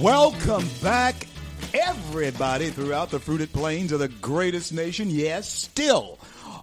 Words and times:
Welcome 0.00 0.66
back, 0.82 1.26
everybody 1.74 2.70
throughout 2.70 3.10
the 3.10 3.20
fruited 3.20 3.52
plains 3.52 3.92
of 3.92 3.98
the 4.00 4.08
greatest 4.08 4.72
nation. 4.72 5.10
Yes, 5.10 5.52
still 5.52 6.18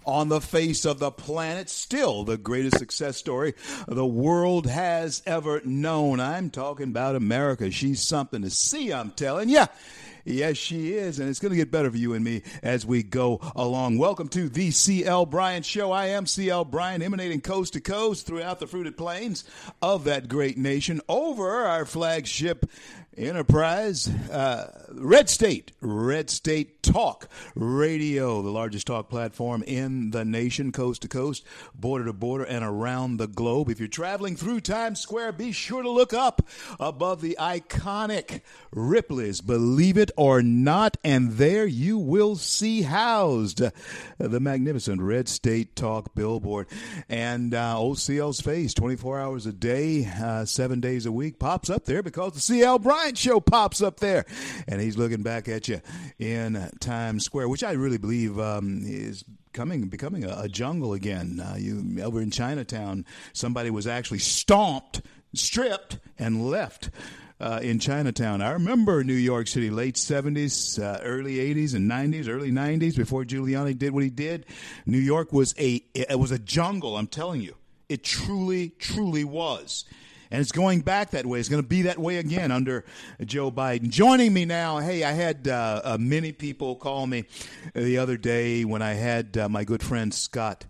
on 0.07 0.27
the 0.27 0.41
face 0.41 0.85
of 0.85 0.97
the 0.97 1.11
planet, 1.11 1.69
still 1.69 2.23
the 2.23 2.37
greatest 2.39 2.79
success 2.79 3.15
story 3.15 3.53
the 3.87 4.07
world 4.07 4.65
has 4.65 5.21
ever 5.27 5.61
known. 5.63 6.19
I'm 6.19 6.49
talking 6.49 6.89
about 6.89 7.15
America. 7.15 7.69
She's 7.69 8.01
something 8.01 8.41
to 8.41 8.49
see, 8.49 8.91
I'm 8.91 9.11
telling 9.11 9.49
you. 9.49 9.65
Yes, 10.25 10.57
she 10.57 10.93
is, 10.93 11.19
and 11.19 11.29
it's 11.29 11.39
going 11.39 11.51
to 11.51 11.57
get 11.57 11.71
better 11.71 11.89
for 11.89 11.95
you 11.95 12.13
and 12.13 12.25
me 12.25 12.41
as 12.61 12.85
we 12.85 13.01
go 13.01 13.39
along. 13.55 13.97
Welcome 13.97 14.27
to 14.29 14.49
the 14.49 14.71
CL 14.71 15.27
Bryant 15.27 15.63
Show. 15.63 15.91
I 15.91 16.07
am 16.07 16.25
CL 16.25 16.65
Bryant, 16.65 17.03
emanating 17.03 17.39
coast 17.39 17.73
to 17.73 17.81
coast 17.81 18.25
throughout 18.25 18.59
the 18.59 18.67
fruited 18.67 18.97
plains 18.97 19.45
of 19.81 20.05
that 20.05 20.27
great 20.27 20.57
nation 20.57 21.01
over 21.07 21.65
our 21.65 21.85
flagship 21.85 22.65
enterprise, 23.17 24.07
uh, 24.31 24.85
Red 24.91 25.29
State, 25.29 25.71
Red 25.81 26.29
State 26.29 26.83
Talk 26.83 27.27
Radio, 27.55 28.41
the 28.41 28.49
largest 28.49 28.87
talk 28.87 29.09
platform 29.09 29.63
in 29.63 30.11
the 30.11 30.23
nation, 30.23 30.71
coast 30.71 31.01
to 31.01 31.07
coast, 31.07 31.43
border 31.75 32.05
to 32.05 32.13
border, 32.13 32.43
and 32.43 32.63
around 32.63 33.17
the 33.17 33.27
globe. 33.27 33.69
If 33.69 33.79
you're 33.79 33.87
traveling 33.87 34.35
through 34.35 34.61
Times 34.61 34.99
Square, 34.99 35.33
be 35.33 35.51
sure 35.51 35.81
to 35.81 35.89
look 35.89 36.13
up 36.13 36.47
above 36.79 37.21
the 37.21 37.37
iconic 37.39 38.41
Ripley's, 38.71 39.41
believe 39.41 39.97
it 39.97 40.11
or 40.15 40.41
not, 40.41 40.97
and 41.03 41.33
there 41.33 41.65
you 41.65 41.97
will 41.97 42.35
see 42.35 42.83
housed 42.83 43.61
the 44.17 44.39
magnificent 44.39 45.01
Red 45.01 45.27
State 45.27 45.75
Talk 45.75 46.13
billboard. 46.15 46.67
And 47.09 47.53
uh, 47.53 47.75
OCL's 47.75 48.41
face, 48.41 48.73
24 48.73 49.19
hours 49.19 49.45
a 49.45 49.53
day, 49.53 50.05
uh, 50.21 50.45
seven 50.45 50.79
days 50.79 51.05
a 51.05 51.11
week, 51.11 51.39
pops 51.39 51.69
up 51.69 51.85
there 51.85 52.03
because 52.03 52.33
the 52.33 52.39
CL 52.39 52.79
Bryant 52.79 53.06
show 53.15 53.39
pops 53.39 53.81
up 53.81 53.99
there. 53.99 54.25
And 54.67 54.81
he's 54.81 54.97
looking 54.97 55.21
back 55.21 55.47
at 55.47 55.67
you 55.67 55.81
in 56.17 56.69
Times 56.79 57.23
Square, 57.23 57.49
which 57.49 57.63
I 57.63 57.73
really 57.73 57.97
believe 57.99 58.39
um, 58.39 58.81
is 58.83 59.23
coming 59.53 59.87
becoming 59.87 60.23
a, 60.23 60.41
a 60.41 60.49
jungle 60.49 60.93
again. 60.93 61.39
Uh, 61.39 61.55
you 61.57 62.01
over 62.03 62.21
in 62.21 62.31
Chinatown, 62.31 63.05
somebody 63.33 63.69
was 63.69 63.87
actually 63.87 64.19
stomped, 64.19 65.01
stripped, 65.33 65.99
and 66.17 66.49
left. 66.49 66.89
Uh, 67.39 67.59
in 67.61 67.77
Chinatown. 67.77 68.41
I 68.41 68.53
remember 68.53 69.03
New 69.03 69.13
York 69.13 69.47
City, 69.47 69.69
late 69.69 69.93
70s, 69.93 70.81
uh, 70.81 70.99
early 71.03 71.35
80s 71.35 71.75
and 71.75 71.87
90s, 71.87 72.27
early 72.27 72.49
90s, 72.49 72.97
before 72.97 73.25
Giuliani 73.25 73.77
did 73.77 73.93
what 73.93 74.01
he 74.01 74.09
did. 74.09 74.47
New 74.87 74.97
York 74.97 75.31
was 75.31 75.53
a 75.59 75.83
it 75.93 76.17
was 76.17 76.31
a 76.31 76.39
jungle. 76.39 76.97
I'm 76.97 77.05
telling 77.05 77.41
you, 77.41 77.53
it 77.89 78.03
truly, 78.03 78.69
truly 78.79 79.23
was. 79.23 79.85
And 80.31 80.41
it's 80.41 80.51
going 80.51 80.81
back 80.81 81.11
that 81.11 81.25
way. 81.25 81.39
It's 81.39 81.49
going 81.49 81.61
to 81.61 81.67
be 81.67 81.83
that 81.83 81.97
way 81.99 82.17
again 82.17 82.51
under 82.51 82.85
Joe 83.23 83.51
Biden. 83.51 83.89
Joining 83.89 84.33
me 84.33 84.45
now, 84.45 84.79
hey, 84.79 85.03
I 85.03 85.11
had 85.11 85.47
uh, 85.47 85.81
uh, 85.83 85.97
many 85.99 86.31
people 86.31 86.75
call 86.75 87.07
me 87.07 87.25
the 87.73 87.97
other 87.97 88.17
day 88.17 88.65
when 88.65 88.81
I 88.81 88.93
had 88.93 89.37
uh, 89.37 89.49
my 89.49 89.63
good 89.63 89.83
friend 89.83 90.13
Scott 90.13 90.65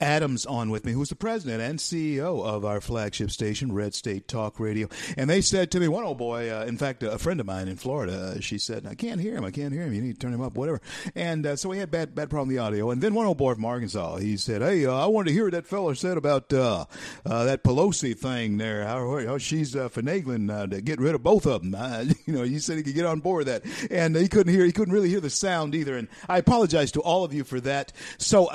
Adams 0.00 0.46
on 0.46 0.70
with 0.70 0.84
me, 0.84 0.92
who's 0.92 1.10
the 1.10 1.16
president 1.16 1.60
and 1.60 1.78
CEO 1.78 2.44
of 2.44 2.64
our 2.64 2.80
flagship 2.80 3.30
station, 3.30 3.72
Red 3.72 3.94
State 3.94 4.28
Talk 4.28 4.58
Radio. 4.58 4.88
And 5.16 5.28
they 5.28 5.40
said 5.40 5.70
to 5.72 5.80
me, 5.80 5.88
one 5.88 6.04
old 6.04 6.18
boy, 6.18 6.50
uh, 6.50 6.64
in 6.64 6.78
fact, 6.78 7.02
a 7.02 7.18
friend 7.18 7.38
of 7.40 7.46
mine 7.46 7.68
in 7.68 7.76
Florida, 7.76 8.34
uh, 8.36 8.40
she 8.40 8.58
said, 8.58 8.86
I 8.86 8.94
can't 8.94 9.20
hear 9.20 9.36
him. 9.36 9.44
I 9.44 9.50
can't 9.50 9.72
hear 9.72 9.82
him. 9.82 9.92
You 9.92 10.00
need 10.00 10.14
to 10.14 10.18
turn 10.18 10.32
him 10.32 10.40
up, 10.40 10.54
whatever. 10.54 10.80
And 11.14 11.46
uh, 11.46 11.56
so 11.56 11.68
we 11.68 11.78
had 11.78 11.90
bad 11.90 12.14
bad 12.14 12.30
problem 12.30 12.48
with 12.48 12.56
the 12.56 12.62
audio. 12.62 12.90
And 12.90 13.02
then 13.02 13.14
one 13.14 13.26
old 13.26 13.38
boy 13.38 13.54
from 13.54 13.64
Arkansas, 13.64 14.16
he 14.16 14.36
said, 14.36 14.62
Hey, 14.62 14.86
uh, 14.86 14.94
I 14.94 15.06
wanted 15.06 15.28
to 15.28 15.34
hear 15.34 15.44
what 15.44 15.52
that 15.52 15.66
fella 15.66 15.94
said 15.94 16.16
about 16.16 16.52
uh, 16.52 16.86
uh, 17.26 17.44
that 17.44 17.62
Pelosi 17.62 18.16
thing 18.16 18.56
there, 18.56 18.86
how, 18.86 19.18
how 19.26 19.38
she's 19.38 19.74
finagling 19.74 20.70
to 20.70 20.80
get 20.80 20.98
rid 21.00 21.14
of 21.14 21.22
both 21.22 21.46
of 21.46 21.62
them. 21.62 22.14
you 22.26 22.32
know, 22.32 22.42
he 22.42 22.58
said 22.58 22.76
he 22.76 22.82
could 22.82 22.94
get 22.94 23.06
on 23.06 23.20
board 23.20 23.46
with 23.46 23.62
that. 23.62 23.90
And 23.90 24.16
he 24.16 24.28
couldn't 24.28 24.52
hear, 24.52 24.64
he 24.64 24.72
couldn't 24.72 24.94
really 24.94 25.10
hear 25.10 25.20
the 25.20 25.30
sound 25.30 25.74
either. 25.74 25.96
And 25.96 26.08
I 26.28 26.38
apologize 26.38 26.92
to 26.92 27.00
all 27.00 27.24
of 27.24 27.34
you 27.34 27.44
for 27.44 27.60
that. 27.60 27.92
So 28.18 28.50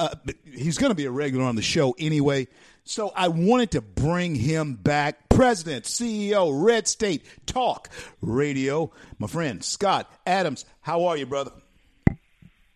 he's 0.51 0.77
going 0.77 0.91
to 0.91 0.95
be 0.95 1.05
a 1.05 1.11
regular 1.11 1.34
regular 1.35 1.49
on 1.49 1.55
the 1.55 1.61
show 1.61 1.95
anyway. 1.99 2.47
So 2.85 3.11
I 3.15 3.27
wanted 3.27 3.71
to 3.71 3.81
bring 3.81 4.35
him 4.35 4.75
back. 4.75 5.27
President, 5.29 5.83
CEO, 5.83 6.63
Red 6.63 6.87
State 6.87 7.25
Talk 7.45 7.89
Radio. 8.21 8.91
My 9.19 9.27
friend 9.27 9.63
Scott 9.63 10.09
Adams, 10.25 10.63
how 10.79 11.05
are 11.05 11.17
you, 11.17 11.25
brother? 11.25 11.51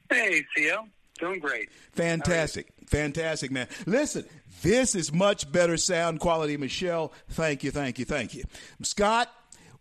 Hey, 0.09 0.43
CEO. 0.57 0.87
Doing 1.19 1.39
great. 1.39 1.69
Fantastic. 1.93 2.67
Fantastic, 2.87 3.51
man. 3.51 3.67
Listen, 3.85 4.25
this 4.61 4.93
is 4.93 5.13
much 5.13 5.49
better 5.49 5.77
sound 5.77 6.19
quality, 6.19 6.57
Michelle. 6.57 7.13
Thank 7.29 7.63
you, 7.63 7.71
thank 7.71 7.97
you, 7.97 8.05
thank 8.05 8.33
you. 8.33 8.43
Scott, 8.81 9.31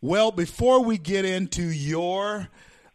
well, 0.00 0.30
before 0.30 0.84
we 0.84 0.98
get 0.98 1.24
into 1.24 1.62
your 1.62 2.48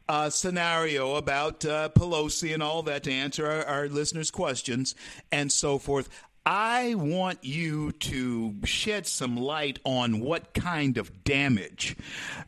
uh, 0.07 0.29
scenario 0.29 1.15
about 1.15 1.65
uh, 1.65 1.89
Pelosi 1.89 2.53
and 2.53 2.61
all 2.61 2.83
that 2.83 3.03
to 3.03 3.11
answer 3.11 3.47
our, 3.47 3.65
our 3.65 3.87
listeners' 3.87 4.31
questions 4.31 4.95
and 5.31 5.51
so 5.51 5.77
forth. 5.77 6.09
I 6.45 6.95
want 6.95 7.39
you 7.43 7.93
to 7.93 8.55
shed 8.65 9.07
some 9.07 9.37
light 9.37 9.79
on 9.85 10.19
what 10.19 10.53
kind 10.53 10.97
of 10.97 11.23
damage 11.23 11.95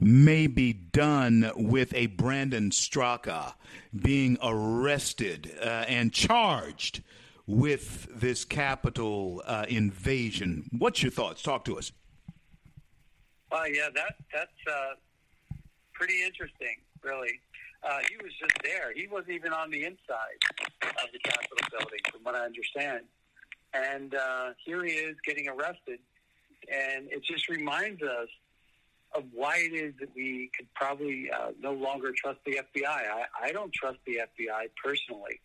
may 0.02 0.48
be 0.48 0.74
done 0.74 1.50
with 1.56 1.94
a 1.94 2.08
Brandon 2.08 2.72
Straka 2.72 3.54
being 3.96 4.38
arrested 4.44 5.54
uh, 5.62 5.86
and 5.88 6.12
charged 6.12 7.04
with 7.48 8.08
this 8.12 8.44
Capitol 8.44 9.42
uh, 9.46 9.66
invasion. 9.70 10.70
What's 10.78 11.02
your 11.02 11.12
thoughts? 11.12 11.42
Talk 11.42 11.64
to 11.66 11.78
us. 11.78 11.94
Uh, 13.52 13.64
yeah, 13.72 13.88
that 13.94 14.16
that's 14.34 14.52
uh, 14.70 14.96
pretty 15.94 16.22
interesting, 16.22 16.76
really. 17.02 17.40
Uh, 17.86 18.00
he 18.10 18.18
was 18.18 18.34
just 18.40 18.58
there. 18.64 18.92
He 18.96 19.08
wasn't 19.08 19.32
even 19.32 19.54
on 19.54 19.70
the 19.70 19.84
inside 19.84 20.42
of 20.82 21.12
the 21.14 21.20
Capitol 21.20 21.58
building, 21.70 22.00
from 22.12 22.24
what 22.24 22.34
I 22.34 22.44
understand. 22.44 23.02
And 23.74 24.16
uh, 24.16 24.50
here 24.66 24.84
he 24.84 24.92
is 24.92 25.16
getting 25.24 25.48
arrested. 25.48 26.00
And 26.72 27.12
it 27.12 27.24
just 27.24 27.48
reminds 27.48 28.02
us 28.02 28.28
of 29.14 29.24
why 29.32 29.58
it 29.58 29.74
is 29.74 29.94
that 30.00 30.10
we 30.16 30.50
could 30.58 30.68
probably 30.74 31.30
uh, 31.32 31.52
no 31.60 31.74
longer 31.74 32.12
trust 32.12 32.40
the 32.46 32.60
FBI. 32.76 32.88
I, 32.88 33.26
I 33.42 33.52
don't 33.52 33.72
trust 33.72 34.00
the 34.08 34.22
FBI 34.22 34.70
personally. 34.84 35.40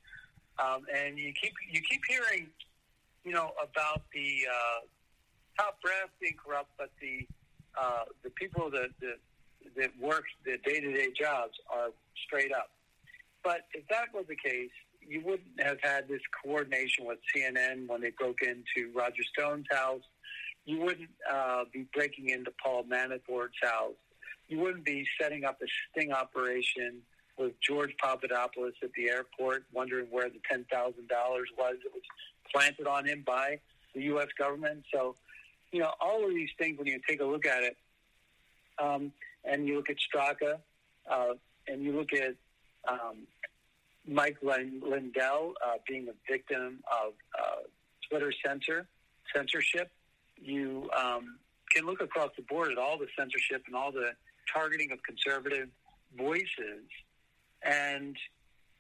Um, 0.58 0.82
and 0.94 1.18
you 1.18 1.32
keep 1.40 1.52
you 1.70 1.80
keep 1.88 2.02
hearing, 2.08 2.48
you 3.24 3.32
know, 3.32 3.52
about 3.62 4.02
the 4.12 4.46
uh, 4.50 5.62
top 5.62 5.80
brass 5.82 6.08
being 6.20 6.34
corrupt, 6.42 6.70
but 6.78 6.90
the 7.00 7.26
uh, 7.80 8.04
the 8.22 8.30
people 8.30 8.70
that, 8.70 8.88
that 9.00 9.18
that 9.76 9.90
work 10.00 10.24
the 10.44 10.58
day 10.64 10.80
to 10.80 10.92
day 10.92 11.08
jobs 11.18 11.54
are 11.70 11.90
straight 12.24 12.52
up. 12.52 12.70
But 13.42 13.62
if 13.72 13.86
that 13.88 14.06
was 14.12 14.26
the 14.28 14.36
case, 14.36 14.70
you 15.00 15.22
wouldn't 15.24 15.60
have 15.60 15.78
had 15.82 16.08
this 16.08 16.20
coordination 16.42 17.06
with 17.06 17.18
CNN 17.34 17.88
when 17.88 18.00
they 18.00 18.10
broke 18.10 18.42
into 18.42 18.92
Roger 18.94 19.22
Stone's 19.32 19.66
house. 19.70 20.02
You 20.66 20.80
wouldn't 20.80 21.10
uh, 21.30 21.64
be 21.72 21.86
breaking 21.94 22.28
into 22.28 22.52
Paul 22.62 22.84
Manafort's 22.84 23.58
house. 23.62 23.94
You 24.48 24.58
wouldn't 24.58 24.84
be 24.84 25.06
setting 25.20 25.44
up 25.44 25.58
a 25.62 25.66
sting 25.90 26.12
operation 26.12 27.00
with 27.38 27.52
George 27.60 27.94
Papadopoulos 28.02 28.74
at 28.82 28.92
the 28.92 29.08
airport, 29.08 29.64
wondering 29.72 30.06
where 30.10 30.28
the 30.28 30.40
ten 30.48 30.66
thousand 30.70 31.08
dollars 31.08 31.48
was 31.56 31.76
that 31.82 31.92
was 31.92 32.02
planted 32.52 32.86
on 32.86 33.06
him 33.06 33.24
by 33.26 33.58
the 33.94 34.02
U.S. 34.02 34.28
government. 34.38 34.84
So, 34.92 35.16
you 35.72 35.80
know, 35.80 35.92
all 36.00 36.24
of 36.24 36.30
these 36.34 36.50
things, 36.58 36.78
when 36.78 36.86
you 36.86 37.00
take 37.08 37.20
a 37.20 37.24
look 37.24 37.46
at 37.46 37.62
it, 37.62 37.76
um, 38.78 39.12
and 39.44 39.66
you 39.66 39.76
look 39.76 39.88
at 39.90 39.96
Straka, 39.96 40.58
uh, 41.10 41.34
and 41.70 41.82
you 41.82 41.92
look 41.96 42.12
at 42.12 42.34
um, 42.88 43.26
Mike 44.06 44.38
Lindell 44.42 45.54
uh, 45.64 45.74
being 45.88 46.08
a 46.08 46.30
victim 46.30 46.82
of 46.90 47.12
uh, 47.38 47.62
Twitter 48.08 48.32
censor 48.44 48.86
censorship. 49.34 49.90
You 50.36 50.88
um, 50.98 51.38
can 51.72 51.86
look 51.86 52.00
across 52.00 52.30
the 52.36 52.42
board 52.42 52.72
at 52.72 52.78
all 52.78 52.98
the 52.98 53.06
censorship 53.16 53.62
and 53.66 53.76
all 53.76 53.92
the 53.92 54.12
targeting 54.52 54.90
of 54.90 54.98
conservative 55.02 55.68
voices, 56.16 56.82
and 57.62 58.16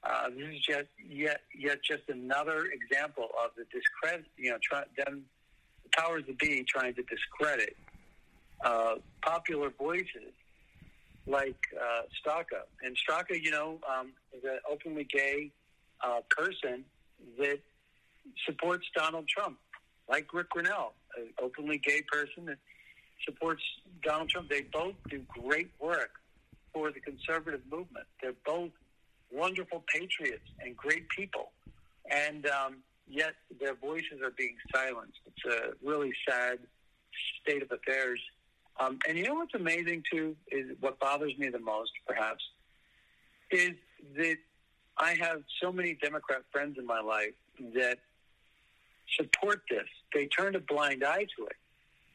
uh, 0.02 0.30
this 0.30 0.54
is 0.54 0.60
just 0.60 0.88
yet 1.08 1.42
yet 1.56 1.78
just 1.84 2.02
another 2.08 2.66
example 2.72 3.28
of 3.44 3.50
the 3.56 3.64
discredit. 3.72 4.26
You 4.36 4.52
know, 4.52 4.58
try, 4.62 4.82
them 4.96 5.24
the 5.84 5.90
powers 5.96 6.24
that 6.26 6.38
be 6.38 6.64
trying 6.66 6.94
to 6.94 7.02
discredit 7.02 7.76
uh, 8.64 8.94
popular 9.22 9.70
voices 9.78 10.32
like 11.26 11.56
uh, 11.76 12.02
Straka. 12.18 12.62
And 12.82 12.96
Straka, 12.96 13.40
you 13.42 13.50
know, 13.50 13.78
um, 13.88 14.12
is 14.36 14.44
an 14.44 14.58
openly 14.70 15.04
gay 15.04 15.50
uh, 16.02 16.20
person 16.30 16.84
that 17.38 17.60
supports 18.46 18.86
Donald 18.94 19.28
Trump, 19.28 19.58
like 20.08 20.32
Rick 20.32 20.50
Grenell, 20.50 20.92
an 21.16 21.28
openly 21.42 21.78
gay 21.78 22.02
person 22.10 22.46
that 22.46 22.58
supports 23.24 23.62
Donald 24.02 24.28
Trump. 24.30 24.48
They 24.48 24.62
both 24.72 24.94
do 25.08 25.22
great 25.28 25.70
work 25.80 26.10
for 26.72 26.90
the 26.90 27.00
conservative 27.00 27.60
movement. 27.70 28.06
They're 28.22 28.32
both 28.44 28.70
wonderful 29.32 29.84
patriots 29.92 30.48
and 30.60 30.76
great 30.76 31.08
people. 31.08 31.50
And 32.10 32.46
um, 32.46 32.76
yet 33.08 33.34
their 33.60 33.74
voices 33.74 34.20
are 34.22 34.32
being 34.36 34.56
silenced. 34.74 35.18
It's 35.26 35.54
a 35.54 35.86
really 35.86 36.12
sad 36.28 36.58
state 37.42 37.62
of 37.62 37.70
affairs. 37.70 38.20
Um, 38.80 38.98
and 39.06 39.18
you 39.18 39.24
know 39.24 39.34
what's 39.34 39.54
amazing 39.54 40.02
too 40.10 40.34
is 40.50 40.70
what 40.80 40.98
bothers 40.98 41.36
me 41.38 41.48
the 41.50 41.58
most, 41.58 41.90
perhaps, 42.06 42.42
is 43.50 43.72
that 44.16 44.36
I 44.96 45.14
have 45.20 45.42
so 45.62 45.70
many 45.70 45.94
Democrat 45.94 46.42
friends 46.50 46.78
in 46.78 46.86
my 46.86 47.00
life 47.00 47.34
that 47.74 47.98
support 49.18 49.62
this. 49.68 49.86
They 50.14 50.26
turn 50.26 50.54
a 50.54 50.60
blind 50.60 51.04
eye 51.04 51.26
to 51.36 51.46
it. 51.46 51.56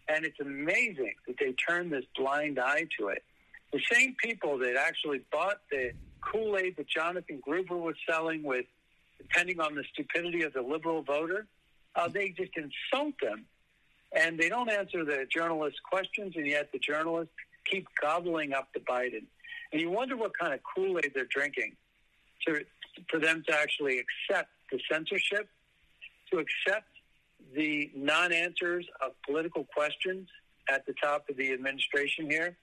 And 0.08 0.26
it's 0.26 0.40
amazing 0.40 1.14
that 1.28 1.38
they 1.40 1.54
turn 1.54 1.90
this 1.90 2.06
blind 2.16 2.60
eye 2.60 2.88
to 3.00 3.08
it. 3.10 3.24
The 3.72 3.82
same 3.92 4.16
people 4.24 4.58
that 4.60 4.76
actually 4.76 5.22
bought 5.32 5.62
the 5.72 5.92
Kool 6.22 6.58
Aid 6.58 6.78
that 6.78 6.88
Jonathan 6.88 7.40
Gruber 7.42 7.78
was 7.78 7.96
selling 8.08 8.44
with, 8.44 8.66
depending 9.18 9.60
on 9.60 9.76
the 9.76 9.84
stupidity 9.94 10.44
of 10.44 10.54
the 10.54 10.62
liberal 10.62 11.02
voter, 11.02 11.48
uh, 11.96 12.08
they 12.08 12.30
just 12.30 12.52
insult 12.56 13.14
them. 13.22 13.46
And 14.16 14.40
they 14.40 14.50
don't 14.50 14.70
answer 14.70 15.04
the 15.04 15.26
journalists' 15.30 15.80
questions, 15.80 16.34
and 16.36 16.48
yet 16.48 16.72
the 16.72 16.80
journalists 16.80 17.34
keep 17.70 17.88
gobbling 18.02 18.54
up 18.54 18.70
the 18.74 18.80
Biden. 18.80 19.26
And 19.72 19.82
you 19.82 19.90
wonder 19.90 20.16
what 20.16 20.32
kind 20.38 20.54
of 20.54 20.62
Kool 20.64 20.98
Aid 21.04 21.12
they're 21.14 21.26
drinking 21.26 21.76
to, 22.48 22.64
for 23.10 23.20
them 23.20 23.44
to 23.48 23.54
actually 23.54 24.00
accept 24.00 24.50
the 24.72 24.80
censorship, 24.90 25.50
to 26.32 26.40
accept 26.40 26.88
the 27.54 27.92
non 27.94 28.32
answers 28.32 28.86
of 29.02 29.12
political 29.28 29.66
questions 29.66 30.30
at 30.70 30.86
the 30.86 30.94
top 30.94 31.30
of 31.30 31.38
the 31.38 31.52
administration 31.52 32.30
here, 32.30 32.56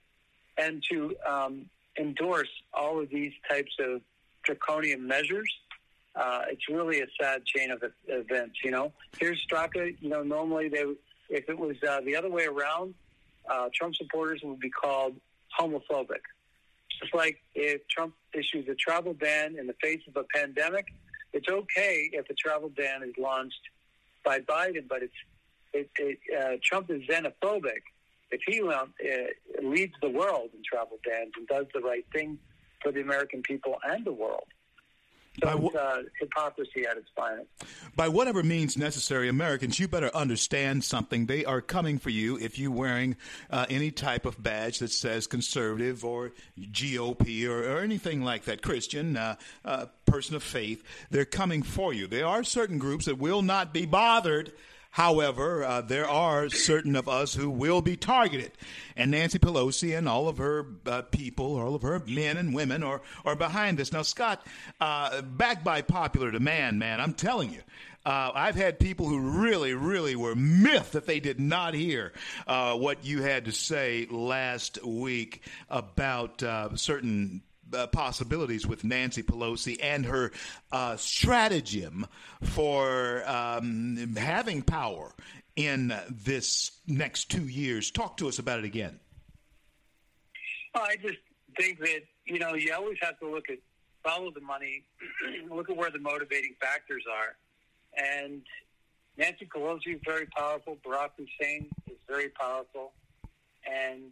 and 0.57 0.83
to 0.91 1.15
um, 1.25 1.65
endorse 1.99 2.49
all 2.73 2.99
of 2.99 3.09
these 3.09 3.33
types 3.49 3.71
of 3.79 4.01
draconian 4.43 5.05
measures. 5.05 5.49
Uh, 6.15 6.41
it's 6.49 6.67
really 6.69 7.01
a 7.01 7.07
sad 7.19 7.45
chain 7.45 7.71
of 7.71 7.83
events. 8.07 8.55
You 8.63 8.71
know, 8.71 8.91
here's 9.19 9.43
Straka. 9.47 9.95
You 9.99 10.09
know, 10.09 10.23
normally 10.23 10.69
they, 10.69 10.83
if 11.33 11.49
it 11.49 11.57
was 11.57 11.75
uh, 11.87 11.99
the 12.05 12.15
other 12.15 12.29
way 12.29 12.45
around, 12.45 12.93
uh, 13.49 13.67
Trump 13.73 13.95
supporters 13.95 14.41
would 14.43 14.59
be 14.59 14.69
called 14.69 15.15
homophobic. 15.59 16.23
Just 17.01 17.13
like 17.13 17.37
if 17.55 17.81
Trump 17.87 18.13
issues 18.33 18.67
a 18.69 18.75
travel 18.75 19.13
ban 19.13 19.57
in 19.57 19.65
the 19.67 19.73
face 19.81 20.01
of 20.07 20.15
a 20.15 20.25
pandemic, 20.35 20.85
it's 21.33 21.49
okay 21.49 22.09
if 22.13 22.29
a 22.29 22.33
travel 22.35 22.69
ban 22.69 23.01
is 23.03 23.13
launched 23.17 23.63
by 24.23 24.39
Biden, 24.39 24.87
but 24.87 25.01
it's 25.01 25.13
it, 25.73 25.89
it, 25.97 26.19
uh, 26.39 26.57
Trump 26.63 26.91
is 26.91 27.01
xenophobic. 27.09 27.81
If 28.29 28.41
he 28.45 28.61
uh, 28.61 28.85
leads 29.63 29.93
the 30.01 30.09
world 30.09 30.49
in 30.53 30.61
travel 30.63 30.99
bans 31.03 31.31
and 31.35 31.47
does 31.47 31.65
the 31.73 31.81
right 31.81 32.05
thing 32.13 32.37
for 32.81 32.91
the 32.91 33.01
American 33.01 33.41
people 33.41 33.77
and 33.83 34.05
the 34.05 34.13
world. 34.13 34.47
So 35.41 35.47
By 35.47 35.65
it's 35.65 35.75
uh, 35.75 36.01
hypocrisy 36.19 36.85
at 36.85 36.97
its 36.97 37.09
finest. 37.15 37.47
By 37.95 38.07
whatever 38.07 38.43
means 38.43 38.77
necessary, 38.77 39.29
Americans, 39.29 39.79
you 39.79 39.87
better 39.87 40.15
understand 40.15 40.83
something. 40.83 41.25
They 41.25 41.43
are 41.43 41.59
coming 41.59 41.97
for 41.97 42.11
you 42.11 42.37
if 42.37 42.59
you're 42.59 42.71
wearing 42.71 43.15
uh, 43.49 43.65
any 43.67 43.89
type 43.89 44.27
of 44.27 44.41
badge 44.41 44.79
that 44.79 44.91
says 44.91 45.25
conservative 45.25 46.05
or 46.05 46.33
GOP 46.59 47.47
or, 47.47 47.63
or 47.63 47.79
anything 47.79 48.21
like 48.21 48.43
that, 48.43 48.61
Christian, 48.61 49.17
uh, 49.17 49.35
uh, 49.65 49.87
person 50.05 50.35
of 50.35 50.43
faith. 50.43 50.83
They're 51.09 51.25
coming 51.25 51.63
for 51.63 51.93
you. 51.93 52.05
There 52.05 52.27
are 52.27 52.43
certain 52.43 52.77
groups 52.77 53.05
that 53.05 53.17
will 53.17 53.41
not 53.41 53.73
be 53.73 53.87
bothered 53.87 54.51
However, 54.93 55.63
uh, 55.63 55.81
there 55.81 56.07
are 56.07 56.51
certain 56.51 56.95
of 56.95 57.09
us 57.09 57.33
who 57.33 57.49
will 57.49 57.81
be 57.81 57.97
targeted. 57.97 58.51
And 58.95 59.09
Nancy 59.09 59.39
Pelosi 59.39 59.97
and 59.97 60.07
all 60.07 60.29
of 60.29 60.37
her 60.37 60.67
uh, 60.85 61.01
people, 61.01 61.59
all 61.59 61.73
of 61.73 61.81
her 61.81 61.99
men 62.05 62.37
and 62.37 62.53
women 62.53 62.83
are, 62.83 63.01
are 63.25 63.35
behind 63.35 63.79
this. 63.79 63.91
Now, 63.91 64.03
Scott, 64.03 64.45
uh, 64.79 65.23
backed 65.23 65.63
by 65.63 65.81
popular 65.81 66.29
demand, 66.29 66.77
man, 66.77 67.01
I'm 67.01 67.15
telling 67.15 67.51
you, 67.51 67.61
uh, 68.05 68.33
I've 68.35 68.53
had 68.53 68.79
people 68.79 69.07
who 69.07 69.17
really, 69.41 69.73
really 69.73 70.15
were 70.15 70.35
miffed 70.35 70.91
that 70.91 71.07
they 71.07 71.19
did 71.19 71.39
not 71.39 71.73
hear 71.73 72.13
uh, 72.45 72.75
what 72.75 73.03
you 73.03 73.23
had 73.23 73.45
to 73.45 73.51
say 73.51 74.05
last 74.11 74.85
week 74.85 75.41
about 75.71 76.43
uh, 76.43 76.75
certain 76.75 77.41
uh, 77.73 77.87
possibilities 77.87 78.67
with 78.67 78.83
Nancy 78.83 79.23
Pelosi 79.23 79.77
and 79.81 80.05
her 80.05 80.31
uh, 80.71 80.95
stratagem 80.97 82.07
for 82.41 83.23
um, 83.27 84.15
having 84.15 84.61
power 84.61 85.13
in 85.55 85.93
this 86.09 86.71
next 86.87 87.31
two 87.31 87.47
years. 87.47 87.91
Talk 87.91 88.17
to 88.17 88.27
us 88.27 88.39
about 88.39 88.59
it 88.59 88.65
again. 88.65 88.99
I 90.75 90.95
just 91.01 91.19
think 91.57 91.79
that 91.79 92.01
you 92.25 92.39
know 92.39 92.55
you 92.55 92.73
always 92.73 92.97
have 93.01 93.19
to 93.19 93.29
look 93.29 93.49
at 93.49 93.59
follow 94.03 94.31
the 94.31 94.41
money, 94.41 94.83
look 95.49 95.69
at 95.69 95.77
where 95.77 95.91
the 95.91 95.99
motivating 95.99 96.55
factors 96.59 97.03
are, 97.11 97.35
and 97.95 98.41
Nancy 99.17 99.45
Pelosi 99.45 99.95
is 99.95 100.01
very 100.03 100.25
powerful. 100.25 100.77
Barack 100.85 101.11
Hussein 101.17 101.67
is 101.87 101.97
very 102.07 102.29
powerful, 102.29 102.93
and 103.69 104.11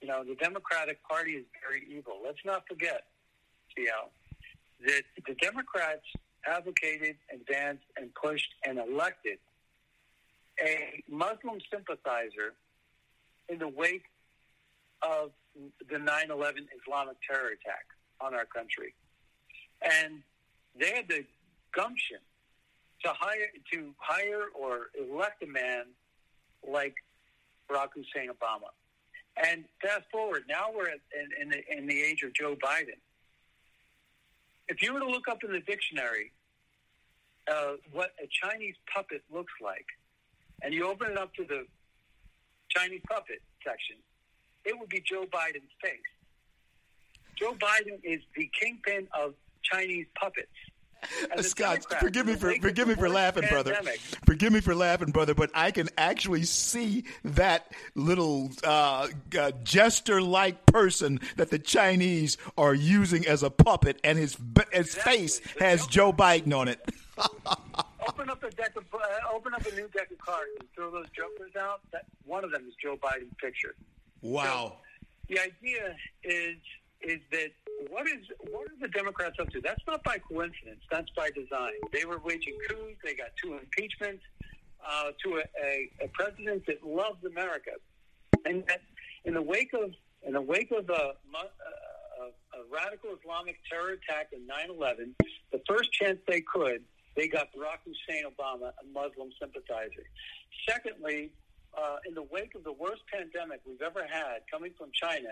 you 0.00 0.08
know, 0.08 0.24
the 0.24 0.34
Democratic 0.36 1.02
Party 1.08 1.32
is 1.32 1.44
very 1.62 1.84
evil. 1.90 2.18
Let's 2.24 2.44
not 2.44 2.64
forget, 2.68 3.04
CL, 3.74 4.10
that 4.86 5.02
the 5.26 5.34
Democrats 5.34 6.04
advocated, 6.46 7.16
advanced, 7.32 7.84
and 7.96 8.14
pushed 8.14 8.54
and 8.64 8.78
elected 8.78 9.38
a 10.60 11.02
Muslim 11.10 11.58
sympathizer 11.70 12.54
in 13.48 13.58
the 13.58 13.68
wake 13.68 14.04
of 15.02 15.30
the 15.90 15.98
9 15.98 16.30
11 16.30 16.66
Islamic 16.82 17.16
terror 17.28 17.48
attack 17.48 17.86
on 18.20 18.34
our 18.34 18.46
country. 18.46 18.94
And 19.82 20.22
they 20.78 20.92
had 20.92 21.08
the 21.08 21.24
gumption 21.72 22.18
to 23.04 23.12
hire 23.12 23.48
to 23.72 23.94
hire 23.98 24.44
or 24.54 24.88
elect 24.98 25.42
a 25.42 25.46
man 25.46 25.84
like 26.66 26.94
Barack 27.70 27.88
Hussein 27.94 28.30
Obama. 28.30 28.70
And 29.36 29.64
fast 29.82 30.04
forward, 30.10 30.44
now 30.48 30.66
we're 30.74 30.88
in, 30.88 30.98
in, 31.40 31.48
the, 31.50 31.78
in 31.78 31.86
the 31.86 32.02
age 32.02 32.22
of 32.22 32.32
Joe 32.32 32.56
Biden. 32.56 32.98
If 34.68 34.82
you 34.82 34.94
were 34.94 35.00
to 35.00 35.06
look 35.08 35.28
up 35.28 35.44
in 35.44 35.52
the 35.52 35.60
dictionary 35.60 36.32
uh, 37.50 37.74
what 37.92 38.10
a 38.22 38.26
Chinese 38.42 38.74
puppet 38.92 39.22
looks 39.32 39.52
like, 39.62 39.86
and 40.62 40.74
you 40.74 40.88
open 40.88 41.12
it 41.12 41.18
up 41.18 41.32
to 41.34 41.44
the 41.44 41.64
Chinese 42.70 43.02
puppet 43.08 43.40
section, 43.64 43.96
it 44.64 44.76
would 44.78 44.88
be 44.88 45.00
Joe 45.00 45.24
Biden's 45.32 45.70
face. 45.80 46.10
Joe 47.38 47.54
Biden 47.54 48.00
is 48.02 48.20
the 48.34 48.50
kingpin 48.58 49.06
of 49.12 49.34
Chinese 49.62 50.06
puppets. 50.18 50.48
Scott, 51.40 51.84
forgive 52.00 52.26
me 52.26 52.34
for 52.34 52.54
forgive 52.60 52.88
me 52.88 52.94
for 52.94 53.08
laughing, 53.08 53.44
pandemic. 53.44 53.82
brother. 53.82 53.98
Forgive 54.24 54.52
me 54.52 54.60
for 54.60 54.74
laughing, 54.74 55.10
brother. 55.10 55.34
But 55.34 55.50
I 55.54 55.70
can 55.70 55.88
actually 55.96 56.44
see 56.44 57.04
that 57.24 57.72
little 57.94 58.50
uh, 58.64 59.08
uh, 59.38 59.52
jester-like 59.62 60.66
person 60.66 61.20
that 61.36 61.50
the 61.50 61.58
Chinese 61.58 62.36
are 62.56 62.74
using 62.74 63.26
as 63.26 63.42
a 63.42 63.50
puppet, 63.50 64.00
and 64.04 64.18
his 64.18 64.36
his 64.72 64.88
exactly. 64.88 65.12
face 65.12 65.40
has 65.60 65.86
Joe 65.86 66.12
Biden 66.12 66.56
on 66.56 66.68
it. 66.68 66.80
open 68.08 68.30
up 68.30 68.42
a 68.42 68.50
deck 68.50 68.76
of 68.76 68.84
uh, 68.92 68.98
open 69.34 69.54
up 69.54 69.64
a 69.66 69.74
new 69.74 69.88
deck 69.88 70.10
of 70.10 70.18
cards 70.18 70.50
and 70.58 70.68
throw 70.74 70.90
those 70.90 71.06
jokers 71.10 71.54
out. 71.58 71.80
That 71.92 72.04
one 72.24 72.44
of 72.44 72.50
them 72.50 72.64
is 72.68 72.74
Joe 72.82 72.96
Biden's 72.96 73.34
picture. 73.40 73.74
Wow. 74.22 74.78
So 75.28 75.34
the 75.34 75.40
idea 75.40 75.96
is 76.22 76.56
is 77.02 77.20
that 77.30 77.50
what 77.90 78.06
is 78.06 78.24
what 78.50 78.66
are 78.68 78.78
the 78.80 78.88
Democrats 78.88 79.36
up 79.40 79.50
to? 79.50 79.60
That's 79.60 79.82
not 79.86 80.02
by 80.04 80.18
coincidence. 80.18 80.80
That's 80.90 81.10
by 81.16 81.30
design. 81.30 81.72
They 81.92 82.04
were 82.04 82.18
waging 82.18 82.56
coups. 82.68 82.96
They 83.04 83.14
got 83.14 83.28
two 83.42 83.54
impeachments 83.54 84.22
uh, 84.86 85.10
to 85.24 85.36
a, 85.36 85.64
a, 85.64 85.90
a, 86.04 86.08
president 86.08 86.64
that 86.66 86.84
loves 86.86 87.24
America, 87.24 87.72
and 88.44 88.64
in 89.24 89.34
the 89.34 89.42
wake 89.42 89.72
of 89.74 89.90
in 90.22 90.32
the 90.32 90.40
wake 90.40 90.70
of 90.70 90.88
a, 90.88 90.92
a, 90.92 92.24
a 92.24 92.62
radical 92.72 93.10
Islamic 93.20 93.56
terror 93.70 93.90
attack 93.90 94.28
in 94.32 94.46
9/11, 94.46 95.12
the 95.52 95.60
first 95.68 95.92
chance 95.92 96.18
they 96.26 96.40
could, 96.40 96.82
they 97.14 97.28
got 97.28 97.48
Barack 97.52 97.84
Hussein 97.84 98.24
Obama, 98.24 98.72
a 98.82 98.86
Muslim 98.92 99.30
sympathizer. 99.40 100.04
Secondly, 100.68 101.30
uh, 101.76 101.96
in 102.08 102.14
the 102.14 102.22
wake 102.22 102.54
of 102.54 102.64
the 102.64 102.72
worst 102.72 103.02
pandemic 103.12 103.60
we've 103.66 103.82
ever 103.82 104.06
had 104.08 104.40
coming 104.50 104.72
from 104.78 104.90
China, 104.92 105.30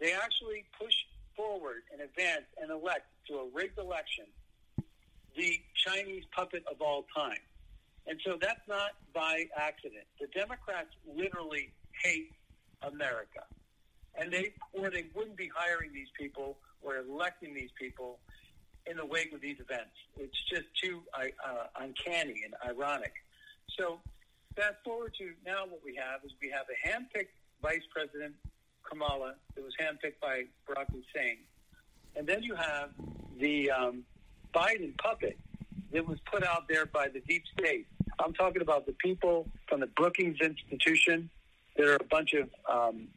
they 0.00 0.12
actually 0.12 0.64
pushed 0.78 1.06
forward 1.38 1.82
and 1.92 2.02
advance 2.02 2.44
and 2.60 2.70
elect 2.70 3.06
to 3.28 3.36
a 3.36 3.46
rigged 3.54 3.78
election 3.78 4.26
the 5.36 5.60
Chinese 5.86 6.24
puppet 6.34 6.64
of 6.70 6.82
all 6.82 7.06
time. 7.16 7.38
And 8.08 8.20
so 8.26 8.36
that's 8.40 8.66
not 8.68 8.92
by 9.14 9.46
accident. 9.56 10.04
The 10.20 10.26
Democrats 10.34 10.88
literally 11.06 11.72
hate 12.02 12.32
America. 12.82 13.44
And 14.18 14.32
they 14.32 14.52
or 14.72 14.90
they 14.90 15.04
wouldn't 15.14 15.36
be 15.36 15.50
hiring 15.54 15.92
these 15.92 16.08
people 16.18 16.58
or 16.82 16.96
electing 16.96 17.54
these 17.54 17.70
people 17.78 18.18
in 18.86 18.96
the 18.96 19.06
wake 19.06 19.32
of 19.32 19.40
these 19.40 19.60
events. 19.60 19.94
It's 20.16 20.42
just 20.50 20.64
too 20.82 21.02
uh, 21.14 21.66
uncanny 21.78 22.42
and 22.44 22.54
ironic. 22.66 23.12
So 23.78 24.00
fast 24.56 24.76
forward 24.84 25.14
to 25.18 25.32
now 25.46 25.66
what 25.66 25.84
we 25.84 25.94
have 25.94 26.24
is 26.24 26.32
we 26.42 26.50
have 26.50 26.66
a 26.66 26.88
hand-picked 26.88 27.34
vice 27.62 27.86
president, 27.92 28.34
Kamala, 28.88 29.34
that 29.54 29.64
was 29.64 29.74
handpicked 29.80 30.20
by 30.20 30.44
Barack 30.68 30.86
Hussein. 30.90 31.38
And 32.16 32.26
then 32.26 32.42
you 32.42 32.54
have 32.54 32.90
the 33.38 33.70
um, 33.70 34.04
Biden 34.54 34.96
puppet 34.98 35.38
that 35.92 36.06
was 36.06 36.18
put 36.30 36.44
out 36.44 36.68
there 36.68 36.86
by 36.86 37.08
the 37.08 37.20
deep 37.20 37.44
state. 37.58 37.86
I'm 38.18 38.32
talking 38.32 38.62
about 38.62 38.86
the 38.86 38.94
people 38.94 39.48
from 39.68 39.80
the 39.80 39.86
Brookings 39.86 40.38
Institution. 40.40 41.30
There 41.76 41.92
are 41.92 41.96
a 41.96 42.04
bunch 42.04 42.34
of 42.34 42.48
um, 42.68 43.08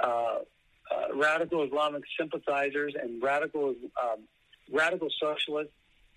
uh, 0.00 0.06
uh, 0.06 1.14
radical 1.14 1.64
Islamic 1.64 2.02
sympathizers 2.18 2.94
and 3.00 3.22
radical 3.22 3.74
um, 4.02 4.20
radical 4.72 5.08
socialists 5.20 5.72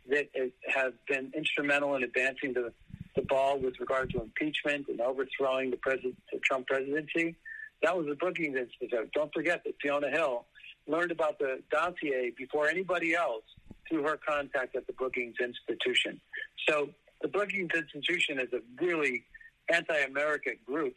that 0.10 0.28
have 0.74 0.94
been 1.08 1.32
instrumental 1.36 1.96
in 1.96 2.04
advancing 2.04 2.54
the, 2.54 2.72
the 3.16 3.22
ball 3.24 3.60
with 3.60 3.80
regard 3.80 4.10
to 4.12 4.22
impeachment 4.22 4.88
and 4.88 5.02
overthrowing 5.02 5.70
the, 5.72 5.78
president, 5.78 6.16
the 6.32 6.40
Trump 6.40 6.68
presidency. 6.68 7.36
That 7.84 7.96
was 7.98 8.08
the 8.08 8.16
Brookings 8.16 8.58
Institute. 8.58 9.12
Don't 9.14 9.34
forget 9.34 9.64
that 9.66 9.74
Fiona 9.82 10.10
Hill 10.10 10.46
learned 10.88 11.12
about 11.12 11.38
the 11.40 11.62
dossier 11.72 12.32
before 12.38 12.68
anybody 12.68 13.14
else 13.14 13.44
through 13.90 14.04
her 14.04 14.18
contact 14.18 14.76
at 14.76 14.88
the 14.88 14.94
Brookings 14.94 15.36
Institution. 15.40 16.20
So 16.68 16.90
the 17.22 17.28
Brookings 17.28 17.72
Institution 17.76 18.40
is 18.40 18.52
a 18.54 18.62
really 18.84 19.24
anti-American 19.72 20.56
group, 20.66 20.96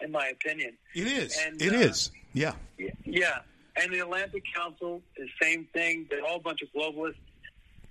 in 0.00 0.10
my 0.10 0.28
opinion. 0.28 0.76
It 0.94 1.06
is. 1.06 1.38
And, 1.44 1.60
it 1.60 1.72
uh, 1.72 1.76
is. 1.76 2.10
Yeah. 2.32 2.54
Yeah. 3.04 3.38
And 3.76 3.92
the 3.92 4.00
Atlantic 4.00 4.44
Council 4.54 5.02
is 5.16 5.28
the 5.40 5.46
same 5.46 5.68
thing. 5.72 6.06
They're 6.10 6.24
all 6.24 6.36
a 6.36 6.40
bunch 6.40 6.62
of 6.62 6.68
globalists. 6.74 7.16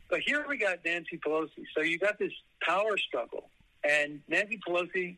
But 0.09 0.19
here 0.21 0.45
we 0.47 0.57
got 0.57 0.79
Nancy 0.85 1.17
Pelosi. 1.17 1.65
So 1.75 1.81
you 1.81 1.97
got 1.97 2.19
this 2.19 2.31
power 2.61 2.97
struggle. 2.97 3.49
And 3.83 4.21
Nancy 4.27 4.59
Pelosi, 4.67 5.17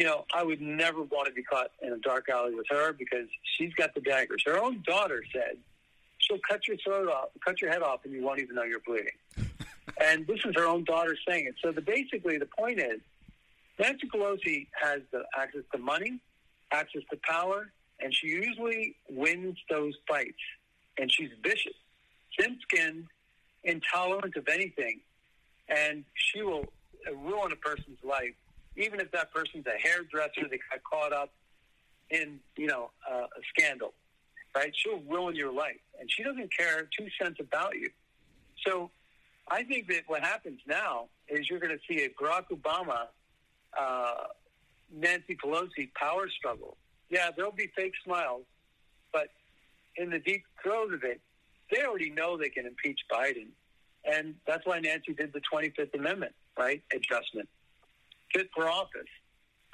you 0.00 0.06
know, 0.06 0.24
I 0.32 0.42
would 0.42 0.62
never 0.62 1.02
want 1.02 1.26
to 1.26 1.32
be 1.34 1.42
caught 1.42 1.72
in 1.82 1.92
a 1.92 1.98
dark 1.98 2.30
alley 2.30 2.54
with 2.54 2.64
her 2.70 2.94
because 2.94 3.26
she's 3.58 3.74
got 3.74 3.94
the 3.94 4.00
daggers. 4.00 4.42
Her 4.46 4.58
own 4.58 4.82
daughter 4.86 5.22
said 5.30 5.58
she'll 6.16 6.40
cut 6.48 6.66
your 6.66 6.78
throat 6.78 7.06
off, 7.06 7.28
cut 7.44 7.60
your 7.60 7.70
head 7.70 7.82
off, 7.82 8.00
and 8.06 8.14
you 8.14 8.22
won't 8.22 8.40
even 8.40 8.56
know 8.56 8.62
you're 8.62 8.80
bleeding. 8.80 9.12
and 10.00 10.26
this 10.26 10.38
is 10.46 10.54
her 10.56 10.66
own 10.66 10.84
daughter 10.84 11.14
saying 11.28 11.48
it. 11.48 11.56
So 11.62 11.70
the, 11.70 11.82
basically, 11.82 12.38
the 12.38 12.46
point 12.46 12.80
is, 12.80 13.00
Nancy 13.78 14.08
Pelosi 14.08 14.68
has 14.72 15.02
the 15.12 15.22
access 15.38 15.64
to 15.72 15.78
money, 15.78 16.18
access 16.72 17.02
to 17.10 17.18
power, 17.22 17.70
and 18.00 18.14
she 18.14 18.28
usually 18.28 18.96
wins 19.10 19.58
those 19.68 19.92
fights. 20.08 20.40
And 20.96 21.12
she's 21.12 21.28
vicious, 21.42 21.76
thin-skinned, 22.38 23.04
intolerant 23.64 24.34
of 24.36 24.48
anything, 24.48 25.00
and 25.68 26.04
she 26.14 26.40
will 26.40 26.64
ruin 27.06 27.52
a 27.52 27.56
person's 27.56 27.98
life, 28.02 28.34
even 28.76 29.00
if 29.00 29.10
that 29.12 29.32
person's 29.32 29.66
a 29.66 29.78
hairdresser 29.80 30.48
that 30.48 30.58
got 30.70 30.82
caught 30.82 31.12
up 31.12 31.32
in, 32.10 32.40
you 32.56 32.66
know, 32.66 32.90
uh, 33.10 33.22
a 33.24 33.40
scandal 33.56 33.94
right? 34.54 34.72
She'll 34.74 35.00
ruin 35.00 35.36
your 35.36 35.52
life, 35.52 35.80
and 35.98 36.10
she 36.10 36.22
doesn't 36.22 36.50
care 36.56 36.88
two 36.98 37.06
cents 37.20 37.38
about 37.40 37.74
you. 37.76 37.90
So, 38.66 38.90
I 39.48 39.64
think 39.64 39.88
that 39.88 40.02
what 40.06 40.22
happens 40.22 40.60
now 40.66 41.08
is 41.28 41.48
you're 41.48 41.58
going 41.58 41.76
to 41.76 41.82
see 41.88 42.04
a 42.04 42.08
Barack 42.10 42.44
Obama, 42.52 43.06
uh, 43.78 44.24
Nancy 44.94 45.36
Pelosi 45.42 45.92
power 45.94 46.28
struggle. 46.28 46.76
Yeah, 47.08 47.30
there'll 47.36 47.52
be 47.52 47.70
fake 47.76 47.94
smiles, 48.04 48.44
but 49.12 49.28
in 49.96 50.10
the 50.10 50.20
deep 50.20 50.44
throat 50.62 50.94
of 50.94 51.02
it, 51.02 51.20
they 51.70 51.82
already 51.84 52.10
know 52.10 52.36
they 52.36 52.48
can 52.48 52.66
impeach 52.66 53.00
Biden, 53.10 53.48
and 54.04 54.34
that's 54.46 54.66
why 54.66 54.78
Nancy 54.78 55.14
did 55.14 55.32
the 55.32 55.40
25th 55.52 55.94
Amendment, 55.94 56.32
right? 56.58 56.82
Adjustment, 56.94 57.48
fit 58.34 58.50
for 58.54 58.68
office, 58.68 59.08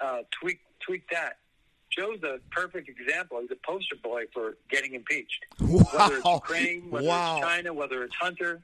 uh, 0.01 0.19
tweak 0.41 0.61
tweak 0.81 1.09
that. 1.11 1.39
Joe's 1.97 2.23
a 2.23 2.39
perfect 2.51 2.89
example. 2.89 3.41
He's 3.41 3.51
a 3.51 3.67
poster 3.67 3.97
boy 4.03 4.25
for 4.33 4.57
getting 4.71 4.95
impeached. 4.95 5.47
Wow. 5.61 5.85
Whether 5.93 6.17
it's 6.17 6.27
Ukraine, 6.27 6.91
whether 6.91 7.07
wow. 7.07 7.37
it's 7.37 7.47
China, 7.47 7.73
whether 7.73 8.03
it's 8.03 8.15
Hunter. 8.15 8.61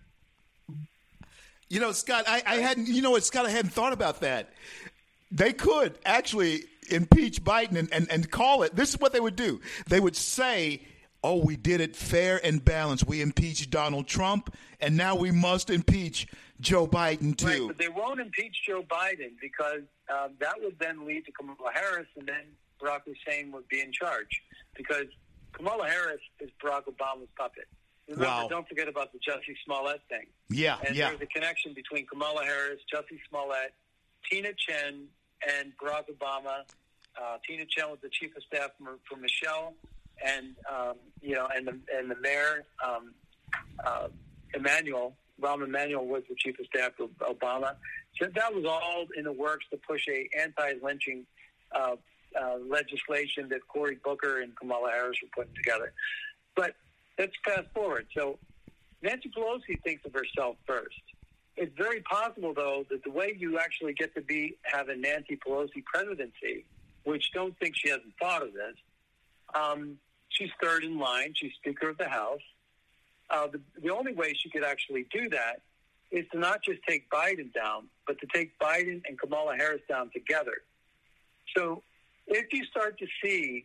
You 1.69 1.81
know, 1.81 1.93
Scott, 1.93 2.25
I, 2.27 2.43
I 2.45 2.57
hadn't. 2.57 2.89
You 2.89 3.01
know 3.01 3.13
what, 3.13 3.25
Scott, 3.25 3.47
I 3.47 3.51
hadn't 3.51 3.71
thought 3.71 3.93
about 3.93 4.21
that. 4.21 4.53
They 5.31 5.55
could 5.55 5.99
actually 6.05 6.65
impeach 6.91 7.43
Biden 7.43 7.77
and, 7.77 7.93
and, 7.93 8.11
and 8.11 8.31
call 8.31 8.63
it. 8.65 8.77
This 8.77 8.91
is 8.91 9.01
what 9.01 9.15
they 9.15 9.21
would 9.21 9.37
do. 9.37 9.61
They 9.87 9.99
would 9.99 10.17
say, 10.17 10.83
"Oh, 11.25 11.37
we 11.37 11.57
did 11.57 11.81
it 11.81 11.97
fair 11.97 12.45
and 12.45 12.63
balanced. 12.63 13.07
We 13.07 13.23
impeached 13.23 13.71
Donald 13.71 14.07
Trump, 14.07 14.55
and 14.81 14.97
now 14.97 15.15
we 15.15 15.31
must 15.31 15.71
impeach 15.71 16.27
Joe 16.63 16.87
Biden 16.87 17.37
too." 17.37 17.47
Right, 17.47 17.69
but 17.69 17.79
they 17.79 17.89
won't 17.89 18.21
impeach 18.21 18.57
Joe 18.67 18.83
Biden 18.83 19.33
because 19.41 19.83
um, 20.09 20.33
that 20.41 20.55
would 20.61 20.79
then 20.79 21.07
lead 21.07 21.27
to 21.27 21.33
Kamala 21.33 21.71
Harris, 21.75 22.07
and 22.17 22.27
then 22.27 22.45
Barack 22.81 23.03
Hussein 23.05 23.53
would 23.53 23.69
be 23.69 23.81
in 23.81 23.93
charge 23.93 24.43
because 24.77 25.07
Kamala 25.53 25.87
Harris 25.87 26.21
is 26.41 26.51
Barack 26.63 26.85
Obama's 26.85 27.29
puppet. 27.37 27.69
Remember, 28.09 28.27
wow. 28.27 28.49
don't 28.49 28.69
forget 28.69 28.89
about 28.89 29.13
the 29.13 29.19
Jussie 29.19 29.57
Smollett 29.65 30.01
thing. 30.09 30.27
Yeah, 30.51 30.77
and 30.85 30.97
yeah. 30.97 31.11
there's 31.11 31.23
a 31.23 31.27
connection 31.27 31.73
between 31.75 32.07
Kamala 32.07 32.45
Harris, 32.45 32.81
Jussie 32.93 33.21
Smollett, 33.29 33.73
Tina 34.29 34.49
Tchen, 34.49 35.05
and 35.49 35.73
Barack 35.83 36.05
Obama. 36.11 36.65
Uh, 37.17 37.37
Tina 37.47 37.65
Tchen 37.65 37.91
was 37.91 37.99
the 38.03 38.09
chief 38.09 38.37
of 38.37 38.43
staff 38.43 38.71
for, 38.79 38.99
for 39.09 39.21
Michelle, 39.21 39.75
and 40.25 40.57
um, 40.71 40.95
you 41.21 41.35
know, 41.35 41.47
and 41.55 41.67
the 41.67 41.79
and 41.97 42.11
the 42.11 42.17
mayor 42.21 42.65
um, 42.85 43.15
uh, 43.85 44.09
Emanuel 44.55 45.15
Rahm 45.43 45.65
Emanuel 45.65 46.07
was 46.07 46.23
the 46.29 46.37
chief 46.37 46.59
of 46.59 46.67
staff 46.67 46.93
of 47.01 47.11
Obama. 47.35 47.75
So 48.19 48.29
that 48.35 48.55
was 48.55 48.65
all 48.65 49.07
in 49.17 49.25
the 49.25 49.33
works 49.33 49.67
to 49.71 49.77
push 49.77 50.07
a 50.09 50.29
anti-lynching 50.39 51.27
uh, 51.75 51.97
uh, 52.41 52.57
legislation 52.67 53.49
that 53.51 53.61
Cory 53.69 53.99
Booker 54.03 54.41
and 54.41 54.57
Kamala 54.57 54.91
Harris 54.91 55.19
were 55.23 55.29
putting 55.35 55.55
together. 55.55 55.93
But 56.55 56.75
let's 57.19 57.33
fast 57.45 57.69
forward. 57.75 58.07
So 58.17 58.39
Nancy 59.03 59.31
Pelosi 59.37 59.83
thinks 59.83 60.05
of 60.07 60.15
herself 60.15 60.57
first. 60.67 61.01
It's 61.57 61.77
very 61.77 62.01
possible, 62.01 62.55
though, 62.55 62.85
that 62.91 63.05
the 63.05 63.11
way 63.11 63.37
you 63.39 63.59
actually 63.59 63.93
get 63.93 64.15
to 64.15 64.23
be 64.23 64.57
have 64.63 64.89
a 64.89 64.97
Nancy 64.97 65.37
Pelosi 65.37 65.85
presidency, 65.85 66.65
which 67.05 67.31
don't 67.33 67.59
think 67.59 67.75
she 67.77 67.91
hasn't 67.91 68.15
thought 68.21 68.43
of 68.43 68.55
this. 68.55 68.77
Um, 69.55 69.99
she's 70.31 70.51
third 70.63 70.85
in 70.85 70.99
line. 70.99 71.35
She's 71.35 71.53
Speaker 71.55 71.91
of 71.91 71.99
the 71.99 72.09
House. 72.09 72.41
Uh, 73.33 73.47
the, 73.47 73.61
the 73.83 73.91
only 73.91 74.13
way 74.13 74.35
she 74.35 74.51
could 74.51 74.63
actually 74.63 75.07
do 75.11 75.29
that 75.31 75.63
is 76.11 76.27
to 76.31 76.39
not 76.39 76.63
just 76.63 76.81
take 76.87 77.11
Biden 77.11 77.53
down, 77.55 77.89
but 78.07 78.21
to 78.21 78.27
take 78.33 78.57
Biden 78.59 79.01
and 79.09 79.19
Kamala 79.19 79.57
Harris 79.57 79.81
down 79.89 80.11
together. 80.13 80.59
So 81.57 81.83
if 82.27 82.53
you 82.53 82.65
start 82.67 82.99
to 82.99 83.07
see 83.25 83.65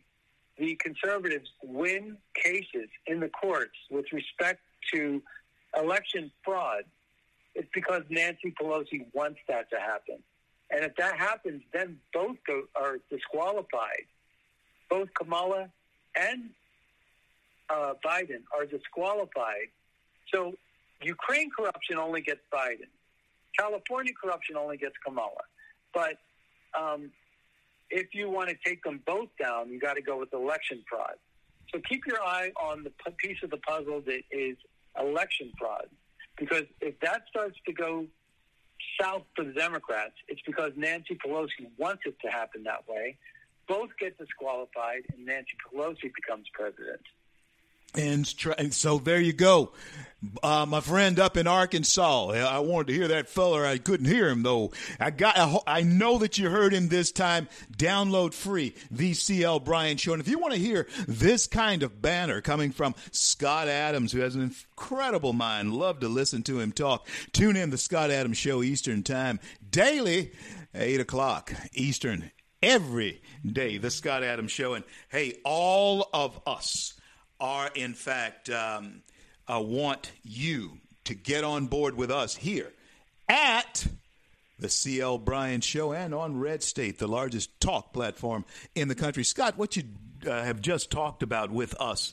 the 0.56 0.74
conservatives 0.76 1.50
win 1.62 2.16
cases 2.34 2.88
in 3.06 3.20
the 3.20 3.28
courts 3.28 3.76
with 3.90 4.06
respect 4.12 4.60
to 4.94 5.22
election 5.76 6.32
fraud, 6.42 6.84
it's 7.54 7.68
because 7.74 8.02
Nancy 8.08 8.54
Pelosi 8.60 9.06
wants 9.12 9.40
that 9.48 9.68
to 9.70 9.78
happen. 9.78 10.18
And 10.70 10.84
if 10.84 10.96
that 10.96 11.18
happens, 11.18 11.62
then 11.72 11.98
both 12.14 12.36
are 12.74 12.98
disqualified. 13.10 14.06
Both 14.88 15.08
Kamala 15.14 15.68
and 16.16 16.50
uh, 17.70 17.94
Biden 18.04 18.42
are 18.56 18.66
disqualified. 18.66 19.68
So 20.32 20.54
Ukraine 21.02 21.50
corruption 21.56 21.96
only 21.98 22.20
gets 22.20 22.40
Biden. 22.52 22.90
California 23.58 24.12
corruption 24.20 24.56
only 24.56 24.76
gets 24.76 24.94
Kamala. 25.04 25.44
But 25.94 26.18
um, 26.78 27.10
if 27.90 28.14
you 28.14 28.30
want 28.30 28.48
to 28.50 28.56
take 28.64 28.82
them 28.82 29.00
both 29.06 29.28
down, 29.40 29.70
you 29.70 29.80
got 29.80 29.94
to 29.94 30.02
go 30.02 30.18
with 30.18 30.32
election 30.32 30.84
fraud. 30.88 31.14
So 31.72 31.80
keep 31.88 32.06
your 32.06 32.22
eye 32.22 32.50
on 32.60 32.84
the 32.84 32.92
piece 33.18 33.38
of 33.42 33.50
the 33.50 33.58
puzzle 33.58 34.00
that 34.06 34.22
is 34.30 34.56
election 34.98 35.52
fraud, 35.58 35.88
because 36.38 36.64
if 36.80 36.98
that 37.00 37.22
starts 37.28 37.56
to 37.66 37.72
go 37.72 38.06
south 39.00 39.22
for 39.36 39.44
the 39.44 39.52
Democrats, 39.52 40.14
it's 40.28 40.40
because 40.46 40.72
Nancy 40.76 41.16
Pelosi 41.24 41.68
wants 41.76 42.02
it 42.06 42.16
to 42.24 42.30
happen 42.30 42.62
that 42.64 42.88
way. 42.88 43.16
Both 43.66 43.90
get 44.00 44.16
disqualified, 44.18 45.02
and 45.12 45.26
Nancy 45.26 45.56
Pelosi 45.66 46.10
becomes 46.14 46.46
president. 46.54 47.02
And, 47.94 48.32
and 48.58 48.74
so 48.74 48.98
there 48.98 49.20
you 49.20 49.32
go. 49.32 49.72
Uh, 50.42 50.66
my 50.68 50.80
friend 50.80 51.20
up 51.20 51.36
in 51.36 51.46
Arkansas. 51.46 52.30
I 52.30 52.58
wanted 52.58 52.88
to 52.88 52.92
hear 52.92 53.08
that 53.08 53.28
feller. 53.28 53.64
I 53.64 53.78
couldn't 53.78 54.06
hear 54.06 54.28
him 54.28 54.42
though. 54.42 54.72
I 54.98 55.10
got. 55.10 55.62
I 55.64 55.82
know 55.82 56.18
that 56.18 56.38
you 56.38 56.50
heard 56.50 56.72
him 56.72 56.88
this 56.88 57.12
time. 57.12 57.48
Download 57.76 58.34
free 58.34 58.74
the 58.90 59.14
CL 59.14 59.60
Bryant 59.60 60.00
Show. 60.00 60.14
And 60.14 60.20
if 60.20 60.26
you 60.26 60.40
want 60.40 60.54
to 60.54 60.58
hear 60.58 60.88
this 61.06 61.46
kind 61.46 61.84
of 61.84 62.02
banner 62.02 62.40
coming 62.40 62.72
from 62.72 62.96
Scott 63.12 63.68
Adams, 63.68 64.10
who 64.10 64.18
has 64.18 64.34
an 64.34 64.42
incredible 64.42 65.32
mind, 65.32 65.72
love 65.72 66.00
to 66.00 66.08
listen 66.08 66.42
to 66.44 66.58
him 66.58 66.72
talk. 66.72 67.06
Tune 67.32 67.56
in 67.56 67.70
the 67.70 67.78
Scott 67.78 68.10
Adams 68.10 68.38
Show 68.38 68.64
Eastern 68.64 69.04
Time 69.04 69.38
daily, 69.70 70.32
eight 70.74 71.00
o'clock 71.00 71.52
Eastern 71.74 72.32
every 72.60 73.22
day. 73.46 73.78
The 73.78 73.90
Scott 73.90 74.24
Adams 74.24 74.50
Show. 74.50 74.74
And 74.74 74.84
hey, 75.10 75.36
all 75.44 76.08
of 76.12 76.40
us 76.44 76.97
are 77.40 77.70
in 77.74 77.94
fact. 77.94 78.50
Um, 78.50 79.02
uh, 79.48 79.60
want 79.60 80.12
you 80.22 80.78
to 81.04 81.14
get 81.14 81.42
on 81.42 81.66
board 81.66 81.96
with 81.96 82.10
us 82.10 82.36
here 82.36 82.72
at 83.28 83.86
the 84.58 84.68
CL 84.68 85.18
Bryant 85.18 85.64
Show 85.64 85.92
and 85.92 86.14
on 86.14 86.38
Red 86.38 86.62
State, 86.62 86.98
the 86.98 87.08
largest 87.08 87.58
talk 87.60 87.92
platform 87.92 88.44
in 88.74 88.88
the 88.88 88.94
country. 88.94 89.24
Scott, 89.24 89.56
what 89.56 89.76
you 89.76 89.84
uh, 90.26 90.42
have 90.42 90.60
just 90.60 90.90
talked 90.90 91.22
about 91.22 91.50
with 91.50 91.74
us 91.80 92.12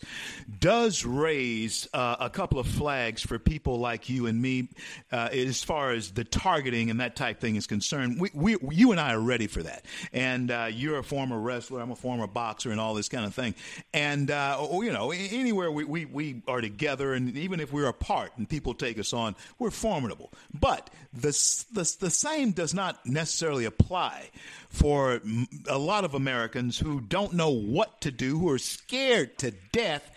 does 0.59 1.05
raise 1.05 1.88
uh, 1.93 2.17
a 2.19 2.29
couple 2.29 2.59
of 2.59 2.67
flags 2.67 3.21
for 3.21 3.39
people 3.39 3.79
like 3.79 4.09
you 4.09 4.27
and 4.27 4.41
me 4.41 4.69
uh, 5.12 5.29
as 5.31 5.63
far 5.63 5.91
as 5.91 6.12
the 6.12 6.24
targeting 6.24 6.89
and 6.89 7.00
that 7.00 7.15
type 7.15 7.39
thing 7.39 7.55
is 7.55 7.67
concerned. 7.67 8.19
We, 8.19 8.29
we 8.33 8.75
you 8.75 8.91
and 8.91 9.00
I 9.00 9.13
are 9.13 9.19
ready 9.19 9.47
for 9.47 9.63
that. 9.63 9.85
And 10.13 10.51
uh, 10.51 10.67
you're 10.71 11.00
a 11.00 11.03
former 11.03 11.39
wrestler, 11.39 11.81
I'm 11.81 11.91
a 11.91 11.95
former 11.95 12.27
boxer, 12.27 12.71
and 12.71 12.79
all 12.79 12.93
this 12.93 13.09
kind 13.09 13.25
of 13.25 13.33
thing. 13.33 13.55
And, 13.93 14.31
uh, 14.31 14.67
you 14.71 14.91
know, 14.91 15.12
anywhere 15.12 15.71
we, 15.71 15.83
we, 15.83 16.05
we 16.05 16.41
are 16.47 16.62
together, 16.62 17.13
and 17.13 17.35
even 17.38 17.59
if 17.59 17.71
we're 17.71 17.88
apart 17.88 18.31
and 18.38 18.47
people 18.47 18.74
take 18.74 19.00
us 19.00 19.13
on, 19.13 19.35
we're 19.59 19.71
formidable. 19.71 20.31
But 20.53 20.89
the, 21.13 21.31
the, 21.71 21.95
the 22.00 22.09
same 22.09 22.51
does 22.51 22.74
not 22.74 23.05
necessarily 23.05 23.65
apply 23.65 24.29
for 24.75 25.22
a 25.67 25.77
lot 25.77 26.03
of 26.03 26.13
Americans 26.13 26.77
who 26.77 27.00
don't 27.00 27.34
know 27.34 27.50
what 27.50 28.01
to 28.01 28.12
do, 28.12 28.38
who 28.38 28.50
are 28.50 28.58
scared 28.58 29.38
to 29.39 29.51
death. 29.72 30.12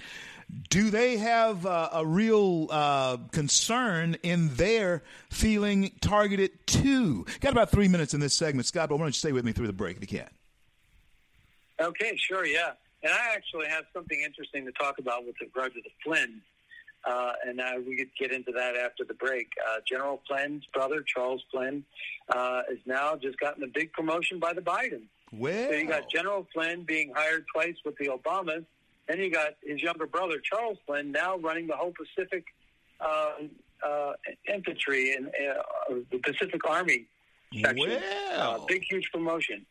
Do 0.68 0.90
they 0.90 1.18
have 1.18 1.64
uh, 1.64 1.90
a 1.92 2.04
real 2.04 2.68
uh, 2.70 3.18
concern 3.32 4.16
in 4.22 4.54
their 4.56 5.02
feeling 5.30 5.92
targeted 6.00 6.66
too? 6.66 7.24
Got 7.40 7.52
about 7.52 7.70
three 7.70 7.88
minutes 7.88 8.14
in 8.14 8.20
this 8.20 8.34
segment, 8.34 8.66
Scott, 8.66 8.88
but 8.88 8.96
why 8.96 9.02
don't 9.02 9.08
you 9.08 9.12
stay 9.12 9.32
with 9.32 9.44
me 9.44 9.52
through 9.52 9.66
the 9.68 9.72
break 9.72 9.96
if 9.96 10.02
you 10.02 10.18
can? 10.18 10.28
Okay, 11.80 12.16
sure, 12.16 12.44
yeah. 12.44 12.72
And 13.04 13.12
I 13.12 13.34
actually 13.34 13.68
have 13.68 13.84
something 13.92 14.20
interesting 14.20 14.64
to 14.64 14.72
talk 14.72 14.98
about 14.98 15.24
with 15.24 15.36
regard 15.40 15.72
to 15.74 15.80
the 15.82 15.90
Flynn 16.02 16.40
uh, 17.08 17.32
and 17.46 17.60
uh, 17.60 17.72
we 17.86 17.96
could 17.96 18.10
get 18.18 18.32
into 18.32 18.52
that 18.52 18.76
after 18.76 19.04
the 19.04 19.14
break. 19.14 19.48
Uh, 19.66 19.76
General 19.86 20.20
Flynn's 20.28 20.64
brother, 20.74 21.02
Charles 21.06 21.42
Flynn, 21.50 21.84
uh, 22.28 22.62
is 22.70 22.78
now 22.86 23.16
just 23.16 23.38
gotten 23.38 23.62
a 23.62 23.66
big 23.66 23.92
promotion 23.92 24.38
by 24.38 24.52
the 24.52 24.60
Biden. 24.60 25.02
Well, 25.32 25.68
so 25.70 25.74
you 25.74 25.86
got 25.86 26.10
General 26.10 26.46
Flynn 26.52 26.84
being 26.84 27.12
hired 27.14 27.46
twice 27.54 27.76
with 27.84 27.96
the 27.98 28.08
Obamas. 28.08 28.64
Then 29.06 29.20
you 29.20 29.30
got 29.30 29.54
his 29.64 29.80
younger 29.80 30.06
brother, 30.06 30.38
Charles 30.42 30.78
Flynn, 30.86 31.12
now 31.12 31.38
running 31.38 31.66
the 31.66 31.76
whole 31.76 31.92
Pacific 31.92 32.44
uh, 33.00 33.32
uh, 33.86 34.12
infantry 34.52 35.14
and 35.14 35.30
the 36.10 36.18
Pacific 36.18 36.60
Army 36.68 37.06
section. 37.54 38.00
Well, 38.36 38.66
big, 38.68 38.84
huge 38.88 39.08
promotion. 39.12 39.64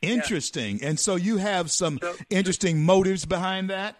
Interesting. 0.00 0.78
Yeah. 0.78 0.88
And 0.88 1.00
so 1.00 1.14
you 1.14 1.36
have 1.36 1.70
some 1.70 2.00
so, 2.02 2.14
interesting 2.28 2.84
motives 2.84 3.24
behind 3.24 3.70
that? 3.70 3.96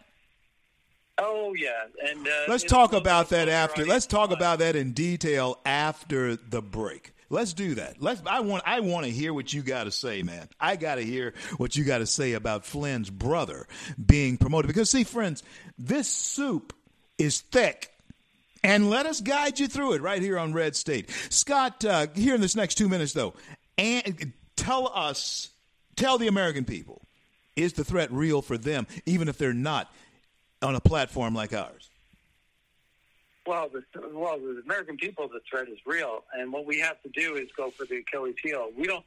Oh 1.18 1.54
yeah, 1.54 1.70
and 2.10 2.26
uh, 2.26 2.30
let's 2.48 2.64
talk 2.64 2.92
about 2.92 3.28
that 3.30 3.48
after. 3.48 3.84
Let's 3.84 4.06
talk 4.06 4.30
about 4.30 4.60
that 4.60 4.76
in 4.76 4.92
detail 4.92 5.58
after 5.64 6.36
the 6.36 6.62
break. 6.62 7.12
Let's 7.28 7.52
do 7.52 7.74
that. 7.76 8.00
Let's. 8.00 8.22
I 8.26 8.40
want. 8.40 8.62
I 8.66 8.80
want 8.80 9.06
to 9.06 9.12
hear 9.12 9.32
what 9.32 9.52
you 9.52 9.62
got 9.62 9.84
to 9.84 9.90
say, 9.90 10.22
man. 10.22 10.48
I 10.60 10.76
got 10.76 10.96
to 10.96 11.02
hear 11.02 11.34
what 11.58 11.76
you 11.76 11.84
got 11.84 11.98
to 11.98 12.06
say 12.06 12.32
about 12.32 12.64
Flynn's 12.64 13.10
brother 13.10 13.66
being 14.04 14.36
promoted. 14.36 14.68
Because 14.68 14.90
see, 14.90 15.04
friends, 15.04 15.42
this 15.78 16.08
soup 16.08 16.74
is 17.18 17.40
thick. 17.40 17.90
And 18.64 18.90
let 18.90 19.06
us 19.06 19.20
guide 19.20 19.58
you 19.58 19.66
through 19.66 19.94
it 19.94 20.02
right 20.02 20.22
here 20.22 20.38
on 20.38 20.52
Red 20.52 20.76
State. 20.76 21.10
Scott, 21.30 21.84
uh, 21.84 22.06
here 22.14 22.34
in 22.34 22.40
this 22.40 22.54
next 22.54 22.76
two 22.76 22.88
minutes, 22.88 23.12
though, 23.12 23.34
and 23.76 24.32
tell 24.54 24.92
us, 24.94 25.48
tell 25.96 26.16
the 26.16 26.28
American 26.28 26.64
people, 26.64 27.02
is 27.56 27.72
the 27.72 27.84
threat 27.84 28.12
real 28.12 28.40
for 28.40 28.56
them, 28.56 28.86
even 29.04 29.28
if 29.28 29.36
they're 29.36 29.52
not 29.52 29.92
on 30.62 30.74
a 30.74 30.80
platform 30.80 31.34
like 31.34 31.52
ours? 31.52 31.90
Well, 33.46 33.68
the, 33.68 33.82
well, 34.12 34.38
the 34.38 34.62
American 34.64 34.96
people, 34.96 35.28
the 35.28 35.40
threat 35.50 35.68
is 35.68 35.78
real, 35.84 36.22
and 36.32 36.52
what 36.52 36.64
we 36.64 36.78
have 36.78 37.02
to 37.02 37.08
do 37.08 37.34
is 37.34 37.48
go 37.56 37.70
for 37.70 37.84
the 37.86 37.96
Achilles 37.96 38.36
heel. 38.42 38.68
We 38.76 38.86
don't, 38.86 39.04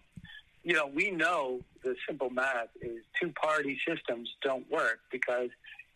you 0.63 0.73
know, 0.73 0.89
we 0.93 1.11
know 1.11 1.61
the 1.83 1.95
simple 2.07 2.29
math 2.29 2.67
is 2.81 3.03
two-party 3.21 3.79
systems 3.87 4.29
don't 4.41 4.69
work 4.69 4.99
because 5.11 5.49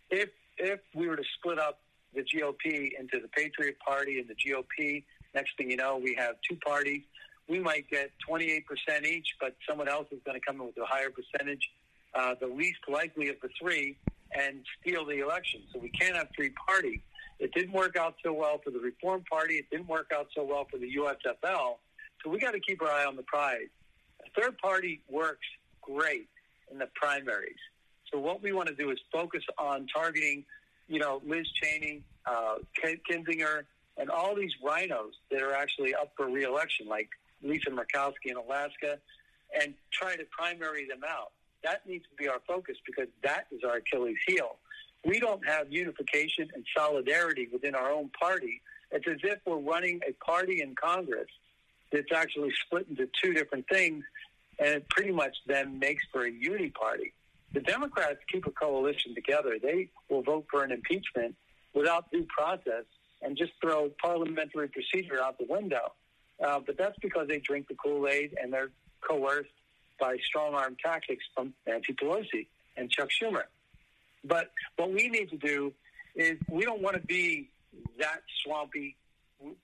if 0.09 0.29
if 0.57 0.79
we 0.93 1.07
were 1.07 1.15
to 1.15 1.23
split 1.37 1.57
up 1.57 1.79
the 2.13 2.21
GOP 2.21 2.91
into 2.99 3.19
the 3.21 3.27
Patriot 3.29 3.77
Party 3.79 4.19
and 4.19 4.27
the 4.27 4.35
GOP, 4.35 5.03
next 5.33 5.57
thing 5.57 5.69
you 5.71 5.77
know, 5.77 5.97
we 5.97 6.15
have 6.17 6.35
two 6.47 6.57
parties. 6.57 7.01
We 7.47 7.59
might 7.59 7.89
get 7.89 8.11
28% 8.29 8.63
each, 9.05 9.27
but 9.39 9.55
someone 9.67 9.87
else 9.87 10.07
is 10.11 10.19
going 10.25 10.39
to 10.39 10.45
come 10.45 10.59
in 10.59 10.67
with 10.67 10.77
a 10.77 10.85
higher 10.85 11.09
percentage. 11.09 11.71
Uh, 12.13 12.35
the 12.39 12.47
least 12.47 12.79
likely 12.87 13.29
of 13.29 13.37
the 13.41 13.49
three 13.59 13.97
and 14.37 14.63
steal 14.81 15.05
the 15.05 15.19
election. 15.19 15.61
So 15.73 15.79
we 15.79 15.89
can't 15.89 16.15
have 16.15 16.27
three 16.35 16.51
parties. 16.67 16.99
It 17.39 17.53
didn't 17.53 17.71
work 17.71 17.95
out 17.95 18.15
so 18.23 18.33
well 18.33 18.59
for 18.63 18.71
the 18.71 18.79
Reform 18.79 19.23
Party. 19.29 19.55
It 19.55 19.69
didn't 19.71 19.87
work 19.87 20.11
out 20.13 20.27
so 20.35 20.43
well 20.43 20.67
for 20.69 20.77
the 20.77 20.93
USFL. 20.97 21.77
So 22.23 22.29
we 22.29 22.39
got 22.39 22.51
to 22.51 22.59
keep 22.59 22.81
our 22.81 22.89
eye 22.89 23.05
on 23.05 23.15
the 23.15 23.23
prize. 23.23 23.69
A 24.25 24.41
third 24.41 24.57
party 24.57 25.01
works 25.09 25.47
great 25.81 26.27
in 26.71 26.77
the 26.77 26.89
primaries. 26.95 27.55
So 28.11 28.19
what 28.19 28.41
we 28.41 28.51
want 28.51 28.67
to 28.67 28.75
do 28.75 28.91
is 28.91 28.99
focus 29.11 29.43
on 29.57 29.87
targeting, 29.87 30.43
you 30.87 30.99
know, 30.99 31.21
Liz 31.25 31.47
Cheney, 31.61 32.01
uh, 32.25 32.55
Kinzinger, 32.83 33.63
and 33.97 34.09
all 34.09 34.35
these 34.35 34.51
RINOs 34.63 35.11
that 35.31 35.41
are 35.41 35.53
actually 35.53 35.93
up 35.93 36.11
for 36.17 36.27
reelection, 36.27 36.87
like 36.87 37.09
Lisa 37.41 37.69
Murkowski 37.69 38.31
in 38.31 38.37
Alaska, 38.37 38.97
and 39.59 39.73
try 39.91 40.15
to 40.15 40.25
primary 40.25 40.87
them 40.87 41.01
out. 41.07 41.31
That 41.63 41.85
needs 41.87 42.05
to 42.05 42.15
be 42.15 42.27
our 42.27 42.39
focus 42.47 42.77
because 42.85 43.07
that 43.23 43.47
is 43.51 43.61
our 43.63 43.77
Achilles 43.77 44.17
heel. 44.27 44.57
We 45.05 45.19
don't 45.19 45.45
have 45.47 45.71
unification 45.71 46.49
and 46.53 46.65
solidarity 46.75 47.47
within 47.51 47.75
our 47.75 47.91
own 47.91 48.09
party. 48.19 48.61
It's 48.91 49.07
as 49.07 49.19
if 49.23 49.39
we're 49.45 49.57
running 49.57 50.01
a 50.07 50.13
party 50.23 50.61
in 50.61 50.75
Congress 50.75 51.29
that's 51.91 52.11
actually 52.13 52.51
split 52.65 52.87
into 52.89 53.07
two 53.21 53.33
different 53.33 53.65
things, 53.71 54.03
and 54.59 54.69
it 54.69 54.89
pretty 54.89 55.11
much 55.11 55.35
then 55.47 55.79
makes 55.79 56.03
for 56.11 56.25
a 56.25 56.31
unity 56.31 56.69
party. 56.69 57.13
The 57.53 57.61
Democrats 57.61 58.19
keep 58.31 58.45
a 58.45 58.51
coalition 58.51 59.15
together. 59.15 59.57
They 59.61 59.89
will 60.09 60.21
vote 60.21 60.45
for 60.51 60.63
an 60.63 60.71
impeachment 60.71 61.35
without 61.73 62.11
due 62.11 62.27
process 62.35 62.85
and 63.21 63.37
just 63.37 63.53
throw 63.61 63.89
parliamentary 64.01 64.69
procedure 64.69 65.21
out 65.21 65.37
the 65.37 65.45
window. 65.49 65.93
Uh, 66.43 66.59
but 66.65 66.77
that's 66.77 66.97
because 67.01 67.27
they 67.27 67.39
drink 67.39 67.67
the 67.67 67.75
Kool 67.75 68.07
Aid 68.07 68.35
and 68.41 68.53
they're 68.53 68.71
coerced 69.01 69.49
by 69.99 70.17
strong 70.25 70.53
arm 70.53 70.75
tactics 70.83 71.25
from 71.33 71.53
Nancy 71.67 71.93
Pelosi 71.93 72.47
and 72.77 72.89
Chuck 72.89 73.09
Schumer. 73.09 73.43
But 74.23 74.51
what 74.75 74.91
we 74.91 75.07
need 75.07 75.29
to 75.29 75.37
do 75.37 75.73
is 76.15 76.37
we 76.49 76.65
don't 76.65 76.81
want 76.81 76.95
to 76.95 77.01
be 77.01 77.49
that 77.99 78.21
swampy 78.43 78.95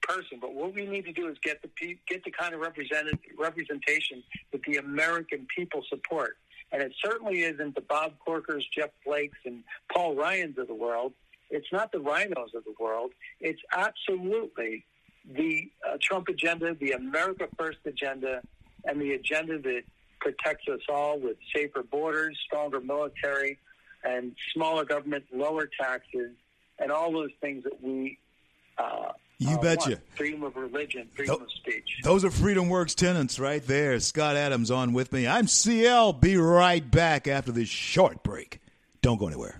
person, 0.01 0.37
but 0.39 0.53
what 0.53 0.73
we 0.73 0.85
need 0.85 1.05
to 1.05 1.11
do 1.11 1.27
is 1.27 1.37
get 1.43 1.61
the 1.61 1.97
get 2.07 2.23
the 2.23 2.31
kind 2.31 2.53
of 2.53 2.61
representation 2.61 4.23
that 4.51 4.61
the 4.63 4.77
American 4.77 5.45
people 5.55 5.83
support. 5.89 6.37
And 6.71 6.81
it 6.81 6.93
certainly 7.03 7.41
isn't 7.41 7.75
the 7.75 7.81
Bob 7.81 8.13
Corkers, 8.19 8.65
Jeff 8.73 8.89
Flakes, 9.03 9.37
and 9.45 9.63
Paul 9.93 10.15
Ryans 10.15 10.57
of 10.57 10.67
the 10.67 10.73
world. 10.73 11.13
It's 11.49 11.71
not 11.71 11.91
the 11.91 11.99
RINOs 11.99 12.55
of 12.55 12.63
the 12.63 12.73
world. 12.79 13.11
It's 13.39 13.61
absolutely 13.71 14.83
the 15.31 15.69
uh, 15.87 15.97
Trump 16.01 16.27
agenda, 16.27 16.73
the 16.73 16.91
America 16.91 17.47
First 17.57 17.79
agenda, 17.85 18.41
and 18.83 18.99
the 18.99 19.13
agenda 19.13 19.59
that 19.59 19.83
protects 20.25 20.67
us 20.67 20.81
all 20.89 21.19
with 21.19 21.37
safer 21.55 21.83
borders, 21.83 22.35
stronger 22.47 22.81
military, 22.81 23.59
and 24.03 24.35
smaller 24.53 24.83
government, 24.83 25.23
lower 25.31 25.69
taxes, 25.79 26.31
and 26.79 26.91
all 26.91 27.11
those 27.11 27.29
things 27.41 27.63
that 27.63 27.81
we. 27.81 28.17
Uh, 28.77 29.11
you 29.37 29.55
uh, 29.55 29.61
betcha. 29.61 29.89
Want. 29.89 30.01
Freedom 30.15 30.43
of 30.43 30.55
religion, 30.55 31.07
freedom 31.13 31.35
Th- 31.35 31.45
of 31.45 31.51
speech. 31.51 31.99
Those 32.03 32.25
are 32.25 32.29
FreedomWorks 32.29 32.95
tenants 32.95 33.39
right 33.39 33.65
there. 33.65 33.99
Scott 33.99 34.35
Adams 34.35 34.71
on 34.71 34.93
with 34.93 35.13
me. 35.13 35.27
I'm 35.27 35.47
CL. 35.47 36.13
Be 36.13 36.37
right 36.37 36.89
back 36.89 37.27
after 37.27 37.51
this 37.51 37.69
short 37.69 38.23
break. 38.23 38.59
Don't 39.01 39.19
go 39.19 39.27
anywhere. 39.27 39.59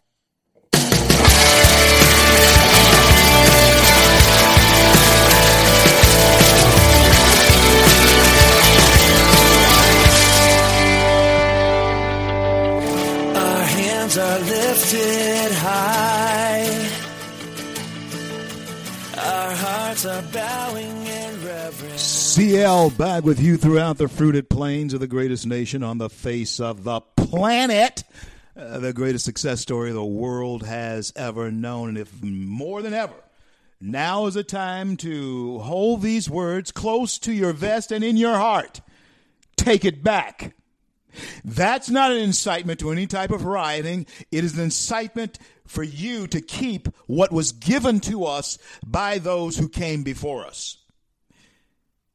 CL 22.31 22.91
back 22.91 23.25
with 23.25 23.41
you 23.41 23.57
throughout 23.57 23.97
the 23.97 24.07
fruited 24.07 24.49
plains 24.49 24.93
of 24.93 25.01
the 25.01 25.07
greatest 25.07 25.45
nation 25.45 25.83
on 25.83 25.97
the 25.97 26.09
face 26.09 26.61
of 26.61 26.85
the 26.85 27.01
planet. 27.01 28.05
Uh, 28.55 28.79
the 28.79 28.93
greatest 28.93 29.25
success 29.25 29.59
story 29.59 29.91
the 29.91 30.01
world 30.01 30.65
has 30.65 31.11
ever 31.17 31.51
known. 31.51 31.89
And 31.89 31.97
if 31.97 32.23
more 32.23 32.81
than 32.81 32.93
ever, 32.93 33.15
now 33.81 34.27
is 34.27 34.37
a 34.37 34.45
time 34.45 34.95
to 34.97 35.59
hold 35.59 36.01
these 36.01 36.29
words 36.29 36.71
close 36.71 37.19
to 37.19 37.33
your 37.33 37.51
vest 37.51 37.91
and 37.91 38.01
in 38.01 38.15
your 38.15 38.37
heart. 38.37 38.79
Take 39.57 39.83
it 39.83 40.01
back. 40.01 40.55
That's 41.43 41.89
not 41.89 42.11
an 42.11 42.19
incitement 42.19 42.79
to 42.79 42.91
any 42.91 43.07
type 43.07 43.31
of 43.31 43.43
rioting. 43.43 44.05
It 44.31 44.45
is 44.45 44.57
an 44.57 44.63
incitement 44.63 45.37
for 45.67 45.83
you 45.83 46.27
to 46.27 46.39
keep 46.39 46.87
what 47.07 47.33
was 47.33 47.51
given 47.51 47.99
to 47.99 48.23
us 48.23 48.57
by 48.87 49.17
those 49.17 49.57
who 49.57 49.67
came 49.67 50.03
before 50.03 50.45
us. 50.45 50.77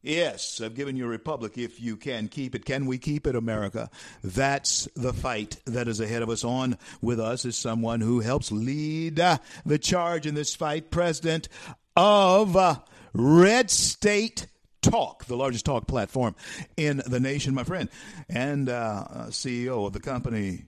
Yes, 0.06 0.60
I've 0.60 0.76
given 0.76 0.96
you 0.96 1.06
a 1.06 1.08
republic 1.08 1.58
if 1.58 1.80
you 1.80 1.96
can 1.96 2.28
keep 2.28 2.54
it. 2.54 2.64
Can 2.64 2.86
we 2.86 2.96
keep 2.96 3.26
it, 3.26 3.34
America? 3.34 3.90
That's 4.22 4.86
the 4.94 5.12
fight 5.12 5.56
that 5.64 5.88
is 5.88 5.98
ahead 5.98 6.22
of 6.22 6.30
us. 6.30 6.44
On 6.44 6.78
with 7.00 7.18
us 7.18 7.44
is 7.44 7.56
someone 7.56 8.00
who 8.00 8.20
helps 8.20 8.52
lead 8.52 9.18
uh, 9.18 9.38
the 9.64 9.80
charge 9.80 10.24
in 10.24 10.36
this 10.36 10.54
fight, 10.54 10.92
President 10.92 11.48
of 11.96 12.56
uh, 12.56 12.76
Red 13.14 13.68
State 13.68 14.46
Talk, 14.80 15.24
the 15.24 15.36
largest 15.36 15.66
talk 15.66 15.88
platform 15.88 16.36
in 16.76 17.02
the 17.04 17.18
nation, 17.18 17.52
my 17.52 17.64
friend, 17.64 17.88
and 18.28 18.68
uh, 18.68 19.06
CEO 19.30 19.88
of 19.88 19.92
the 19.92 19.98
company, 19.98 20.66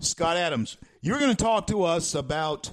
Scott 0.00 0.38
Adams. 0.38 0.78
You're 1.02 1.18
going 1.18 1.36
to 1.36 1.44
talk 1.44 1.66
to 1.66 1.82
us 1.82 2.14
about 2.14 2.70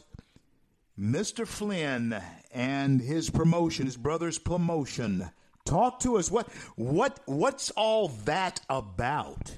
Mr. 0.97 1.45
Flynn 1.45 2.15
and 2.53 3.01
his 3.01 3.29
promotion, 3.29 3.85
his 3.85 3.97
brother's 3.97 4.39
promotion. 4.39 5.29
Talk 5.65 5.99
to 6.01 6.17
us. 6.17 6.29
What 6.29 6.47
what 6.75 7.19
what's 7.25 7.71
all 7.71 8.09
that 8.25 8.61
about? 8.69 9.51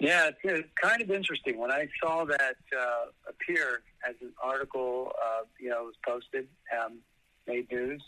Yeah, 0.00 0.30
it's, 0.42 0.68
kind 0.74 1.00
of 1.00 1.10
interesting. 1.10 1.56
When 1.56 1.70
I 1.70 1.88
saw 2.02 2.24
that 2.24 2.56
uh, 2.76 3.06
appear 3.28 3.82
as 4.06 4.16
an 4.20 4.32
article, 4.42 5.12
uh, 5.24 5.44
you 5.58 5.70
know, 5.70 5.84
was 5.84 5.94
posted, 6.06 6.48
um, 6.78 6.98
made 7.46 7.70
news, 7.70 8.02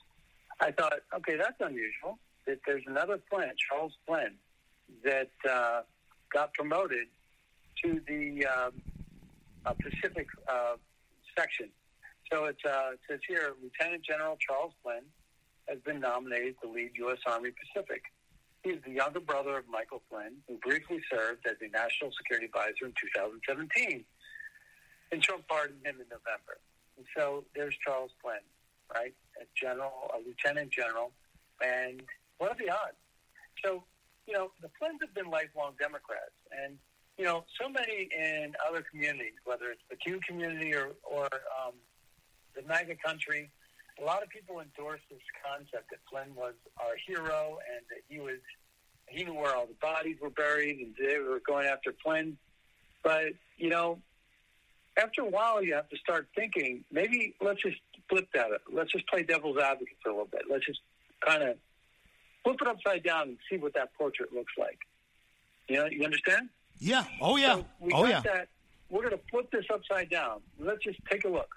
I 0.61 0.73
thought, 0.73 0.95
okay, 1.14 1.37
that's 1.37 1.57
unusual. 1.61 2.19
That 2.47 2.59
there's 2.67 2.83
another 2.87 3.21
Flynn, 3.31 3.53
Charles 3.57 3.93
Flynn, 4.07 4.35
that 5.05 5.31
uh, 5.49 5.83
got 6.33 6.53
promoted 6.55 7.07
to 7.85 8.01
the 8.07 8.45
um, 8.47 8.73
uh, 9.64 9.73
Pacific 9.75 10.27
uh, 10.49 10.75
section. 11.38 11.71
So 12.31 12.47
it's, 12.47 12.64
uh, 12.67 12.91
it 12.93 13.01
says 13.09 13.21
here, 13.27 13.55
Lieutenant 13.62 14.05
General 14.05 14.37
Charles 14.47 14.73
Flynn 14.83 15.05
has 15.68 15.78
been 15.81 16.00
nominated 16.00 16.57
to 16.62 16.70
lead 16.70 16.90
U.S. 16.96 17.18
Army 17.26 17.50
Pacific. 17.52 18.02
He 18.64 18.70
is 18.70 18.83
the 18.85 18.92
younger 18.92 19.20
brother 19.20 19.57
of 19.59 19.64
Michael 19.70 20.02
Flynn, 20.11 20.37
who 20.48 20.57
briefly 20.59 21.00
served 21.12 21.46
as 21.46 21.57
the 21.61 21.68
National 21.68 22.11
Security 22.16 22.46
Advisor 22.46 22.87
in 22.87 22.94
2017. 22.96 24.04
And 25.12 25.22
Trump 25.22 25.46
pardoned 25.48 25.85
him 25.85 25.96
in 26.00 26.09
November. 26.11 26.59
And 26.96 27.07
so 27.16 27.44
there's 27.54 27.74
Charles 27.85 28.11
Flynn, 28.20 28.44
right? 28.92 29.14
A 29.40 29.44
general, 29.54 30.11
a 30.12 30.18
lieutenant 30.26 30.72
general. 30.72 31.12
And 31.62 32.02
what 32.38 32.50
are 32.50 32.57
the 32.59 32.70
odds? 32.70 32.98
So, 33.64 33.85
you 34.26 34.35
know, 34.35 34.50
the 34.61 34.68
Flynns 34.68 35.00
have 35.00 35.14
been 35.14 35.31
lifelong 35.31 35.74
Democrats. 35.78 36.35
And, 36.50 36.76
you 37.16 37.24
know, 37.24 37.44
so 37.61 37.68
many 37.68 38.09
in 38.16 38.54
other 38.68 38.85
communities, 38.90 39.38
whether 39.44 39.70
it's 39.70 39.83
the 39.88 39.96
Q 39.96 40.20
community 40.26 40.74
or, 40.74 40.94
or 41.02 41.28
um, 41.62 41.74
the 42.54 42.62
MAGA 42.62 42.96
country, 43.04 43.50
a 44.01 44.05
lot 44.05 44.23
of 44.23 44.29
people 44.29 44.61
endorse 44.61 45.01
this 45.11 45.21
concept 45.45 45.91
that 45.91 45.99
Flynn 46.11 46.35
was 46.35 46.55
our 46.79 46.95
hero 47.07 47.59
and 47.75 47.85
that 47.91 48.03
he 48.09 48.19
was 48.19 48.39
he 49.09 49.25
knew 49.25 49.35
where 49.35 49.55
all 49.55 49.67
the 49.67 49.75
bodies 49.81 50.17
were 50.21 50.31
buried 50.31 50.79
and 50.79 50.95
they 50.99 51.19
were 51.19 51.41
going 51.47 51.67
after 51.67 51.95
Flynn. 52.03 52.37
But 53.03 53.33
you 53.57 53.71
know, 53.71 53.99
after 55.01 55.23
a 55.23 55.29
while, 55.29 55.63
you 55.63 55.75
have 55.75 55.89
to 55.89 55.97
start 55.97 56.29
thinking 56.35 56.85
maybe 56.93 57.35
let's 57.41 57.63
just 57.63 57.79
flip 58.09 58.29
that. 58.35 58.53
Up. 58.53 58.61
Let's 58.73 58.93
just 58.93 59.07
play 59.09 59.23
devil's 59.23 59.59
advocate 59.59 59.97
for 60.03 60.11
a 60.11 60.13
little 60.13 60.29
bit. 60.31 60.43
Let's 60.51 60.67
just 60.67 60.81
kind 61.25 61.43
of 61.43 61.57
flip 62.45 62.57
it 62.61 62.69
upside 62.69 63.03
down 63.03 63.29
and 63.29 63.39
see 63.51 63.57
what 63.57 63.75
that 63.75 63.95
portrait 63.95 64.33
looks 64.33 64.53
like. 64.59 64.79
You 65.69 65.77
know, 65.77 65.87
you 65.87 66.05
understand? 66.05 66.49
Yeah. 66.79 67.05
Oh 67.21 67.37
yeah. 67.37 67.57
So 67.57 67.65
we 67.81 67.93
oh 67.93 68.03
got 68.03 68.09
yeah. 68.09 68.21
that. 68.21 68.49
We're 68.91 69.03
going 69.03 69.13
to 69.13 69.21
flip 69.31 69.51
this 69.51 69.67
upside 69.73 70.09
down. 70.09 70.41
Let's 70.59 70.83
just 70.83 70.99
take 71.11 71.25
a 71.27 71.29
look. 71.29 71.55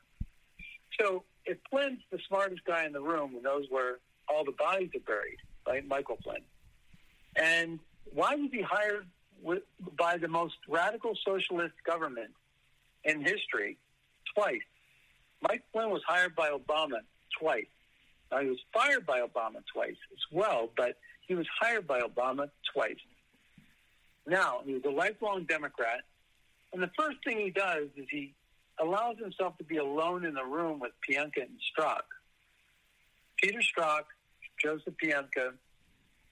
So 0.99 1.23
if 1.45 1.57
Flynn's 1.69 1.99
the 2.11 2.19
smartest 2.27 2.63
guy 2.65 2.85
in 2.85 2.93
the 2.93 3.01
room 3.01 3.31
who 3.31 3.41
knows 3.41 3.65
where 3.69 3.99
all 4.27 4.45
the 4.45 4.51
bodies 4.51 4.89
are 4.95 4.99
buried, 4.99 5.37
right? 5.67 5.85
Michael 5.87 6.17
Flynn. 6.23 6.43
And 7.35 7.79
why 8.13 8.35
was 8.35 8.49
he 8.51 8.61
hired 8.61 9.07
with, 9.41 9.63
by 9.97 10.17
the 10.17 10.27
most 10.27 10.55
radical 10.67 11.13
socialist 11.25 11.73
government 11.85 12.31
in 13.03 13.21
history 13.21 13.77
twice? 14.35 14.61
Mike 15.41 15.63
Flynn 15.71 15.89
was 15.89 16.01
hired 16.07 16.35
by 16.35 16.49
Obama 16.49 16.99
twice. 17.39 17.65
Now, 18.31 18.39
he 18.39 18.47
was 18.47 18.59
fired 18.73 19.05
by 19.05 19.21
Obama 19.21 19.63
twice 19.73 19.97
as 20.11 20.19
well, 20.31 20.69
but 20.77 20.97
he 21.27 21.35
was 21.35 21.47
hired 21.59 21.87
by 21.87 22.01
Obama 22.01 22.49
twice. 22.73 22.95
Now, 24.27 24.61
he 24.65 24.73
was 24.73 24.83
a 24.85 24.89
lifelong 24.89 25.45
Democrat, 25.45 26.01
and 26.71 26.81
the 26.81 26.91
first 26.97 27.17
thing 27.25 27.39
he 27.39 27.49
does 27.49 27.87
is 27.97 28.05
he 28.09 28.33
allows 28.81 29.17
himself 29.17 29.57
to 29.57 29.63
be 29.63 29.77
alone 29.77 30.25
in 30.25 30.33
the 30.33 30.43
room 30.43 30.79
with 30.79 30.91
Pientka 31.07 31.41
and 31.41 31.57
Strzok. 31.77 32.01
Peter 33.41 33.59
Strzok, 33.59 34.03
Joseph 34.61 34.93
Pientka, 35.01 35.53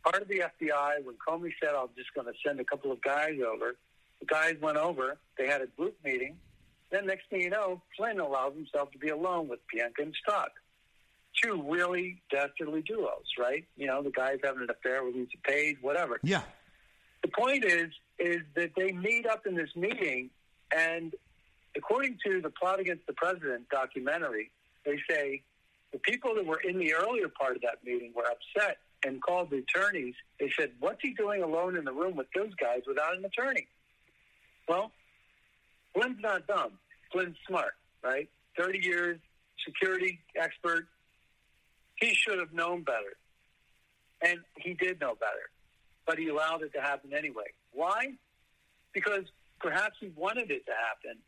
part 0.04 0.22
of 0.22 0.28
the 0.28 0.44
FBI, 0.62 1.04
when 1.04 1.16
Comey 1.16 1.52
said, 1.62 1.74
I'm 1.76 1.90
just 1.96 2.14
going 2.14 2.28
to 2.28 2.34
send 2.46 2.60
a 2.60 2.64
couple 2.64 2.92
of 2.92 3.02
guys 3.02 3.38
over, 3.46 3.76
the 4.20 4.26
guys 4.26 4.56
went 4.62 4.78
over, 4.78 5.18
they 5.38 5.48
had 5.48 5.62
a 5.62 5.68
group 5.68 5.96
meeting. 6.04 6.38
Then 6.92 7.06
next 7.06 7.30
thing 7.30 7.42
you 7.42 7.50
know, 7.50 7.82
Flynn 7.96 8.20
allows 8.20 8.56
himself 8.56 8.92
to 8.92 8.98
be 8.98 9.10
alone 9.10 9.48
with 9.48 9.60
Pientka 9.74 10.04
and 10.04 10.14
Strzok. 10.14 10.50
Two 11.44 11.64
really 11.70 12.22
dastardly 12.32 12.82
duos, 12.82 13.26
right? 13.38 13.66
You 13.78 13.88
know, 13.88 14.02
the 14.02 14.10
guy's 14.10 14.40
having 14.44 14.64
an 14.64 14.70
affair 14.70 15.04
with 15.04 15.16
Lisa 15.16 15.38
Page, 15.44 15.78
whatever. 15.82 16.20
Yeah. 16.24 16.42
The 17.22 17.30
point 17.30 17.64
is, 17.64 17.90
is 18.18 18.40
that 18.56 18.72
they 18.76 18.92
meet 18.92 19.28
up 19.28 19.46
in 19.46 19.56
this 19.56 19.70
meeting, 19.76 20.32
and 20.76 21.14
according 21.76 22.18
to 22.26 22.42
the 22.42 22.50
Plot 22.50 22.80
Against 22.80 23.06
the 23.08 23.14
President 23.14 23.70
documentary, 23.70 24.52
they 24.86 24.98
say 25.10 25.44
the 25.92 26.00
people 26.00 26.36
that 26.36 26.46
were 26.46 26.60
in 26.62 26.78
the 26.78 26.94
earlier 26.94 27.28
part 27.30 27.56
of 27.56 27.62
that 27.62 27.84
meeting 27.84 28.14
were 28.16 28.26
upset 28.26 28.78
and 29.06 29.22
called 29.22 29.50
the 29.50 29.58
attorneys. 29.58 30.16
They 30.40 30.52
said, 30.58 30.74
"What's 30.80 31.02
he 31.02 31.14
doing 31.14 31.42
alone 31.42 31.78
in 31.78 31.86
the 31.86 31.94
room 31.94 32.16
with 32.16 32.28
those 32.36 32.54
guys 32.56 32.82
without 32.86 33.16
an 33.16 33.24
attorney?" 33.26 33.68
Well, 34.68 34.92
Flynn's 35.94 36.20
not 36.22 36.48
dumb. 36.48 36.80
Flynn's 37.12 37.38
smart, 37.48 37.74
right? 38.04 38.30
Thirty 38.58 38.80
years, 38.80 39.20
security 39.66 40.20
expert. 40.36 40.88
He 41.96 42.14
should 42.14 42.40
have 42.40 42.54
known 42.54 42.84
better, 42.84 43.18
and 44.22 44.40
he 44.58 44.74
did 44.74 45.00
know 45.02 45.16
better, 45.16 45.50
but 46.06 46.18
he 46.18 46.30
allowed 46.30 46.62
it 46.64 46.74
to 46.74 46.82
happen 46.82 47.14
anyway. 47.14 47.52
Why? 47.72 48.14
Because 48.94 49.26
perhaps 49.60 49.98
he 50.00 50.10
wanted 50.16 50.50
it 50.52 50.66
to 50.66 50.72
happen. 50.72 51.20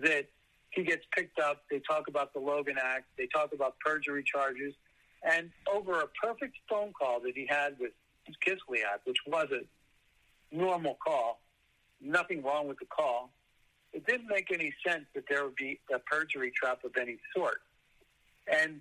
That 0.00 0.26
he 0.70 0.84
gets 0.84 1.04
picked 1.14 1.38
up. 1.38 1.62
They 1.70 1.80
talk 1.80 2.08
about 2.08 2.32
the 2.32 2.40
Logan 2.40 2.76
Act. 2.82 3.04
They 3.18 3.26
talk 3.26 3.52
about 3.52 3.78
perjury 3.80 4.24
charges. 4.24 4.74
And 5.22 5.50
over 5.72 6.00
a 6.00 6.06
perfect 6.20 6.56
phone 6.68 6.92
call 6.98 7.20
that 7.20 7.32
he 7.34 7.46
had 7.46 7.76
with 7.78 7.92
Kislyak, 8.44 9.00
which 9.04 9.18
was 9.26 9.48
a 9.52 10.56
normal 10.56 10.96
call, 11.04 11.40
nothing 12.00 12.42
wrong 12.42 12.68
with 12.68 12.78
the 12.78 12.86
call, 12.86 13.30
it 13.92 14.06
didn't 14.06 14.28
make 14.28 14.50
any 14.50 14.72
sense 14.86 15.04
that 15.14 15.24
there 15.28 15.44
would 15.44 15.56
be 15.56 15.78
a 15.94 15.98
perjury 15.98 16.52
trap 16.56 16.82
of 16.84 16.92
any 16.98 17.18
sort. 17.36 17.60
And 18.50 18.80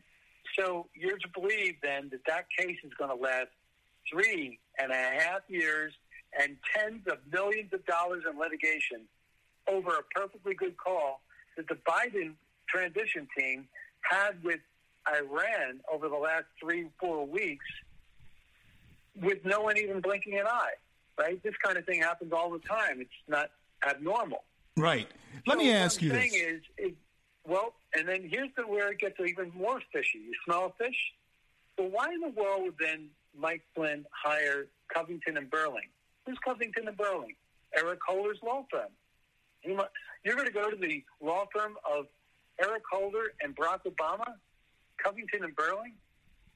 so 0.57 0.87
you're 0.95 1.17
to 1.17 1.27
believe 1.33 1.75
then 1.83 2.09
that 2.11 2.21
that 2.27 2.45
case 2.57 2.77
is 2.83 2.91
going 2.97 3.09
to 3.09 3.21
last 3.21 3.49
three 4.11 4.59
and 4.79 4.91
a 4.91 4.95
half 4.95 5.41
years 5.47 5.93
and 6.39 6.55
tens 6.73 7.05
of 7.07 7.17
millions 7.31 7.73
of 7.73 7.85
dollars 7.85 8.23
in 8.29 8.39
litigation 8.39 9.01
over 9.67 9.91
a 9.91 10.03
perfectly 10.19 10.53
good 10.53 10.77
call 10.77 11.21
that 11.57 11.67
the 11.67 11.77
Biden 11.87 12.33
transition 12.67 13.27
team 13.37 13.67
had 14.01 14.43
with 14.43 14.59
Iran 15.07 15.81
over 15.91 16.07
the 16.09 16.15
last 16.15 16.45
three, 16.59 16.87
four 16.99 17.25
weeks 17.25 17.65
with 19.21 19.43
no 19.43 19.61
one 19.61 19.77
even 19.77 19.99
blinking 19.99 20.37
an 20.39 20.47
eye, 20.47 20.73
right? 21.19 21.41
This 21.43 21.55
kind 21.63 21.77
of 21.77 21.85
thing 21.85 22.01
happens 22.01 22.31
all 22.31 22.49
the 22.51 22.59
time. 22.59 23.01
It's 23.01 23.09
not 23.27 23.49
abnormal. 23.87 24.43
Right. 24.77 25.07
Let 25.45 25.57
So 25.57 25.63
me 25.63 25.71
ask 25.71 26.01
you 26.01 26.11
this. 26.11 26.33
Is, 26.33 26.61
is, 26.77 26.91
well, 27.45 27.73
and 27.97 28.07
then 28.07 28.27
here's 28.29 28.49
the 28.55 28.63
where 28.63 28.91
it 28.91 28.99
gets 28.99 29.19
even 29.19 29.51
more 29.55 29.81
fishy. 29.91 30.19
You 30.19 30.33
smell 30.45 30.65
a 30.67 30.83
fish? 30.83 30.95
Well, 31.77 31.89
why 31.89 32.07
in 32.13 32.21
the 32.21 32.29
world 32.29 32.63
would 32.63 32.75
then 32.79 33.07
Mike 33.37 33.63
Flynn 33.75 34.05
hire 34.11 34.67
Covington 34.93 35.37
and 35.37 35.49
Burling? 35.49 35.89
Who's 36.25 36.37
Covington 36.45 36.87
and 36.87 36.95
Burling? 36.95 37.35
Eric 37.75 37.99
Holder's 38.07 38.37
law 38.43 38.65
firm. 38.69 38.89
You 39.63 39.75
mu- 39.75 39.83
You're 40.23 40.35
going 40.35 40.47
to 40.47 40.53
go 40.53 40.69
to 40.69 40.75
the 40.75 41.03
law 41.21 41.45
firm 41.53 41.75
of 41.89 42.07
Eric 42.61 42.83
Holder 42.91 43.33
and 43.41 43.55
Barack 43.55 43.81
Obama, 43.87 44.33
Covington 45.03 45.43
and 45.43 45.55
Burling? 45.55 45.93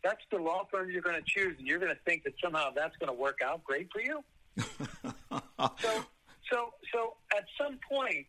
That's 0.03 0.21
the 0.31 0.37
law 0.37 0.67
firm 0.71 0.89
you're 0.89 1.01
going 1.01 1.15
to 1.15 1.25
choose, 1.25 1.55
and 1.57 1.67
you're 1.67 1.79
going 1.79 1.93
to 1.93 2.01
think 2.05 2.23
that 2.23 2.33
somehow 2.43 2.69
that's 2.75 2.95
going 2.97 3.07
to 3.07 3.19
work 3.19 3.39
out 3.43 3.63
great 3.63 3.89
for 3.91 4.01
you? 4.01 4.23
so, 5.79 6.05
so, 6.51 6.73
so 6.93 7.15
at 7.35 7.45
some 7.59 7.79
point, 7.91 8.27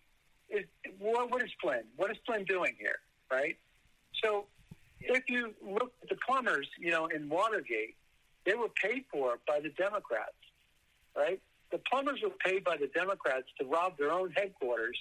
is 0.48 0.64
what, 0.98 1.30
what 1.30 1.42
is 1.42 1.50
Flynn? 1.60 1.82
What 1.96 2.10
is 2.10 2.16
Flynn 2.24 2.44
doing 2.44 2.74
here, 2.78 2.98
right? 3.30 3.56
So, 4.22 4.46
if 5.00 5.24
you 5.28 5.52
look 5.62 5.92
at 6.02 6.08
the 6.08 6.16
plumbers, 6.26 6.66
you 6.78 6.90
know, 6.90 7.06
in 7.06 7.28
Watergate, 7.28 7.96
they 8.46 8.54
were 8.54 8.68
paid 8.68 9.04
for 9.12 9.38
by 9.46 9.60
the 9.60 9.68
Democrats, 9.70 10.32
right? 11.14 11.40
The 11.72 11.78
plumbers 11.90 12.20
were 12.22 12.30
paid 12.44 12.64
by 12.64 12.76
the 12.76 12.86
Democrats 12.88 13.46
to 13.60 13.66
rob 13.66 13.98
their 13.98 14.12
own 14.12 14.30
headquarters. 14.36 14.96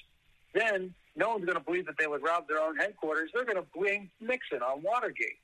Then 0.53 0.93
no 1.15 1.29
one's 1.29 1.45
going 1.45 1.57
to 1.57 1.63
believe 1.63 1.85
that 1.85 1.95
they 1.99 2.07
would 2.07 2.23
rob 2.23 2.47
their 2.47 2.59
own 2.61 2.75
headquarters. 2.77 3.29
They're 3.33 3.45
going 3.45 3.57
to 3.57 3.65
blame 3.75 4.09
Nixon 4.19 4.61
on 4.61 4.81
Watergate, 4.81 5.37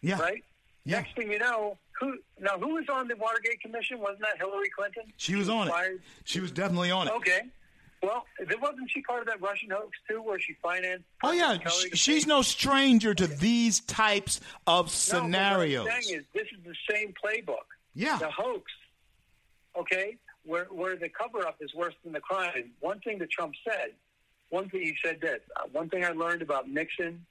Yeah. 0.00 0.18
right? 0.20 0.42
Yeah. 0.84 0.96
Next 1.00 1.14
thing 1.14 1.30
you 1.30 1.38
know, 1.38 1.76
who 2.00 2.18
now 2.40 2.58
who 2.58 2.74
was 2.74 2.86
on 2.88 3.06
the 3.06 3.14
Watergate 3.16 3.60
Commission? 3.60 4.00
Wasn't 4.00 4.20
that 4.20 4.36
Hillary 4.38 4.68
Clinton? 4.76 5.04
She 5.16 5.36
was 5.36 5.48
on 5.48 5.68
it. 5.68 5.70
fired? 5.70 6.02
She 6.24 6.40
was 6.40 6.50
definitely 6.50 6.90
on 6.90 7.06
it. 7.06 7.12
Okay. 7.14 7.42
Well, 8.02 8.24
wasn't 8.60 8.90
she 8.90 9.00
part 9.02 9.20
of 9.20 9.26
that 9.28 9.40
Russian 9.40 9.70
hoax 9.70 9.96
too, 10.10 10.20
where 10.22 10.40
she 10.40 10.54
financed? 10.60 11.04
Oh 11.22 11.30
yeah, 11.30 11.56
Kelly 11.58 11.86
Sh- 11.86 11.90
to 11.90 11.96
she's 11.96 12.26
no 12.26 12.42
stranger 12.42 13.14
to 13.14 13.28
these 13.28 13.78
types 13.82 14.40
of 14.66 14.90
scenarios. 14.90 15.84
but 15.84 15.90
what 15.90 15.96
I'm 15.98 16.02
saying 16.02 16.18
is, 16.18 16.24
this 16.34 16.48
is 16.50 16.58
the 16.64 16.74
same 16.92 17.14
playbook. 17.24 17.58
Yeah. 17.94 18.18
The 18.18 18.30
hoax. 18.30 18.72
Okay, 19.78 20.16
where 20.44 20.64
where 20.66 20.96
the 20.96 21.08
cover 21.08 21.46
up 21.46 21.56
is 21.60 21.74
worse 21.74 21.94
than 22.04 22.12
the 22.12 22.20
crime. 22.20 22.72
One 22.80 23.00
thing 23.00 23.18
that 23.18 23.30
Trump 23.30 23.54
said, 23.66 23.92
one 24.50 24.68
thing 24.68 24.82
he 24.82 24.94
said 25.04 25.20
this. 25.20 25.40
Uh, 25.56 25.64
one 25.72 25.88
thing 25.88 26.04
I 26.04 26.10
learned 26.10 26.42
about 26.42 26.68
Nixon 26.68 27.24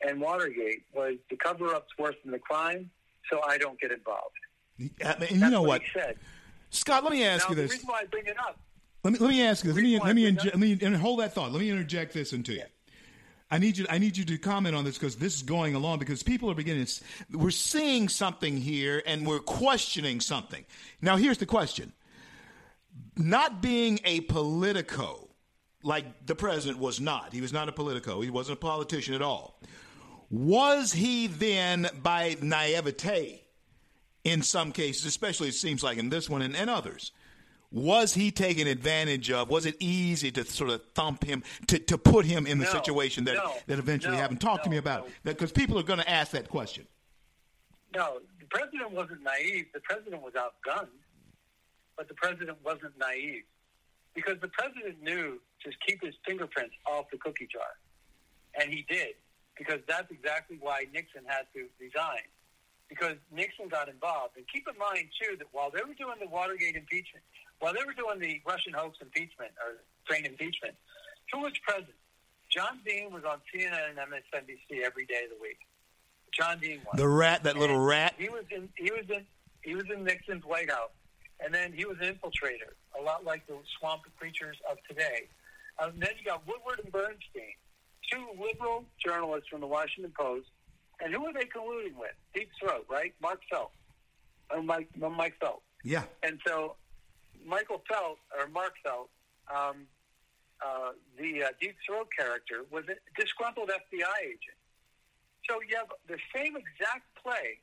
and 0.00 0.20
Watergate 0.20 0.82
was 0.94 1.14
the 1.30 1.36
cover 1.36 1.74
up's 1.74 1.96
worse 1.98 2.14
than 2.22 2.32
the 2.32 2.38
crime, 2.38 2.90
so 3.30 3.40
I 3.46 3.58
don't 3.58 3.80
get 3.80 3.90
involved. 3.92 4.34
I 4.78 4.82
mean, 4.82 4.94
and 5.02 5.30
you 5.30 5.38
That's 5.40 5.52
know 5.52 5.62
what 5.62 5.68
what, 5.68 5.82
he 5.82 5.88
said. 5.98 6.16
Scott? 6.70 7.02
Let 7.02 7.12
me 7.12 7.24
ask 7.24 7.46
Now, 7.46 7.50
you 7.50 7.56
the 7.56 7.62
this. 7.62 7.72
reason 7.72 7.88
why 7.88 8.00
I 8.02 8.04
bring 8.04 8.26
it 8.26 8.38
up 8.38 8.60
Let 9.02 9.12
me 9.14 9.18
let 9.18 9.30
me 9.30 9.42
ask 9.42 9.64
you 9.64 9.72
this. 9.72 9.76
Let 9.76 9.84
me 9.84 9.98
let 9.98 10.14
me, 10.14 10.30
inje- 10.30 10.44
let 10.46 10.58
me 10.58 10.78
and 10.82 10.96
hold 10.96 11.20
that 11.20 11.34
thought. 11.34 11.50
Let 11.52 11.60
me 11.60 11.70
interject 11.70 12.12
this 12.12 12.32
into 12.32 12.52
you. 12.52 12.64
I 13.50 13.58
need 13.58 13.78
you. 13.78 13.86
I 13.88 13.98
need 13.98 14.16
you 14.16 14.24
to 14.26 14.38
comment 14.38 14.76
on 14.76 14.84
this 14.84 14.98
because 14.98 15.16
this 15.16 15.34
is 15.34 15.42
going 15.42 15.74
along 15.74 16.00
because 16.00 16.22
people 16.22 16.50
are 16.50 16.54
beginning. 16.54 16.86
We're 17.32 17.50
seeing 17.50 18.08
something 18.08 18.58
here 18.58 19.02
and 19.06 19.26
we're 19.26 19.38
questioning 19.38 20.20
something. 20.20 20.64
Now, 21.00 21.16
here's 21.16 21.38
the 21.38 21.46
question: 21.46 21.92
Not 23.16 23.60
being 23.62 24.00
a 24.04 24.20
politico, 24.22 25.28
like 25.82 26.26
the 26.26 26.34
president 26.34 26.78
was 26.78 27.00
not. 27.00 27.32
He 27.32 27.40
was 27.40 27.52
not 27.52 27.68
a 27.68 27.72
politico. 27.72 28.20
He 28.20 28.30
wasn't 28.30 28.58
a 28.58 28.60
politician 28.60 29.14
at 29.14 29.22
all. 29.22 29.60
Was 30.30 30.92
he 30.92 31.26
then, 31.26 31.88
by 32.02 32.36
naivete, 32.42 33.42
in 34.24 34.42
some 34.42 34.72
cases, 34.72 35.06
especially 35.06 35.48
it 35.48 35.54
seems 35.54 35.82
like 35.82 35.98
in 35.98 36.10
this 36.10 36.28
one 36.28 36.42
and, 36.42 36.54
and 36.54 36.68
others, 36.68 37.12
was 37.70 38.14
he 38.14 38.30
taken 38.30 38.66
advantage 38.66 39.30
of? 39.30 39.50
Was 39.50 39.66
it 39.66 39.76
easy 39.78 40.30
to 40.32 40.44
sort 40.44 40.70
of 40.70 40.82
thump 40.94 41.24
him, 41.24 41.42
to, 41.66 41.78
to 41.78 41.98
put 41.98 42.24
him 42.24 42.46
in 42.46 42.58
the 42.58 42.64
No, 42.64 42.70
situation 42.70 43.24
that, 43.24 43.34
no, 43.34 43.52
that 43.66 43.78
eventually 43.78 44.16
no, 44.16 44.20
happened? 44.20 44.40
Talk 44.40 44.62
to 44.62 44.70
me 44.70 44.76
about 44.76 45.06
it. 45.06 45.12
Because 45.24 45.52
people 45.52 45.78
are 45.78 45.82
going 45.82 45.98
to 45.98 46.10
ask 46.10 46.32
that 46.32 46.48
question. 46.48 46.86
No, 47.94 48.20
the 48.40 48.46
president 48.46 48.92
wasn't 48.92 49.22
naive. 49.22 49.66
The 49.72 49.80
president 49.80 50.22
was 50.22 50.34
outgunned, 50.34 50.88
but 51.98 52.08
the 52.08 52.14
president 52.14 52.56
wasn't 52.64 52.96
naive 52.96 53.44
because 54.14 54.40
the 54.40 54.48
president 54.48 55.02
knew 55.02 55.42
to 55.64 55.70
keep 55.84 56.00
his 56.02 56.14
fingerprints 56.24 56.74
off 56.86 57.10
the 57.10 57.18
cookie 57.18 57.48
jar, 57.50 57.76
and 58.58 58.72
he 58.72 58.86
did 58.88 59.18
because 59.58 59.80
that's 59.86 60.10
exactly 60.10 60.56
why 60.60 60.86
Nixon 60.94 61.26
had 61.26 61.44
to 61.52 61.66
resign 61.82 62.24
because 62.88 63.16
Nixon 63.30 63.68
got 63.68 63.88
involved. 63.88 64.36
And 64.36 64.46
keep 64.48 64.66
in 64.66 64.78
mind 64.78 65.10
too 65.20 65.36
that 65.36 65.48
while 65.52 65.70
they 65.70 65.82
were 65.82 65.94
doing 65.94 66.16
the 66.20 66.28
Watergate 66.28 66.76
impeachment, 66.76 67.24
while 67.60 67.74
they 67.74 67.84
were 67.84 67.92
doing 67.92 68.18
the 68.18 68.40
Russian 68.46 68.72
hoax 68.72 68.98
impeachment 69.00 69.52
or 69.60 69.84
train 70.06 70.24
impeachment, 70.24 70.74
who 71.32 71.40
was 71.40 71.52
president? 71.66 71.98
John 72.50 72.80
Dean 72.86 73.12
was 73.12 73.24
on 73.24 73.40
CNN 73.52 73.90
and 73.90 73.98
MSNBC 73.98 74.80
every 74.82 75.04
day 75.04 75.24
of 75.24 75.36
the 75.36 75.40
week. 75.40 75.58
John 76.32 76.58
Dean 76.58 76.80
was. 76.86 76.96
The 76.96 77.08
rat, 77.08 77.42
that 77.42 77.58
little 77.58 77.78
rat. 77.78 78.14
He 78.16 78.30
was 78.30 78.44
in. 78.50 78.68
He 78.76 78.90
was 78.90 79.04
in. 79.10 79.26
He 79.60 79.74
was 79.74 79.84
in 79.92 80.04
Nixon's 80.04 80.44
White 80.44 80.70
House, 80.70 80.90
and 81.44 81.54
then 81.54 81.72
he 81.72 81.84
was 81.84 81.96
an 82.00 82.14
infiltrator, 82.14 82.74
a 82.98 83.02
lot 83.02 83.24
like 83.24 83.46
the 83.46 83.56
swamp 83.78 84.02
creatures 84.18 84.56
of 84.70 84.78
today. 84.88 85.28
Um, 85.78 85.92
then 85.98 86.10
you 86.18 86.24
got 86.24 86.46
Woodward 86.46 86.80
and 86.82 86.92
Bernstein, 86.92 87.54
two 88.10 88.26
liberal 88.40 88.84
journalists 89.04 89.48
from 89.48 89.60
the 89.60 89.66
Washington 89.66 90.12
Post, 90.18 90.48
and 91.00 91.14
who 91.14 91.24
are 91.26 91.32
they 91.32 91.44
colluding 91.44 91.96
with? 91.96 92.14
Deep 92.34 92.50
Throat, 92.60 92.86
right? 92.90 93.14
Mark 93.22 93.40
Felt, 93.50 93.70
or 94.50 94.62
Mike, 94.62 94.88
Mike 94.96 95.34
Felt. 95.40 95.62
Yeah. 95.84 96.02
And 96.22 96.40
so 96.46 96.74
Michael 97.46 97.82
Felt 97.88 98.18
or 98.36 98.48
Mark 98.48 98.74
Felt, 98.82 99.08
um, 99.54 99.86
uh, 100.60 100.90
the 101.16 101.44
uh, 101.44 101.48
Deep 101.60 101.76
Throat 101.86 102.08
character, 102.18 102.64
was 102.70 102.84
a 102.88 102.96
disgruntled 103.20 103.68
FBI 103.68 104.18
agent. 104.22 104.58
So 105.48 105.60
you 105.62 105.76
have 105.76 105.88
the 106.08 106.18
same 106.34 106.56
exact 106.56 107.06
play 107.22 107.62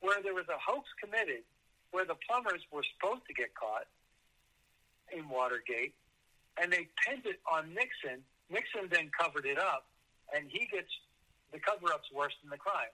where 0.00 0.22
there 0.22 0.34
was 0.34 0.46
a 0.48 0.58
hoax 0.58 0.88
committed, 1.02 1.42
where 1.92 2.04
the 2.04 2.16
plumbers 2.26 2.60
were 2.72 2.82
supposed 2.96 3.22
to 3.28 3.34
get 3.34 3.54
caught 3.54 3.86
in 5.12 5.28
Watergate, 5.28 5.94
and 6.60 6.72
they 6.72 6.88
pinned 7.04 7.24
it 7.24 7.40
on 7.46 7.72
Nixon. 7.72 8.24
Nixon 8.50 8.88
then 8.90 9.08
covered 9.12 9.46
it 9.46 9.58
up, 9.58 9.86
and 10.34 10.48
he 10.48 10.66
gets 10.66 10.88
the 11.52 11.60
cover-up's 11.60 12.10
worse 12.12 12.32
than 12.42 12.50
the 12.50 12.58
crime. 12.58 12.92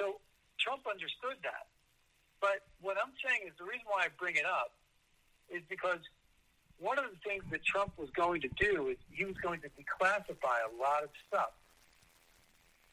So 0.00 0.20
Trump 0.58 0.82
understood 0.88 1.36
that. 1.44 1.68
But 2.40 2.64
what 2.80 2.96
I'm 2.96 3.12
saying 3.24 3.48
is 3.48 3.52
the 3.56 3.64
reason 3.64 3.84
why 3.88 4.04
I 4.04 4.12
bring 4.18 4.36
it 4.36 4.44
up 4.44 4.72
is 5.48 5.62
because 5.68 6.00
one 6.78 6.98
of 6.98 7.04
the 7.08 7.20
things 7.24 7.44
that 7.52 7.64
Trump 7.64 7.92
was 7.96 8.08
going 8.12 8.40
to 8.42 8.50
do 8.60 8.88
is 8.88 8.96
he 9.12 9.24
was 9.24 9.36
going 9.40 9.60
to 9.60 9.68
declassify 9.72 10.60
a 10.68 10.72
lot 10.76 11.04
of 11.04 11.10
stuff. 11.28 11.52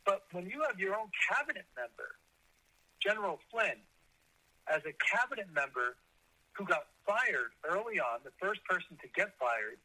But 0.06 0.24
when 0.32 0.48
you 0.48 0.64
have 0.68 0.80
your 0.80 0.96
own 0.96 1.08
cabinet 1.32 1.66
member, 1.76 2.16
General 3.02 3.40
Flynn, 3.52 3.80
as 4.68 4.82
a 4.86 4.94
cabinet 5.00 5.48
member 5.54 5.96
who 6.54 6.66
got 6.66 6.86
fired 7.06 7.52
early 7.66 8.00
on, 8.00 8.20
the 8.24 8.32
first 8.40 8.64
person 8.66 8.98
to 9.02 9.08
get 9.16 9.34
fired, 9.40 9.78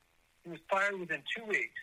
he 0.44 0.50
was 0.50 0.60
fired 0.70 0.98
within 0.98 1.22
two 1.34 1.44
weeks. 1.44 1.80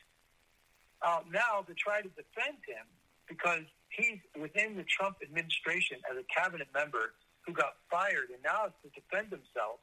Uh, 1.02 1.20
now 1.32 1.62
to 1.68 1.74
try 1.74 2.02
to 2.02 2.10
defend 2.10 2.58
him 2.66 2.86
because 3.28 3.66
he's 3.90 4.20
within 4.40 4.78
the 4.78 4.84
Trump 4.84 5.18
administration 5.22 5.98
as 6.10 6.18
a 6.18 6.26
cabinet 6.34 6.68
member 6.74 7.14
who 7.46 7.54
got 7.54 7.76
fired 7.90 8.30
and 8.34 8.42
now 8.44 8.70
has 8.70 8.76
to 8.84 8.90
defend 8.90 9.30
himself. 9.30 9.80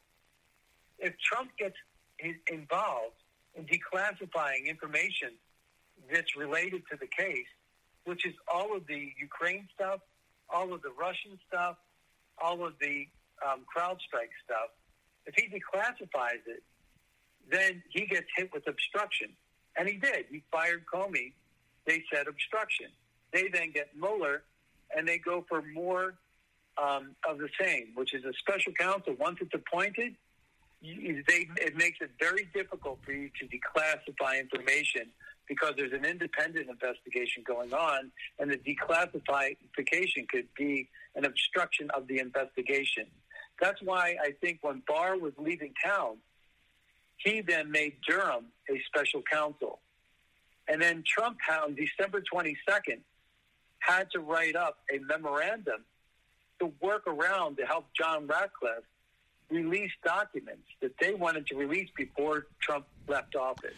If 0.98 1.14
Trump 1.18 1.50
gets 1.58 1.76
involved 2.50 3.18
in 3.54 3.66
declassifying 3.66 4.66
information 4.66 5.30
that's 6.12 6.36
related 6.36 6.82
to 6.90 6.96
the 6.98 7.06
case, 7.06 7.50
which 8.04 8.26
is 8.26 8.34
all 8.52 8.76
of 8.76 8.86
the 8.86 9.12
Ukraine 9.20 9.68
stuff, 9.74 10.00
all 10.50 10.72
of 10.72 10.82
the 10.82 10.90
Russian 10.98 11.38
stuff, 11.48 11.76
all 12.42 12.64
of 12.66 12.74
the 12.80 13.06
um, 13.46 13.64
CrowdStrike 13.74 14.32
stuff, 14.44 14.70
if 15.26 15.34
he 15.36 15.48
declassifies 15.48 16.42
it, 16.46 16.62
then 17.50 17.82
he 17.90 18.06
gets 18.06 18.26
hit 18.36 18.50
with 18.52 18.66
obstruction. 18.66 19.28
And 19.76 19.88
he 19.88 19.96
did. 19.96 20.26
He 20.30 20.42
fired 20.50 20.84
Comey. 20.92 21.32
They 21.86 22.02
said 22.12 22.26
obstruction. 22.28 22.86
They 23.32 23.48
then 23.48 23.72
get 23.72 23.90
Mueller, 23.98 24.42
and 24.94 25.08
they 25.08 25.18
go 25.18 25.44
for 25.48 25.62
more 25.62 26.14
um, 26.82 27.14
of 27.28 27.38
the 27.38 27.48
same, 27.60 27.88
which 27.94 28.14
is 28.14 28.24
a 28.24 28.32
special 28.34 28.72
counsel. 28.72 29.14
Once 29.18 29.38
it's 29.40 29.54
appointed, 29.54 30.14
they, 30.82 31.48
it 31.56 31.76
makes 31.76 31.98
it 32.00 32.10
very 32.18 32.48
difficult 32.52 32.98
for 33.04 33.12
you 33.12 33.30
to 33.40 33.46
declassify 33.46 34.40
information 34.40 35.06
because 35.48 35.74
there's 35.76 35.92
an 35.92 36.04
independent 36.04 36.68
investigation 36.68 37.42
going 37.46 37.72
on, 37.72 38.10
and 38.38 38.50
the 38.50 38.58
declassification 38.58 40.28
could 40.28 40.48
be 40.56 40.88
an 41.14 41.24
obstruction 41.24 41.90
of 41.90 42.06
the 42.06 42.18
investigation. 42.18 43.06
That's 43.60 43.80
why 43.82 44.16
I 44.22 44.32
think 44.40 44.58
when 44.62 44.82
Barr 44.86 45.18
was 45.18 45.32
leaving 45.38 45.74
town, 45.84 46.16
he 47.16 47.40
then 47.40 47.70
made 47.70 47.94
Durham 48.06 48.46
a 48.70 48.80
special 48.86 49.22
counsel. 49.30 49.80
And 50.68 50.80
then 50.80 51.04
Trump, 51.06 51.38
on 51.62 51.74
December 51.74 52.22
22nd, 52.22 53.00
had 53.78 54.10
to 54.12 54.20
write 54.20 54.56
up 54.56 54.78
a 54.92 54.98
memorandum 54.98 55.84
to 56.60 56.72
work 56.80 57.06
around 57.06 57.56
to 57.56 57.66
help 57.66 57.86
John 57.98 58.26
Ratcliffe 58.26 58.84
release 59.50 59.90
documents 60.04 60.66
that 60.80 60.92
they 61.00 61.14
wanted 61.14 61.46
to 61.48 61.56
release 61.56 61.90
before 61.96 62.46
Trump 62.60 62.86
left 63.06 63.34
office. 63.36 63.74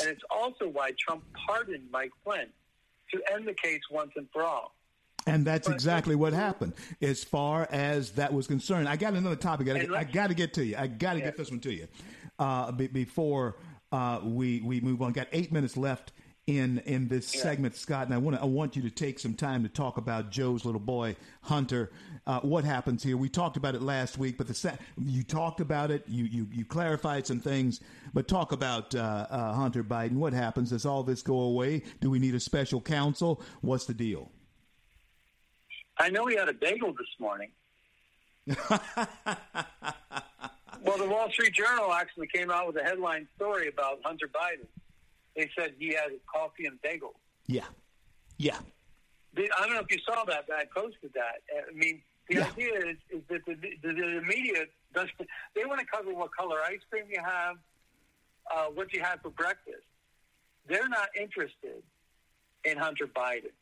And 0.00 0.08
it's 0.08 0.22
also 0.30 0.68
why 0.68 0.92
Trump 0.98 1.24
pardoned 1.46 1.88
Mike 1.90 2.12
Flynn 2.24 2.48
to 3.12 3.22
end 3.32 3.46
the 3.46 3.54
case 3.54 3.80
once 3.90 4.12
and 4.16 4.26
for 4.32 4.42
all. 4.42 4.74
And 5.26 5.46
that's 5.46 5.68
exactly 5.68 6.16
what 6.16 6.32
happened 6.32 6.72
as 7.00 7.22
far 7.22 7.68
as 7.70 8.12
that 8.12 8.32
was 8.32 8.48
concerned. 8.48 8.88
I 8.88 8.96
got 8.96 9.14
another 9.14 9.36
topic. 9.36 9.68
I, 9.68 9.86
I 9.96 10.04
got 10.04 10.28
to 10.28 10.34
get 10.34 10.54
to 10.54 10.64
you. 10.64 10.76
I 10.76 10.88
got 10.88 11.12
to 11.12 11.20
yeah. 11.20 11.26
get 11.26 11.36
this 11.36 11.50
one 11.50 11.60
to 11.60 11.72
you 11.72 11.86
uh, 12.40 12.72
b- 12.72 12.88
before 12.88 13.56
uh, 13.92 14.20
we 14.24 14.60
we 14.62 14.80
move 14.80 15.00
on. 15.00 15.12
Got 15.12 15.28
eight 15.32 15.52
minutes 15.52 15.76
left 15.76 16.12
in 16.46 16.78
in 16.80 17.08
this 17.08 17.34
yeah. 17.34 17.42
segment, 17.42 17.76
Scott, 17.76 18.06
and 18.06 18.14
I 18.14 18.18
want 18.18 18.40
I 18.40 18.44
want 18.44 18.74
you 18.74 18.82
to 18.82 18.90
take 18.90 19.18
some 19.18 19.34
time 19.34 19.62
to 19.62 19.68
talk 19.68 19.96
about 19.96 20.30
Joe's 20.30 20.64
little 20.64 20.80
boy 20.80 21.14
Hunter. 21.42 21.92
Uh, 22.26 22.40
what 22.40 22.64
happens 22.64 23.02
here? 23.02 23.16
We 23.16 23.28
talked 23.28 23.56
about 23.56 23.74
it 23.74 23.82
last 23.82 24.18
week, 24.18 24.38
but 24.38 24.48
the 24.48 24.78
you 24.98 25.22
talked 25.22 25.60
about 25.60 25.92
it. 25.92 26.04
You 26.08 26.24
you 26.24 26.48
you 26.52 26.64
clarified 26.64 27.26
some 27.26 27.38
things, 27.38 27.80
but 28.12 28.26
talk 28.26 28.50
about 28.50 28.94
uh, 28.94 29.26
uh, 29.30 29.52
Hunter 29.52 29.84
Biden. 29.84 30.14
What 30.14 30.32
happens? 30.32 30.70
Does 30.70 30.84
all 30.84 31.04
this 31.04 31.22
go 31.22 31.40
away? 31.40 31.82
Do 32.00 32.10
we 32.10 32.18
need 32.18 32.34
a 32.34 32.40
special 32.40 32.80
counsel? 32.80 33.40
What's 33.60 33.86
the 33.86 33.94
deal? 33.94 34.30
I 35.98 36.10
know 36.10 36.26
he 36.26 36.36
had 36.36 36.48
a 36.48 36.54
bagel 36.54 36.92
this 36.92 37.06
morning. 37.20 37.50
well, 38.46 38.80
the 40.98 41.06
Wall 41.06 41.30
Street 41.30 41.54
Journal 41.54 41.92
actually 41.92 42.26
came 42.26 42.50
out 42.50 42.66
with 42.66 42.76
a 42.76 42.82
headline 42.82 43.28
story 43.36 43.68
about 43.68 44.00
Hunter 44.02 44.26
Biden 44.26 44.66
they 45.36 45.50
said 45.58 45.74
he 45.78 45.88
had 45.88 46.10
coffee 46.32 46.66
and 46.66 46.80
bagels. 46.82 47.18
Yeah, 47.46 47.64
yeah. 48.38 48.58
I 49.36 49.66
don't 49.66 49.74
know 49.74 49.80
if 49.80 49.90
you 49.90 49.98
saw 50.04 50.24
that, 50.24 50.44
but 50.46 50.56
I 50.56 50.64
posted 50.74 51.12
that. 51.14 51.40
I 51.50 51.72
mean, 51.74 52.02
the 52.28 52.36
yeah. 52.36 52.46
idea 52.46 52.74
is, 52.76 52.96
is 53.10 53.22
that 53.30 53.40
the, 53.46 53.54
the, 53.54 53.92
the 53.94 54.22
media 54.26 54.66
does 54.94 55.08
they 55.54 55.64
want 55.64 55.80
to 55.80 55.86
cover 55.86 56.12
what 56.14 56.34
color 56.36 56.58
ice 56.66 56.80
cream 56.90 57.06
you 57.10 57.20
have, 57.24 57.56
uh, 58.54 58.66
what 58.66 58.92
you 58.92 59.00
had 59.00 59.20
for 59.22 59.30
breakfast. 59.30 59.84
They're 60.68 60.88
not 60.88 61.08
interested 61.18 61.82
in 62.64 62.78
Hunter 62.78 63.06
Biden, 63.06 63.52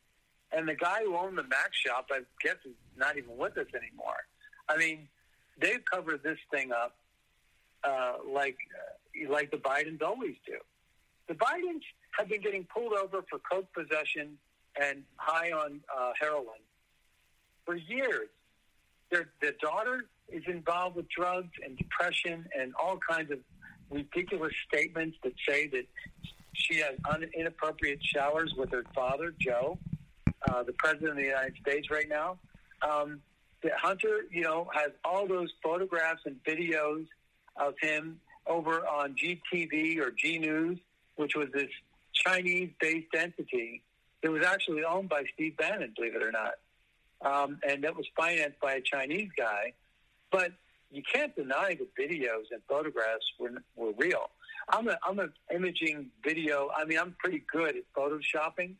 and 0.51 0.67
the 0.67 0.75
guy 0.75 0.99
who 1.03 1.15
owned 1.15 1.37
the 1.37 1.43
Mac 1.43 1.73
shop, 1.73 2.07
I 2.11 2.19
guess, 2.43 2.57
is 2.65 2.75
not 2.97 3.17
even 3.17 3.37
with 3.37 3.57
us 3.57 3.67
anymore. 3.73 4.21
I 4.69 4.77
mean, 4.77 5.07
they've 5.59 5.83
covered 5.91 6.21
this 6.21 6.37
thing 6.51 6.71
up 6.71 6.95
uh, 7.83 8.13
like 8.29 8.57
uh, 8.75 9.31
like 9.31 9.51
the 9.51 9.57
Bidens 9.57 10.01
always 10.01 10.35
do. 10.45 10.57
The 11.31 11.37
Bidens 11.37 11.79
have 12.19 12.27
been 12.27 12.41
getting 12.41 12.65
pulled 12.65 12.91
over 12.91 13.23
for 13.29 13.39
coke 13.49 13.67
possession 13.73 14.37
and 14.75 15.03
high 15.15 15.51
on 15.53 15.79
uh, 15.97 16.11
heroin 16.19 16.59
for 17.65 17.77
years. 17.77 18.27
Their, 19.11 19.29
their 19.41 19.53
daughter 19.61 20.07
is 20.27 20.43
involved 20.47 20.97
with 20.97 21.07
drugs 21.07 21.51
and 21.63 21.77
depression 21.77 22.45
and 22.59 22.73
all 22.75 22.99
kinds 23.09 23.31
of 23.31 23.39
ridiculous 23.89 24.51
statements 24.67 25.15
that 25.23 25.31
say 25.47 25.67
that 25.67 25.85
she 26.51 26.79
has 26.79 26.95
un- 27.09 27.29
inappropriate 27.33 28.03
showers 28.03 28.53
with 28.57 28.69
her 28.73 28.83
father, 28.93 29.33
Joe, 29.39 29.77
uh, 30.49 30.63
the 30.63 30.73
president 30.73 31.11
of 31.11 31.15
the 31.15 31.23
United 31.23 31.55
States 31.61 31.89
right 31.89 32.09
now. 32.09 32.39
Um, 32.81 33.21
that 33.63 33.71
Hunter, 33.81 34.25
you 34.31 34.41
know, 34.41 34.69
has 34.73 34.91
all 35.05 35.29
those 35.29 35.47
photographs 35.63 36.23
and 36.25 36.43
videos 36.43 37.05
of 37.55 37.75
him 37.79 38.19
over 38.47 38.85
on 38.85 39.15
GTV 39.15 39.97
or 40.01 40.11
G 40.11 40.37
News 40.37 40.77
which 41.21 41.35
was 41.35 41.49
this 41.53 41.69
Chinese-based 42.13 43.13
entity 43.15 43.83
that 44.23 44.31
was 44.31 44.43
actually 44.43 44.83
owned 44.83 45.07
by 45.07 45.23
Steve 45.33 45.55
Bannon, 45.55 45.93
believe 45.95 46.15
it 46.15 46.23
or 46.23 46.31
not, 46.31 46.53
um, 47.21 47.59
and 47.67 47.83
that 47.83 47.95
was 47.95 48.07
financed 48.17 48.59
by 48.59 48.73
a 48.73 48.81
Chinese 48.81 49.29
guy. 49.37 49.73
But 50.31 50.51
you 50.91 51.03
can't 51.03 51.35
deny 51.35 51.77
the 51.77 51.87
videos 52.01 52.45
and 52.51 52.61
photographs 52.67 53.25
were, 53.39 53.51
were 53.75 53.93
real. 53.97 54.31
I'm 54.69 54.87
a, 54.87 54.97
I'm 55.07 55.19
an 55.19 55.31
imaging 55.53 56.07
video. 56.23 56.69
I 56.75 56.85
mean, 56.85 56.97
I'm 56.99 57.15
pretty 57.19 57.43
good 57.51 57.75
at 57.75 57.83
photoshopping 57.95 58.73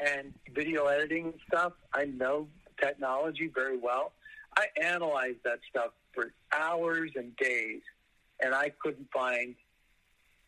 and 0.00 0.32
video 0.54 0.86
editing 0.86 1.24
and 1.24 1.34
stuff. 1.46 1.72
I 1.92 2.06
know 2.06 2.48
technology 2.80 3.50
very 3.54 3.76
well. 3.76 4.12
I 4.56 4.66
analyzed 4.82 5.38
that 5.44 5.60
stuff 5.68 5.90
for 6.14 6.32
hours 6.52 7.10
and 7.14 7.36
days, 7.36 7.82
and 8.40 8.54
I 8.54 8.72
couldn't 8.82 9.08
find 9.12 9.54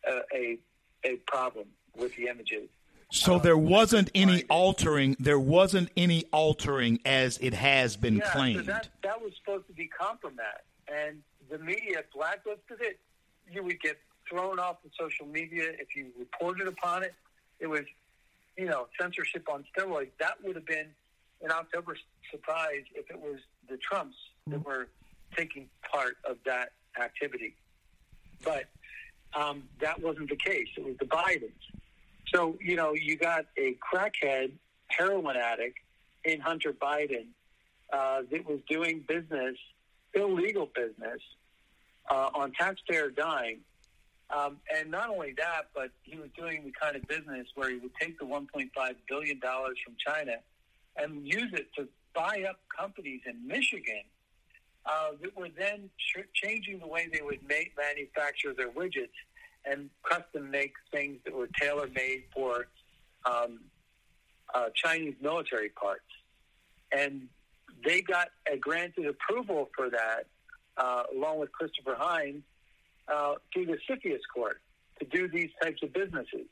a, 0.07 0.21
a 0.33 0.57
a 1.03 1.15
problem 1.27 1.67
with 1.95 2.15
the 2.15 2.27
images. 2.27 2.69
So 3.11 3.35
uh, 3.35 3.39
there 3.39 3.57
wasn't 3.57 4.09
any 4.15 4.43
altering. 4.43 5.17
There 5.19 5.39
wasn't 5.39 5.89
any 5.97 6.25
altering 6.31 6.99
as 7.05 7.37
it 7.39 7.53
has 7.53 7.97
been 7.97 8.17
yeah, 8.17 8.31
claimed. 8.31 8.65
So 8.65 8.71
that 8.71 8.87
that 9.03 9.21
was 9.21 9.33
supposed 9.35 9.67
to 9.67 9.73
be 9.73 9.87
compromised, 9.87 10.63
and 10.87 11.21
the 11.49 11.59
media 11.59 12.03
blacklisted 12.13 12.79
it. 12.79 12.99
You 13.51 13.63
would 13.63 13.81
get 13.81 13.97
thrown 14.29 14.59
off 14.59 14.77
of 14.85 14.91
social 14.97 15.25
media 15.25 15.71
if 15.77 15.95
you 15.95 16.07
reported 16.17 16.67
upon 16.67 17.03
it. 17.03 17.13
It 17.59 17.67
was, 17.67 17.83
you 18.57 18.65
know, 18.65 18.87
censorship 18.99 19.47
on 19.51 19.65
steroids. 19.75 20.11
That 20.19 20.41
would 20.43 20.55
have 20.55 20.65
been 20.65 20.87
an 21.41 21.51
October 21.51 21.97
surprise 22.31 22.83
if 22.95 23.09
it 23.09 23.19
was 23.19 23.39
the 23.69 23.77
Trumps 23.77 24.15
that 24.47 24.65
were 24.65 24.87
taking 25.35 25.67
part 25.91 26.17
of 26.23 26.37
that 26.45 26.71
activity. 27.01 27.55
But 28.43 28.65
um, 29.33 29.63
that 29.79 30.01
wasn't 30.01 30.29
the 30.29 30.35
case. 30.35 30.67
It 30.77 30.83
was 30.83 30.95
the 30.99 31.05
Bidens. 31.05 31.51
So, 32.33 32.57
you 32.61 32.75
know, 32.75 32.93
you 32.93 33.17
got 33.17 33.45
a 33.57 33.75
crackhead 33.93 34.51
heroin 34.87 35.37
addict 35.37 35.79
in 36.23 36.39
Hunter 36.39 36.73
Biden 36.73 37.27
uh, 37.91 38.21
that 38.31 38.45
was 38.47 38.59
doing 38.69 39.03
business, 39.07 39.57
illegal 40.13 40.69
business, 40.73 41.19
uh, 42.09 42.29
on 42.33 42.51
taxpayer 42.53 43.09
dime. 43.09 43.59
Um, 44.29 44.57
and 44.73 44.89
not 44.89 45.09
only 45.09 45.33
that, 45.37 45.69
but 45.75 45.89
he 46.03 46.17
was 46.17 46.29
doing 46.37 46.63
the 46.63 46.71
kind 46.71 46.95
of 46.95 47.05
business 47.07 47.47
where 47.55 47.69
he 47.69 47.77
would 47.77 47.91
take 47.99 48.17
the 48.17 48.25
$1.5 48.25 48.69
billion 49.09 49.39
from 49.41 49.95
China 50.05 50.35
and 50.95 51.27
use 51.27 51.51
it 51.53 51.67
to 51.77 51.87
buy 52.13 52.45
up 52.49 52.59
companies 52.77 53.21
in 53.25 53.45
Michigan 53.45 54.03
uh, 54.85 55.11
that 55.21 55.35
were 55.37 55.49
then 55.57 55.89
ch- 55.97 56.25
changing 56.33 56.79
the 56.79 56.87
way 56.87 57.07
they 57.11 57.21
would 57.21 57.39
make 57.47 57.73
manufacture 57.77 58.53
their 58.53 58.69
widgets 58.69 59.09
and 59.65 59.89
custom 60.03 60.49
make 60.49 60.73
things 60.91 61.17
that 61.23 61.33
were 61.33 61.47
tailor 61.59 61.87
made 61.95 62.23
for 62.33 62.67
um, 63.25 63.59
uh, 64.53 64.65
Chinese 64.75 65.15
military 65.21 65.69
parts. 65.69 66.01
And 66.91 67.27
they 67.85 68.01
got 68.01 68.29
a 68.51 68.57
granted 68.57 69.05
approval 69.05 69.69
for 69.75 69.89
that, 69.89 70.25
uh, 70.77 71.03
along 71.15 71.39
with 71.39 71.51
Christopher 71.51 71.95
Heinz, 71.97 72.43
uh, 73.07 73.35
through 73.53 73.67
the 73.67 73.77
CFIUS 73.89 74.19
court 74.33 74.61
to 74.99 75.05
do 75.05 75.27
these 75.27 75.49
types 75.61 75.81
of 75.83 75.93
businesses. 75.93 76.47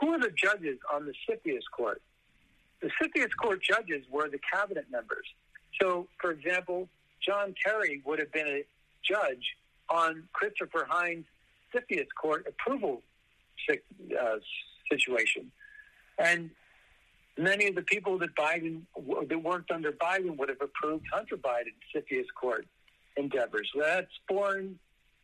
Who 0.00 0.10
are 0.10 0.20
the 0.20 0.30
judges 0.30 0.78
on 0.92 1.06
the 1.06 1.12
CFIUS 1.28 1.62
court? 1.76 2.02
The 2.80 2.90
CFIUS 3.00 3.30
court 3.40 3.62
judges 3.62 4.04
were 4.10 4.28
the 4.28 4.40
cabinet 4.52 4.86
members. 4.90 5.26
So, 5.80 6.08
for 6.20 6.30
example, 6.30 6.88
John 7.26 7.54
Kerry 7.62 8.02
would 8.04 8.18
have 8.18 8.32
been 8.32 8.46
a 8.46 8.64
judge 9.02 9.56
on 9.88 10.24
Christopher 10.32 10.86
Heinz' 10.88 11.26
CFIUS 11.74 12.06
court 12.20 12.46
approval 12.48 13.02
uh, 13.70 14.36
situation. 14.90 15.50
And 16.18 16.50
many 17.38 17.66
of 17.66 17.74
the 17.74 17.82
people 17.82 18.18
that 18.18 18.34
Biden 18.34 18.82
that 19.28 19.42
worked 19.42 19.70
under 19.70 19.92
Biden 19.92 20.36
would 20.36 20.48
have 20.48 20.60
approved 20.60 21.06
Hunter 21.12 21.36
Biden's 21.36 21.82
CFIUS 21.94 22.26
court 22.38 22.66
endeavors. 23.16 23.70
That's 23.78 24.10
foreign 24.28 24.78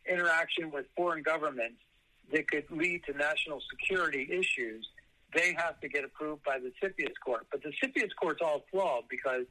interaction 0.09 0.71
with 0.71 0.85
foreign 0.95 1.23
governments 1.23 1.79
that 2.31 2.49
could 2.49 2.65
lead 2.71 3.03
to 3.05 3.13
national 3.17 3.61
security 3.69 4.27
issues. 4.31 4.87
They 5.33 5.53
have 5.57 5.79
to 5.81 5.89
get 5.89 6.03
approved 6.03 6.43
by 6.43 6.59
the 6.59 6.71
CFIUS 6.81 7.13
court. 7.23 7.47
But 7.51 7.61
the 7.63 7.71
CFIUS 7.83 8.11
court's 8.19 8.41
all 8.41 8.63
flawed 8.71 9.03
because 9.09 9.45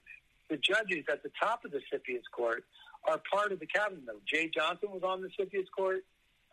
the 0.48 0.56
judges 0.56 1.04
at 1.10 1.22
the 1.22 1.30
top 1.40 1.64
of 1.64 1.72
the 1.72 1.80
CFIUS 1.92 2.22
court 2.32 2.64
are 3.08 3.20
part 3.30 3.52
of 3.52 3.60
the 3.60 3.66
cabinet. 3.66 4.04
Jeh 4.32 4.52
Johnson 4.52 4.90
was 4.90 5.02
on 5.02 5.22
the 5.22 5.28
CFIUS 5.28 5.66
court. 5.76 6.04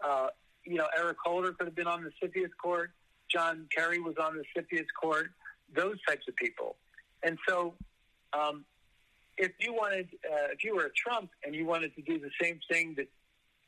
Uh, 0.03 0.27
you 0.65 0.77
know, 0.77 0.87
Eric 0.97 1.17
Holder 1.23 1.51
could 1.53 1.67
have 1.67 1.75
been 1.75 1.87
on 1.87 2.03
the 2.03 2.11
CFIUS 2.21 2.51
court. 2.61 2.91
John 3.29 3.67
Kerry 3.75 3.99
was 3.99 4.15
on 4.21 4.37
the 4.37 4.43
CFIUS 4.55 4.85
court. 4.99 5.31
Those 5.75 5.97
types 6.07 6.27
of 6.27 6.35
people. 6.35 6.75
And 7.23 7.37
so, 7.47 7.73
um, 8.33 8.65
if 9.37 9.51
you 9.59 9.73
wanted, 9.73 10.09
uh, 10.25 10.51
if 10.51 10.63
you 10.63 10.75
were 10.75 10.85
a 10.85 10.91
Trump 10.91 11.31
and 11.43 11.55
you 11.55 11.65
wanted 11.65 11.95
to 11.95 12.01
do 12.01 12.19
the 12.19 12.29
same 12.41 12.59
thing 12.69 12.93
that 12.97 13.07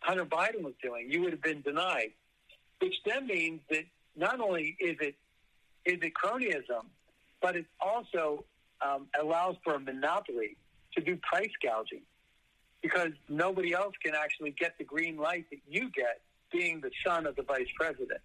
Hunter 0.02 0.26
Biden 0.26 0.62
was 0.62 0.74
doing, 0.84 1.10
you 1.10 1.22
would 1.22 1.32
have 1.32 1.42
been 1.42 1.62
denied. 1.62 2.12
Which 2.80 2.94
then 3.06 3.26
means 3.26 3.62
that 3.72 3.86
not 4.16 4.40
only 4.40 4.78
is 4.80 4.98
it 5.00 5.16
is 5.86 6.00
it 6.02 6.14
cronyism, 6.14 6.86
but 7.42 7.56
it's 7.56 7.70
also 7.80 8.44
um, 8.82 9.08
allows 9.20 9.56
for 9.64 9.76
a 9.76 9.80
monopoly 9.80 10.58
to 10.96 11.02
do 11.02 11.18
price 11.18 11.52
gouging 11.64 12.02
because 12.82 13.12
nobody 13.30 13.74
else 13.74 13.94
can 14.04 14.14
actually 14.16 14.52
get 14.52 14.78
the 14.78 14.84
green 14.84 15.18
light 15.18 15.46
that 15.50 15.60
you 15.68 15.90
get 15.92 16.22
being 16.52 16.80
the 16.82 16.92
son 17.06 17.26
of 17.26 17.36
the 17.36 17.42
vice 17.44 17.68
president. 17.78 18.22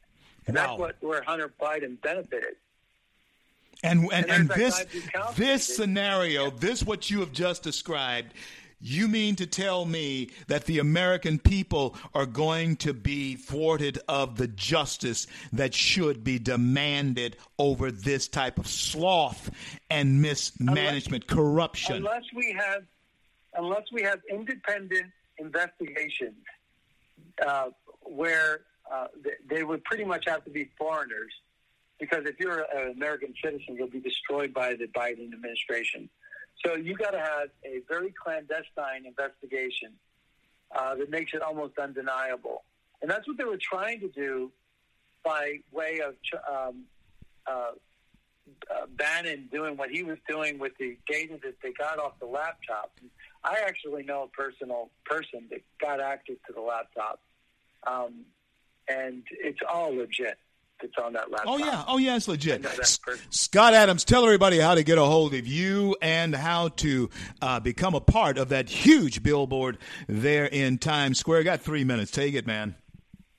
And 0.47 0.57
Wow. 0.57 0.67
that's 0.67 0.79
what 0.79 0.97
where 1.01 1.23
Hunter 1.23 1.53
Biden 1.61 2.01
benefited. 2.03 2.57
And 3.83 4.01
and, 4.13 4.13
And 4.13 4.31
and 4.31 4.49
this 4.51 4.79
that 4.79 4.93
guy 4.93 4.99
Bukowski 5.21 5.35
this 5.37 5.77
scenario, 5.77 6.51
this 6.51 6.83
what 6.85 7.11
you 7.11 7.21
have 7.21 7.33
just 7.33 7.63
described, 7.63 8.35
you 8.81 9.09
mean 9.09 9.37
to 9.37 9.47
tell 9.47 9.85
me 9.85 10.31
that 10.49 10.65
the 10.65 10.79
American 10.79 11.39
people 11.39 11.95
are 12.15 12.27
going 12.27 12.77
to 12.77 12.95
be 12.95 13.37
thwarted 13.37 13.99
of 14.09 14.37
the 14.37 14.49
justice 14.49 15.27
that 15.53 15.75
should 15.75 16.25
be 16.25 16.39
demanded 16.39 17.37
over 17.59 17.91
this 17.91 18.27
type 18.27 18.59
of 18.59 18.67
sloth 18.67 19.51
and 19.91 20.23
mismanagement, 20.23 21.27
corruption? 21.27 21.97
Unless 21.97 22.25
we 22.35 22.57
have, 22.59 22.85
unless 23.55 23.85
we 23.93 24.03
have 24.03 24.21
independent 24.31 25.11
investigations, 25.39 26.37
uh, 27.47 27.71
where 28.03 28.63
uh, 28.91 29.07
they 29.49 29.63
would 29.63 29.85
pretty 29.85 30.05
much 30.05 30.25
have 30.27 30.43
to 30.45 30.51
be 30.51 30.71
foreigners, 30.79 31.33
because 31.99 32.25
if 32.25 32.41
you're 32.41 32.65
an 32.75 32.93
American 32.93 33.35
citizen, 33.45 33.77
you'll 33.77 33.89
be 33.89 34.01
destroyed 34.01 34.55
by 34.55 34.75
the 34.75 34.87
Biden 34.87 35.33
administration. 35.33 36.09
So 36.65 36.77
you 36.77 36.95
got 36.95 37.13
to 37.13 37.19
have 37.19 37.49
a 37.65 37.81
very 37.89 38.13
clandestine 38.13 39.07
investigation 39.07 39.93
uh, 40.75 40.95
that 40.97 41.11
makes 41.11 41.33
it 41.35 41.43
almost 41.43 41.79
undeniable, 41.79 42.65
and 43.01 43.11
that's 43.11 43.27
what 43.27 43.39
they 43.39 43.45
were 43.45 43.59
trying 43.61 44.01
to 44.01 44.09
do 44.09 44.53
by 45.25 45.59
way 45.73 46.01
of 46.01 46.15
um, 46.51 46.85
uh, 47.47 47.73
uh, 48.71 48.87
Bannon 48.97 49.49
doing 49.53 49.77
what 49.77 49.91
he 49.91 50.03
was 50.03 50.19
doing 50.29 50.59
with 50.59 50.73
the 50.79 50.97
data 51.09 51.39
that 51.43 51.55
they 51.63 51.73
got 51.73 51.99
off 51.99 52.19
the 52.21 52.27
laptop. 52.27 52.93
I 53.43 53.59
actually 53.67 54.03
know 54.03 54.25
a 54.25 54.29
personal 54.29 54.91
person 55.05 55.47
that 55.51 55.63
got 55.81 56.01
access 56.01 56.37
to 56.47 56.53
the 56.53 56.61
laptop, 56.61 57.21
um, 57.87 58.25
and 58.89 59.23
it's 59.31 59.61
all 59.69 59.95
legit. 59.95 60.39
That's 60.81 60.93
on 61.03 61.13
that 61.15 61.31
laptop. 61.31 61.55
Oh 61.55 61.59
yeah, 61.59 61.85
oh 61.87 61.99
yeah, 61.99 62.17
it's 62.17 62.29
legit. 62.29 62.65
Scott 63.31 63.75
Adams, 63.75 64.05
tell 64.05 64.25
everybody 64.25 64.59
how 64.59 64.75
to 64.75 64.83
get 64.83 64.99
a 64.99 65.05
hold 65.05 65.35
of 65.35 65.47
you 65.47 65.97
and 66.01 66.35
how 66.35 66.69
to 66.69 67.11
uh, 67.43 67.61
become 67.61 67.95
a 67.95 68.01
part 68.01 68.39
of 68.39 68.49
that 68.51 68.69
huge 68.69 69.23
billboard 69.23 69.79
there 70.09 70.47
in 70.47 70.79
Times 70.79 71.19
Square. 71.19 71.45
Got 71.45 71.61
three 71.61 71.85
minutes. 71.85 72.11
Take 72.11 72.35
it, 72.35 72.47
man. 72.47 72.75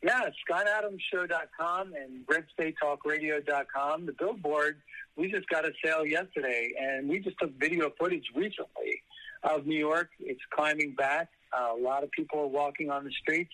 Yeah, 0.04 0.22
ScottAdamsShow.com 0.50 1.94
and 1.94 2.26
RedStateTalkRadio.com. 2.26 4.08
The 4.08 4.14
billboard, 4.14 4.82
we 5.16 5.32
just 5.32 5.48
got 5.48 5.64
a 5.64 5.72
sale 5.84 6.06
yesterday, 6.06 6.74
and 6.80 7.08
we 7.08 7.20
just 7.20 7.38
took 7.40 7.52
video 7.60 7.92
footage 8.00 8.26
recently 8.36 9.04
of 9.44 9.68
New 9.68 9.78
York. 9.78 10.10
It's 10.20 10.42
climbing 10.54 10.96
back. 10.96 11.30
Uh, 11.54 11.74
a 11.78 11.80
lot 11.80 12.04
of 12.04 12.12
people 12.12 12.40
are 12.40 12.48
walking 12.48 12.90
on 12.90 13.04
the 13.04 13.12
streets. 13.12 13.54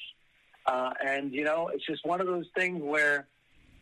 Uh, 0.65 0.91
and, 1.05 1.33
you 1.33 1.43
know, 1.43 1.69
it's 1.73 1.85
just 1.85 2.05
one 2.05 2.21
of 2.21 2.27
those 2.27 2.45
things 2.55 2.81
where 2.81 3.27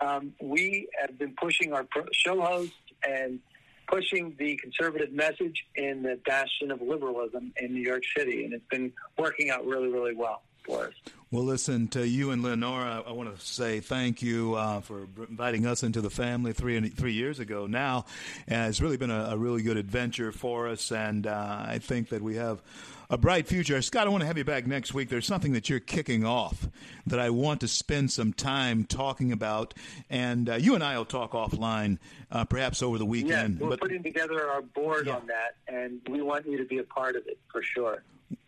um, 0.02 0.34
we 0.42 0.88
have 1.00 1.18
been 1.18 1.34
pushing 1.40 1.74
our 1.74 1.86
show 2.14 2.42
hosts 2.42 2.74
and 3.08 3.40
pushing 3.88 4.36
the 4.40 4.58
conservative 4.58 5.12
message 5.14 5.66
in 5.76 6.02
the 6.02 6.20
bastion 6.26 6.72
of 6.72 6.82
liberalism 6.82 7.54
in 7.58 7.74
New 7.74 7.82
York 7.82 8.04
City. 8.18 8.44
And 8.44 8.54
it's 8.54 8.68
been 8.70 8.92
working 9.18 9.50
out 9.50 9.66
really, 9.66 9.90
really 9.90 10.16
well 10.16 10.42
for 10.66 10.88
us. 10.88 10.94
Well, 11.32 11.44
listen 11.44 11.88
to 11.90 12.08
you 12.08 12.32
and 12.32 12.42
Lenora. 12.42 13.04
I 13.06 13.12
want 13.12 13.36
to 13.36 13.46
say 13.46 13.80
thank 13.80 14.22
you 14.22 14.56
uh, 14.56 14.82
for 14.82 15.08
inviting 15.30 15.66
us 15.66 15.84
into 15.84 16.02
the 16.02 16.10
family 16.10 16.54
three 16.54 16.90
three 16.90 17.14
years 17.14 17.40
ago. 17.40 17.68
Now, 17.68 18.06
uh, 18.50 18.68
it's 18.70 18.82
really 18.82 18.98
been 18.98 19.12
a, 19.12 19.32
a 19.32 19.38
really 19.38 19.62
good 19.62 19.78
adventure 19.78 20.32
for 20.32 20.68
us, 20.68 20.92
and 20.92 21.28
uh, 21.28 21.66
I 21.68 21.80
think 21.80 22.10
that 22.10 22.22
we 22.22 22.36
have 22.36 22.62
a 23.10 23.18
bright 23.18 23.48
future. 23.48 23.82
Scott, 23.82 24.08
I 24.08 24.10
want 24.10 24.22
to 24.22 24.28
have 24.28 24.38
you 24.38 24.44
back 24.44 24.66
next 24.68 24.94
week. 24.94 25.10
There's 25.10 25.26
something 25.26 25.54
that 25.54 25.70
you're 25.70 25.80
kicking 25.80 26.26
off 26.26 26.68
that 27.06 27.20
I 27.20 27.30
want 27.30 27.62
to 27.62 27.68
spend 27.68 28.12
some 28.12 28.34
time 28.34 28.84
talking 28.84 29.32
about, 29.32 29.74
and 30.10 30.50
uh, 30.50 30.56
you 30.56 30.76
and 30.76 30.84
I 30.84 30.98
will 30.98 31.06
talk 31.06 31.32
offline, 31.32 31.98
uh, 32.32 32.46
perhaps 32.46 32.82
over 32.82 32.98
the 32.98 33.06
weekend. 33.06 33.60
we're 33.60 33.70
but 33.70 33.82
putting 33.82 34.04
together 34.04 34.50
our 34.50 34.62
board 34.62 35.08
Yeah. 35.08 35.18
on 35.18 35.28
that, 35.28 35.56
and 35.68 36.02
we 36.10 36.22
want 36.22 36.46
you 36.48 36.58
to 36.58 36.66
be 36.66 36.80
a 36.80 36.84
part 36.84 37.16
of 37.16 37.28
it 37.28 37.38
for 37.52 37.62
sure. 37.62 38.04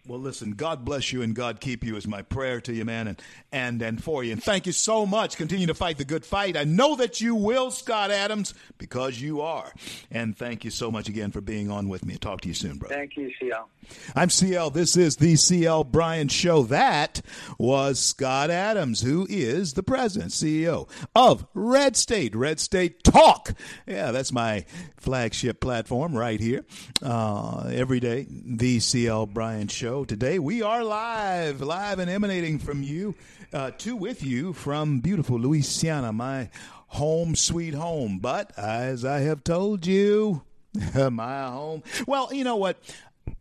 Well, 0.08 0.20
listen, 0.20 0.52
God 0.52 0.86
bless 0.86 1.12
you 1.12 1.22
and 1.22 1.36
God 1.36 1.60
keep 1.60 1.84
you 1.84 1.98
is 1.98 2.08
my 2.08 2.22
prayer 2.22 2.62
to 2.62 2.74
you, 2.74 2.86
man, 2.86 3.08
and 3.08 3.22
and 3.52 3.82
and 3.82 4.02
for 4.02 4.24
you. 4.24 4.32
And 4.32 4.42
thank 4.44 4.66
you 4.66 4.72
so 4.72 5.06
much. 5.06 5.36
Continue 5.36 5.68
to 5.68 5.74
fight 5.74 5.98
the 5.98 6.06
good 6.06 6.26
fight. 6.26 6.56
I 6.56 6.64
know 6.64 6.96
that 6.96 7.20
you 7.20 7.36
will, 7.36 7.72
Scott 7.72 8.10
Adams, 8.10 8.54
because 8.78 9.20
you 9.20 9.42
are. 9.42 9.74
And 10.10 10.38
thank 10.38 10.64
you 10.64 10.72
so 10.72 10.90
much 10.90 11.10
again 11.10 11.32
for 11.32 11.42
being 11.42 11.70
on 11.70 11.90
with 11.90 12.06
me. 12.06 12.16
Talk 12.16 12.42
to 12.42 12.48
you 12.48 12.54
soon, 12.54 12.78
brother. 12.78 12.96
Thank 12.96 13.18
you, 13.18 13.32
CL. 13.40 13.70
I'm 14.16 14.30
CL. 14.30 14.70
This 14.72 14.98
is 14.98 15.18
the 15.18 15.36
CL 15.36 15.86
Bryant 15.86 16.32
Show. 16.32 16.64
That 16.64 17.22
was 17.58 18.00
Scott 18.00 18.50
Adams, 18.50 19.02
who 19.02 19.28
is 19.30 19.74
the 19.74 19.84
president, 19.84 20.32
CEO 20.32 20.90
of 21.16 21.46
Red 21.54 21.96
State, 21.96 22.36
Red 22.36 22.60
State 22.60 23.04
Talk. 23.04 23.54
Yeah, 23.86 24.12
that's 24.12 24.32
my 24.32 24.66
flagship 24.98 25.60
platform 25.60 26.16
right 26.16 26.40
here. 26.40 26.66
Uh, 27.02 27.70
every 27.74 28.00
day, 28.00 28.28
the 28.30 28.80
CL 28.80 29.28
Bryant 29.28 29.72
Show. 29.72 29.97
Today, 30.06 30.38
we 30.38 30.62
are 30.62 30.84
live, 30.84 31.62
live 31.62 32.00
and 32.00 32.10
emanating 32.10 32.60
from 32.60 32.84
you, 32.84 33.16
uh, 33.52 33.72
to 33.80 33.96
with 33.96 34.24
you 34.24 34.54
from 34.54 35.00
beautiful 35.00 35.40
Louisiana, 35.40 36.14
my 36.14 36.50
home, 36.88 37.36
sweet 37.36 37.74
home. 37.74 38.20
But 38.20 38.52
as 38.58 39.04
I 39.04 39.20
have 39.22 39.44
told 39.44 39.86
you, 39.86 40.44
my 41.12 41.48
home. 41.48 41.84
Well, 42.06 42.34
you 42.34 42.44
know 42.44 42.58
what? 42.58 42.78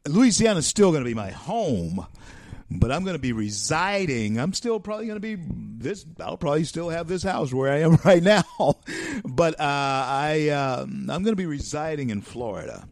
Louisiana's 0.08 0.66
still 0.66 0.92
going 0.92 1.02
to 1.02 1.08
be 1.08 1.14
my 1.14 1.30
home, 1.30 2.06
but 2.70 2.90
I'm 2.90 3.04
going 3.04 3.16
to 3.16 3.22
be 3.22 3.32
residing. 3.32 4.38
I'm 4.38 4.52
still 4.52 4.80
probably 4.80 5.06
going 5.06 5.20
to 5.20 5.36
be 5.36 5.36
this. 5.38 6.06
I'll 6.20 6.38
probably 6.38 6.64
still 6.64 6.88
have 6.88 7.06
this 7.06 7.22
house 7.22 7.52
where 7.52 7.72
I 7.72 7.80
am 7.80 7.96
right 8.04 8.22
now, 8.22 8.44
but 9.24 9.54
uh, 9.60 9.62
I 9.62 10.48
um, 10.50 11.08
I'm 11.10 11.22
going 11.22 11.32
to 11.32 11.36
be 11.36 11.46
residing 11.46 12.10
in 12.10 12.22
Florida. 12.22 12.88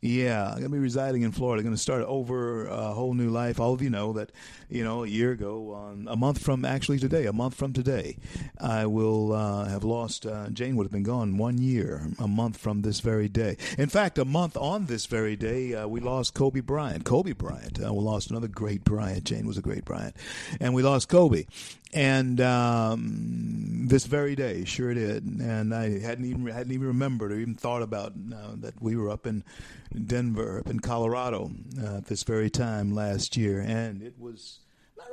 Yeah, 0.00 0.48
I'm 0.50 0.56
gonna 0.56 0.68
be 0.68 0.78
residing 0.78 1.22
in 1.22 1.32
Florida. 1.32 1.60
I'm 1.60 1.64
Going 1.64 1.74
to 1.76 1.80
start 1.82 2.02
over 2.02 2.66
a 2.66 2.92
whole 2.92 3.14
new 3.14 3.30
life. 3.30 3.58
All 3.58 3.72
of 3.72 3.82
you 3.82 3.90
know 3.90 4.12
that, 4.14 4.32
you 4.68 4.82
know, 4.82 5.04
a 5.04 5.06
year 5.06 5.32
ago, 5.32 5.74
um, 5.74 6.08
a 6.08 6.16
month 6.16 6.42
from 6.42 6.64
actually 6.64 6.98
today, 6.98 7.26
a 7.26 7.32
month 7.32 7.54
from 7.54 7.72
today, 7.72 8.16
I 8.60 8.86
will 8.86 9.32
uh, 9.32 9.66
have 9.66 9.84
lost. 9.84 10.26
Uh, 10.26 10.48
Jane 10.48 10.76
would 10.76 10.84
have 10.84 10.92
been 10.92 11.02
gone 11.02 11.38
one 11.38 11.58
year, 11.58 12.08
a 12.18 12.26
month 12.26 12.56
from 12.56 12.82
this 12.82 13.00
very 13.00 13.28
day. 13.28 13.56
In 13.78 13.88
fact, 13.88 14.18
a 14.18 14.24
month 14.24 14.56
on 14.56 14.86
this 14.86 15.06
very 15.06 15.36
day, 15.36 15.74
uh, 15.74 15.86
we 15.86 16.00
lost 16.00 16.34
Kobe 16.34 16.60
Bryant. 16.60 17.04
Kobe 17.04 17.32
Bryant. 17.32 17.82
Uh, 17.82 17.92
we 17.92 18.00
lost 18.00 18.30
another 18.30 18.48
great 18.48 18.82
Bryant. 18.84 19.24
Jane 19.24 19.46
was 19.46 19.56
a 19.56 19.62
great 19.62 19.84
Bryant, 19.84 20.16
and 20.60 20.74
we 20.74 20.82
lost 20.82 21.08
Kobe. 21.08 21.46
And 21.94 22.40
um, 22.40 23.86
this 23.86 24.04
very 24.04 24.34
day, 24.34 24.64
sure 24.64 24.92
did. 24.92 25.24
And 25.24 25.74
I 25.74 26.00
hadn't 26.00 26.24
even 26.24 26.46
hadn't 26.46 26.72
even 26.72 26.88
remembered 26.88 27.32
or 27.32 27.36
even 27.36 27.54
thought 27.54 27.82
about 27.82 28.12
uh, 28.12 28.56
that 28.56 28.82
we 28.82 28.96
were 28.96 29.08
up 29.08 29.26
in 29.26 29.44
Denver, 29.94 30.58
up 30.58 30.68
in 30.68 30.80
Colorado, 30.80 31.50
uh, 31.80 31.98
at 31.98 32.06
this 32.06 32.22
very 32.24 32.50
time 32.50 32.94
last 32.94 33.36
year, 33.36 33.60
and 33.60 34.02
it 34.02 34.18
was 34.18 34.60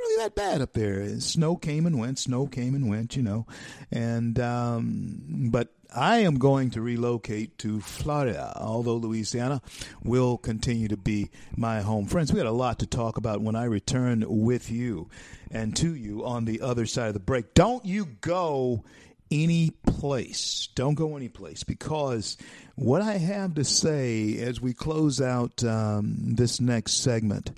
really 0.04 0.24
that 0.24 0.36
bad 0.36 0.62
up 0.62 0.74
there. 0.74 1.20
Snow 1.20 1.56
came 1.56 1.86
and 1.86 2.00
went. 2.00 2.20
Snow 2.20 2.48
came 2.48 2.76
and 2.76 2.90
went. 2.90 3.16
You 3.16 3.24
know, 3.24 3.48
and 3.92 4.40
um, 4.40 5.50
but 5.52 5.70
I 5.96 6.20
am 6.20 6.40
going 6.40 6.72
to 6.72 6.82
relocate 6.82 7.58
to 7.60 7.80
Florida, 7.80 8.54
although 8.56 8.96
Louisiana 8.96 9.62
will 10.04 10.38
continue 10.38 10.88
to 10.88 10.98
be 10.98 11.30
my 11.56 11.82
home. 11.82 12.06
Friends, 12.06 12.34
we 12.34 12.38
got 12.38 12.48
a 12.48 12.52
lot 12.52 12.80
to 12.80 12.88
talk 12.88 13.18
about 13.18 13.42
when 13.42 13.56
I 13.56 13.66
return 13.66 14.24
with 14.28 14.72
you 14.72 15.10
and 15.52 15.76
to 15.78 15.94
you 15.94 16.26
on 16.26 16.46
the 16.46 16.62
other 16.62 16.86
side 16.88 17.08
of 17.10 17.14
the 17.14 17.20
break. 17.20 17.54
Don't 17.54 17.86
you 17.86 18.06
go 18.06 18.84
any 19.30 19.72
place. 19.86 20.68
Don't 20.76 20.96
go 20.96 21.16
any 21.16 21.30
place 21.30 21.64
because 21.64 22.38
what 22.76 23.02
I 23.02 23.18
have 23.18 23.56
to 23.56 23.64
say 23.64 24.38
as 24.40 24.62
we 24.62 24.74
close 24.74 25.22
out 25.22 25.64
um, 25.64 26.36
this 26.36 26.60
next 26.60 27.04
segment. 27.04 27.52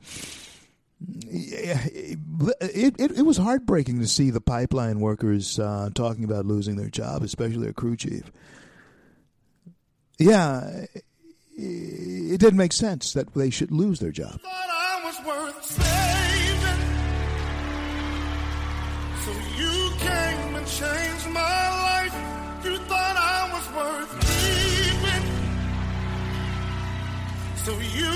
It, 1.02 2.96
it, 3.00 3.12
it 3.12 3.26
was 3.26 3.38
heartbreaking 3.38 4.00
to 4.00 4.08
see 4.08 4.30
the 4.30 4.42
pipeline 4.42 5.00
workers 5.00 5.60
uh, 5.60 5.90
talking 5.94 6.24
about 6.24 6.46
losing 6.46 6.78
their 6.78 6.90
job, 6.90 7.24
especially 7.24 7.64
their 7.64 7.74
crew 7.74 7.98
chief. 7.98 8.32
Yeah, 10.18 10.86
it 11.58 12.40
didn't 12.40 12.58
make 12.58 12.74
sense 12.74 13.14
that 13.14 13.34
they 13.34 13.50
should 13.50 13.72
lose 13.72 14.00
their 14.00 14.12
job. 14.12 14.40
So 27.66 27.80
you 27.80 28.16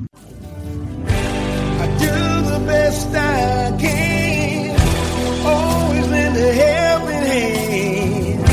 The 2.61 2.67
best 2.67 3.07
I 3.07 3.75
can, 3.79 4.79
always 5.47 6.11
a 6.11 6.53
helping 6.53 7.15
hand, 7.15 8.45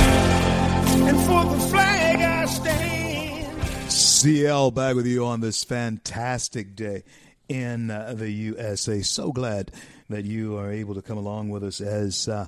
and 1.08 1.20
for 1.26 1.44
the 1.54 1.60
flag 1.68 2.18
I 2.18 2.46
stand. 2.46 3.92
CL 3.92 4.70
back 4.70 4.96
with 4.96 5.06
you 5.06 5.26
on 5.26 5.42
this 5.42 5.62
fantastic 5.62 6.74
day 6.74 7.04
in 7.50 7.90
uh, 7.90 8.14
the 8.16 8.30
USA. 8.30 9.02
So 9.02 9.30
glad 9.30 9.72
that 10.08 10.24
you 10.24 10.56
are 10.56 10.72
able 10.72 10.94
to 10.94 11.02
come 11.02 11.18
along 11.18 11.50
with 11.50 11.62
us 11.62 11.82
as 11.82 12.28
uh, 12.28 12.46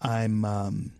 I'm 0.00 0.46
um, 0.46 0.92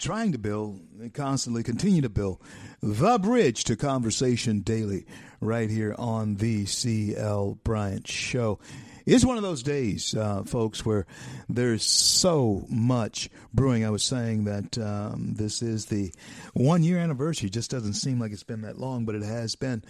trying 0.00 0.32
to 0.32 0.38
build, 0.38 0.80
constantly 1.14 1.62
continue 1.62 2.02
to 2.02 2.08
build 2.08 2.40
the 2.82 3.18
bridge 3.18 3.62
to 3.64 3.76
conversation 3.76 4.62
daily 4.62 5.06
right 5.40 5.70
here 5.70 5.94
on 5.96 6.34
the 6.34 6.66
CL 6.66 7.60
Bryant 7.62 8.08
Show. 8.08 8.58
It's 9.06 9.24
one 9.24 9.36
of 9.36 9.42
those 9.42 9.62
days, 9.62 10.14
uh, 10.14 10.44
folks, 10.44 10.84
where 10.84 11.06
there's 11.48 11.84
so 11.84 12.64
much 12.68 13.28
brewing. 13.52 13.84
I 13.84 13.90
was 13.90 14.02
saying 14.02 14.44
that 14.44 14.78
um, 14.78 15.34
this 15.34 15.62
is 15.62 15.86
the 15.86 16.12
one 16.54 16.82
year 16.82 16.98
anniversary. 16.98 17.48
It 17.48 17.52
just 17.52 17.70
doesn't 17.70 17.94
seem 17.94 18.18
like 18.18 18.32
it's 18.32 18.42
been 18.42 18.62
that 18.62 18.78
long, 18.78 19.04
but 19.04 19.14
it 19.14 19.22
has 19.22 19.56
been 19.56 19.82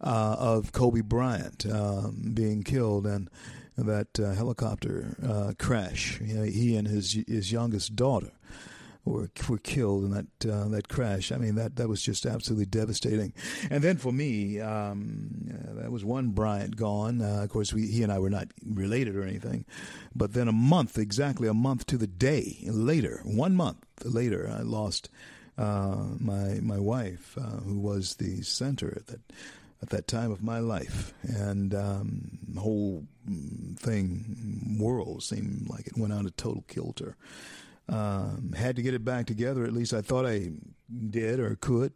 uh, 0.00 0.36
of 0.38 0.72
Kobe 0.72 1.00
Bryant 1.00 1.66
um, 1.66 2.32
being 2.34 2.62
killed 2.62 3.06
and 3.06 3.30
that 3.76 4.18
uh, 4.18 4.32
helicopter 4.32 5.16
uh, 5.26 5.52
crash. 5.58 6.20
You 6.20 6.34
know, 6.34 6.42
he 6.44 6.76
and 6.76 6.88
his 6.88 7.12
his 7.26 7.52
youngest 7.52 7.94
daughter 7.94 8.32
were 9.06 9.30
were 9.48 9.58
killed 9.58 10.04
in 10.04 10.10
that 10.10 10.50
uh, 10.52 10.68
that 10.68 10.88
crash. 10.88 11.32
I 11.32 11.36
mean 11.36 11.54
that 11.54 11.76
that 11.76 11.88
was 11.88 12.02
just 12.02 12.26
absolutely 12.26 12.66
devastating. 12.66 13.32
And 13.70 13.82
then 13.82 13.96
for 13.96 14.12
me, 14.12 14.60
um, 14.60 15.30
uh, 15.50 15.80
that 15.82 15.90
was 15.90 16.04
one 16.04 16.30
Bryant 16.30 16.76
gone. 16.76 17.22
Uh, 17.22 17.42
of 17.44 17.48
course, 17.50 17.72
we, 17.72 17.86
he 17.86 18.02
and 18.02 18.12
I 18.12 18.18
were 18.18 18.30
not 18.30 18.48
related 18.64 19.16
or 19.16 19.22
anything. 19.22 19.64
But 20.14 20.34
then 20.34 20.48
a 20.48 20.52
month, 20.52 20.98
exactly 20.98 21.48
a 21.48 21.54
month 21.54 21.86
to 21.86 21.96
the 21.96 22.06
day 22.06 22.58
later, 22.66 23.22
one 23.24 23.54
month 23.54 23.86
later, 24.04 24.50
I 24.52 24.62
lost 24.62 25.08
uh, 25.56 26.04
my 26.18 26.60
my 26.60 26.78
wife, 26.78 27.38
uh, 27.40 27.60
who 27.60 27.78
was 27.78 28.16
the 28.16 28.42
center 28.42 28.92
at 28.96 29.06
that 29.06 29.20
at 29.82 29.90
that 29.90 30.08
time 30.08 30.32
of 30.32 30.42
my 30.42 30.58
life, 30.58 31.12
and 31.22 31.74
um, 31.74 32.38
the 32.48 32.60
whole 32.60 33.04
thing 33.76 34.76
world 34.80 35.22
seemed 35.22 35.68
like 35.68 35.86
it 35.86 35.98
went 35.98 36.12
out 36.12 36.24
of 36.24 36.36
total 36.36 36.64
kilter. 36.66 37.16
Um, 37.88 38.52
had 38.56 38.76
to 38.76 38.82
get 38.82 38.94
it 38.94 39.04
back 39.04 39.26
together. 39.26 39.64
At 39.64 39.72
least 39.72 39.94
I 39.94 40.00
thought 40.02 40.26
I 40.26 40.50
did 41.10 41.38
or 41.38 41.54
could 41.56 41.92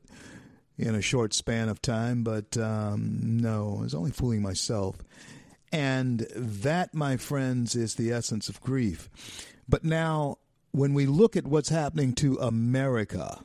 in 0.79 0.95
a 0.95 1.03
short 1.03 1.35
span 1.35 1.69
of 1.69 1.83
time, 1.83 2.23
but 2.23 2.57
um, 2.57 3.39
no, 3.41 3.77
I 3.79 3.83
was 3.83 3.95
only 3.95 4.13
fooling 4.13 4.41
myself. 4.41 4.97
And 5.73 6.27
that, 6.35 6.95
my 6.95 7.17
friends, 7.17 7.77
is 7.77 7.95
the 7.95 8.13
essence 8.13 8.49
of 8.49 8.61
grief. 8.61 9.11
But 9.69 9.85
now, 9.85 10.39
when 10.73 10.95
we 10.95 11.07
look 11.07 11.37
at 11.37 11.47
what's 11.47 11.69
happening 11.69 12.15
to 12.15 12.39
America, 12.39 13.45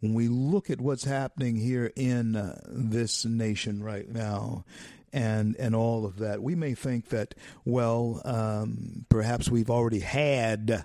when 0.00 0.14
we 0.14 0.28
look 0.28 0.70
at 0.70 0.80
what's 0.80 1.04
happening 1.04 1.56
here 1.56 1.90
in 1.96 2.36
uh, 2.36 2.60
this 2.66 3.24
nation 3.24 3.82
right 3.82 4.08
now, 4.08 4.64
and 5.12 5.56
and 5.56 5.74
all 5.74 6.04
of 6.04 6.18
that, 6.18 6.42
we 6.42 6.54
may 6.54 6.74
think 6.74 7.08
that 7.08 7.34
well, 7.64 8.20
um, 8.24 9.06
perhaps 9.08 9.48
we've 9.48 9.70
already 9.70 10.00
had 10.00 10.84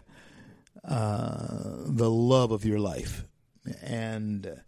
uh, 0.87 1.83
the 1.85 2.09
love 2.09 2.51
of 2.51 2.65
your 2.65 2.79
life, 2.79 3.25
and 3.81 4.61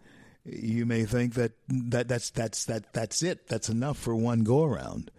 you 0.45 0.85
may 0.85 1.05
think 1.05 1.33
that, 1.33 1.53
that 1.67 2.07
that's 2.07 2.29
that's 2.29 2.65
that 2.65 2.93
that's 2.93 3.23
it. 3.23 3.47
That's 3.47 3.69
enough 3.69 3.97
for 3.97 4.15
one 4.15 4.43
go 4.43 4.63
around. 4.63 5.11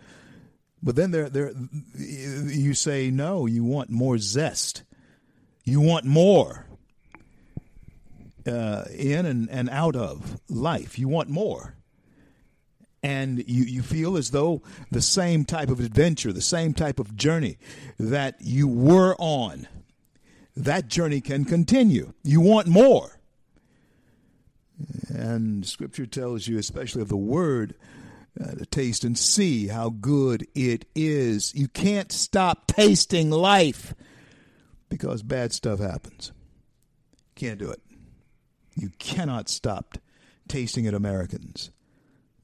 But 0.83 0.97
then 0.97 1.11
there 1.11 1.29
there 1.29 1.53
you 1.97 2.75
say 2.75 3.11
no. 3.11 3.47
You 3.47 3.65
want 3.65 3.91
more 3.91 4.19
zest. 4.19 4.85
You 5.65 5.81
want 5.81 6.05
more 6.05 6.67
uh, 8.47 8.85
in 8.95 9.27
and, 9.27 9.51
and 9.51 9.69
out 9.71 9.97
of 9.97 10.41
life. 10.49 10.99
You 10.99 11.09
want 11.09 11.29
more. 11.29 11.75
And 13.03 13.39
you, 13.47 13.65
you 13.65 13.83
feel 13.83 14.17
as 14.17 14.31
though 14.31 14.63
the 14.91 15.03
same 15.03 15.45
type 15.45 15.69
of 15.69 15.81
adventure, 15.81 16.33
the 16.33 16.41
same 16.41 16.75
type 16.75 16.99
of 16.99 17.17
journey 17.17 17.59
that 17.99 18.37
you 18.41 18.67
were 18.67 19.15
on, 19.19 19.69
that 20.57 20.89
journey 20.89 21.21
can 21.21 21.45
continue. 21.45 22.13
You 22.23 22.41
want 22.41 22.67
more. 22.67 23.21
And 25.09 25.65
Scripture 25.65 26.07
tells 26.07 26.49
you, 26.49 26.59
especially 26.59 27.03
of 27.03 27.09
the 27.09 27.17
Word, 27.17 27.75
uh, 28.43 28.53
to 28.53 28.67
taste 28.67 29.05
and 29.05 29.19
see 29.19 29.69
how 29.69 29.91
good 29.91 30.47
it 30.55 30.87
is. 30.95 31.55
You 31.55 31.69
can't 31.69 32.11
stop 32.11 32.67
tasting 32.67 33.31
life 33.31 33.95
because 34.89 35.23
bad 35.23 35.53
stuff 35.53 35.79
happens. 35.79 36.33
Can't 37.35 37.59
do 37.59 37.71
it. 37.71 37.81
You 38.75 38.91
cannot 38.99 39.49
stop 39.49 39.99
tasting 40.49 40.85
it, 40.85 40.95
Americans, 40.95 41.71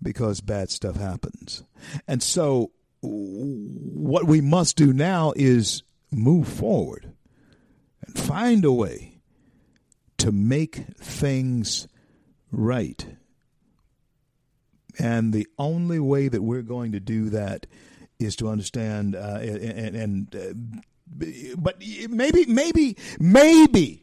because 0.02 0.40
bad 0.40 0.70
stuff 0.70 0.96
happens. 0.96 1.62
And 2.08 2.22
so, 2.22 2.72
what 3.02 4.24
we 4.24 4.40
must 4.40 4.76
do 4.76 4.92
now 4.92 5.32
is 5.36 5.82
move 6.10 6.48
forward 6.48 7.12
and 8.06 8.18
find 8.18 8.64
a 8.64 8.72
way 8.72 9.20
to 10.18 10.32
make 10.32 10.76
things 10.98 11.88
right. 12.50 13.06
And 14.98 15.32
the 15.32 15.46
only 15.58 15.98
way 15.98 16.28
that 16.28 16.42
we're 16.42 16.62
going 16.62 16.92
to 16.92 17.00
do 17.00 17.30
that 17.30 17.66
is 18.18 18.36
to 18.36 18.48
understand 18.48 19.16
uh, 19.16 19.38
and, 19.40 19.96
and 19.96 20.36
uh, 20.36 21.54
but 21.56 21.80
maybe 22.10 22.46
maybe 22.46 22.96
maybe 23.18 24.02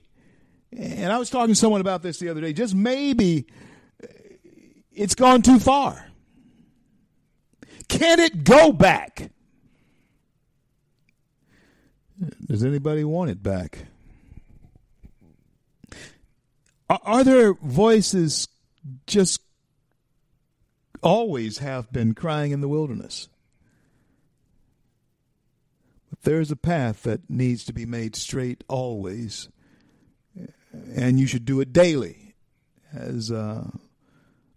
and 0.71 1.11
I 1.11 1.17
was 1.17 1.29
talking 1.29 1.53
to 1.53 1.59
someone 1.59 1.81
about 1.81 2.03
this 2.03 2.19
the 2.19 2.29
other 2.29 2.41
day. 2.41 2.53
Just 2.53 2.75
maybe 2.75 3.47
it's 4.91 5.15
gone 5.15 5.41
too 5.41 5.59
far. 5.59 6.05
Can 7.87 8.19
it 8.19 8.43
go 8.43 8.71
back? 8.71 9.31
Does 12.45 12.63
anybody 12.63 13.03
want 13.03 13.31
it 13.31 13.41
back? 13.41 13.85
Are, 16.89 17.23
there 17.23 17.53
voices 17.53 18.47
just 19.05 19.41
always 21.03 21.59
have 21.59 21.91
been 21.91 22.15
crying 22.15 22.51
in 22.51 22.61
the 22.61 22.67
wilderness? 22.67 23.29
But 26.09 26.23
there's 26.23 26.49
a 26.49 26.55
path 26.55 27.03
that 27.03 27.29
needs 27.29 27.63
to 27.65 27.73
be 27.73 27.85
made 27.85 28.15
straight 28.15 28.63
always 28.67 29.49
and 30.95 31.19
you 31.19 31.27
should 31.27 31.45
do 31.45 31.59
it 31.61 31.73
daily 31.73 32.35
as 32.93 33.31
a, 33.31 33.71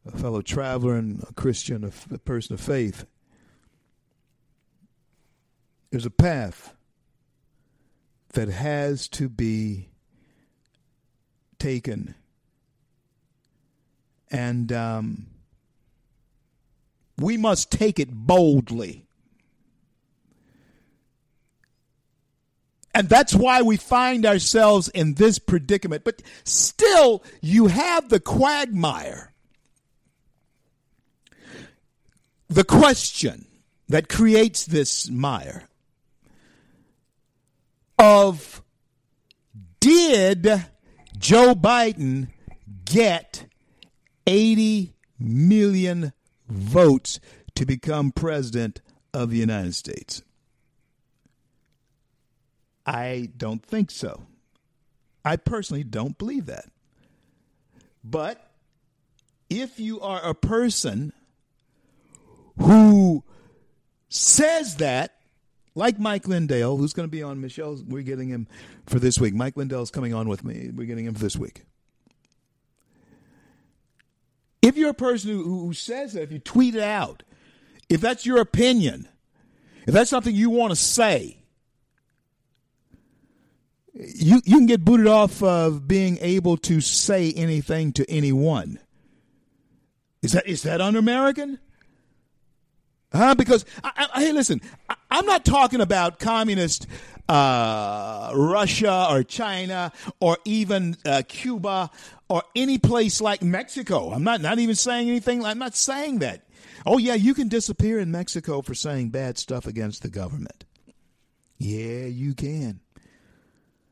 a 0.07 0.19
fellow 0.19 0.43
traveler 0.43 0.97
and 0.97 1.23
a 1.29 1.33
Christian, 1.35 1.85
a, 1.85 2.15
a 2.15 2.19
person 2.19 2.55
of 2.55 2.61
faith. 2.61 3.07
There's 5.91 6.07
a 6.07 6.11
path 6.11 6.75
that 8.33 8.49
has 8.49 9.09
to 9.09 9.29
be 9.29 9.91
taken. 11.59 12.15
And 14.33 14.73
um, 14.73 15.27
we 17.19 17.37
must 17.37 17.71
take 17.71 18.01
it 18.01 18.11
boldly. 18.11 19.07
And 22.95 23.09
that's 23.09 23.35
why 23.35 23.63
we 23.63 23.77
find 23.77 24.27
ourselves 24.27 24.89
in 24.89 25.15
this 25.15 25.39
predicament. 25.39 26.05
But 26.05 26.23
still, 26.45 27.23
you 27.41 27.69
have 27.69 28.09
the 28.09 28.21
quagmire. 28.21 29.33
The 32.49 32.65
question 32.65 33.47
that 33.89 34.09
creates 34.09 34.67
this 34.67 35.09
mire 35.09 35.69
of 37.99 38.63
did 39.81 40.67
Joe 41.19 41.55
Biden 41.55 42.29
get 42.85 43.47
80 44.27 44.95
million 45.19 46.13
votes 46.49 47.21
to 47.55 47.67
become 47.67 48.13
president 48.13 48.81
of 49.13 49.31
the 49.31 49.39
United 49.39 49.75
States? 49.75 50.23
I 52.85 53.31
don't 53.37 53.65
think 53.65 53.91
so. 53.91 54.23
I 55.25 55.37
personally 55.37 55.85
don't 55.85 56.19
believe 56.19 56.47
that. 56.47 56.67
But 58.03 58.51
if 59.49 59.79
you 59.79 60.01
are 60.01 60.21
a 60.21 60.35
person 60.35 61.13
who 62.59 63.23
says 64.09 64.77
that, 64.77 65.15
like 65.75 65.99
Mike 65.99 66.27
Lindell, 66.27 66.77
who's 66.77 66.93
going 66.93 67.09
to 67.09 67.11
be 67.11 67.23
on 67.23 67.41
Michelle's, 67.41 67.83
we're 67.83 68.03
getting 68.03 68.29
him 68.29 68.47
for 68.87 68.99
this 68.99 69.19
week. 69.19 69.35
Mike 69.35 69.57
Lindell's 69.57 69.91
coming 69.91 70.13
on 70.13 70.29
with 70.29 70.45
me. 70.45 70.71
We're 70.75 70.87
getting 70.87 71.07
him 71.07 71.15
for 71.15 71.21
this 71.21 71.37
week. 71.37 71.63
If 74.63 74.77
you're 74.77 74.91
a 74.91 74.95
person 74.95 75.31
who, 75.31 75.43
who 75.43 75.73
says 75.73 76.13
that, 76.13 76.23
if 76.23 76.33
you 76.33 76.39
tweet 76.39 76.77
it 76.77 76.83
out, 76.83 77.25
if 77.89 78.01
that's 78.01 78.25
your 78.25 78.41
opinion, 78.41 79.09
if 79.87 79.93
that's 79.93 80.09
something 80.09 80.35
you 80.35 80.49
want 80.49 80.71
to 80.71 80.77
say, 80.77 81.43
you 83.95 84.41
you 84.45 84.57
can 84.57 84.67
get 84.67 84.85
booted 84.85 85.07
off 85.07 85.43
of 85.43 85.87
being 85.87 86.19
able 86.21 86.57
to 86.57 86.81
say 86.81 87.33
anything 87.33 87.93
to 87.93 88.11
anyone. 88.11 88.79
Is 90.23 90.33
that 90.33 90.47
is 90.47 90.63
that 90.63 90.81
un-American? 90.81 91.59
Huh? 93.13 93.35
Because 93.35 93.67
I, 93.85 94.09
I, 94.15 94.21
hey, 94.23 94.33
listen, 94.33 94.63
I, 94.89 95.19
am 95.19 95.27
not 95.27 95.45
talking 95.45 95.83
about 95.83 96.19
communist 96.19 96.87
uh, 97.29 98.33
Russia 98.35 99.09
or 99.11 99.23
China 99.23 99.93
or 100.21 100.39
even 100.47 100.97
uh, 101.05 101.23
Cuba 101.29 101.91
or 102.33 102.43
any 102.57 102.79
place 102.79 103.21
like 103.21 103.43
Mexico. 103.43 104.11
I'm 104.11 104.25
not 104.25 104.41
not 104.41 104.59
even 104.59 104.75
saying 104.75 105.11
anything. 105.11 105.45
I'm 105.45 105.59
not 105.59 105.77
saying 105.77 106.21
that. 106.21 106.47
Oh 106.87 106.97
yeah, 106.97 107.13
you 107.13 107.35
can 107.35 107.49
disappear 107.49 107.99
in 107.99 108.11
Mexico 108.11 108.63
for 108.63 108.75
saying 108.75 109.11
bad 109.11 109.37
stuff 109.37 109.67
against 109.67 110.03
the 110.03 110.09
government. 110.09 110.65
Yeah, 111.59 112.07
you 112.07 112.35
can. 112.35 112.81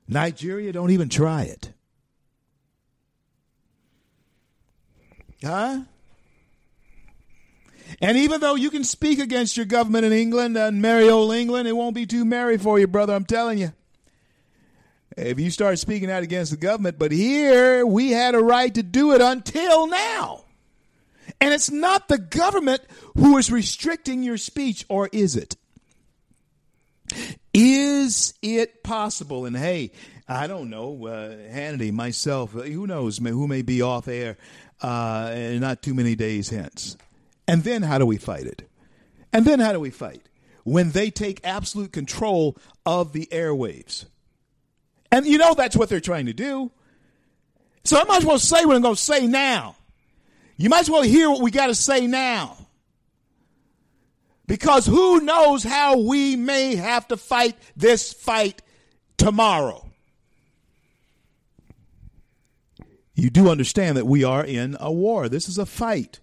Nigeria, 0.09 0.72
don't 0.72 0.91
even 0.91 1.11
try 1.11 1.43
it. 1.43 1.74
Huh? 5.45 5.82
And 8.01 8.16
even 8.16 8.41
though 8.41 8.55
you 8.55 8.70
can 8.70 8.84
speak 8.84 9.18
against 9.18 9.59
your 9.59 9.66
government 9.66 10.07
in 10.07 10.12
England 10.12 10.57
and 10.57 10.80
merry 10.80 11.11
old 11.11 11.34
England, 11.34 11.68
it 11.68 11.76
won't 11.76 11.95
be 11.95 12.07
too 12.07 12.24
merry 12.24 12.57
for 12.57 12.78
you, 12.78 12.86
brother. 12.86 13.14
I'm 13.14 13.26
telling 13.26 13.59
you. 13.59 13.74
If 15.17 15.41
you 15.41 15.51
start 15.51 15.79
speaking 15.79 16.11
out 16.11 16.23
against 16.23 16.51
the 16.51 16.57
government, 16.57 16.99
but 16.99 17.13
here 17.13 17.85
we 17.85 18.11
had 18.11 18.35
a 18.35 18.41
right 18.41 18.73
to 18.75 18.83
do 18.83 19.13
it 19.13 19.21
until 19.21 19.87
now. 19.87 20.45
And 21.41 21.53
it's 21.55 21.71
not 21.71 22.09
the 22.09 22.19
government 22.19 22.83
who 23.17 23.37
is 23.39 23.51
restricting 23.51 24.23
your 24.23 24.37
speech, 24.37 24.85
or 24.89 25.09
is 25.13 25.37
it? 25.37 25.57
Is 27.53 28.35
it 28.43 28.83
possible? 28.83 29.47
And 29.47 29.57
hey, 29.57 29.91
I 30.29 30.47
don't 30.47 30.71
know, 30.71 31.07
uh, 31.07 31.31
Hannity, 31.53 31.93
myself, 31.93 32.53
who 32.53 32.87
knows 32.87 33.21
may, 33.21 33.31
who 33.31 33.49
may 33.49 33.63
be 33.63 33.83
off 33.83 34.07
air 34.07 34.37
uh, 34.81 35.35
not 35.55 35.83
too 35.83 35.95
many 35.95 36.15
days 36.15 36.51
hence. 36.51 36.97
And 37.47 37.65
then 37.65 37.83
how 37.83 37.99
do 37.99 38.07
we 38.07 38.17
fight 38.17 38.47
it? 38.47 38.69
And 39.33 39.45
then 39.45 39.61
how 39.61 39.73
do 39.73 39.81
we 39.81 39.91
fight? 39.91 40.23
When 40.65 40.93
they 40.93 41.11
take 41.11 41.41
absolute 41.43 41.93
control 41.93 42.57
of 42.87 43.13
the 43.13 43.29
airwaves. 43.33 44.07
And 45.13 45.27
you 45.27 45.39
know 45.39 45.55
that's 45.55 45.77
what 45.77 45.89
they're 45.89 46.01
trying 46.01 46.27
to 46.27 46.33
do. 46.33 46.71
So 47.85 47.99
I 47.99 48.05
might 48.05 48.19
as 48.19 48.25
well 48.25 48.39
say 48.39 48.65
what 48.65 48.77
I'm 48.77 48.83
going 48.83 48.95
to 48.95 49.01
say 49.01 49.27
now. 49.27 49.77
You 50.57 50.69
might 50.69 50.81
as 50.81 50.91
well 50.91 51.03
hear 51.03 51.31
what 51.31 51.41
we 51.41 51.51
got 51.51 51.69
to 51.69 51.75
say 51.75 52.07
now. 52.07 52.57
Because 54.47 54.85
who 54.87 55.21
knows 55.21 55.63
how 55.63 55.99
we 55.99 56.37
may 56.37 56.75
have 56.75 57.09
to 57.09 57.17
fight 57.17 57.57
this 57.77 58.13
fight 58.13 58.63
tomorrow. 59.17 59.87
You 63.15 63.31
do 63.31 63.49
understand 63.49 63.97
that 63.97 64.07
we 64.07 64.25
are 64.25 64.45
in 64.45 64.77
a 64.81 64.91
war. 64.91 65.29
This 65.29 65.49
is 65.49 65.59
a 65.59 65.67
fight. 65.67 66.21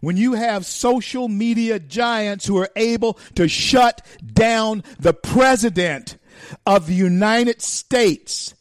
When 0.00 0.16
you 0.16 0.34
have 0.34 0.66
social 0.66 1.28
media 1.28 1.78
giants 1.78 2.46
who 2.46 2.56
are 2.58 2.70
able 2.76 3.14
to 3.34 3.48
shut 3.48 4.04
down 4.24 4.82
the 4.98 5.12
president 5.12 6.16
of 6.64 6.86
the 6.86 6.94
United 6.94 7.62
States, 7.62 8.54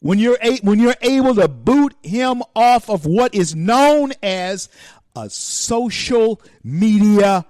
when 0.00 0.18
you're, 0.18 0.38
a, 0.42 0.58
when 0.58 0.78
you're 0.78 0.94
able 1.00 1.34
to 1.34 1.48
boot 1.48 1.94
him 2.02 2.42
off 2.54 2.88
of 2.90 3.06
what 3.06 3.34
is 3.34 3.54
known 3.54 4.12
as 4.22 4.68
a 5.16 5.30
social 5.30 6.40
media 6.62 7.46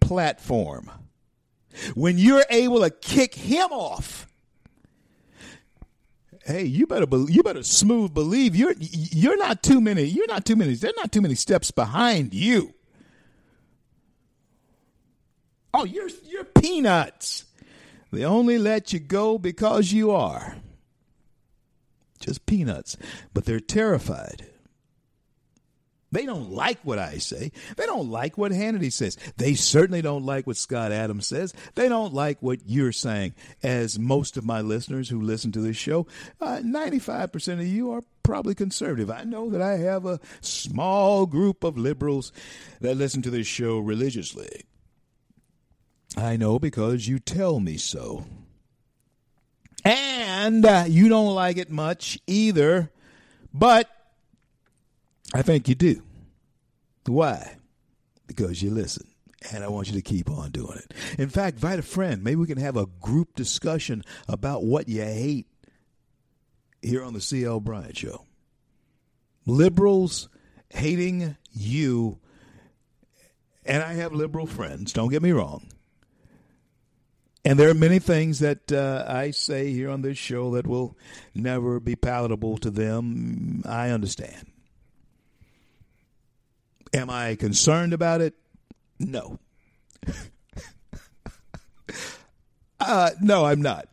platform. 0.00 0.90
When 1.94 2.18
you're 2.18 2.44
able 2.50 2.80
to 2.80 2.90
kick 2.90 3.34
him 3.34 3.70
off, 3.72 4.26
hey, 6.46 6.64
you 6.64 6.86
better 6.86 7.06
be, 7.06 7.26
you 7.28 7.42
better 7.42 7.62
smooth 7.62 8.14
believe 8.14 8.54
you're 8.54 8.74
you're 8.78 9.36
not 9.36 9.62
too 9.62 9.80
many. 9.80 10.04
You're 10.04 10.28
not 10.28 10.44
too 10.44 10.56
many. 10.56 10.74
There's 10.74 10.94
not 10.96 11.10
too 11.10 11.20
many 11.20 11.34
steps 11.34 11.70
behind 11.70 12.32
you. 12.32 12.74
Oh, 15.72 15.84
you're 15.84 16.10
you're 16.24 16.44
peanuts. 16.44 17.43
They 18.14 18.24
only 18.24 18.58
let 18.58 18.92
you 18.92 19.00
go 19.00 19.38
because 19.38 19.92
you 19.92 20.10
are. 20.10 20.56
Just 22.20 22.46
peanuts. 22.46 22.96
But 23.32 23.44
they're 23.44 23.60
terrified 23.60 24.46
they 26.14 26.26
don't 26.26 26.52
like 26.52 26.78
what 26.84 26.98
I 26.98 27.18
say. 27.18 27.50
They 27.76 27.86
don't 27.86 28.08
like 28.08 28.38
what 28.38 28.52
Hannity 28.52 28.92
says. 28.92 29.18
They 29.36 29.54
certainly 29.54 30.00
don't 30.00 30.24
like 30.24 30.46
what 30.46 30.56
Scott 30.56 30.92
Adams 30.92 31.26
says. 31.26 31.52
They 31.74 31.88
don't 31.88 32.14
like 32.14 32.40
what 32.40 32.60
you're 32.66 32.92
saying. 32.92 33.34
As 33.62 33.98
most 33.98 34.36
of 34.36 34.44
my 34.44 34.60
listeners 34.60 35.08
who 35.08 35.20
listen 35.20 35.50
to 35.52 35.60
this 35.60 35.76
show, 35.76 36.06
uh, 36.40 36.60
95% 36.64 37.54
of 37.54 37.66
you 37.66 37.90
are 37.90 38.02
probably 38.22 38.54
conservative. 38.54 39.10
I 39.10 39.24
know 39.24 39.50
that 39.50 39.60
I 39.60 39.78
have 39.78 40.06
a 40.06 40.20
small 40.40 41.26
group 41.26 41.64
of 41.64 41.76
liberals 41.76 42.32
that 42.80 42.96
listen 42.96 43.20
to 43.22 43.30
this 43.30 43.48
show 43.48 43.80
religiously. 43.80 44.62
I 46.16 46.36
know 46.36 46.58
because 46.58 47.08
you 47.08 47.18
tell 47.18 47.60
me 47.60 47.76
so. 47.76 48.24
And 49.84 50.64
uh, 50.64 50.84
you 50.86 51.08
don't 51.08 51.34
like 51.34 51.58
it 51.58 51.70
much 51.70 52.18
either, 52.26 52.90
but 53.52 53.88
I 55.34 55.42
think 55.42 55.68
you 55.68 55.74
do. 55.74 56.02
Why? 57.06 57.56
Because 58.26 58.62
you 58.62 58.70
listen. 58.70 59.06
And 59.52 59.62
I 59.62 59.68
want 59.68 59.88
you 59.88 59.94
to 59.94 60.02
keep 60.02 60.30
on 60.30 60.52
doing 60.52 60.78
it. 60.78 60.94
In 61.18 61.28
fact, 61.28 61.56
invite 61.56 61.78
a 61.78 61.82
friend. 61.82 62.24
Maybe 62.24 62.36
we 62.36 62.46
can 62.46 62.58
have 62.58 62.78
a 62.78 62.86
group 62.86 63.34
discussion 63.34 64.02
about 64.26 64.64
what 64.64 64.88
you 64.88 65.02
hate 65.02 65.46
here 66.80 67.02
on 67.02 67.12
the 67.12 67.20
C.L. 67.20 67.60
Bryant 67.60 67.96
Show. 67.96 68.24
Liberals 69.44 70.30
hating 70.70 71.36
you. 71.52 72.18
And 73.66 73.82
I 73.82 73.94
have 73.94 74.12
liberal 74.12 74.46
friends, 74.46 74.92
don't 74.92 75.10
get 75.10 75.22
me 75.22 75.32
wrong. 75.32 75.68
And 77.44 77.58
there 77.58 77.68
are 77.68 77.74
many 77.74 77.98
things 77.98 78.38
that 78.38 78.72
uh, 78.72 79.04
I 79.06 79.30
say 79.30 79.70
here 79.70 79.90
on 79.90 80.00
this 80.00 80.16
show 80.16 80.52
that 80.52 80.66
will 80.66 80.96
never 81.34 81.78
be 81.78 81.94
palatable 81.94 82.56
to 82.58 82.70
them. 82.70 83.62
I 83.66 83.90
understand. 83.90 84.46
Am 86.94 87.10
I 87.10 87.34
concerned 87.34 87.92
about 87.92 88.22
it? 88.22 88.34
No. 88.98 89.38
uh, 92.80 93.10
no, 93.20 93.44
I'm 93.44 93.60
not. 93.60 93.88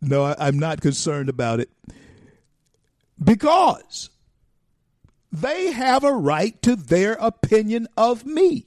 No, 0.00 0.24
I, 0.24 0.34
I'm 0.38 0.58
not 0.58 0.80
concerned 0.80 1.28
about 1.28 1.60
it 1.60 1.70
because 3.22 4.10
they 5.30 5.70
have 5.72 6.02
a 6.02 6.12
right 6.12 6.60
to 6.62 6.74
their 6.76 7.12
opinion 7.14 7.86
of 7.96 8.26
me. 8.26 8.66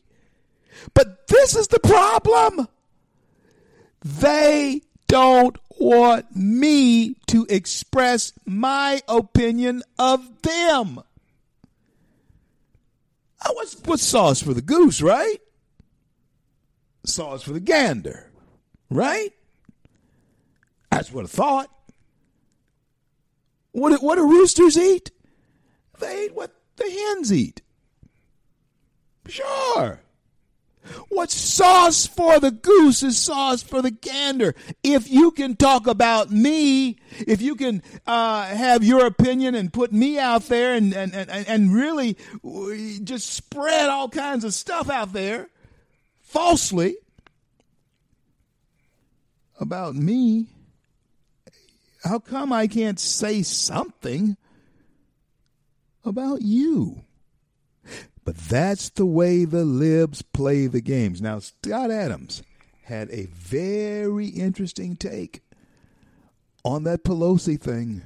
But 0.94 1.28
this 1.28 1.56
is 1.56 1.68
the 1.68 1.80
problem. 1.80 2.68
They 4.02 4.82
don't 5.08 5.58
want 5.80 6.36
me 6.36 7.16
to 7.28 7.46
express 7.50 8.34
my 8.46 9.02
opinion 9.08 9.84
of 9.98 10.42
them. 10.42 11.02
I 13.42 13.52
was 13.52 13.78
what's 13.86 14.04
sauce 14.04 14.42
for 14.42 14.54
the 14.54 14.62
goose, 14.62 15.02
right? 15.02 15.38
Sauce 17.06 17.42
for 17.42 17.54
the 17.54 17.60
gander, 17.60 18.32
right? 18.90 19.32
That's 20.92 21.12
what 21.12 21.26
I 21.26 21.28
thought. 21.28 21.70
What, 23.72 24.04
what 24.04 24.16
do 24.16 24.30
roosters 24.30 24.78
eat? 24.78 25.12
They 26.00 26.26
eat 26.26 26.36
what 26.36 26.54
the 26.76 26.90
hens 26.90 27.32
eat. 27.32 27.62
Sure. 29.28 30.02
What's 31.10 31.36
sauce 31.36 32.06
for 32.08 32.40
the 32.40 32.52
goose 32.52 33.04
is 33.04 33.18
sauce 33.18 33.62
for 33.64 33.82
the 33.82 33.92
gander. 33.92 34.56
If 34.84 35.10
you 35.10 35.32
can 35.32 35.56
talk 35.56 35.88
about 35.88 36.32
me, 36.32 36.98
if 37.20 37.42
you 37.42 37.56
can 37.56 37.84
uh, 38.06 38.46
have 38.46 38.84
your 38.84 39.06
opinion 39.06 39.56
and 39.56 39.72
put 39.72 39.92
me 39.92 40.20
out 40.20 40.44
there 40.44 40.74
and, 40.76 40.94
and, 40.94 41.14
and, 41.14 41.30
and 41.30 41.74
really 41.74 42.18
just 43.04 43.32
spread 43.32 43.90
all 43.90 44.10
kinds 44.10 44.44
of 44.44 44.54
stuff 44.54 44.90
out 44.90 45.14
there 45.14 45.50
falsely 46.22 46.96
about 49.60 49.96
me, 49.96 50.48
how 52.04 52.20
come 52.20 52.54
I 52.54 52.68
can't 52.68 53.00
say 53.00 53.44
something 53.44 54.38
about 56.06 56.42
you? 56.42 57.04
But 58.30 58.38
that's 58.38 58.90
the 58.90 59.08
way 59.08 59.44
the 59.44 59.66
libs 59.66 60.22
play 60.22 60.68
the 60.68 60.82
games. 60.82 61.20
Now, 61.20 61.40
Scott 61.40 61.90
Adams 61.90 62.44
had 62.84 63.10
a 63.10 63.26
very 63.26 64.28
interesting 64.28 64.96
take 64.96 65.42
on 66.64 66.84
that 66.84 67.04
Pelosi 67.04 67.60
thing. 67.60 68.04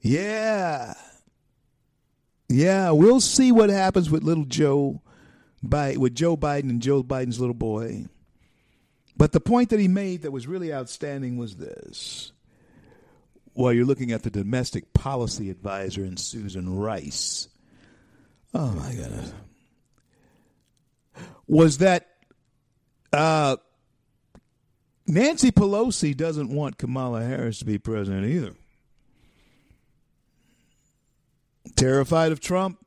Yeah. 0.00 0.94
Yeah, 2.48 2.92
we'll 2.92 3.20
see 3.20 3.52
what 3.52 3.68
happens 3.68 4.08
with 4.08 4.22
little 4.22 4.46
Joe, 4.46 5.02
by, 5.62 5.98
with 5.98 6.14
Joe 6.14 6.38
Biden 6.38 6.70
and 6.70 6.80
Joe 6.80 7.02
Biden's 7.02 7.38
little 7.38 7.52
boy. 7.52 8.06
But 9.14 9.32
the 9.32 9.40
point 9.40 9.68
that 9.68 9.78
he 9.78 9.88
made 9.88 10.22
that 10.22 10.32
was 10.32 10.46
really 10.46 10.72
outstanding 10.72 11.36
was 11.36 11.56
this. 11.56 12.32
While 13.52 13.74
you're 13.74 13.84
looking 13.84 14.10
at 14.10 14.22
the 14.22 14.30
domestic 14.30 14.94
policy 14.94 15.50
advisor 15.50 16.02
in 16.02 16.16
Susan 16.16 16.74
Rice, 16.76 17.48
oh 18.54 18.70
my 18.72 18.94
goodness, 18.94 19.32
was 21.46 21.78
that 21.78 22.08
uh, 23.12 23.56
Nancy 25.06 25.50
Pelosi 25.50 26.16
doesn't 26.16 26.48
want 26.48 26.78
Kamala 26.78 27.22
Harris 27.24 27.58
to 27.58 27.64
be 27.64 27.78
president 27.78 28.26
either. 28.26 28.54
Terrified 31.76 32.32
of 32.32 32.40
Trump, 32.40 32.78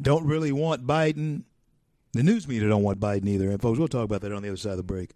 don't 0.00 0.26
really 0.26 0.52
want 0.52 0.86
Biden. 0.86 1.42
The 2.12 2.22
news 2.22 2.48
media 2.48 2.68
don't 2.68 2.82
want 2.82 3.00
Biden 3.00 3.28
either. 3.28 3.50
And 3.50 3.60
folks, 3.60 3.78
we'll 3.78 3.88
talk 3.88 4.04
about 4.04 4.22
that 4.22 4.32
on 4.32 4.42
the 4.42 4.48
other 4.48 4.56
side 4.56 4.72
of 4.72 4.76
the 4.78 4.82
break. 4.82 5.10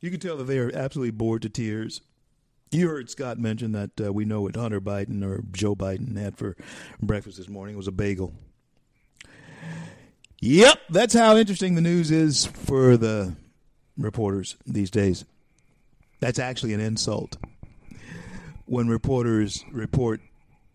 You 0.00 0.10
can 0.10 0.20
tell 0.20 0.36
that 0.36 0.44
they 0.44 0.58
are 0.58 0.70
absolutely 0.74 1.12
bored 1.12 1.42
to 1.42 1.48
tears. 1.48 2.02
You 2.74 2.88
heard 2.88 3.08
Scott 3.08 3.38
mention 3.38 3.70
that 3.70 3.90
uh, 4.04 4.12
we 4.12 4.24
know 4.24 4.42
what 4.42 4.56
Hunter 4.56 4.80
Biden 4.80 5.22
or 5.24 5.44
Joe 5.52 5.76
Biden 5.76 6.16
had 6.16 6.36
for 6.36 6.56
breakfast 7.00 7.38
this 7.38 7.48
morning 7.48 7.76
it 7.76 7.78
was 7.78 7.86
a 7.86 7.92
bagel. 7.92 8.32
Yep, 10.40 10.80
that's 10.90 11.14
how 11.14 11.36
interesting 11.36 11.76
the 11.76 11.80
news 11.80 12.10
is 12.10 12.46
for 12.46 12.96
the 12.96 13.36
reporters 13.96 14.56
these 14.66 14.90
days. 14.90 15.24
That's 16.18 16.40
actually 16.40 16.74
an 16.74 16.80
insult. 16.80 17.36
When 18.66 18.88
reporters 18.88 19.64
report 19.70 20.20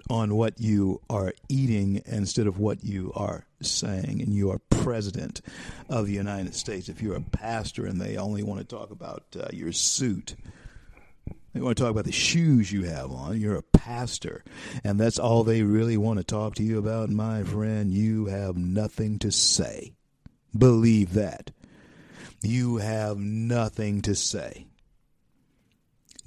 on 0.09 0.35
what 0.35 0.57
you 0.57 1.01
are 1.09 1.33
eating 1.49 2.01
instead 2.05 2.47
of 2.47 2.59
what 2.59 2.81
you 2.81 3.11
are 3.13 3.45
saying, 3.61 4.21
and 4.21 4.33
you 4.33 4.49
are 4.51 4.59
president 4.69 5.41
of 5.89 6.07
the 6.07 6.13
United 6.13 6.55
States. 6.55 6.87
If 6.87 7.01
you're 7.01 7.17
a 7.17 7.21
pastor 7.21 7.85
and 7.85 7.99
they 7.99 8.15
only 8.15 8.41
want 8.41 8.61
to 8.61 8.65
talk 8.65 8.89
about 8.89 9.25
uh, 9.37 9.49
your 9.51 9.73
suit, 9.73 10.35
they 11.53 11.61
want 11.61 11.77
to 11.77 11.83
talk 11.83 11.91
about 11.91 12.05
the 12.05 12.11
shoes 12.11 12.71
you 12.71 12.83
have 12.83 13.11
on. 13.11 13.39
You're 13.39 13.57
a 13.57 13.63
pastor, 13.63 14.43
and 14.83 14.99
that's 14.99 15.19
all 15.19 15.43
they 15.43 15.63
really 15.63 15.97
want 15.97 16.19
to 16.19 16.23
talk 16.23 16.55
to 16.55 16.63
you 16.63 16.77
about, 16.77 17.09
my 17.09 17.43
friend. 17.43 17.91
You 17.91 18.25
have 18.27 18.55
nothing 18.57 19.19
to 19.19 19.31
say. 19.31 19.93
Believe 20.57 21.13
that. 21.13 21.51
You 22.41 22.77
have 22.77 23.17
nothing 23.17 24.01
to 24.03 24.15
say. 24.15 24.67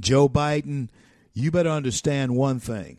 Joe 0.00 0.28
Biden, 0.28 0.88
you 1.32 1.50
better 1.50 1.70
understand 1.70 2.36
one 2.36 2.58
thing 2.60 2.98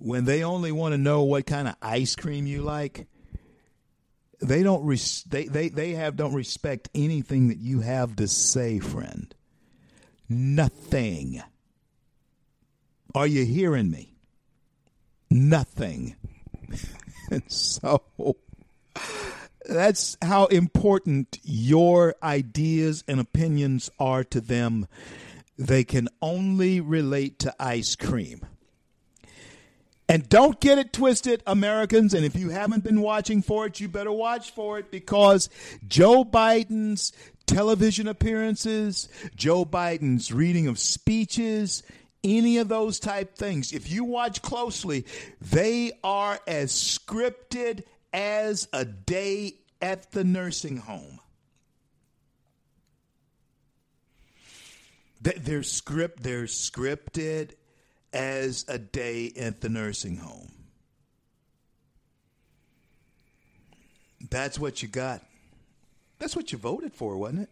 when 0.00 0.24
they 0.24 0.42
only 0.42 0.72
want 0.72 0.92
to 0.92 0.98
know 0.98 1.22
what 1.22 1.46
kind 1.46 1.68
of 1.68 1.76
ice 1.82 2.16
cream 2.16 2.46
you 2.46 2.62
like, 2.62 3.06
they 4.40 4.62
don't 4.62 4.84
res- 4.84 5.24
they, 5.24 5.44
they 5.44 5.68
they 5.68 5.92
have 5.92 6.16
don't 6.16 6.32
respect 6.32 6.88
anything 6.94 7.48
that 7.48 7.58
you 7.58 7.80
have 7.80 8.16
to 8.16 8.26
say, 8.26 8.78
friend. 8.78 9.34
Nothing. 10.30 11.42
Are 13.16 13.26
you 13.26 13.44
hearing 13.44 13.90
me? 13.90 14.14
Nothing. 15.28 16.14
so 17.48 18.02
that's 19.68 20.16
how 20.22 20.46
important 20.46 21.40
your 21.42 22.14
ideas 22.22 23.02
and 23.08 23.18
opinions 23.18 23.90
are 23.98 24.22
to 24.24 24.40
them. 24.40 24.86
They 25.58 25.82
can 25.82 26.08
only 26.22 26.80
relate 26.80 27.40
to 27.40 27.54
ice 27.58 27.96
cream. 27.96 28.46
And 30.08 30.28
don't 30.28 30.60
get 30.60 30.78
it 30.78 30.92
twisted, 30.92 31.42
Americans. 31.46 32.14
And 32.14 32.24
if 32.24 32.34
you 32.34 32.50
haven't 32.50 32.82
been 32.82 33.00
watching 33.00 33.42
for 33.42 33.66
it, 33.66 33.78
you 33.78 33.88
better 33.88 34.10
watch 34.12 34.52
for 34.52 34.78
it 34.78 34.90
because 34.90 35.48
Joe 35.86 36.24
Biden's 36.24 37.12
television 37.50 38.06
appearances, 38.06 39.08
Joe 39.34 39.64
Biden's 39.64 40.32
reading 40.32 40.68
of 40.68 40.78
speeches, 40.78 41.82
any 42.22 42.58
of 42.58 42.68
those 42.68 43.00
type 43.00 43.34
things, 43.36 43.72
if 43.72 43.90
you 43.90 44.04
watch 44.04 44.40
closely, 44.42 45.04
they 45.40 45.92
are 46.04 46.38
as 46.46 46.72
scripted 46.72 47.82
as 48.12 48.68
a 48.72 48.84
day 48.84 49.54
at 49.82 50.12
the 50.12 50.24
nursing 50.24 50.76
home. 50.76 51.18
They're 55.22 55.62
script. 55.62 56.22
They're 56.22 56.44
scripted 56.44 57.50
as 58.12 58.64
a 58.68 58.78
day 58.78 59.32
at 59.38 59.60
the 59.60 59.68
nursing 59.68 60.16
home. 60.16 60.50
That's 64.30 64.58
what 64.58 64.82
you 64.82 64.88
got. 64.88 65.22
That's 66.20 66.36
what 66.36 66.52
you 66.52 66.58
voted 66.58 66.94
for, 66.94 67.16
wasn't 67.16 67.40
it? 67.40 67.50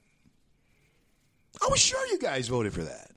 I 1.61 1.69
was 1.69 1.81
sure 1.81 2.07
you 2.07 2.19
guys 2.19 2.47
voted 2.47 2.73
for 2.73 2.83
that. 2.83 3.11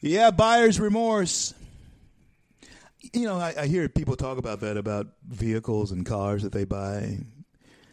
Yeah, 0.00 0.30
buyer's 0.30 0.78
remorse. 0.78 1.54
You 3.12 3.24
know, 3.24 3.36
I, 3.36 3.54
I, 3.56 3.66
hear 3.66 3.88
people 3.88 4.16
talk 4.16 4.36
about 4.36 4.60
that 4.60 4.76
about 4.76 5.06
vehicles 5.26 5.92
and 5.92 6.04
cars 6.04 6.42
that 6.42 6.52
they 6.52 6.64
buy. 6.64 7.18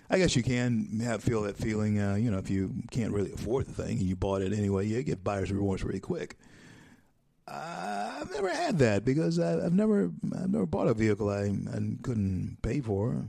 I 0.10 0.18
guess 0.18 0.36
you 0.36 0.44
can 0.44 1.00
have 1.04 1.24
feel 1.24 1.44
that 1.44 1.56
feeling. 1.56 2.02
Uh, 2.02 2.16
you 2.16 2.32
know, 2.32 2.40
if 2.40 2.50
you 2.50 2.74
can't 2.92 3.14
really 3.14 3.32
afford 3.32 3.68
the 3.68 3.84
thing 3.84 4.00
and 4.00 4.08
you 4.08 4.16
bought 4.16 4.42
it 4.42 4.54
anyway, 4.54 4.88
you 4.88 5.02
get 5.04 5.24
buyer's 5.24 5.52
remorse 5.52 5.84
really 5.84 6.00
quick. 6.00 6.38
Uh, 7.48 8.18
I've 8.22 8.32
never 8.32 8.50
had 8.50 8.80
that 8.80 9.06
because 9.06 9.40
I, 9.40 9.52
have 9.52 9.74
never 9.74 10.12
I've 10.36 10.50
never 10.50 10.66
bought 10.66 10.88
a 10.88 10.94
vehicle 10.94 11.30
I, 11.30 11.44
I 11.44 11.80
couldn't 12.02 12.58
pay 12.64 12.82
for. 12.82 13.24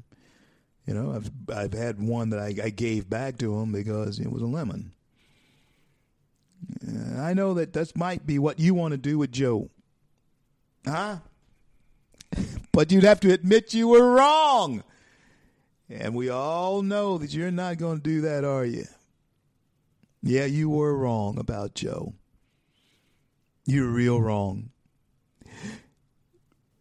You 0.87 0.95
know, 0.95 1.15
I've 1.15 1.31
I've 1.55 1.73
had 1.73 2.01
one 2.01 2.31
that 2.31 2.41
I, 2.41 2.67
I 2.67 2.71
gave 2.71 3.09
back 3.09 3.39
to 3.39 3.59
him 3.59 3.73
because 3.73 4.19
it 4.19 4.31
was 4.31 4.43
a 4.43 4.47
lemon. 4.47 4.93
Uh, 6.87 7.21
I 7.21 7.35
know 7.35 7.55
that 7.55 7.73
that 7.73 7.97
might 7.97 8.27
be 8.27 8.39
what 8.39 8.59
you 8.59 8.75
want 8.75 8.93
to 8.93 8.99
do 8.99 9.19
with 9.19 9.33
Joe, 9.33 9.71
huh? 10.87 11.19
but 12.73 12.93
you'd 12.93 13.05
have 13.05 13.21
to 13.21 13.33
admit 13.33 13.75
you 13.75 13.89
were 13.89 14.15
wrong, 14.15 14.83
and 15.89 16.15
we 16.15 16.29
all 16.29 16.83
know 16.83 17.19
that 17.19 17.33
you're 17.33 17.51
not 17.51 17.79
going 17.79 17.99
to 17.99 18.03
do 18.03 18.21
that, 18.23 18.45
are 18.45 18.65
you? 18.65 18.85
Yeah, 20.23 20.47
you 20.47 20.71
were 20.71 20.97
wrong 20.97 21.39
about 21.39 21.75
Joe. 21.75 22.15
You're 23.67 23.89
real 23.89 24.21
wrong. 24.21 24.71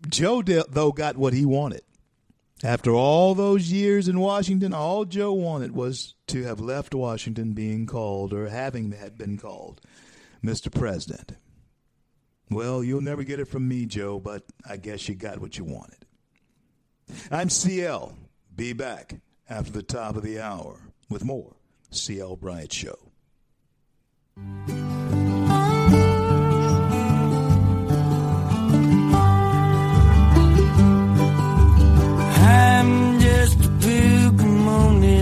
Joe, 0.09 0.41
though, 0.41 0.91
got 0.91 1.17
what 1.17 1.33
he 1.33 1.45
wanted. 1.45 1.81
After 2.63 2.91
all 2.91 3.35
those 3.35 3.73
years 3.73 4.07
in 4.07 4.21
Washington, 4.21 4.73
all 4.73 5.03
Joe 5.03 5.33
wanted 5.33 5.73
was 5.73 6.15
to 6.27 6.43
have 6.43 6.61
left 6.61 6.95
Washington 6.95 7.51
being 7.51 7.85
called, 7.85 8.31
or 8.31 8.47
having 8.47 8.93
had 8.93 9.17
been 9.17 9.37
called, 9.37 9.81
Mr. 10.41 10.73
President. 10.73 11.33
Well, 12.49 12.81
you'll 12.81 13.01
never 13.01 13.23
get 13.23 13.41
it 13.41 13.49
from 13.49 13.67
me, 13.67 13.85
Joe, 13.85 14.17
but 14.17 14.43
I 14.67 14.77
guess 14.77 15.09
you 15.09 15.15
got 15.15 15.39
what 15.39 15.57
you 15.57 15.65
wanted. 15.65 16.05
I'm 17.29 17.49
CL. 17.49 18.17
Be 18.55 18.71
back 18.71 19.15
after 19.49 19.73
the 19.73 19.83
top 19.83 20.15
of 20.15 20.23
the 20.23 20.39
hour 20.39 20.79
with 21.09 21.25
more 21.25 21.57
CL 21.91 22.37
Bryant 22.37 22.71
Show. 22.71 22.97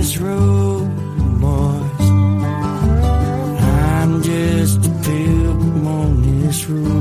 Road, 0.02 0.90
boys. 1.40 2.10
I'm 3.62 4.24
just 4.24 4.80
a 4.88 4.90
pilgrim 5.04 5.88
on 5.88 6.10
this 6.24 6.68
road, 6.68 7.01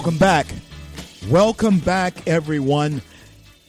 Welcome 0.00 0.16
back. 0.16 0.46
Welcome 1.28 1.78
back, 1.78 2.26
everyone, 2.26 3.02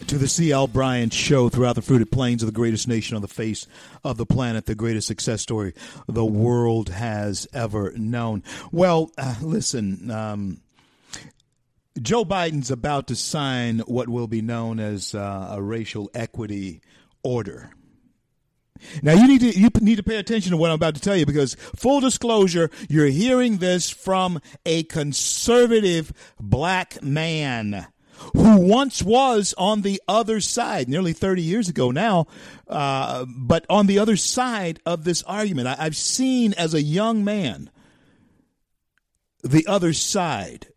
to 0.07 0.17
the 0.17 0.29
C.L. 0.29 0.67
Bryant 0.67 1.11
Show 1.11 1.49
throughout 1.49 1.75
the 1.75 1.81
fruited 1.81 2.09
plains 2.09 2.41
of 2.41 2.47
the 2.47 2.53
greatest 2.53 2.87
nation 2.87 3.17
on 3.17 3.21
the 3.21 3.27
face 3.27 3.67
of 4.05 4.15
the 4.15 4.25
planet, 4.25 4.65
the 4.65 4.73
greatest 4.73 5.07
success 5.07 5.41
story 5.41 5.73
the 6.07 6.23
world 6.23 6.87
has 6.87 7.49
ever 7.51 7.91
known. 7.97 8.43
Well, 8.71 9.11
uh, 9.17 9.35
listen, 9.41 10.09
um, 10.09 10.61
Joe 12.01 12.23
Biden's 12.23 12.71
about 12.71 13.07
to 13.07 13.15
sign 13.17 13.79
what 13.79 14.07
will 14.07 14.27
be 14.27 14.41
known 14.41 14.79
as 14.79 15.13
uh, 15.13 15.49
a 15.51 15.61
racial 15.61 16.09
equity 16.13 16.79
order. 17.23 17.71
Now 19.01 19.13
you 19.13 19.27
need 19.27 19.41
to 19.41 19.59
you 19.59 19.69
need 19.81 19.97
to 19.97 20.03
pay 20.03 20.17
attention 20.17 20.51
to 20.51 20.57
what 20.57 20.69
I'm 20.69 20.75
about 20.75 20.95
to 20.95 21.01
tell 21.01 21.15
you 21.15 21.25
because 21.25 21.55
full 21.75 21.99
disclosure, 21.99 22.69
you're 22.89 23.07
hearing 23.07 23.57
this 23.57 23.89
from 23.89 24.41
a 24.65 24.83
conservative 24.83 26.13
black 26.39 27.01
man 27.01 27.87
who 28.33 28.57
once 28.57 29.01
was 29.01 29.53
on 29.57 29.81
the 29.81 30.01
other 30.07 30.39
side, 30.39 30.87
nearly 30.87 31.13
30 31.13 31.41
years 31.41 31.69
ago 31.69 31.91
now, 31.91 32.27
uh, 32.67 33.25
but 33.27 33.65
on 33.69 33.87
the 33.87 33.99
other 33.99 34.15
side 34.15 34.79
of 34.85 35.03
this 35.03 35.23
argument. 35.23 35.67
I, 35.67 35.75
I've 35.79 35.95
seen 35.95 36.53
as 36.53 36.73
a 36.73 36.81
young 36.81 37.23
man 37.23 37.69
the 39.43 39.65
other 39.67 39.93
side 39.93 40.67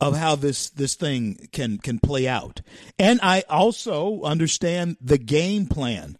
of 0.00 0.16
how 0.16 0.36
this 0.36 0.68
this 0.70 0.94
thing 0.94 1.48
can 1.52 1.78
can 1.78 1.98
play 1.98 2.28
out, 2.28 2.60
and 2.98 3.18
I 3.22 3.44
also 3.48 4.22
understand 4.22 4.98
the 5.00 5.18
game 5.18 5.66
plan 5.66 6.16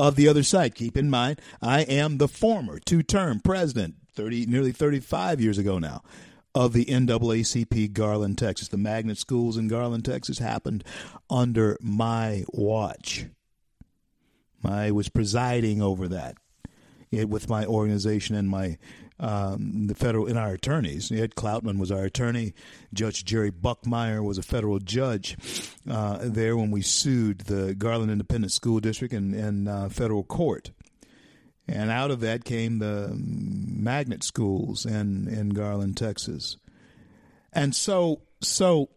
of 0.00 0.16
the 0.16 0.26
other 0.28 0.42
side. 0.42 0.74
Keep 0.74 0.96
in 0.96 1.10
mind, 1.10 1.40
I 1.60 1.82
am 1.82 2.16
the 2.16 2.28
former 2.28 2.78
two 2.78 3.02
term 3.02 3.40
president, 3.40 3.96
30, 4.14 4.46
nearly 4.46 4.72
35 4.72 5.40
years 5.40 5.58
ago 5.58 5.78
now, 5.78 6.02
of 6.54 6.72
the 6.72 6.86
NAACP 6.86 7.92
Garland, 7.92 8.38
Texas. 8.38 8.68
The 8.68 8.78
magnet 8.78 9.18
schools 9.18 9.58
in 9.58 9.68
Garland, 9.68 10.06
Texas 10.06 10.38
happened 10.38 10.84
under 11.28 11.76
my 11.80 12.44
watch. 12.48 13.26
I 14.64 14.90
was 14.90 15.08
presiding 15.10 15.82
over 15.82 16.08
that 16.08 16.36
eh, 17.12 17.24
with 17.24 17.48
my 17.48 17.66
organization 17.66 18.34
and 18.34 18.48
my 18.48 18.78
um, 19.20 19.86
the 19.86 19.94
federal 19.94 20.26
in 20.26 20.36
our 20.36 20.52
attorneys. 20.52 21.12
Ed 21.12 21.34
Cloutman 21.34 21.78
was 21.78 21.92
our 21.92 22.04
attorney. 22.04 22.54
Judge 22.92 23.24
Jerry 23.24 23.52
Buchmeyer 23.52 24.24
was 24.24 24.38
a 24.38 24.42
federal 24.42 24.78
judge 24.78 25.36
uh, 25.88 26.18
there 26.22 26.56
when 26.56 26.70
we 26.70 26.82
sued 26.82 27.40
the 27.40 27.74
Garland 27.74 28.10
Independent 28.10 28.52
School 28.52 28.80
District 28.80 29.14
in, 29.14 29.34
in 29.34 29.68
uh, 29.68 29.88
federal 29.90 30.24
court. 30.24 30.70
And 31.68 31.90
out 31.90 32.10
of 32.10 32.20
that 32.20 32.44
came 32.44 32.78
the 32.78 33.12
magnet 33.14 34.24
schools 34.24 34.86
in, 34.86 35.28
in 35.28 35.50
Garland, 35.50 35.96
Texas. 35.96 36.56
And 37.52 37.76
so, 37.76 38.22
so 38.40 38.88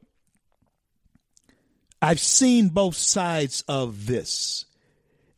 I've 2.02 2.20
seen 2.20 2.70
both 2.70 2.96
sides 2.96 3.64
of 3.68 4.08
this. 4.08 4.66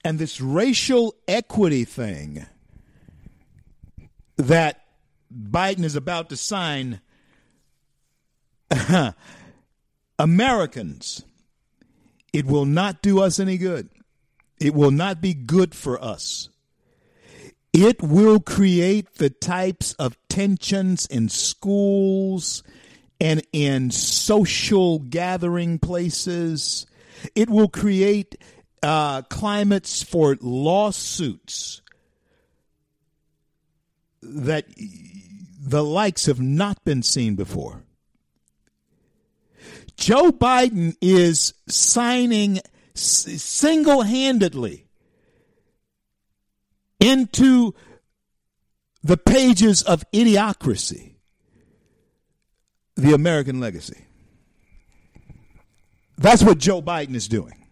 And 0.03 0.19
this 0.19 0.39
racial 0.39 1.15
equity 1.27 1.83
thing 1.83 2.45
that 4.37 4.81
Biden 5.33 5.83
is 5.83 5.95
about 5.95 6.29
to 6.29 6.37
sign 6.37 7.01
Americans, 10.19 11.23
it 12.33 12.45
will 12.45 12.65
not 12.65 13.01
do 13.01 13.21
us 13.21 13.39
any 13.39 13.57
good. 13.57 13.89
It 14.59 14.73
will 14.73 14.91
not 14.91 15.21
be 15.21 15.33
good 15.33 15.75
for 15.75 16.01
us. 16.01 16.49
It 17.73 18.01
will 18.01 18.39
create 18.39 19.15
the 19.15 19.29
types 19.29 19.93
of 19.93 20.17
tensions 20.29 21.05
in 21.07 21.27
schools 21.27 22.63
and 23.19 23.45
in 23.51 23.91
social 23.91 24.99
gathering 24.99 25.79
places. 25.79 26.85
It 27.35 27.49
will 27.49 27.67
create 27.67 28.35
uh, 28.81 29.23
climates 29.23 30.03
for 30.03 30.37
lawsuits 30.39 31.81
that 34.27 34.65
the 35.59 35.83
likes 35.83 36.25
have 36.25 36.39
not 36.39 36.83
been 36.83 37.03
seen 37.03 37.35
before. 37.35 37.83
Joe 39.97 40.31
Biden 40.31 40.95
is 41.01 41.53
signing 41.67 42.59
single 42.93 44.01
handedly 44.01 44.87
into 46.99 47.73
the 49.03 49.17
pages 49.17 49.83
of 49.83 50.03
idiocracy 50.11 51.15
the 52.95 53.13
American 53.13 53.59
legacy. 53.59 54.05
That's 56.17 56.43
what 56.43 56.57
Joe 56.57 56.81
Biden 56.81 57.15
is 57.15 57.27
doing. 57.27 57.65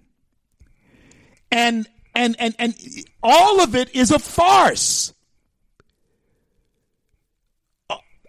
And 1.52 1.88
and 2.14 2.36
and 2.40 2.56
and 2.60 2.76
all 3.22 3.62
of 3.62 3.76
it 3.76 3.96
is 3.96 4.12
a 4.12 4.20
farce. 4.20 5.14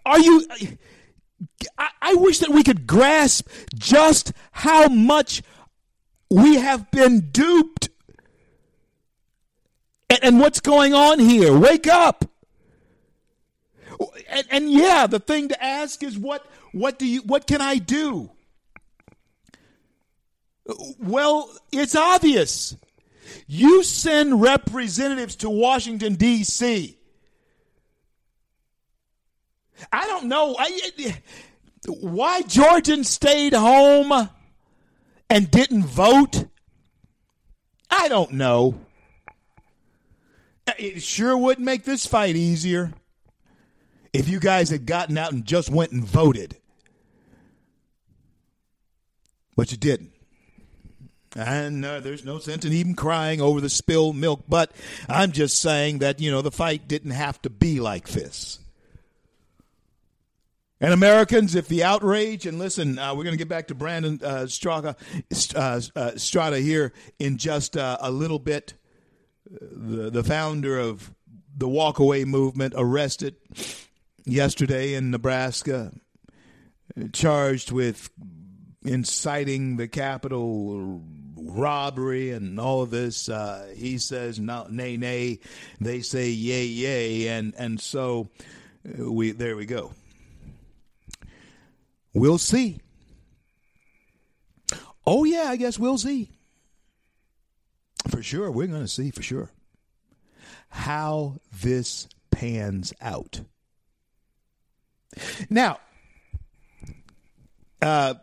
Are 0.05 0.19
you? 0.19 0.47
I, 1.77 1.89
I 2.01 2.13
wish 2.15 2.39
that 2.39 2.49
we 2.49 2.63
could 2.63 2.85
grasp 2.85 3.47
just 3.73 4.31
how 4.51 4.87
much 4.87 5.41
we 6.29 6.55
have 6.55 6.89
been 6.91 7.29
duped 7.31 7.89
and, 10.09 10.19
and 10.21 10.39
what's 10.39 10.59
going 10.59 10.93
on 10.93 11.19
here. 11.19 11.57
Wake 11.57 11.87
up. 11.87 12.25
And, 14.29 14.45
and, 14.51 14.71
yeah, 14.71 15.07
the 15.07 15.19
thing 15.19 15.47
to 15.49 15.63
ask 15.63 16.03
is 16.03 16.17
what 16.17 16.45
what 16.73 16.99
do 16.99 17.07
you 17.07 17.21
what 17.21 17.47
can 17.47 17.61
I 17.61 17.77
do? 17.77 18.29
Well, 20.99 21.49
it's 21.71 21.95
obvious. 21.95 22.75
You 23.47 23.83
send 23.83 24.41
representatives 24.41 25.35
to 25.37 25.49
Washington 25.49 26.15
D.C. 26.15 26.97
I 29.91 30.07
don't 30.07 30.25
know 30.25 30.57
why 31.87 32.41
Georgian 32.43 33.03
stayed 33.03 33.53
home 33.53 34.29
and 35.29 35.51
didn't 35.51 35.85
vote. 35.85 36.45
I 37.89 38.07
don't 38.07 38.33
know. 38.33 38.79
It 40.77 41.01
sure 41.01 41.37
would 41.37 41.59
make 41.59 41.83
this 41.83 42.05
fight 42.05 42.35
easier 42.35 42.93
if 44.13 44.27
you 44.27 44.39
guys 44.39 44.69
had 44.69 44.85
gotten 44.85 45.17
out 45.17 45.31
and 45.31 45.45
just 45.45 45.69
went 45.69 45.91
and 45.91 46.03
voted. 46.03 46.57
But 49.55 49.71
you 49.71 49.77
didn't. 49.77 50.11
And 51.35 51.83
uh, 51.83 51.99
there's 51.99 52.23
no 52.23 52.39
sense 52.39 52.63
in 52.65 52.73
even 52.73 52.95
crying 52.95 53.41
over 53.41 53.59
the 53.59 53.69
spilled 53.69 54.15
milk. 54.15 54.43
But 54.47 54.71
I'm 55.09 55.31
just 55.31 55.59
saying 55.59 55.99
that, 55.99 56.19
you 56.19 56.31
know, 56.31 56.41
the 56.41 56.51
fight 56.51 56.87
didn't 56.87 57.11
have 57.11 57.41
to 57.43 57.49
be 57.49 57.79
like 57.79 58.07
this. 58.09 58.59
And 60.81 60.93
Americans, 60.93 61.55
if 61.55 61.67
the 61.69 61.83
outrage, 61.83 62.45
and 62.45 62.59
listen, 62.59 62.99
uh, 62.99 63.15
we're 63.15 63.23
going 63.23 63.33
to 63.33 63.37
get 63.37 63.47
back 63.47 63.67
to 63.67 63.75
Brandon 63.75 64.19
uh, 64.21 64.43
Straka, 64.43 64.95
uh, 65.55 65.81
uh 65.97 66.17
Strata 66.17 66.59
here 66.59 66.91
in 67.17 67.37
just 67.37 67.77
uh, 67.77 67.97
a 68.01 68.11
little 68.11 68.39
bit. 68.39 68.73
The, 69.49 70.09
the 70.09 70.23
founder 70.23 70.77
of 70.77 71.13
the 71.55 71.67
walkaway 71.67 72.25
movement 72.25 72.73
arrested 72.75 73.35
yesterday 74.25 74.95
in 74.95 75.11
Nebraska, 75.11 75.93
charged 77.13 77.71
with 77.71 78.09
inciting 78.83 79.77
the 79.77 79.87
Capitol 79.87 81.01
robbery 81.37 82.31
and 82.31 82.59
all 82.59 82.81
of 82.81 82.89
this. 82.89 83.29
Uh, 83.29 83.67
he 83.75 83.97
says 83.97 84.39
no, 84.39 84.67
nay, 84.69 84.97
nay. 84.97 85.39
They 85.79 86.01
say 86.01 86.31
yay, 86.31 86.65
yay, 86.65 87.27
and 87.29 87.53
and 87.57 87.79
so 87.79 88.29
we 88.97 89.31
there 89.31 89.55
we 89.55 89.65
go. 89.65 89.93
We'll 92.15 92.37
see. 92.37 92.79
Oh, 95.05 95.25
yeah, 95.25 95.47
I 95.49 95.57
guess 95.57 95.77
we'll 95.77 95.97
see. 95.97 96.31
For 98.07 98.23
sure. 98.23 98.49
We're 98.49 98.67
going 98.67 98.81
to 98.81 98.87
see 98.87 99.11
for 99.11 99.21
sure 99.21 99.51
how 100.69 101.41
this 101.61 102.07
pans 102.31 102.93
out. 103.01 103.41
Now, 105.49 105.79
uh, 107.81 108.15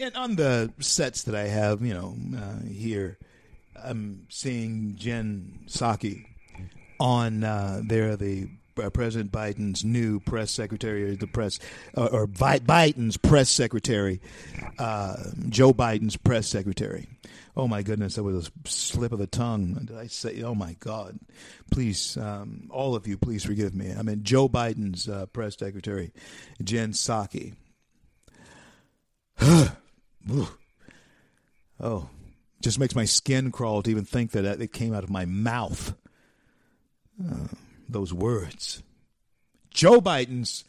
and 0.00 0.16
on 0.16 0.36
the 0.36 0.72
sets 0.78 1.24
that 1.24 1.34
I 1.34 1.46
have, 1.46 1.82
you 1.82 1.92
know, 1.92 2.16
uh, 2.38 2.66
here, 2.66 3.18
I'm 3.82 4.26
seeing 4.30 4.96
Jen 4.96 5.60
Psaki 5.66 6.24
on 6.98 7.44
uh, 7.44 7.82
there, 7.84 8.16
the 8.16 8.48
President 8.88 9.30
Biden's 9.30 9.84
new 9.84 10.20
press 10.20 10.50
secretary, 10.50 11.16
the 11.16 11.26
press, 11.26 11.58
uh, 11.96 12.06
or 12.06 12.26
Bi- 12.26 12.60
Biden's 12.60 13.16
press 13.16 13.50
secretary, 13.50 14.20
uh, 14.78 15.16
Joe 15.48 15.72
Biden's 15.72 16.16
press 16.16 16.46
secretary. 16.46 17.06
Oh 17.56 17.68
my 17.68 17.82
goodness, 17.82 18.14
that 18.14 18.22
was 18.22 18.48
a 18.48 18.68
slip 18.68 19.12
of 19.12 19.18
the 19.18 19.26
tongue. 19.26 19.74
Did 19.74 19.96
I 19.96 20.06
say? 20.06 20.42
Oh 20.42 20.54
my 20.54 20.76
God! 20.78 21.18
Please, 21.70 22.16
um, 22.16 22.68
all 22.70 22.94
of 22.94 23.06
you, 23.06 23.18
please 23.18 23.44
forgive 23.44 23.74
me. 23.74 23.92
I 23.92 24.02
mean, 24.02 24.22
Joe 24.22 24.48
Biden's 24.48 25.08
uh, 25.08 25.26
press 25.26 25.56
secretary, 25.58 26.12
Jen 26.62 26.92
Psaki. 26.92 27.54
oh, 31.80 32.08
just 32.60 32.78
makes 32.78 32.94
my 32.94 33.04
skin 33.04 33.50
crawl 33.50 33.82
to 33.82 33.90
even 33.90 34.04
think 34.04 34.32
that 34.32 34.44
it 34.44 34.72
came 34.72 34.94
out 34.94 35.04
of 35.04 35.10
my 35.10 35.24
mouth. 35.24 35.94
Uh, 37.22 37.48
those 37.92 38.12
words. 38.12 38.82
Joe 39.70 40.00
Biden's 40.00 40.64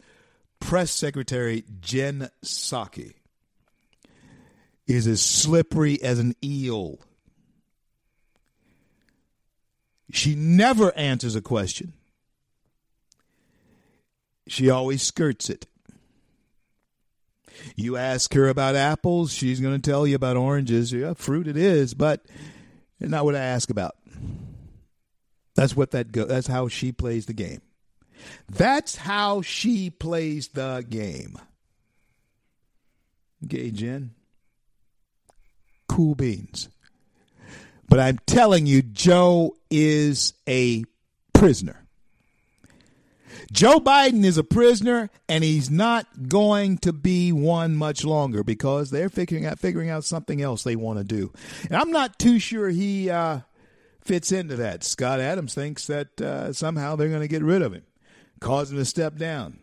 press 0.60 0.90
secretary, 0.90 1.64
Jen 1.80 2.30
Psaki, 2.44 3.14
is 4.86 5.06
as 5.06 5.22
slippery 5.22 6.00
as 6.02 6.18
an 6.18 6.34
eel. 6.42 6.98
She 10.12 10.34
never 10.34 10.96
answers 10.96 11.34
a 11.34 11.40
question. 11.40 11.94
She 14.46 14.68
always 14.68 15.02
skirts 15.02 15.48
it. 15.48 15.66
You 17.76 17.96
ask 17.96 18.34
her 18.34 18.48
about 18.48 18.76
apples, 18.76 19.32
she's 19.32 19.60
going 19.60 19.80
to 19.80 19.90
tell 19.90 20.06
you 20.06 20.16
about 20.16 20.36
oranges. 20.36 20.92
Yeah, 20.92 21.14
fruit 21.14 21.46
it 21.46 21.56
is, 21.56 21.94
but 21.94 22.24
not 23.00 23.24
what 23.24 23.34
I 23.34 23.40
ask 23.40 23.70
about. 23.70 23.96
That's 25.54 25.76
what 25.76 25.90
that 25.92 26.12
go. 26.12 26.24
That's 26.24 26.46
how 26.46 26.68
she 26.68 26.92
plays 26.92 27.26
the 27.26 27.32
game. 27.32 27.60
That's 28.48 28.96
how 28.96 29.42
she 29.42 29.90
plays 29.90 30.48
the 30.48 30.84
game. 30.88 31.38
Okay, 33.44 33.70
Jen. 33.70 34.12
Cool 35.88 36.14
beans. 36.14 36.68
But 37.88 38.00
I'm 38.00 38.18
telling 38.26 38.66
you, 38.66 38.80
Joe 38.80 39.56
is 39.70 40.32
a 40.48 40.84
prisoner. 41.34 41.82
Joe 43.50 43.80
Biden 43.80 44.24
is 44.24 44.38
a 44.38 44.44
prisoner, 44.44 45.10
and 45.28 45.44
he's 45.44 45.70
not 45.70 46.06
going 46.28 46.78
to 46.78 46.92
be 46.92 47.32
one 47.32 47.76
much 47.76 48.02
longer 48.02 48.42
because 48.42 48.90
they're 48.90 49.10
figuring 49.10 49.44
out 49.44 49.58
figuring 49.58 49.90
out 49.90 50.04
something 50.04 50.40
else 50.40 50.62
they 50.62 50.76
want 50.76 50.98
to 50.98 51.04
do. 51.04 51.30
And 51.64 51.76
I'm 51.76 51.90
not 51.90 52.18
too 52.18 52.38
sure 52.38 52.70
he 52.70 53.10
uh, 53.10 53.40
fits 54.02 54.32
into 54.32 54.56
that. 54.56 54.84
Scott 54.84 55.20
Adams 55.20 55.54
thinks 55.54 55.86
that 55.86 56.20
uh, 56.20 56.52
somehow 56.52 56.96
they're 56.96 57.08
going 57.08 57.20
to 57.20 57.28
get 57.28 57.42
rid 57.42 57.62
of 57.62 57.72
him, 57.72 57.84
cause 58.40 58.70
him 58.70 58.78
to 58.78 58.84
step 58.84 59.16
down. 59.16 59.58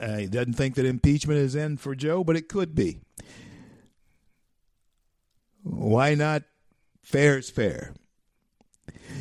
Uh, 0.00 0.16
he 0.16 0.26
doesn't 0.26 0.54
think 0.54 0.74
that 0.74 0.84
impeachment 0.84 1.38
is 1.38 1.54
in 1.54 1.76
for 1.76 1.94
Joe, 1.94 2.24
but 2.24 2.36
it 2.36 2.48
could 2.48 2.74
be. 2.74 3.00
Why 5.62 6.14
not? 6.14 6.42
Fair 7.02 7.38
is 7.38 7.50
fair. 7.50 7.94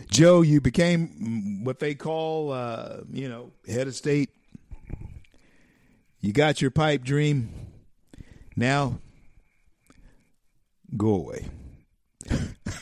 Joe, 0.10 0.42
you 0.42 0.62
became 0.62 1.64
what 1.64 1.80
they 1.80 1.96
call, 1.96 2.52
uh, 2.52 3.02
you 3.12 3.30
know, 3.30 3.52
head 3.68 3.88
of 3.88 3.96
state. 3.96 4.30
You 6.20 6.34
got 6.34 6.62
your 6.62 6.72
pipe 6.72 7.04
dream. 7.04 7.52
Now, 8.56 9.00
go 10.98 11.16
away. 11.16 11.48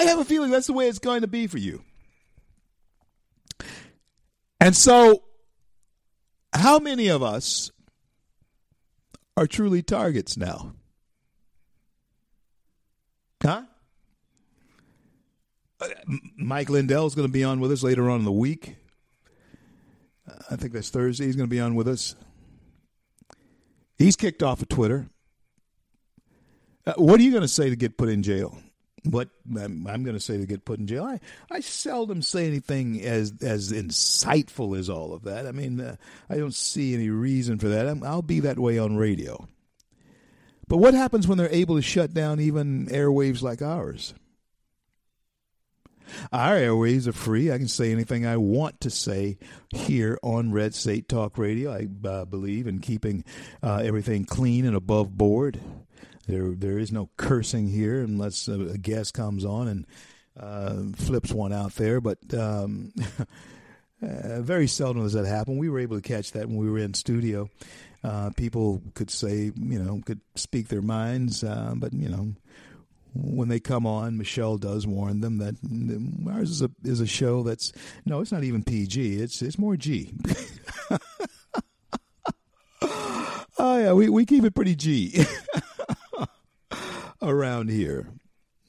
I, 0.00 0.04
have 0.04 0.18
a 0.18 0.24
feeling 0.24 0.50
that's 0.50 0.66
the 0.66 0.72
way 0.72 0.88
it's 0.88 0.98
going 0.98 1.22
to 1.22 1.26
be 1.26 1.46
for 1.46 1.58
you. 1.58 1.82
And 4.60 4.76
so, 4.76 5.22
how 6.52 6.78
many 6.78 7.08
of 7.08 7.22
us 7.22 7.70
are 9.36 9.46
truly 9.46 9.82
targets 9.82 10.36
now? 10.36 10.72
Huh? 13.42 13.62
Uh, 15.80 15.88
Mike 16.36 16.70
Lindell 16.70 17.06
is 17.06 17.14
going 17.14 17.28
to 17.28 17.32
be 17.32 17.44
on 17.44 17.60
with 17.60 17.70
us 17.70 17.82
later 17.82 18.08
on 18.08 18.20
in 18.20 18.24
the 18.24 18.32
week. 18.32 18.76
Uh, 20.28 20.34
I 20.50 20.56
think 20.56 20.72
that's 20.72 20.90
Thursday. 20.90 21.26
He's 21.26 21.36
going 21.36 21.48
to 21.48 21.54
be 21.54 21.60
on 21.60 21.74
with 21.74 21.86
us. 21.86 22.16
He's 23.98 24.16
kicked 24.16 24.42
off 24.42 24.62
of 24.62 24.68
Twitter. 24.68 25.08
Uh, 26.86 26.94
what 26.96 27.20
are 27.20 27.22
you 27.22 27.30
going 27.30 27.42
to 27.42 27.48
say 27.48 27.68
to 27.68 27.76
get 27.76 27.98
put 27.98 28.08
in 28.08 28.22
jail? 28.22 28.58
What 29.08 29.28
I'm, 29.58 29.86
I'm 29.86 30.02
going 30.02 30.16
to 30.16 30.20
say 30.20 30.38
to 30.38 30.46
get 30.46 30.64
put 30.64 30.78
in 30.78 30.86
jail? 30.86 31.04
I, 31.04 31.20
I 31.50 31.60
seldom 31.60 32.22
say 32.22 32.46
anything 32.46 33.02
as 33.02 33.32
as 33.40 33.72
insightful 33.72 34.78
as 34.78 34.90
all 34.90 35.12
of 35.12 35.24
that. 35.24 35.46
I 35.46 35.52
mean, 35.52 35.80
uh, 35.80 35.96
I 36.28 36.36
don't 36.36 36.54
see 36.54 36.94
any 36.94 37.10
reason 37.10 37.58
for 37.58 37.68
that. 37.68 37.86
i 37.86 38.06
I'll 38.06 38.22
be 38.22 38.40
that 38.40 38.58
way 38.58 38.78
on 38.78 38.96
radio. 38.96 39.48
But 40.68 40.78
what 40.78 40.94
happens 40.94 41.28
when 41.28 41.38
they're 41.38 41.48
able 41.52 41.76
to 41.76 41.82
shut 41.82 42.12
down 42.12 42.40
even 42.40 42.86
airwaves 42.86 43.42
like 43.42 43.62
ours? 43.62 44.14
Our 46.32 46.56
airwaves 46.56 47.06
are 47.06 47.12
free. 47.12 47.50
I 47.50 47.58
can 47.58 47.68
say 47.68 47.92
anything 47.92 48.26
I 48.26 48.36
want 48.36 48.80
to 48.82 48.90
say 48.90 49.38
here 49.70 50.18
on 50.22 50.52
Red 50.52 50.74
State 50.74 51.08
Talk 51.08 51.38
Radio. 51.38 51.72
I 51.72 51.88
uh, 52.08 52.24
believe 52.24 52.66
in 52.66 52.80
keeping 52.80 53.24
uh, 53.62 53.82
everything 53.84 54.24
clean 54.24 54.66
and 54.66 54.76
above 54.76 55.16
board. 55.16 55.60
There, 56.26 56.50
there 56.50 56.78
is 56.78 56.92
no 56.92 57.10
cursing 57.16 57.68
here 57.68 58.02
unless 58.02 58.48
a, 58.48 58.78
guest 58.78 59.14
comes 59.14 59.44
on 59.44 59.68
and 59.68 59.86
uh, 60.38 60.96
flips 60.96 61.32
one 61.32 61.52
out 61.52 61.74
there. 61.74 62.00
But 62.00 62.18
um, 62.34 62.92
uh, 64.02 64.40
very 64.42 64.66
seldom 64.66 65.02
does 65.02 65.12
that 65.14 65.26
happen. 65.26 65.58
We 65.58 65.68
were 65.68 65.78
able 65.78 65.96
to 65.96 66.02
catch 66.02 66.32
that 66.32 66.48
when 66.48 66.56
we 66.56 66.70
were 66.70 66.78
in 66.78 66.94
studio. 66.94 67.48
Uh, 68.04 68.30
people 68.36 68.82
could 68.94 69.10
say, 69.10 69.50
you 69.56 69.82
know, 69.82 70.00
could 70.04 70.20
speak 70.34 70.68
their 70.68 70.82
minds, 70.82 71.42
uh, 71.42 71.72
but 71.76 71.92
you 71.92 72.08
know, 72.08 72.34
when 73.14 73.48
they 73.48 73.58
come 73.58 73.86
on, 73.86 74.16
Michelle 74.18 74.58
does 74.58 74.86
warn 74.86 75.20
them 75.20 75.38
that 75.38 75.56
ours 76.30 76.50
is 76.50 76.62
a 76.62 76.70
is 76.84 77.00
a 77.00 77.06
show 77.06 77.42
that's 77.42 77.72
no, 78.04 78.20
it's 78.20 78.32
not 78.32 78.44
even 78.44 78.62
PG. 78.62 79.16
It's 79.16 79.42
it's 79.42 79.58
more 79.58 79.76
G. 79.76 80.12
oh 83.58 83.78
yeah, 83.78 83.92
we 83.92 84.08
we 84.08 84.24
keep 84.24 84.44
it 84.44 84.54
pretty 84.54 84.76
G 84.76 85.24
around 87.22 87.70
here. 87.70 88.08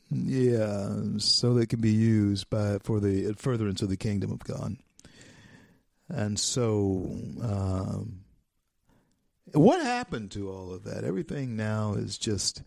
Yeah, 0.09 0.95
so 1.17 1.53
they 1.53 1.65
can 1.65 1.81
be 1.81 1.91
used 1.91 2.49
by 2.49 2.77
for 2.79 2.99
the 2.99 3.33
furtherance 3.33 3.81
of 3.81 3.89
the 3.89 3.97
kingdom 3.97 4.31
of 4.31 4.39
God. 4.39 4.77
And 6.09 6.39
so, 6.39 7.09
um, 7.41 8.21
what 9.51 9.81
happened 9.81 10.31
to 10.31 10.49
all 10.49 10.73
of 10.73 10.85
that? 10.85 11.03
Everything 11.03 11.57
now 11.57 11.93
is 11.93 12.17
just 12.17 12.63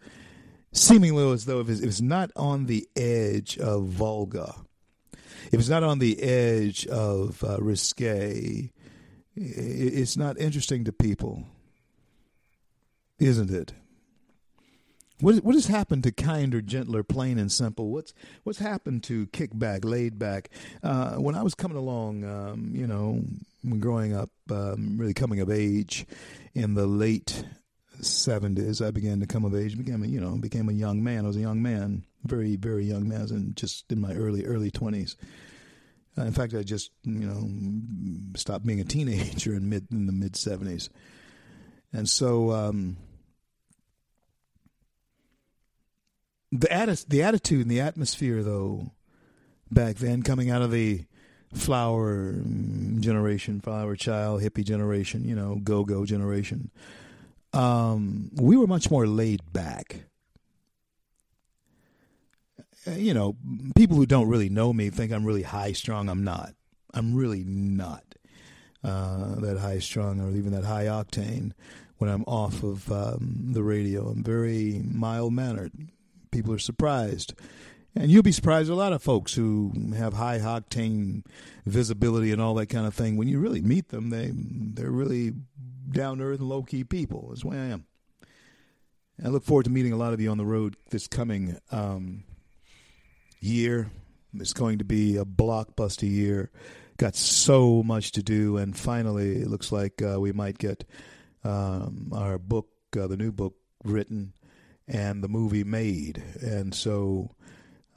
seemingly 0.72 1.30
as 1.32 1.47
though 1.47 1.61
if 1.61 1.68
it's, 1.68 2.01
not 2.01 2.30
on 2.36 2.66
the 2.66 2.86
edge 2.95 3.59
of 3.59 3.84
vulgar, 3.84 4.53
if 5.51 5.55
it's 5.55 5.68
not 5.68 5.82
on 5.82 5.99
the 5.99 6.22
edge 6.22 6.86
of 6.86 7.43
uh, 7.43 7.57
risque, 7.61 8.70
it's 9.34 10.16
not 10.16 10.38
interesting 10.38 10.84
to 10.84 10.93
people, 10.93 11.45
isn't 13.18 13.51
it? 13.51 13.72
What 15.21 15.37
what 15.45 15.55
has 15.55 15.66
happened 15.66 16.05
to 16.05 16.12
kinder, 16.12 16.62
gentler, 16.62 17.03
plain 17.03 17.39
and 17.39 17.53
simple? 17.53 17.91
What's 17.91 18.14
what's 18.45 18.59
happened 18.59 19.03
to 19.05 19.27
kickback, 19.29 19.85
laid 19.85 20.18
back? 20.18 20.51
Uh, 20.83 21.16
when 21.16 21.35
I 21.35 21.43
was 21.43 21.55
coming 21.55 21.77
along, 21.77 22.25
um, 22.25 22.73
you 22.75 22.87
know, 22.87 23.23
growing 23.79 24.14
up, 24.14 24.31
um, 24.51 24.97
really 24.99 25.14
coming 25.14 25.41
of 25.41 25.51
age 25.51 26.07
in 26.55 26.75
the 26.75 26.87
late 26.87 27.45
seventies, 28.01 28.81
I 28.81 28.91
began 28.91 29.21
to 29.21 29.27
come 29.27 29.45
of 29.45 29.55
age. 29.55 29.77
Became 29.77 30.03
a, 30.03 30.07
you 30.07 30.21
know 30.21 30.37
became 30.37 30.68
a 30.68 30.73
young 30.73 31.05
man. 31.05 31.25
I 31.25 31.29
was 31.29 31.37
a 31.37 31.41
young 31.41 31.61
man, 31.61 32.05
very 32.25 32.57
very 32.57 32.85
young 32.85 33.07
man, 33.07 33.23
and 33.31 33.57
just 33.57 33.93
in 33.93 34.01
my 34.01 34.14
early 34.14 34.47
early 34.47 34.71
twenties. 34.71 35.16
Uh, 36.16 36.23
in 36.23 36.33
fact, 36.33 36.55
I 36.55 36.62
just 36.62 36.93
you 37.05 37.27
know 37.27 38.33
stopped 38.37 38.66
being 38.66 38.81
a 38.81 38.85
teenager 38.85 39.55
in 39.55 39.68
mid 39.68 39.87
in 39.91 40.07
the 40.07 40.12
mid 40.12 40.35
seventies, 40.35 40.89
and 41.93 42.09
so. 42.09 42.53
Um, 42.53 42.97
the 46.53 46.68
atti- 46.68 47.09
the 47.09 47.22
attitude 47.22 47.62
and 47.62 47.70
the 47.70 47.80
atmosphere 47.80 48.42
though 48.42 48.92
back 49.70 49.96
then 49.96 50.22
coming 50.22 50.51
out 50.51 50.62
of 50.62 50.70
the 50.70 51.05
flower 51.55 52.34
generation 53.01 53.61
flower 53.61 53.96
child 53.96 54.40
hippie 54.40 54.64
generation 54.64 55.24
you 55.24 55.34
know 55.34 55.57
go-go 55.62 56.05
generation 56.05 56.70
um, 57.53 58.30
we 58.34 58.57
were 58.57 58.66
much 58.66 58.90
more 58.90 59.07
laid 59.07 59.40
back. 59.53 60.05
Uh, 62.86 62.92
You 62.92 63.14
know, 63.14 63.36
people 63.76 63.96
who 63.96 64.07
don't 64.07 64.28
really 64.28 64.48
know 64.48 64.72
me 64.72 64.90
think 64.90 65.12
I'm 65.12 65.24
really 65.24 65.42
high 65.42 65.72
strung. 65.72 66.09
I'm 66.09 66.24
not. 66.24 66.55
I'm 66.94 67.14
really 67.14 67.44
not 67.44 68.05
uh, 68.82 69.36
that 69.40 69.59
high 69.59 69.78
strung 69.78 70.20
or 70.20 70.30
even 70.30 70.53
that 70.53 70.64
high 70.64 70.86
octane 70.86 71.53
when 71.98 72.11
I'm 72.11 72.24
off 72.24 72.62
of 72.62 72.90
um, 72.90 73.48
the 73.53 73.62
radio. 73.62 74.09
I'm 74.09 74.22
very 74.22 74.82
mild 74.84 75.32
mannered. 75.32 75.72
People 76.31 76.55
are 76.55 76.59
surprised. 76.59 77.35
And 77.95 78.11
you'll 78.11 78.22
be 78.22 78.33
surprised 78.33 78.70
a 78.70 78.74
lot 78.74 78.93
of 78.93 79.03
folks 79.03 79.35
who 79.35 79.72
have 79.97 80.14
high 80.14 80.39
octane 80.39 81.24
visibility 81.66 82.31
and 82.31 82.41
all 82.41 82.55
that 82.55 82.68
kind 82.68 82.87
of 82.87 82.95
thing. 82.95 83.16
When 83.16 83.26
you 83.26 83.41
really 83.41 83.62
meet 83.62 83.89
them, 83.89 84.11
they 84.11 84.31
they're 84.33 84.91
really 84.91 85.33
down 85.91 86.18
to 86.18 86.24
earth 86.24 86.39
and 86.39 86.49
low 86.49 86.62
key 86.62 86.85
people. 86.85 87.28
That's 87.28 87.43
the 87.43 87.49
way 87.49 87.57
I 87.57 87.66
am. 87.66 87.87
I 89.24 89.28
look 89.28 89.45
forward 89.45 89.64
to 89.64 89.70
meeting 89.70 89.93
a 89.93 89.97
lot 89.97 90.12
of 90.12 90.20
you 90.20 90.31
on 90.31 90.39
the 90.39 90.47
road 90.47 90.76
this 90.91 91.07
coming 91.07 91.59
um, 91.72 92.24
year. 93.41 93.91
It's 94.35 94.53
going 94.53 94.78
to 94.78 94.85
be 94.85 95.16
a 95.16 95.24
blockbuster 95.24 96.09
year. 96.09 96.51
Got 96.97 97.16
so 97.16 97.83
much 97.83 98.12
to 98.12 98.22
do, 98.22 98.57
and 98.57 98.76
finally, 98.76 99.43
it 99.43 99.49
looks 99.49 99.72
like 99.72 100.01
uh, 100.01 100.20
we 100.20 100.33
might 100.33 100.59
get 100.59 100.85
um, 101.43 102.12
our 102.14 102.39
book, 102.39 102.68
uh, 102.99 103.07
the 103.09 103.16
new 103.16 103.33
book, 103.33 103.55
written 103.85 104.33
and 104.91 105.22
the 105.22 105.28
movie 105.28 105.64
made. 105.64 106.22
And 106.43 106.74
so, 106.74 107.30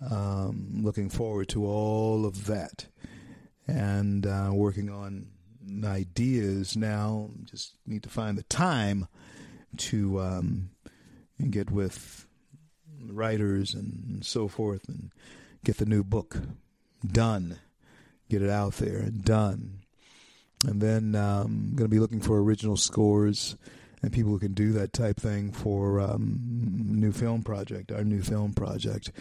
um, 0.09 0.81
looking 0.81 1.09
forward 1.09 1.49
to 1.49 1.65
all 1.65 2.25
of 2.25 2.45
that, 2.45 2.85
and 3.67 4.25
uh, 4.25 4.51
working 4.53 4.89
on 4.89 5.27
ideas 5.83 6.75
now. 6.75 7.29
Just 7.45 7.75
need 7.85 8.03
to 8.03 8.09
find 8.09 8.37
the 8.37 8.43
time 8.43 9.07
to 9.77 10.21
um, 10.21 10.69
get 11.49 11.71
with 11.71 12.27
writers 13.01 13.73
and 13.73 14.25
so 14.25 14.47
forth 14.47 14.87
and 14.87 15.11
get 15.63 15.77
the 15.77 15.85
new 15.85 16.03
book 16.03 16.37
done, 17.05 17.59
get 18.29 18.41
it 18.41 18.49
out 18.49 18.73
there 18.73 18.97
and 18.97 19.23
done. 19.23 19.79
And 20.65 20.81
then 20.81 21.15
um, 21.15 21.71
I'm 21.71 21.75
going 21.75 21.89
to 21.89 21.93
be 21.93 21.99
looking 21.99 22.21
for 22.21 22.41
original 22.41 22.77
scores 22.77 23.57
and 24.03 24.11
people 24.11 24.31
who 24.31 24.39
can 24.39 24.53
do 24.53 24.73
that 24.73 24.91
type 24.91 25.17
thing 25.17 25.51
for 25.53 26.01
um, 26.01 26.39
new 26.43 27.13
film 27.13 27.41
project, 27.41 27.89
our 27.89 28.03
new 28.03 28.21
film 28.21 28.53
project, 28.53 29.11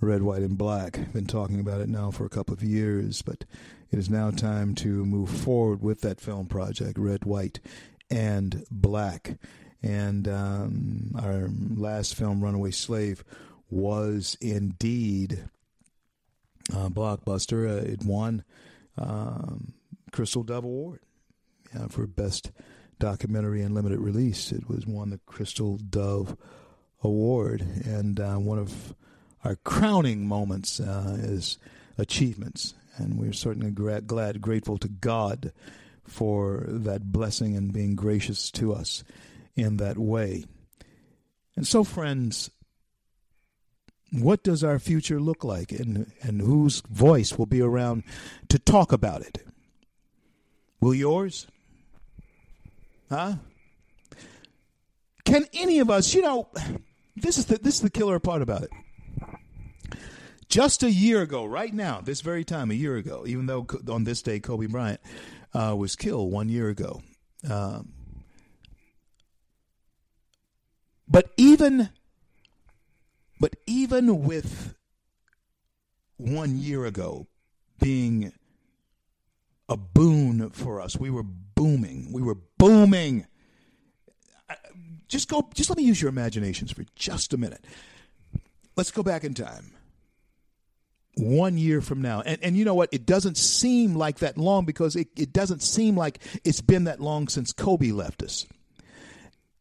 Red, 0.00 0.22
White, 0.22 0.42
and 0.42 0.56
Black. 0.56 1.12
Been 1.12 1.26
talking 1.26 1.58
about 1.58 1.80
it 1.80 1.88
now 1.88 2.12
for 2.12 2.24
a 2.24 2.30
couple 2.30 2.54
of 2.54 2.62
years, 2.62 3.20
but 3.20 3.44
it 3.90 3.98
is 3.98 4.08
now 4.08 4.30
time 4.30 4.76
to 4.76 5.04
move 5.04 5.28
forward 5.28 5.82
with 5.82 6.02
that 6.02 6.20
film 6.20 6.46
project, 6.46 6.98
Red, 6.98 7.24
White, 7.24 7.58
and 8.10 8.64
Black. 8.70 9.38
And 9.82 10.28
um, 10.28 11.12
our 11.20 11.48
last 11.74 12.14
film, 12.14 12.40
Runaway 12.40 12.70
Slave, 12.70 13.24
was 13.70 14.36
indeed 14.40 15.44
a 16.70 16.90
blockbuster. 16.90 17.68
Uh, 17.68 17.84
it 17.84 18.04
won 18.04 18.44
um, 18.96 19.74
Crystal 20.12 20.44
Dove 20.44 20.64
Award 20.64 21.00
yeah, 21.74 21.88
for 21.88 22.06
Best 22.06 22.52
Documentary 22.98 23.62
and 23.62 23.74
Limited 23.74 24.00
Release. 24.00 24.52
It 24.52 24.68
was 24.68 24.86
won 24.86 25.10
the 25.10 25.20
Crystal 25.26 25.76
Dove 25.76 26.36
Award. 27.02 27.60
And 27.84 28.18
uh, 28.20 28.36
one 28.36 28.58
of 28.58 28.94
our 29.44 29.56
crowning 29.56 30.26
moments 30.26 30.80
uh, 30.80 31.16
is 31.18 31.58
achievements. 31.96 32.74
And 32.96 33.18
we're 33.18 33.32
certainly 33.32 33.70
gra- 33.70 34.00
glad, 34.00 34.40
grateful 34.40 34.78
to 34.78 34.88
God 34.88 35.52
for 36.04 36.64
that 36.66 37.12
blessing 37.12 37.56
and 37.56 37.72
being 37.72 37.94
gracious 37.94 38.50
to 38.52 38.72
us 38.72 39.04
in 39.54 39.76
that 39.76 39.98
way. 39.98 40.44
And 41.54 41.66
so, 41.66 41.84
friends, 41.84 42.50
what 44.10 44.42
does 44.42 44.64
our 44.64 44.78
future 44.78 45.20
look 45.20 45.44
like 45.44 45.72
and, 45.72 46.10
and 46.22 46.40
whose 46.40 46.80
voice 46.88 47.36
will 47.36 47.46
be 47.46 47.60
around 47.60 48.04
to 48.48 48.58
talk 48.58 48.92
about 48.92 49.22
it? 49.22 49.38
Will 50.80 50.94
yours? 50.94 51.46
Huh? 53.08 53.34
Can 55.24 55.46
any 55.52 55.78
of 55.78 55.90
us, 55.90 56.14
you 56.14 56.22
know, 56.22 56.48
this 57.16 57.38
is 57.38 57.46
the 57.46 57.58
this 57.58 57.76
is 57.76 57.80
the 57.80 57.90
killer 57.90 58.18
part 58.18 58.42
about 58.42 58.62
it. 58.62 58.70
Just 60.48 60.82
a 60.82 60.90
year 60.90 61.20
ago, 61.20 61.44
right 61.44 61.72
now, 61.72 62.00
this 62.00 62.22
very 62.22 62.44
time, 62.44 62.70
a 62.70 62.74
year 62.74 62.96
ago, 62.96 63.24
even 63.26 63.46
though 63.46 63.66
on 63.90 64.04
this 64.04 64.22
day 64.22 64.40
Kobe 64.40 64.66
Bryant 64.66 65.00
uh, 65.52 65.74
was 65.76 65.96
killed 65.96 66.32
one 66.32 66.48
year 66.48 66.70
ago, 66.70 67.02
um, 67.48 67.92
but 71.06 71.30
even 71.36 71.90
but 73.38 73.56
even 73.66 74.22
with 74.22 74.74
one 76.16 76.58
year 76.58 76.86
ago 76.86 77.26
being 77.78 78.32
a 79.68 79.76
boon 79.76 80.50
for 80.50 80.80
us, 80.80 80.96
we 80.96 81.10
were 81.10 81.22
booming. 81.22 82.12
We 82.12 82.22
were 82.22 82.38
booming. 82.58 83.26
Just 85.08 85.28
go. 85.28 85.48
Just 85.54 85.70
let 85.70 85.78
me 85.78 85.84
use 85.84 86.02
your 86.02 86.10
imaginations 86.10 86.72
for 86.72 86.84
just 86.94 87.32
a 87.32 87.38
minute. 87.38 87.64
Let's 88.76 88.90
go 88.90 89.02
back 89.02 89.24
in 89.24 89.34
time. 89.34 89.72
One 91.16 91.56
year 91.56 91.80
from 91.80 92.02
now, 92.02 92.20
and 92.20 92.38
and 92.42 92.56
you 92.56 92.64
know 92.64 92.74
what? 92.74 92.90
It 92.92 93.06
doesn't 93.06 93.36
seem 93.36 93.94
like 93.94 94.18
that 94.18 94.36
long 94.36 94.66
because 94.66 94.94
it, 94.96 95.08
it 95.16 95.32
doesn't 95.32 95.62
seem 95.62 95.96
like 95.96 96.20
it's 96.44 96.60
been 96.60 96.84
that 96.84 97.00
long 97.00 97.28
since 97.28 97.52
Kobe 97.52 97.90
left 97.90 98.22
us. 98.22 98.46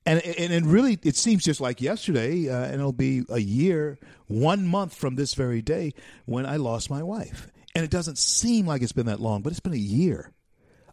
And, 0.05 0.21
and 0.21 0.53
and 0.53 0.67
really, 0.67 0.99
it 1.03 1.15
seems 1.15 1.43
just 1.43 1.59
like 1.59 1.81
yesterday, 1.81 2.49
uh, 2.49 2.65
and 2.65 2.75
it'll 2.75 2.93
be 2.93 3.23
a 3.29 3.39
year, 3.39 3.97
one 4.27 4.67
month 4.67 4.93
from 4.93 5.15
this 5.15 5.33
very 5.33 5.61
day 5.61 5.93
when 6.25 6.45
I 6.45 6.57
lost 6.57 6.89
my 6.89 7.01
wife. 7.01 7.47
And 7.73 7.83
it 7.83 7.91
doesn't 7.91 8.17
seem 8.17 8.67
like 8.67 8.81
it's 8.81 8.91
been 8.91 9.07
that 9.07 9.19
long, 9.19 9.41
but 9.41 9.51
it's 9.51 9.59
been 9.59 9.73
a 9.73 9.77
year. 9.77 10.31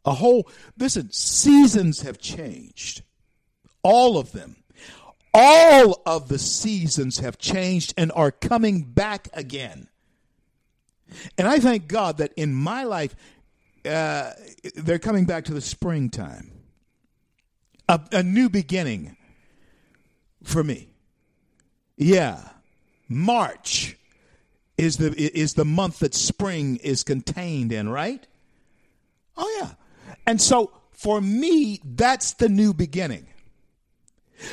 A 0.04 0.14
whole, 0.14 0.48
listen, 0.78 1.10
seasons 1.12 2.02
have 2.02 2.18
changed. 2.18 3.02
All 3.82 4.18
of 4.18 4.32
them. 4.32 4.56
All 5.32 6.00
of 6.06 6.28
the 6.28 6.38
seasons 6.38 7.18
have 7.18 7.38
changed 7.38 7.94
and 7.96 8.12
are 8.14 8.30
coming 8.30 8.82
back 8.82 9.28
again. 9.32 9.88
And 11.36 11.48
I 11.48 11.58
thank 11.58 11.88
God 11.88 12.18
that 12.18 12.32
in 12.36 12.54
my 12.54 12.84
life, 12.84 13.14
uh, 13.84 14.30
they're 14.76 14.98
coming 14.98 15.24
back 15.24 15.44
to 15.46 15.54
the 15.54 15.60
springtime. 15.60 16.50
A, 17.88 18.00
a 18.12 18.22
new 18.22 18.48
beginning 18.48 19.16
for 20.42 20.62
me. 20.62 20.88
Yeah. 21.96 22.48
March 23.08 23.96
is 24.76 24.96
the 24.96 25.12
is 25.16 25.54
the 25.54 25.64
month 25.64 26.00
that 26.00 26.14
spring 26.14 26.76
is 26.76 27.04
contained 27.04 27.72
in, 27.72 27.88
right? 27.88 28.26
And 30.26 30.40
so 30.40 30.72
for 30.92 31.20
me, 31.20 31.80
that's 31.84 32.34
the 32.34 32.48
new 32.48 32.72
beginning. 32.72 33.26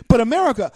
But 0.08 0.22
America, 0.22 0.72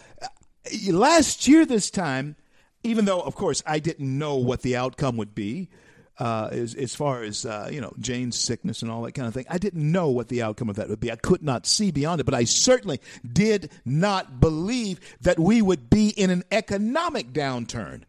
last 0.89 1.47
year 1.47 1.65
this 1.65 1.89
time, 1.89 2.35
even 2.83 3.05
though 3.05 3.21
of 3.21 3.35
course 3.35 3.63
I 3.65 3.79
didn't 3.79 4.17
know 4.17 4.35
what 4.35 4.61
the 4.61 4.75
outcome 4.75 5.17
would 5.17 5.35
be, 5.35 5.69
uh, 6.17 6.47
as 6.51 6.75
as 6.75 6.95
far 6.95 7.23
as 7.23 7.45
uh, 7.45 7.69
you 7.71 7.81
know 7.81 7.93
Jane's 7.99 8.39
sickness 8.39 8.81
and 8.81 8.89
all 8.89 9.01
that 9.01 9.11
kind 9.11 9.27
of 9.27 9.33
thing, 9.33 9.45
I 9.49 9.57
didn't 9.57 9.91
know 9.91 10.09
what 10.09 10.29
the 10.29 10.41
outcome 10.41 10.69
of 10.69 10.77
that 10.77 10.87
would 10.87 10.99
be. 10.99 11.11
I 11.11 11.17
could 11.17 11.43
not 11.43 11.65
see 11.65 11.91
beyond 11.91 12.21
it, 12.21 12.23
but 12.23 12.33
I 12.33 12.45
certainly 12.45 13.01
did 13.29 13.69
not 13.83 14.39
believe 14.39 14.99
that 15.21 15.39
we 15.39 15.61
would 15.61 15.89
be 15.89 16.09
in 16.09 16.29
an 16.29 16.43
economic 16.51 17.33
downturn 17.33 18.03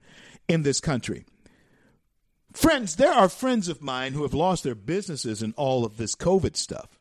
in 0.47 0.63
this 0.63 0.81
country. 0.81 1.25
Friends, 2.57 2.97
there 2.97 3.13
are 3.13 3.29
friends 3.29 3.69
of 3.69 3.83
mine 3.83 4.15
who 4.15 4.23
have 4.23 4.33
lost 4.33 4.65
their 4.65 4.75
businesses 4.75 5.43
in 5.43 5.53
all 5.59 5.85
of 5.85 5.99
this 5.99 6.17
COVID 6.17 6.57
stuff. 6.57 6.99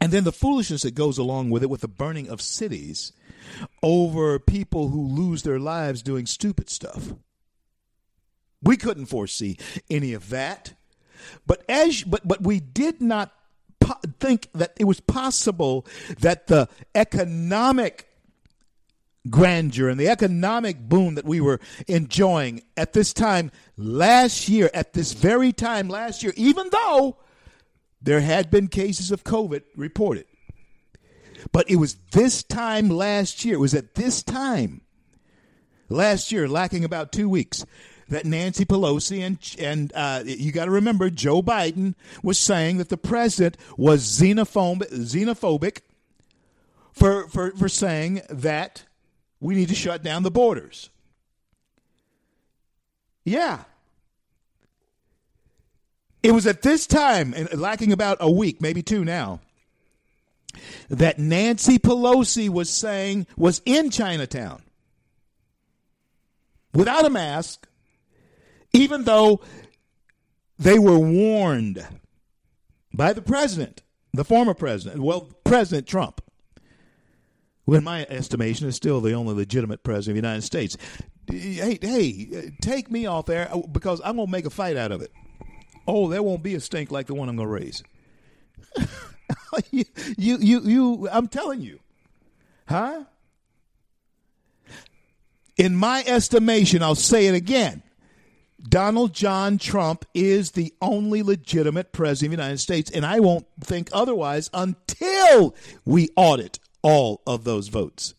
And 0.00 0.12
then 0.12 0.22
the 0.22 0.30
foolishness 0.30 0.82
that 0.82 0.94
goes 0.94 1.18
along 1.18 1.50
with 1.50 1.64
it, 1.64 1.68
with 1.68 1.80
the 1.80 1.88
burning 1.88 2.28
of 2.28 2.40
cities 2.40 3.12
over 3.82 4.38
people 4.38 4.90
who 4.90 5.02
lose 5.02 5.42
their 5.42 5.58
lives 5.58 6.00
doing 6.00 6.26
stupid 6.26 6.70
stuff. 6.70 7.12
We 8.62 8.76
couldn't 8.76 9.06
foresee 9.06 9.58
any 9.90 10.12
of 10.12 10.30
that. 10.30 10.74
But 11.44 11.64
as 11.68 12.04
but 12.04 12.26
but 12.26 12.40
we 12.40 12.60
did 12.60 13.02
not 13.02 13.32
po- 13.80 13.98
think 14.20 14.48
that 14.54 14.74
it 14.78 14.84
was 14.84 15.00
possible 15.00 15.84
that 16.20 16.46
the 16.46 16.68
economic 16.94 18.07
grandeur 19.28 19.88
and 19.88 19.98
the 19.98 20.08
economic 20.08 20.78
boom 20.78 21.14
that 21.14 21.24
we 21.24 21.40
were 21.40 21.60
enjoying 21.86 22.62
at 22.76 22.92
this 22.92 23.12
time 23.12 23.50
last 23.76 24.48
year, 24.48 24.70
at 24.72 24.92
this 24.92 25.12
very 25.12 25.52
time 25.52 25.88
last 25.88 26.22
year, 26.22 26.32
even 26.36 26.68
though 26.70 27.16
there 28.00 28.20
had 28.20 28.50
been 28.50 28.68
cases 28.68 29.10
of 29.10 29.24
COVID 29.24 29.62
reported. 29.76 30.26
But 31.52 31.70
it 31.70 31.76
was 31.76 31.94
this 32.12 32.42
time 32.42 32.88
last 32.88 33.44
year, 33.44 33.54
it 33.54 33.60
was 33.60 33.74
at 33.74 33.94
this 33.94 34.22
time 34.22 34.82
last 35.88 36.32
year, 36.32 36.48
lacking 36.48 36.84
about 36.84 37.12
two 37.12 37.28
weeks, 37.28 37.64
that 38.08 38.24
Nancy 38.24 38.64
Pelosi 38.64 39.20
and 39.20 39.38
and 39.58 39.92
uh, 39.94 40.22
you 40.24 40.50
got 40.50 40.64
to 40.64 40.70
remember 40.70 41.10
Joe 41.10 41.42
Biden 41.42 41.94
was 42.22 42.38
saying 42.38 42.78
that 42.78 42.88
the 42.88 42.96
president 42.96 43.56
was 43.76 44.02
xenophobic, 44.02 44.90
xenophobic 44.90 45.80
for, 46.92 47.28
for, 47.28 47.52
for 47.52 47.68
saying 47.68 48.22
that 48.28 48.84
we 49.40 49.54
need 49.54 49.68
to 49.68 49.74
shut 49.74 50.02
down 50.02 50.22
the 50.22 50.30
borders. 50.30 50.90
Yeah. 53.24 53.64
It 56.22 56.32
was 56.32 56.46
at 56.46 56.62
this 56.62 56.86
time, 56.86 57.32
and 57.34 57.52
lacking 57.58 57.92
about 57.92 58.18
a 58.20 58.30
week, 58.30 58.60
maybe 58.60 58.82
two 58.82 59.04
now, 59.04 59.40
that 60.88 61.18
Nancy 61.18 61.78
Pelosi 61.78 62.48
was 62.48 62.70
saying 62.70 63.26
was 63.36 63.62
in 63.64 63.90
Chinatown 63.90 64.62
without 66.74 67.04
a 67.04 67.10
mask, 67.10 67.68
even 68.72 69.04
though 69.04 69.40
they 70.58 70.78
were 70.78 70.98
warned 70.98 71.86
by 72.92 73.12
the 73.12 73.22
president, 73.22 73.82
the 74.12 74.24
former 74.24 74.54
president, 74.54 75.00
well, 75.00 75.30
President 75.44 75.86
Trump, 75.86 76.20
who, 77.68 77.74
in 77.74 77.84
my 77.84 78.06
estimation, 78.08 78.66
is 78.66 78.76
still 78.76 79.02
the 79.02 79.12
only 79.12 79.34
legitimate 79.34 79.82
president 79.82 80.16
of 80.16 80.22
the 80.22 80.26
United 80.26 80.42
States. 80.42 80.78
Hey, 81.26 81.78
hey, 81.82 82.50
take 82.62 82.90
me 82.90 83.04
off 83.04 83.26
there 83.26 83.54
uh, 83.54 83.58
because 83.58 84.00
I'm 84.02 84.16
going 84.16 84.26
to 84.26 84.32
make 84.32 84.46
a 84.46 84.50
fight 84.50 84.78
out 84.78 84.90
of 84.90 85.02
it. 85.02 85.12
Oh, 85.86 86.08
there 86.08 86.22
won't 86.22 86.42
be 86.42 86.54
a 86.54 86.60
stink 86.60 86.90
like 86.90 87.08
the 87.08 87.14
one 87.14 87.28
I'm 87.28 87.36
going 87.36 87.46
to 87.46 87.52
raise. 87.52 87.82
you, 89.70 89.84
you, 90.16 90.38
you, 90.38 90.60
you, 90.62 91.08
I'm 91.12 91.28
telling 91.28 91.60
you. 91.60 91.78
Huh? 92.66 93.04
In 95.58 95.76
my 95.76 96.02
estimation, 96.06 96.82
I'll 96.82 96.94
say 96.94 97.26
it 97.26 97.34
again. 97.34 97.82
Donald 98.62 99.12
John 99.12 99.58
Trump 99.58 100.06
is 100.14 100.52
the 100.52 100.72
only 100.80 101.22
legitimate 101.22 101.92
president 101.92 102.32
of 102.32 102.38
the 102.38 102.42
United 102.44 102.60
States, 102.60 102.90
and 102.90 103.04
I 103.04 103.20
won't 103.20 103.46
think 103.60 103.90
otherwise 103.92 104.48
until 104.54 105.54
we 105.84 106.08
audit 106.16 106.60
all 106.88 107.20
of 107.26 107.44
those 107.44 107.68
votes. 107.68 108.14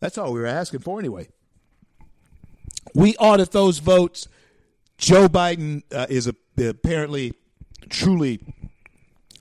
That's 0.00 0.18
all 0.18 0.32
we 0.32 0.40
were 0.40 0.46
asking 0.46 0.80
for 0.80 0.98
anyway. 0.98 1.28
We 2.96 3.14
audit 3.16 3.52
those 3.52 3.78
votes. 3.78 4.26
Joe 4.98 5.28
Biden 5.28 5.84
uh, 5.94 6.06
is 6.08 6.26
a, 6.26 6.34
apparently 6.58 7.34
truly 7.90 8.40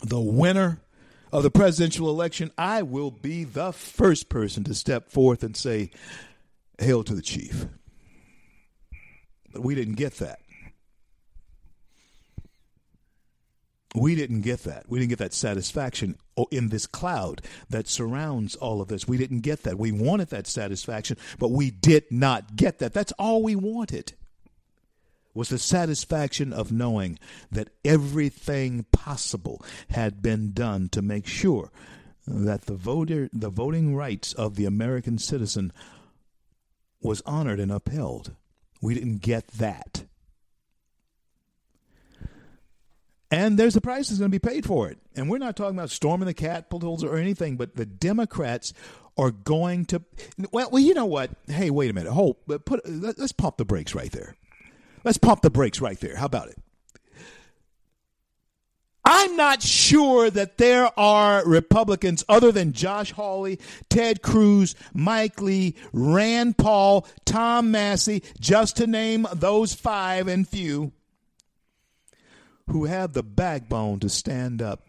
the 0.04 0.20
winner 0.20 0.80
of 1.34 1.42
the 1.42 1.50
presidential 1.50 2.08
election. 2.10 2.52
I 2.56 2.84
will 2.84 3.10
be 3.10 3.46
the 3.46 3.74
first 3.74 4.30
person 4.30 4.64
to 4.66 4.76
step 4.76 5.10
forth 5.10 5.42
and 5.42 5.58
say, 5.58 5.90
Hail 6.78 7.04
to 7.04 7.16
the 7.16 7.22
chief. 7.22 7.66
But 9.52 9.64
we 9.64 9.74
didn't 9.74 9.96
get 9.96 10.14
that. 10.18 10.40
We 13.96 14.16
didn't 14.16 14.42
get 14.42 14.64
that. 14.64 14.88
We 14.88 15.00
didn't 15.00 15.10
get 15.10 15.20
that 15.20 15.34
satisfaction 15.34 16.16
in 16.52 16.70
this 16.70 16.86
cloud 16.86 17.42
that 17.70 17.88
surrounds 17.88 18.56
all 18.56 18.82
of 18.82 18.88
this. 18.88 19.08
We 19.08 19.18
didn't 19.18 19.40
get 19.40 19.64
that. 19.64 19.80
We 19.80 19.92
wanted 19.92 20.30
that 20.30 20.46
satisfaction, 20.46 21.18
but 21.40 21.52
we 21.52 21.72
did 21.72 22.06
not 22.12 22.56
get 22.56 22.80
that. 22.80 22.94
That's 22.94 23.12
all 23.14 23.42
we 23.42 23.56
wanted. 23.56 24.14
Was 25.34 25.50
the 25.50 25.60
satisfaction 25.60 26.54
of 26.54 26.72
knowing 26.72 27.18
that 27.52 27.70
everything 27.86 28.86
possible 28.92 29.64
had 29.90 30.22
been 30.22 30.52
done 30.54 30.90
to 30.90 31.02
make 31.02 31.26
sure 31.26 31.72
that 32.28 32.64
the 32.64 32.76
voter 32.76 33.30
the 33.34 33.50
voting 33.50 33.96
rights 33.96 34.34
of 34.34 34.56
the 34.56 34.66
American 34.66 35.18
citizen 35.18 35.72
was 37.02 37.22
honored 37.26 37.60
and 37.60 37.72
upheld. 37.72 38.36
We 38.82 38.94
didn't 38.94 39.22
get 39.22 39.48
that. 39.48 40.04
And 43.32 43.60
there's 43.60 43.76
a 43.76 43.82
price 43.82 44.10
that's 44.10 44.20
going 44.20 44.32
to 44.32 44.40
be 44.40 44.48
paid 44.48 44.66
for 44.66 44.90
it. 44.90 44.98
And 45.16 45.30
we're 45.30 45.38
not 45.38 45.56
talking 45.56 45.78
about 45.78 45.92
storming 45.92 46.26
the 46.26 46.34
capitals 46.34 47.04
or 47.04 47.16
anything, 47.18 47.58
but 47.58 47.76
the 47.76 47.86
Democrats 47.86 48.74
are 49.18 49.32
going 49.32 49.86
to. 49.86 50.02
Well, 50.52 50.70
well, 50.72 50.82
you 50.82 50.94
know 50.94 51.06
what? 51.06 51.32
Hey, 51.48 51.70
wait 51.70 51.92
a 51.92 51.94
minute. 51.94 52.12
Hold. 52.12 52.38
Put. 52.66 52.82
Let's 52.88 53.32
pump 53.32 53.58
the 53.58 53.66
brakes 53.66 53.94
right 53.94 54.12
there. 54.12 54.36
Let's 55.04 55.18
pump 55.18 55.42
the 55.42 55.50
brakes 55.50 55.80
right 55.80 56.00
there. 56.00 56.16
How 56.16 56.26
about 56.26 56.50
it? 56.50 56.58
I'm 59.06 59.36
not 59.36 59.64
sure 59.64 60.30
that 60.30 60.58
there 60.58 60.92
are 61.00 61.44
Republicans 61.44 62.24
other 62.30 62.52
than 62.52 62.74
Josh 62.74 63.12
Hawley, 63.12 63.60
Ted 63.90 64.22
Cruz, 64.22 64.76
Mike 64.94 65.42
Lee, 65.42 65.76
Rand 65.94 66.58
Paul, 66.58 67.08
Tom 67.26 67.72
Massie, 67.72 68.24
just 68.40 68.78
to 68.78 68.88
name 68.88 69.26
those 69.34 69.74
five 69.74 70.28
and 70.28 70.48
few, 70.48 70.92
who 72.70 72.86
have 72.86 73.14
the 73.14 73.24
backbone 73.24 74.00
to 74.00 74.10
stand 74.10 74.62
up 74.62 74.82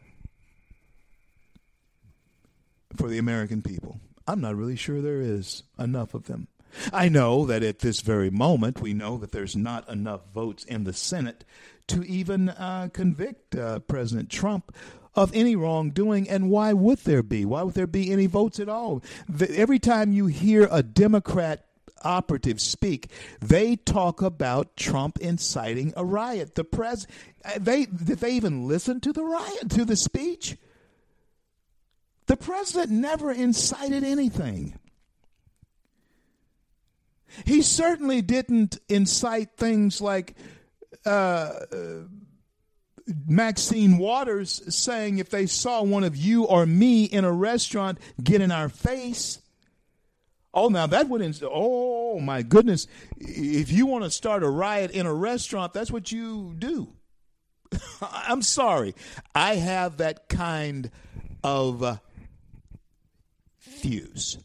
for 2.96 3.08
the 3.08 3.18
American 3.18 3.62
people. 3.62 4.00
I'm 4.26 4.40
not 4.40 4.56
really 4.56 4.76
sure 4.76 5.00
there 5.00 5.20
is 5.20 5.62
enough 5.78 6.14
of 6.14 6.24
them. 6.24 6.48
I 6.92 7.08
know 7.08 7.46
that 7.46 7.62
at 7.62 7.80
this 7.80 8.00
very 8.00 8.30
moment, 8.30 8.80
we 8.80 8.94
know 8.94 9.16
that 9.18 9.32
there's 9.32 9.56
not 9.56 9.88
enough 9.88 10.20
votes 10.32 10.64
in 10.64 10.84
the 10.84 10.92
Senate 10.92 11.44
to 11.88 12.04
even 12.04 12.50
uh, 12.50 12.88
convict 12.92 13.56
uh, 13.56 13.80
President 13.80 14.30
Trump 14.30 14.74
of 15.14 15.34
any 15.34 15.56
wrongdoing. 15.56 16.28
And 16.28 16.48
why 16.48 16.72
would 16.72 16.98
there 16.98 17.24
be? 17.24 17.44
Why 17.44 17.62
would 17.62 17.74
there 17.74 17.88
be 17.88 18.12
any 18.12 18.26
votes 18.26 18.60
at 18.60 18.68
all? 18.68 19.02
The, 19.28 19.50
every 19.58 19.80
time 19.80 20.12
you 20.12 20.26
hear 20.26 20.68
a 20.70 20.82
Democrat 20.82 21.64
operative 22.02 22.60
speak, 22.60 23.10
they 23.40 23.76
talk 23.76 24.22
about 24.22 24.76
Trump 24.76 25.18
inciting 25.18 25.92
a 25.96 26.04
riot. 26.04 26.54
The 26.54 26.64
pres 26.64 27.06
uh, 27.44 27.58
they 27.58 27.86
did 27.86 28.18
they 28.18 28.32
even 28.32 28.68
listen 28.68 29.00
to 29.00 29.12
the 29.12 29.24
riot 29.24 29.70
to 29.70 29.84
the 29.84 29.96
speech? 29.96 30.56
The 32.26 32.36
president 32.36 32.92
never 32.92 33.32
incited 33.32 34.04
anything. 34.04 34.78
He 37.44 37.62
certainly 37.62 38.22
didn't 38.22 38.78
incite 38.88 39.56
things 39.56 40.00
like 40.00 40.36
uh, 41.06 41.52
Maxine 43.26 43.98
Waters 43.98 44.62
saying 44.74 45.18
if 45.18 45.30
they 45.30 45.46
saw 45.46 45.82
one 45.82 46.04
of 46.04 46.16
you 46.16 46.44
or 46.44 46.66
me 46.66 47.04
in 47.04 47.24
a 47.24 47.32
restaurant 47.32 47.98
get 48.22 48.40
in 48.40 48.50
our 48.50 48.68
face. 48.68 49.40
Oh, 50.52 50.68
now 50.68 50.86
that 50.86 51.08
would, 51.08 51.22
ins- 51.22 51.42
oh 51.44 52.18
my 52.18 52.42
goodness. 52.42 52.86
If 53.18 53.70
you 53.70 53.86
want 53.86 54.04
to 54.04 54.10
start 54.10 54.42
a 54.42 54.48
riot 54.48 54.90
in 54.90 55.06
a 55.06 55.14
restaurant, 55.14 55.72
that's 55.72 55.90
what 55.90 56.10
you 56.10 56.54
do. 56.58 56.92
I'm 58.02 58.42
sorry. 58.42 58.94
I 59.34 59.56
have 59.56 59.98
that 59.98 60.28
kind 60.28 60.90
of 61.44 61.82
uh, 61.82 61.96
fuse. 63.58 64.38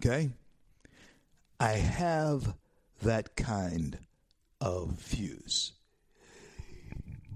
Okay? 0.00 0.30
I 1.58 1.72
have 1.72 2.54
that 3.02 3.36
kind 3.36 3.98
of 4.60 4.98
fuse. 4.98 5.72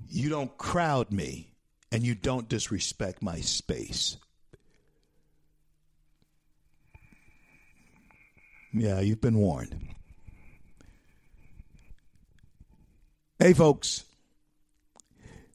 You 0.09 0.29
don't 0.29 0.57
crowd 0.59 1.11
me 1.11 1.53
and 1.93 2.03
you 2.03 2.15
don't 2.15 2.49
disrespect 2.49 3.23
my 3.23 3.41
space. 3.41 4.17
Yeah, 8.79 9.01
you've 9.01 9.23
been 9.23 9.39
warned. 9.39 9.75
Hey, 13.39 13.55
folks, 13.55 14.05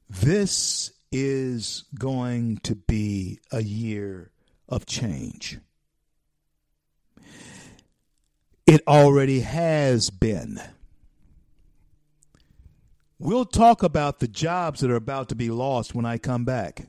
this 0.09 0.91
is 1.11 1.83
going 1.99 2.57
to 2.63 2.73
be 2.73 3.39
a 3.51 3.61
year 3.61 4.31
of 4.67 4.87
change. 4.87 5.59
It 8.65 8.81
already 8.87 9.41
has 9.41 10.09
been. 10.09 10.59
We'll 13.19 13.45
talk 13.45 13.83
about 13.83 14.19
the 14.19 14.27
jobs 14.27 14.79
that 14.79 14.89
are 14.89 14.95
about 14.95 15.29
to 15.29 15.35
be 15.35 15.51
lost 15.51 15.93
when 15.93 16.07
I 16.07 16.17
come 16.17 16.43
back. 16.43 16.87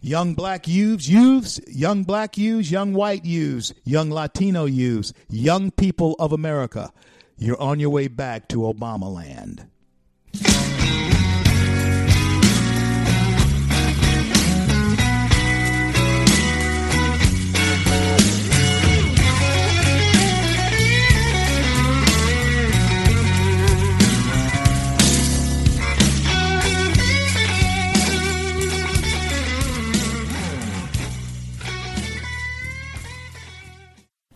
Young 0.00 0.34
black 0.34 0.68
youths, 0.68 1.08
youths, 1.08 1.60
young 1.66 2.04
black 2.04 2.38
youths, 2.38 2.70
young 2.70 2.94
white 2.94 3.24
youths, 3.24 3.74
young 3.84 4.10
Latino 4.10 4.64
youths, 4.64 5.12
young 5.28 5.72
people 5.72 6.14
of 6.20 6.32
America, 6.32 6.92
you're 7.36 7.60
on 7.60 7.80
your 7.80 7.90
way 7.90 8.06
back 8.06 8.46
to 8.48 8.58
Obama 8.58 9.12
land. 9.12 9.66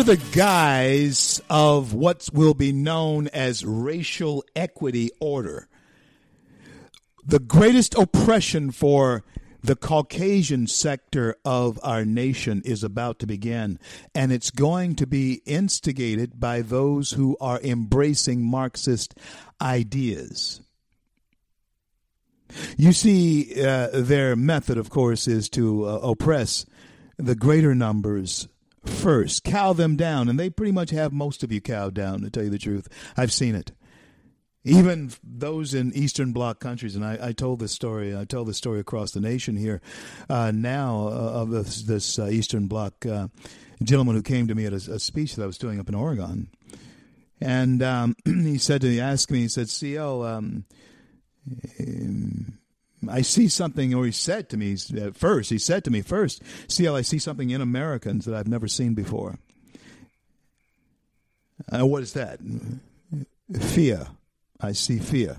Under 0.00 0.16
the 0.16 0.30
guise 0.32 1.42
of 1.50 1.92
what 1.92 2.26
will 2.32 2.54
be 2.54 2.72
known 2.72 3.28
as 3.28 3.66
racial 3.66 4.42
equity 4.56 5.10
order, 5.20 5.68
the 7.22 7.38
greatest 7.38 7.94
oppression 7.96 8.70
for 8.70 9.24
the 9.62 9.76
Caucasian 9.76 10.68
sector 10.68 11.36
of 11.44 11.78
our 11.82 12.06
nation 12.06 12.62
is 12.64 12.82
about 12.82 13.18
to 13.18 13.26
begin, 13.26 13.78
and 14.14 14.32
it's 14.32 14.50
going 14.50 14.94
to 14.94 15.06
be 15.06 15.42
instigated 15.44 16.40
by 16.40 16.62
those 16.62 17.10
who 17.10 17.36
are 17.38 17.60
embracing 17.60 18.42
Marxist 18.42 19.14
ideas. 19.60 20.62
You 22.78 22.94
see, 22.94 23.62
uh, 23.62 23.88
their 23.92 24.34
method, 24.34 24.78
of 24.78 24.88
course, 24.88 25.28
is 25.28 25.50
to 25.50 25.84
uh, 25.84 25.90
oppress 25.96 26.64
the 27.18 27.34
greater 27.34 27.74
numbers 27.74 28.48
first, 28.84 29.44
cow 29.44 29.72
them 29.72 29.96
down, 29.96 30.28
and 30.28 30.38
they 30.38 30.50
pretty 30.50 30.72
much 30.72 30.90
have 30.90 31.12
most 31.12 31.42
of 31.42 31.52
you 31.52 31.60
cowed 31.60 31.94
down, 31.94 32.22
to 32.22 32.30
tell 32.30 32.44
you 32.44 32.50
the 32.50 32.58
truth. 32.58 32.88
I've 33.16 33.32
seen 33.32 33.54
it. 33.54 33.72
Even 34.62 35.10
those 35.24 35.72
in 35.72 35.92
Eastern 35.94 36.32
Bloc 36.32 36.60
countries, 36.60 36.94
and 36.94 37.04
I, 37.04 37.18
I 37.28 37.32
told 37.32 37.60
this 37.60 37.72
story, 37.72 38.14
I 38.14 38.24
tell 38.24 38.44
this 38.44 38.58
story 38.58 38.78
across 38.78 39.12
the 39.12 39.20
nation 39.20 39.56
here 39.56 39.80
uh, 40.28 40.52
now 40.54 41.08
uh, 41.08 41.10
of 41.10 41.50
this, 41.50 41.82
this 41.82 42.18
uh, 42.18 42.26
Eastern 42.26 42.66
Bloc 42.66 43.06
uh, 43.06 43.28
gentleman 43.82 44.16
who 44.16 44.22
came 44.22 44.48
to 44.48 44.54
me 44.54 44.66
at 44.66 44.74
a, 44.74 44.92
a 44.92 44.98
speech 44.98 45.36
that 45.36 45.44
I 45.44 45.46
was 45.46 45.56
doing 45.56 45.80
up 45.80 45.88
in 45.88 45.94
Oregon. 45.94 46.50
And 47.40 47.82
um, 47.82 48.16
he 48.24 48.58
said 48.58 48.82
to 48.82 48.88
me, 48.88 49.00
asked 49.00 49.30
me, 49.30 49.40
he 49.40 49.48
said, 49.48 49.70
CL, 49.70 50.22
um, 50.24 50.64
um, 51.80 52.58
I 53.08 53.22
see 53.22 53.48
something, 53.48 53.94
or 53.94 54.04
he 54.04 54.12
said 54.12 54.48
to 54.50 54.56
me 54.56 54.76
at 55.00 55.16
first, 55.16 55.50
he 55.50 55.58
said 55.58 55.84
to 55.84 55.90
me 55.90 56.02
first, 56.02 56.42
CL, 56.68 56.96
I 56.96 57.02
see 57.02 57.18
something 57.18 57.50
in 57.50 57.60
Americans 57.60 58.24
that 58.26 58.34
I've 58.34 58.48
never 58.48 58.68
seen 58.68 58.94
before. 58.94 59.38
Uh, 61.72 61.86
what 61.86 62.02
is 62.02 62.12
that? 62.14 62.40
Fear. 63.58 64.06
I 64.60 64.72
see 64.72 64.98
fear 64.98 65.38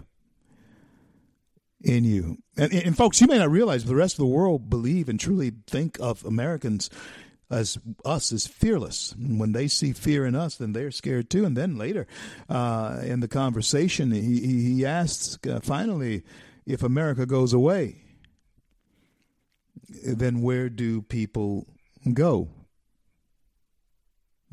in 1.83 2.03
you. 2.03 2.37
And, 2.57 2.73
and 2.73 2.97
folks, 2.97 3.21
you 3.21 3.27
may 3.27 3.37
not 3.37 3.51
realize 3.51 3.83
but 3.83 3.89
the 3.89 3.95
rest 3.95 4.15
of 4.15 4.19
the 4.19 4.25
world 4.25 4.69
believe 4.69 5.09
and 5.09 5.19
truly 5.19 5.51
think 5.67 5.97
of 5.99 6.25
Americans 6.25 6.89
as 7.49 7.77
us 8.05 8.31
as 8.31 8.47
fearless. 8.47 9.11
And 9.13 9.39
when 9.39 9.51
they 9.51 9.67
see 9.67 9.91
fear 9.91 10.25
in 10.25 10.35
us, 10.35 10.55
then 10.55 10.73
they're 10.73 10.91
scared 10.91 11.29
too. 11.29 11.45
And 11.45 11.57
then 11.57 11.77
later 11.77 12.07
uh, 12.49 13.01
in 13.03 13.19
the 13.19 13.27
conversation, 13.27 14.11
he, 14.11 14.39
he 14.73 14.85
asks 14.85 15.37
uh, 15.47 15.59
finally 15.59 16.23
if 16.71 16.83
America 16.83 17.25
goes 17.25 17.53
away, 17.53 18.03
then 20.05 20.41
where 20.41 20.69
do 20.69 21.01
people 21.01 21.67
go? 22.13 22.49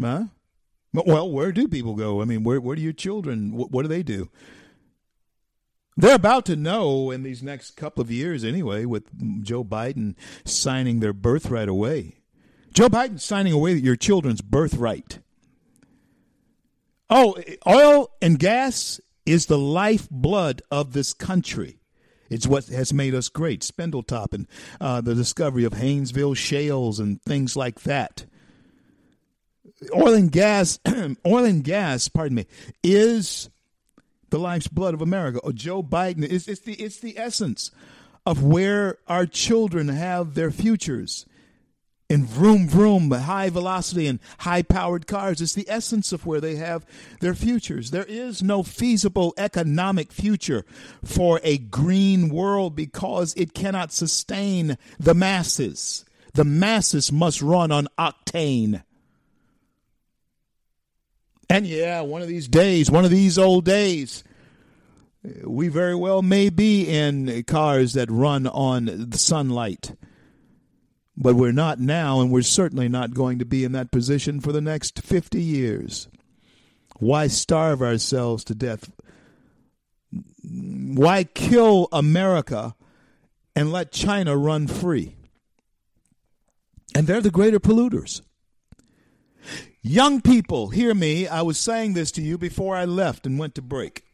Huh? 0.00 0.24
Well, 0.92 1.30
where 1.30 1.52
do 1.52 1.68
people 1.68 1.94
go? 1.94 2.20
I 2.20 2.24
mean, 2.24 2.42
where 2.42 2.60
where 2.60 2.76
do 2.76 2.82
your 2.82 2.92
children? 2.92 3.52
What, 3.52 3.70
what 3.70 3.82
do 3.82 3.88
they 3.88 4.02
do? 4.02 4.30
They're 5.96 6.14
about 6.14 6.46
to 6.46 6.56
know 6.56 7.10
in 7.10 7.24
these 7.24 7.42
next 7.42 7.72
couple 7.72 8.00
of 8.00 8.10
years, 8.10 8.44
anyway, 8.44 8.84
with 8.84 9.42
Joe 9.42 9.64
Biden 9.64 10.14
signing 10.44 11.00
their 11.00 11.12
birthright 11.12 11.68
away. 11.68 12.20
Joe 12.72 12.88
Biden 12.88 13.20
signing 13.20 13.52
away 13.52 13.74
your 13.74 13.96
children's 13.96 14.40
birthright. 14.40 15.18
Oh, 17.10 17.36
oil 17.66 18.10
and 18.22 18.38
gas 18.38 19.00
is 19.26 19.46
the 19.46 19.58
lifeblood 19.58 20.62
of 20.70 20.92
this 20.92 21.12
country. 21.12 21.77
It's 22.30 22.46
what 22.46 22.66
has 22.66 22.92
made 22.92 23.14
us 23.14 23.28
great. 23.28 23.60
Spindletop 23.60 24.32
and 24.34 24.46
uh, 24.80 25.00
the 25.00 25.14
discovery 25.14 25.64
of 25.64 25.72
Haynesville 25.72 26.36
shales 26.36 27.00
and 27.00 27.22
things 27.22 27.56
like 27.56 27.80
that. 27.82 28.26
Oil 29.94 30.14
and 30.14 30.32
gas, 30.32 30.78
oil 31.26 31.44
and 31.44 31.62
gas, 31.62 32.08
pardon 32.08 32.36
me, 32.36 32.46
is 32.82 33.48
the 34.30 34.38
life's 34.38 34.68
blood 34.68 34.94
of 34.94 35.00
America. 35.00 35.40
Oh, 35.42 35.52
Joe 35.52 35.82
Biden 35.82 36.24
is 36.24 36.48
it's 36.48 36.60
the 36.60 36.74
it's 36.74 36.98
the 36.98 37.18
essence 37.18 37.70
of 38.26 38.42
where 38.42 38.98
our 39.06 39.24
children 39.24 39.88
have 39.88 40.34
their 40.34 40.50
futures. 40.50 41.24
In 42.08 42.24
vroom 42.24 42.66
vroom, 42.66 43.10
high 43.10 43.50
velocity 43.50 44.06
and 44.06 44.18
high 44.38 44.62
powered 44.62 45.06
cars. 45.06 45.42
is 45.42 45.54
the 45.54 45.68
essence 45.68 46.10
of 46.10 46.24
where 46.24 46.40
they 46.40 46.56
have 46.56 46.86
their 47.20 47.34
futures. 47.34 47.90
There 47.90 48.06
is 48.08 48.42
no 48.42 48.62
feasible 48.62 49.34
economic 49.36 50.10
future 50.10 50.64
for 51.04 51.38
a 51.44 51.58
green 51.58 52.30
world 52.30 52.74
because 52.74 53.34
it 53.36 53.52
cannot 53.52 53.92
sustain 53.92 54.78
the 54.98 55.12
masses. 55.12 56.06
The 56.32 56.44
masses 56.44 57.12
must 57.12 57.42
run 57.42 57.70
on 57.70 57.88
octane. 57.98 58.82
And 61.50 61.66
yeah, 61.66 62.00
one 62.00 62.22
of 62.22 62.28
these 62.28 62.48
days, 62.48 62.90
one 62.90 63.04
of 63.04 63.10
these 63.10 63.36
old 63.36 63.66
days, 63.66 64.24
we 65.44 65.68
very 65.68 65.94
well 65.94 66.22
may 66.22 66.48
be 66.48 66.84
in 66.84 67.42
cars 67.44 67.92
that 67.94 68.10
run 68.10 68.46
on 68.46 69.12
sunlight. 69.12 69.92
But 71.20 71.34
we're 71.34 71.50
not 71.50 71.80
now, 71.80 72.20
and 72.20 72.30
we're 72.30 72.42
certainly 72.42 72.88
not 72.88 73.12
going 73.12 73.40
to 73.40 73.44
be 73.44 73.64
in 73.64 73.72
that 73.72 73.90
position 73.90 74.40
for 74.40 74.52
the 74.52 74.60
next 74.60 75.00
50 75.00 75.42
years. 75.42 76.06
Why 77.00 77.26
starve 77.26 77.82
ourselves 77.82 78.44
to 78.44 78.54
death? 78.54 78.92
Why 80.42 81.24
kill 81.24 81.88
America 81.90 82.76
and 83.56 83.72
let 83.72 83.90
China 83.90 84.36
run 84.36 84.68
free? 84.68 85.16
And 86.94 87.08
they're 87.08 87.20
the 87.20 87.30
greater 87.32 87.58
polluters. 87.58 88.22
Young 89.82 90.20
people, 90.20 90.68
hear 90.68 90.94
me. 90.94 91.26
I 91.26 91.42
was 91.42 91.58
saying 91.58 91.94
this 91.94 92.12
to 92.12 92.22
you 92.22 92.38
before 92.38 92.76
I 92.76 92.84
left 92.84 93.26
and 93.26 93.40
went 93.40 93.56
to 93.56 93.62
break. 93.62 94.04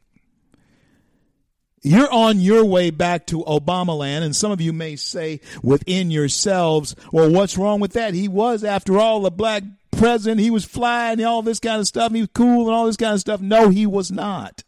You're 1.86 2.11
on 2.11 2.40
your 2.40 2.65
way 2.65 2.90
back 2.90 3.27
to 3.27 3.44
Obama 3.44 3.97
land, 3.97 4.24
and 4.24 4.35
some 4.35 4.51
of 4.51 4.61
you 4.61 4.73
may 4.73 4.97
say 4.97 5.40
within 5.62 6.11
yourselves, 6.11 6.97
well, 7.12 7.31
what's 7.31 7.59
wrong 7.59 7.78
with 7.78 7.93
that? 7.93 8.15
He 8.15 8.27
was, 8.27 8.65
after 8.65 8.98
all, 8.98 9.27
a 9.27 9.31
black 9.31 9.62
president. 9.93 10.40
He 10.40 10.51
was 10.51 10.65
flying 10.65 11.20
and 11.20 11.28
all 11.28 11.43
this 11.43 11.61
kind 11.61 11.81
of 11.81 11.86
stuff. 11.86 12.11
He 12.12 12.23
was 12.23 12.31
cool 12.35 12.69
and 12.69 12.74
all 12.74 12.86
this 12.86 12.97
kind 12.97 13.12
of 13.12 13.20
stuff. 13.20 13.43
No, 13.43 13.69
he 13.69 13.86
was 13.86 14.11
not. 14.11 14.65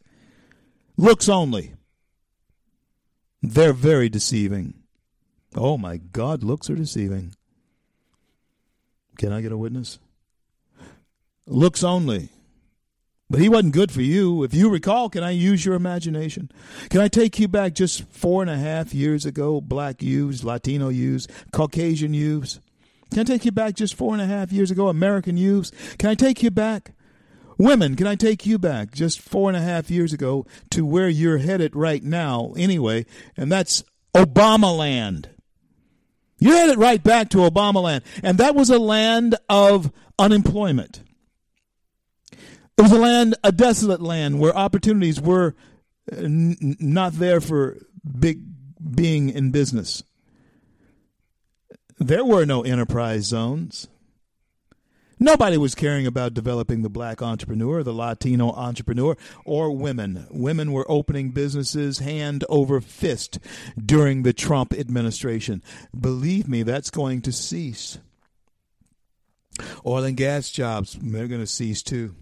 Looks 0.98 1.26
only. 1.26 1.72
They're 3.42 3.72
very 3.72 4.10
deceiving. 4.10 4.74
Oh 5.54 5.78
my 5.78 5.96
God, 5.96 6.42
looks 6.42 6.68
are 6.68 6.76
deceiving. 6.76 7.34
Can 9.16 9.32
I 9.32 9.40
get 9.40 9.52
a 9.52 9.56
witness? 9.56 9.98
Looks 11.46 11.82
only. 11.82 12.28
But 13.28 13.40
he 13.40 13.48
wasn't 13.48 13.74
good 13.74 13.90
for 13.90 14.02
you. 14.02 14.44
If 14.44 14.54
you 14.54 14.70
recall, 14.70 15.08
can 15.08 15.24
I 15.24 15.30
use 15.30 15.64
your 15.64 15.74
imagination? 15.74 16.50
Can 16.90 17.00
I 17.00 17.08
take 17.08 17.40
you 17.40 17.48
back 17.48 17.74
just 17.74 18.04
four 18.04 18.40
and 18.40 18.50
a 18.50 18.56
half 18.56 18.94
years 18.94 19.26
ago? 19.26 19.60
Black 19.60 20.00
youths, 20.00 20.44
Latino 20.44 20.90
youths, 20.90 21.26
Caucasian 21.52 22.14
youths. 22.14 22.60
Can 23.10 23.20
I 23.20 23.24
take 23.24 23.44
you 23.44 23.52
back 23.52 23.74
just 23.74 23.94
four 23.94 24.12
and 24.12 24.22
a 24.22 24.26
half 24.26 24.52
years 24.52 24.70
ago? 24.70 24.88
American 24.88 25.36
youths. 25.36 25.72
Can 25.98 26.10
I 26.10 26.14
take 26.14 26.42
you 26.42 26.50
back? 26.50 26.92
Women, 27.58 27.96
can 27.96 28.06
I 28.06 28.14
take 28.16 28.44
you 28.46 28.58
back 28.58 28.92
just 28.92 29.20
four 29.20 29.48
and 29.48 29.56
a 29.56 29.62
half 29.62 29.90
years 29.90 30.12
ago 30.12 30.46
to 30.70 30.84
where 30.84 31.08
you're 31.08 31.38
headed 31.38 31.74
right 31.74 32.02
now, 32.02 32.52
anyway? 32.56 33.06
And 33.36 33.50
that's 33.50 33.82
Obama 34.14 34.76
land. 34.76 35.30
You're 36.38 36.56
headed 36.56 36.78
right 36.78 37.02
back 37.02 37.30
to 37.30 37.38
Obama 37.38 37.82
land. 37.82 38.04
And 38.22 38.38
that 38.38 38.54
was 38.54 38.68
a 38.70 38.78
land 38.78 39.36
of 39.48 39.90
unemployment. 40.18 41.02
It 42.78 42.82
was 42.82 42.92
a 42.92 42.98
land, 42.98 43.34
a 43.42 43.52
desolate 43.52 44.02
land 44.02 44.38
where 44.38 44.56
opportunities 44.56 45.20
were 45.20 45.54
uh, 46.12 46.16
n- 46.16 46.76
not 46.78 47.14
there 47.14 47.40
for 47.40 47.78
big 48.18 48.40
being 48.94 49.30
in 49.30 49.50
business. 49.50 50.02
There 51.98 52.24
were 52.24 52.44
no 52.44 52.62
enterprise 52.62 53.24
zones. 53.24 53.88
Nobody 55.18 55.56
was 55.56 55.74
caring 55.74 56.06
about 56.06 56.34
developing 56.34 56.82
the 56.82 56.90
black 56.90 57.22
entrepreneur, 57.22 57.82
the 57.82 57.94
Latino 57.94 58.50
entrepreneur, 58.50 59.16
or 59.46 59.70
women. 59.70 60.26
Women 60.30 60.72
were 60.72 60.84
opening 60.90 61.30
businesses 61.30 62.00
hand 62.00 62.44
over 62.50 62.82
fist 62.82 63.38
during 63.82 64.22
the 64.22 64.34
Trump 64.34 64.74
administration. 64.74 65.62
Believe 65.98 66.48
me, 66.48 66.62
that's 66.62 66.90
going 66.90 67.22
to 67.22 67.32
cease. 67.32 67.98
Oil 69.86 70.04
and 70.04 70.18
gas 70.18 70.50
jobs, 70.50 70.98
they're 71.00 71.28
going 71.28 71.40
to 71.40 71.46
cease 71.46 71.82
too. 71.82 72.14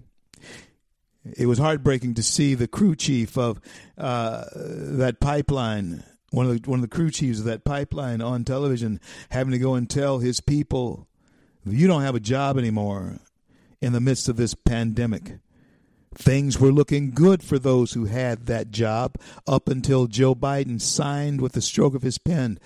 It 1.36 1.46
was 1.46 1.58
heartbreaking 1.58 2.14
to 2.14 2.22
see 2.22 2.54
the 2.54 2.68
crew 2.68 2.94
chief 2.94 3.38
of 3.38 3.60
uh, 3.96 4.44
that 4.54 5.20
pipeline, 5.20 6.04
one 6.30 6.46
of 6.46 6.62
the 6.62 6.70
one 6.70 6.80
of 6.80 6.82
the 6.82 6.94
crew 6.94 7.10
chiefs 7.10 7.38
of 7.38 7.44
that 7.46 7.64
pipeline 7.64 8.20
on 8.20 8.44
television, 8.44 9.00
having 9.30 9.52
to 9.52 9.58
go 9.58 9.74
and 9.74 9.88
tell 9.88 10.18
his 10.18 10.40
people 10.40 11.06
you 11.66 11.86
don't 11.86 12.02
have 12.02 12.14
a 12.14 12.20
job 12.20 12.58
anymore 12.58 13.18
in 13.80 13.92
the 13.92 14.00
midst 14.00 14.28
of 14.28 14.36
this 14.36 14.54
pandemic. 14.54 15.38
Things 16.14 16.60
were 16.60 16.70
looking 16.70 17.10
good 17.10 17.42
for 17.42 17.58
those 17.58 17.94
who 17.94 18.04
had 18.04 18.46
that 18.46 18.70
job 18.70 19.16
up 19.46 19.68
until 19.68 20.06
Joe 20.06 20.34
Biden 20.34 20.80
signed 20.80 21.40
with 21.40 21.52
the 21.52 21.62
stroke 21.62 21.94
of 21.94 22.02
his 22.02 22.18
pen 22.18 22.58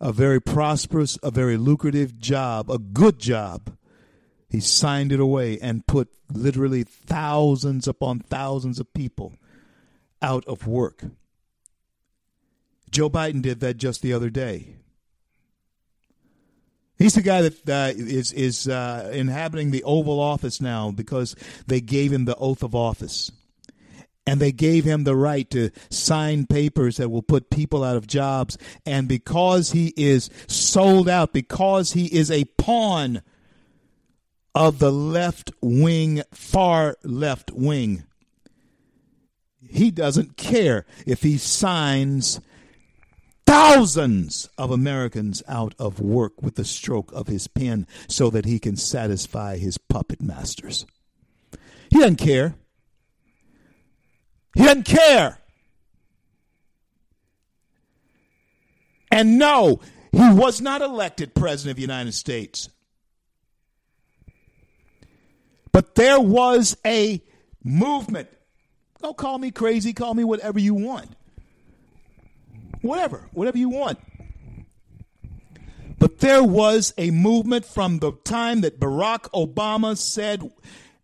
a 0.00 0.12
very 0.12 0.40
prosperous, 0.40 1.18
a 1.22 1.30
very 1.30 1.56
lucrative 1.56 2.18
job, 2.18 2.70
a 2.70 2.78
good 2.78 3.18
job. 3.18 3.76
He 4.50 4.60
signed 4.60 5.12
it 5.12 5.20
away 5.20 5.58
and 5.60 5.86
put 5.86 6.08
literally 6.32 6.82
thousands 6.82 7.86
upon 7.86 8.18
thousands 8.18 8.80
of 8.80 8.92
people 8.92 9.34
out 10.20 10.44
of 10.46 10.66
work. 10.66 11.04
Joe 12.90 13.08
Biden 13.08 13.42
did 13.42 13.60
that 13.60 13.76
just 13.76 14.02
the 14.02 14.12
other 14.12 14.28
day. 14.28 14.74
He's 16.98 17.14
the 17.14 17.22
guy 17.22 17.42
that 17.42 17.68
uh, 17.68 17.92
is 17.96 18.32
is 18.32 18.68
uh, 18.68 19.10
inhabiting 19.14 19.70
the 19.70 19.84
Oval 19.84 20.20
Office 20.20 20.60
now 20.60 20.90
because 20.90 21.34
they 21.66 21.80
gave 21.80 22.12
him 22.12 22.26
the 22.26 22.36
oath 22.36 22.62
of 22.62 22.74
office, 22.74 23.30
and 24.26 24.38
they 24.38 24.52
gave 24.52 24.84
him 24.84 25.04
the 25.04 25.16
right 25.16 25.48
to 25.50 25.70
sign 25.88 26.44
papers 26.46 26.98
that 26.98 27.08
will 27.08 27.22
put 27.22 27.48
people 27.48 27.84
out 27.84 27.96
of 27.96 28.06
jobs. 28.06 28.58
And 28.84 29.08
because 29.08 29.70
he 29.70 29.94
is 29.96 30.28
sold 30.46 31.08
out, 31.08 31.32
because 31.32 31.92
he 31.92 32.06
is 32.06 32.30
a 32.30 32.44
pawn 32.58 33.22
of 34.54 34.78
the 34.78 34.92
left 34.92 35.52
wing, 35.60 36.22
far 36.32 36.96
left 37.02 37.50
wing, 37.52 38.04
he 39.68 39.90
doesn't 39.90 40.36
care 40.36 40.84
if 41.06 41.22
he 41.22 41.38
signs 41.38 42.40
thousands 43.46 44.48
of 44.58 44.70
Americans 44.70 45.42
out 45.48 45.74
of 45.78 46.00
work 46.00 46.40
with 46.42 46.54
the 46.54 46.64
stroke 46.64 47.10
of 47.12 47.26
his 47.26 47.48
pen 47.48 47.86
so 48.08 48.30
that 48.30 48.44
he 48.44 48.58
can 48.58 48.76
satisfy 48.76 49.56
his 49.56 49.78
puppet 49.78 50.22
masters. 50.22 50.86
He 51.90 51.98
doesn't 51.98 52.16
care. 52.16 52.54
He 54.54 54.64
doesn't 54.64 54.84
care. 54.84 55.38
And 59.10 59.38
no, 59.38 59.80
he 60.12 60.32
was 60.32 60.60
not 60.60 60.82
elected 60.82 61.34
president 61.34 61.72
of 61.72 61.76
the 61.76 61.82
United 61.82 62.14
States. 62.14 62.68
But 65.72 65.94
there 65.94 66.20
was 66.20 66.76
a 66.84 67.22
movement. 67.62 68.28
Don't 69.00 69.16
call 69.16 69.38
me 69.38 69.50
crazy, 69.50 69.92
call 69.92 70.14
me 70.14 70.24
whatever 70.24 70.58
you 70.58 70.74
want 70.74 71.08
whatever, 72.82 73.28
whatever 73.32 73.58
you 73.58 73.68
want. 73.68 73.98
But 75.98 76.18
there 76.18 76.42
was 76.42 76.94
a 76.96 77.10
movement 77.10 77.66
from 77.66 77.98
the 77.98 78.12
time 78.24 78.62
that 78.62 78.80
Barack 78.80 79.30
Obama 79.32 79.96
said, 79.98 80.50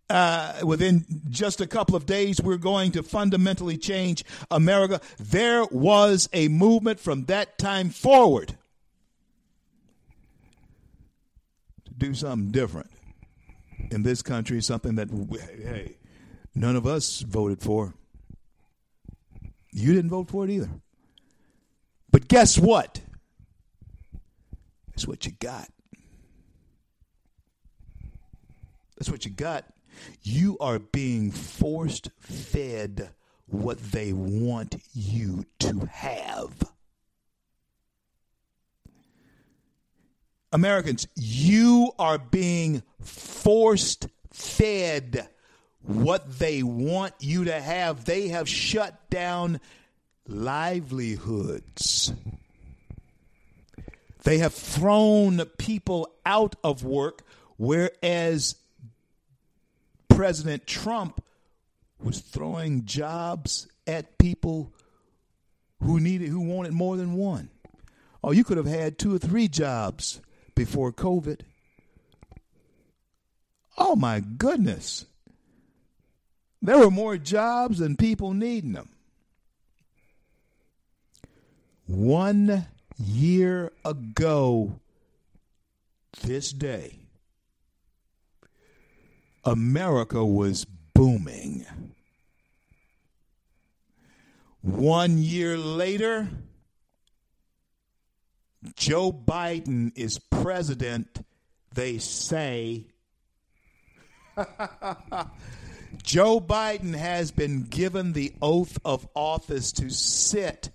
uh, 0.09 0.61
within 0.63 1.05
just 1.29 1.61
a 1.61 1.67
couple 1.67 1.97
of 1.97 2.07
days, 2.07 2.41
we're 2.41 2.57
going 2.57 2.93
to 2.93 3.03
fundamentally 3.03 3.77
change 3.77 4.25
America. 4.51 5.01
There 5.19 5.65
was 5.67 6.31
a 6.33 6.49
movement 6.49 6.99
from 6.99 7.27
that 7.27 7.59
time 7.59 7.91
forward 7.91 8.57
to 11.85 11.93
do 11.93 12.15
something 12.15 12.51
different 12.51 12.91
in 13.91 14.03
this 14.03 14.23
country, 14.23 14.61
something 14.63 14.97
that, 14.97 15.11
hey, 15.63 15.97
none 16.55 16.77
of 16.77 16.87
us 16.87 17.21
voted 17.21 17.61
for. 17.61 17.95
You 19.73 19.93
didn't 19.95 20.11
vote 20.11 20.29
for 20.29 20.45
it 20.45 20.51
either. 20.51 20.71
But 22.11 22.29
guess 22.29 22.59
what? 22.59 23.01
That's 24.89 25.07
what 25.07 25.27
you 25.27 25.33
got. 25.33 25.69
That's 28.97 29.11
what 29.11 29.27
you 29.27 29.31
got. 29.31 29.67
You 30.23 30.57
are 30.59 30.79
being 30.79 31.31
forced 31.31 32.11
fed 32.21 33.11
what 33.47 33.79
they 33.93 34.13
want 34.13 34.77
you 34.93 35.45
to 35.61 35.89
have. 35.91 36.55
Americans, 40.57 41.07
you 41.15 41.93
are 41.99 42.17
being 42.17 42.83
forced 43.03 44.09
fed 44.33 45.29
what 45.83 46.39
they 46.39 46.63
want 46.63 47.13
you 47.21 47.45
to 47.45 47.61
have. 47.61 48.07
They 48.07 48.29
have 48.29 48.49
shut 48.49 49.11
down 49.11 49.61
livelihoods. 50.27 52.11
They 54.25 54.39
have 54.39 54.55
thrown 54.55 55.45
people 55.59 56.11
out 56.25 56.57
of 56.65 56.83
work, 56.83 57.21
whereas 57.59 58.57
President 60.09 60.67
Trump 60.67 61.23
was 62.03 62.21
throwing 62.21 62.87
jobs 62.87 63.69
at 63.87 64.17
people 64.17 64.73
who 65.83 66.01
needed 66.01 66.31
who 66.31 66.41
wanted 66.41 66.73
more 66.73 66.97
than 66.97 67.13
one. 67.13 67.51
Oh, 68.25 68.33
you 68.33 68.43
could 68.43 68.57
have 68.57 68.65
had 68.65 68.99
two 68.99 69.15
or 69.15 69.19
three 69.19 69.49
jobs 69.49 70.23
before 70.57 70.93
COVID. 70.93 71.43
Oh 73.79 73.95
my 73.95 74.19
goodness. 74.19 75.05
There 76.61 76.79
were 76.79 76.91
more 76.91 77.17
jobs 77.19 77.79
than 77.79 77.97
people 77.97 78.35
needing 78.35 78.73
them. 78.73 78.89
One 81.87 82.67
year 82.99 83.71
ago, 83.85 84.81
this 86.23 86.51
day, 86.51 86.99
America 89.45 90.25
was 90.25 90.67
booming. 90.95 91.65
One 94.63 95.19
year 95.19 95.57
later, 95.57 96.29
Joe 98.75 99.13
Biden 99.13 99.93
is 99.95 100.19
president, 100.19 101.25
they 101.75 101.99
say. 101.99 102.87
Joe 106.03 106.41
Biden 106.41 106.95
has 106.95 107.31
been 107.31 107.63
given 107.63 108.13
the 108.13 108.35
oath 108.43 108.79
of 108.85 109.07
office 109.15 109.73
to 109.73 109.91
sit 109.91 110.71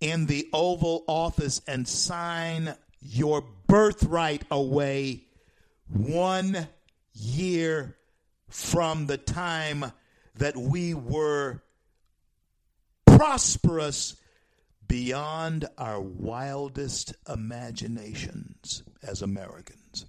in 0.00 0.26
the 0.26 0.48
Oval 0.52 1.04
Office 1.06 1.62
and 1.66 1.86
sign 1.86 2.74
your 3.00 3.44
birthright 3.66 4.42
away 4.50 5.24
one 5.88 6.68
year 7.14 7.96
from 8.48 9.06
the 9.06 9.16
time 9.16 9.92
that 10.36 10.56
we 10.56 10.94
were 10.94 11.62
prosperous 13.06 14.16
beyond 14.92 15.66
our 15.78 15.98
wildest 16.02 17.14
imaginations 17.26 18.82
as 19.02 19.22
Americans. 19.22 20.04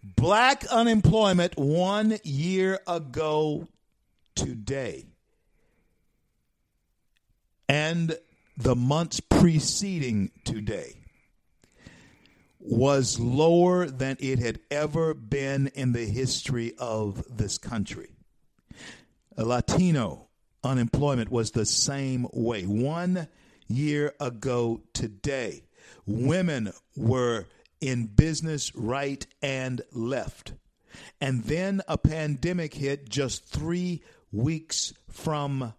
Black 0.00 0.64
unemployment 0.66 1.58
one 1.58 2.16
year 2.22 2.78
ago 2.86 3.66
today 4.36 5.06
and 7.68 8.16
the 8.56 8.76
months 8.76 9.18
preceding 9.18 10.30
today 10.44 10.94
was 12.60 13.18
lower 13.18 13.86
than 13.86 14.16
it 14.20 14.38
had 14.38 14.60
ever 14.70 15.14
been 15.14 15.66
in 15.74 15.90
the 15.90 16.06
history 16.06 16.72
of 16.78 17.24
this 17.28 17.58
country. 17.58 18.10
Latino 19.36 20.28
unemployment 20.64 21.30
was 21.30 21.50
the 21.50 21.66
same 21.66 22.26
way. 22.32 22.62
One 22.64 23.28
year 23.68 24.14
ago 24.20 24.82
today, 24.92 25.64
women 26.06 26.72
were 26.96 27.46
in 27.80 28.06
business 28.06 28.74
right 28.74 29.26
and 29.42 29.82
left. 29.92 30.54
And 31.20 31.44
then 31.44 31.82
a 31.88 31.98
pandemic 31.98 32.74
hit 32.74 33.08
just 33.08 33.46
three 33.46 34.02
weeks 34.32 34.94
from 35.10 35.74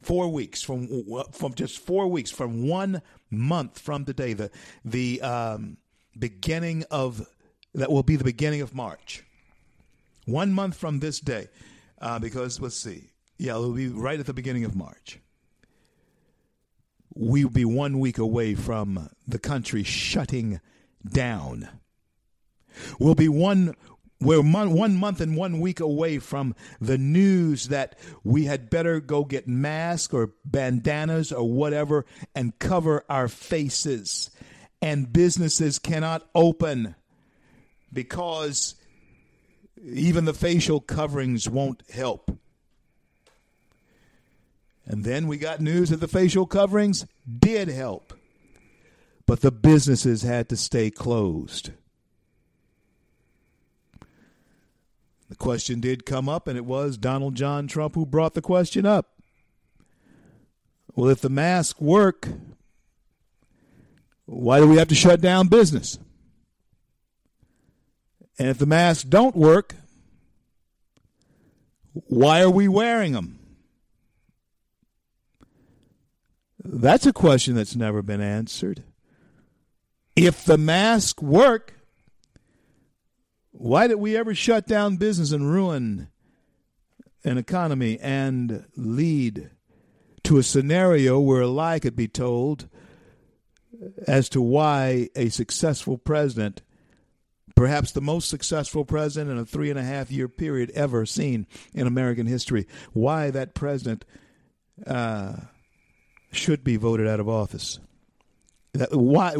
Four 0.00 0.28
weeks 0.28 0.62
from 0.62 0.86
from 1.32 1.54
just 1.54 1.80
four 1.80 2.06
weeks 2.06 2.30
from 2.30 2.68
one 2.68 3.02
month 3.30 3.80
from 3.80 4.04
today, 4.04 4.32
the 4.32 4.48
the 4.84 5.20
um, 5.22 5.76
beginning 6.16 6.84
of 6.88 7.26
that 7.74 7.90
will 7.90 8.04
be 8.04 8.14
the 8.14 8.22
beginning 8.22 8.60
of 8.60 8.76
March. 8.76 9.24
One 10.24 10.52
month 10.52 10.76
from 10.76 11.00
this 11.00 11.18
day, 11.18 11.48
uh, 12.00 12.20
because 12.20 12.60
let's 12.60 12.76
see, 12.76 13.10
yeah, 13.38 13.52
it'll 13.52 13.72
be 13.72 13.88
right 13.88 14.18
at 14.18 14.26
the 14.26 14.34
beginning 14.34 14.64
of 14.64 14.76
March. 14.76 15.20
We'll 17.14 17.48
be 17.48 17.64
one 17.64 17.98
week 17.98 18.18
away 18.18 18.54
from 18.54 19.08
the 19.26 19.38
country 19.38 19.82
shutting 19.82 20.60
down. 21.08 21.68
We'll 22.98 23.14
be 23.14 23.28
one 23.28 23.74
we're 24.20 24.42
mon- 24.42 24.74
one 24.74 24.96
month 24.96 25.20
and 25.20 25.36
one 25.36 25.60
week 25.60 25.78
away 25.78 26.18
from 26.18 26.56
the 26.80 26.98
news 26.98 27.68
that 27.68 27.96
we 28.24 28.44
had 28.44 28.68
better 28.68 28.98
go 28.98 29.24
get 29.24 29.46
masks 29.46 30.12
or 30.12 30.32
bandanas 30.44 31.30
or 31.30 31.48
whatever 31.48 32.04
and 32.34 32.58
cover 32.58 33.04
our 33.08 33.28
faces. 33.28 34.30
And 34.82 35.12
businesses 35.12 35.78
cannot 35.78 36.28
open 36.34 36.96
because 37.92 38.74
even 39.84 40.24
the 40.24 40.34
facial 40.34 40.80
coverings 40.80 41.48
won't 41.48 41.82
help. 41.90 42.36
And 44.88 45.04
then 45.04 45.26
we 45.26 45.36
got 45.36 45.60
news 45.60 45.90
that 45.90 46.00
the 46.00 46.08
facial 46.08 46.46
coverings 46.46 47.04
did 47.38 47.68
help, 47.68 48.14
but 49.26 49.42
the 49.42 49.52
businesses 49.52 50.22
had 50.22 50.48
to 50.48 50.56
stay 50.56 50.90
closed. 50.90 51.72
The 55.28 55.36
question 55.36 55.80
did 55.80 56.06
come 56.06 56.26
up, 56.26 56.48
and 56.48 56.56
it 56.56 56.64
was 56.64 56.96
Donald 56.96 57.34
John 57.34 57.66
Trump 57.66 57.94
who 57.94 58.06
brought 58.06 58.32
the 58.32 58.40
question 58.40 58.86
up. 58.86 59.10
Well, 60.96 61.10
if 61.10 61.20
the 61.20 61.28
masks 61.28 61.78
work, 61.78 62.26
why 64.24 64.58
do 64.58 64.66
we 64.66 64.78
have 64.78 64.88
to 64.88 64.94
shut 64.94 65.20
down 65.20 65.48
business? 65.48 65.98
And 68.38 68.48
if 68.48 68.56
the 68.56 68.64
masks 68.64 69.04
don't 69.04 69.36
work, 69.36 69.74
why 71.92 72.40
are 72.40 72.50
we 72.50 72.68
wearing 72.68 73.12
them? 73.12 73.37
That's 76.64 77.06
a 77.06 77.12
question 77.12 77.54
that's 77.54 77.76
never 77.76 78.02
been 78.02 78.20
answered. 78.20 78.82
If 80.16 80.44
the 80.44 80.58
masks 80.58 81.22
work, 81.22 81.74
why 83.52 83.86
did 83.86 83.96
we 83.96 84.16
ever 84.16 84.34
shut 84.34 84.66
down 84.66 84.96
business 84.96 85.32
and 85.32 85.50
ruin 85.50 86.08
an 87.24 87.38
economy 87.38 87.98
and 88.00 88.64
lead 88.76 89.50
to 90.24 90.38
a 90.38 90.42
scenario 90.42 91.20
where 91.20 91.42
a 91.42 91.48
lie 91.48 91.78
could 91.78 91.96
be 91.96 92.08
told 92.08 92.68
as 94.06 94.28
to 94.30 94.40
why 94.40 95.08
a 95.14 95.28
successful 95.28 95.98
president, 95.98 96.62
perhaps 97.54 97.92
the 97.92 98.00
most 98.00 98.28
successful 98.28 98.84
president 98.84 99.30
in 99.30 99.38
a 99.38 99.44
three 99.44 99.70
and 99.70 99.78
a 99.78 99.84
half 99.84 100.10
year 100.10 100.28
period 100.28 100.70
ever 100.74 101.06
seen 101.06 101.46
in 101.72 101.86
American 101.86 102.26
history, 102.26 102.66
why 102.92 103.30
that 103.30 103.54
president 103.54 104.04
uh, 104.86 105.34
should 106.30 106.64
be 106.64 106.76
voted 106.76 107.06
out 107.06 107.20
of 107.20 107.28
office? 107.28 107.78
That, 108.72 108.92
why 108.92 109.34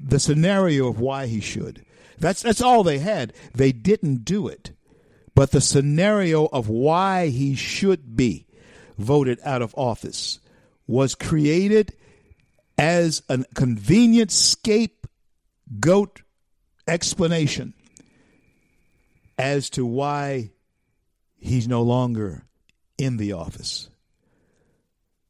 the 0.00 0.20
scenario 0.20 0.88
of 0.88 1.00
why 1.00 1.26
he 1.26 1.40
should. 1.40 1.84
That's 2.18 2.42
that's 2.42 2.60
all 2.60 2.82
they 2.82 2.98
had. 2.98 3.32
They 3.54 3.72
didn't 3.72 4.24
do 4.24 4.48
it. 4.48 4.72
But 5.34 5.50
the 5.50 5.60
scenario 5.60 6.46
of 6.46 6.68
why 6.68 7.28
he 7.28 7.54
should 7.54 8.16
be 8.16 8.46
voted 8.96 9.38
out 9.44 9.60
of 9.60 9.74
office 9.76 10.38
was 10.86 11.14
created 11.14 11.94
as 12.78 13.22
a 13.28 13.44
convenient 13.54 14.30
scapegoat 14.30 16.22
explanation 16.88 17.74
as 19.38 19.68
to 19.70 19.84
why 19.84 20.50
he's 21.38 21.68
no 21.68 21.82
longer 21.82 22.44
in 22.96 23.16
the 23.16 23.32
office. 23.32 23.90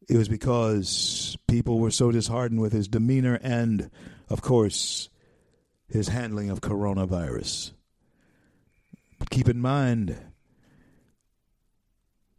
It 0.08 0.16
was 0.16 0.28
because 0.28 1.36
people 1.48 1.80
were 1.80 1.90
so 1.90 2.12
disheartened 2.12 2.60
with 2.60 2.72
his 2.72 2.86
demeanor 2.86 3.40
and, 3.42 3.90
of 4.28 4.40
course, 4.40 5.08
his 5.88 6.08
handling 6.08 6.50
of 6.50 6.60
coronavirus. 6.60 7.72
But 9.18 9.30
keep 9.30 9.48
in 9.48 9.60
mind, 9.60 10.16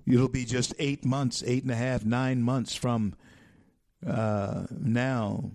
it'll 0.06 0.30
be 0.30 0.46
just 0.46 0.74
eight 0.80 1.04
months, 1.04 1.44
eight 1.46 1.64
and 1.64 1.72
a 1.72 1.76
half, 1.76 2.06
nine 2.06 2.42
months 2.42 2.76
from 2.76 3.16
uh, 4.06 4.68
now, 4.72 5.52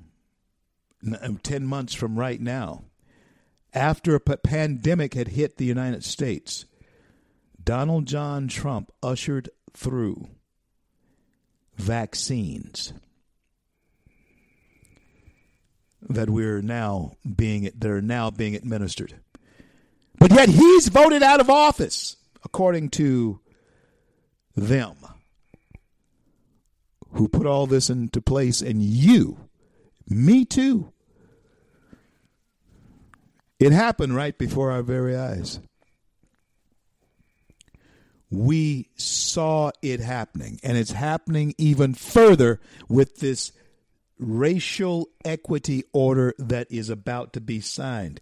um, 1.22 1.38
10 1.42 1.64
months 1.64 1.94
from 1.94 2.18
right 2.18 2.40
now, 2.40 2.84
after 3.72 4.14
a 4.14 4.20
p- 4.20 4.36
pandemic 4.36 5.14
had 5.14 5.28
hit 5.28 5.56
the 5.56 5.64
United 5.64 6.04
States, 6.04 6.66
Donald 7.62 8.06
John 8.06 8.48
Trump 8.48 8.92
ushered 9.02 9.48
through 9.72 10.28
vaccines 11.76 12.92
that 16.08 16.28
we're 16.28 16.62
now 16.62 17.16
being 17.36 17.70
that 17.74 17.90
are 17.90 18.02
now 18.02 18.30
being 18.30 18.54
administered. 18.54 19.14
But 20.18 20.32
yet 20.32 20.48
he's 20.48 20.88
voted 20.88 21.22
out 21.22 21.40
of 21.40 21.50
office, 21.50 22.16
according 22.44 22.90
to 22.90 23.40
them 24.54 24.96
who 27.14 27.28
put 27.28 27.46
all 27.46 27.66
this 27.66 27.90
into 27.90 28.20
place, 28.20 28.60
and 28.60 28.82
you, 28.82 29.48
me 30.08 30.44
too. 30.44 30.92
It 33.58 33.72
happened 33.72 34.16
right 34.16 34.36
before 34.36 34.72
our 34.72 34.82
very 34.82 35.16
eyes. 35.16 35.60
We 38.32 38.88
saw 38.96 39.72
it 39.82 40.00
happening, 40.00 40.58
and 40.62 40.78
it's 40.78 40.92
happening 40.92 41.54
even 41.58 41.92
further 41.92 42.60
with 42.88 43.16
this 43.16 43.52
racial 44.18 45.08
equity 45.22 45.84
order 45.92 46.34
that 46.38 46.66
is 46.70 46.88
about 46.88 47.34
to 47.34 47.42
be 47.42 47.60
signed. 47.60 48.20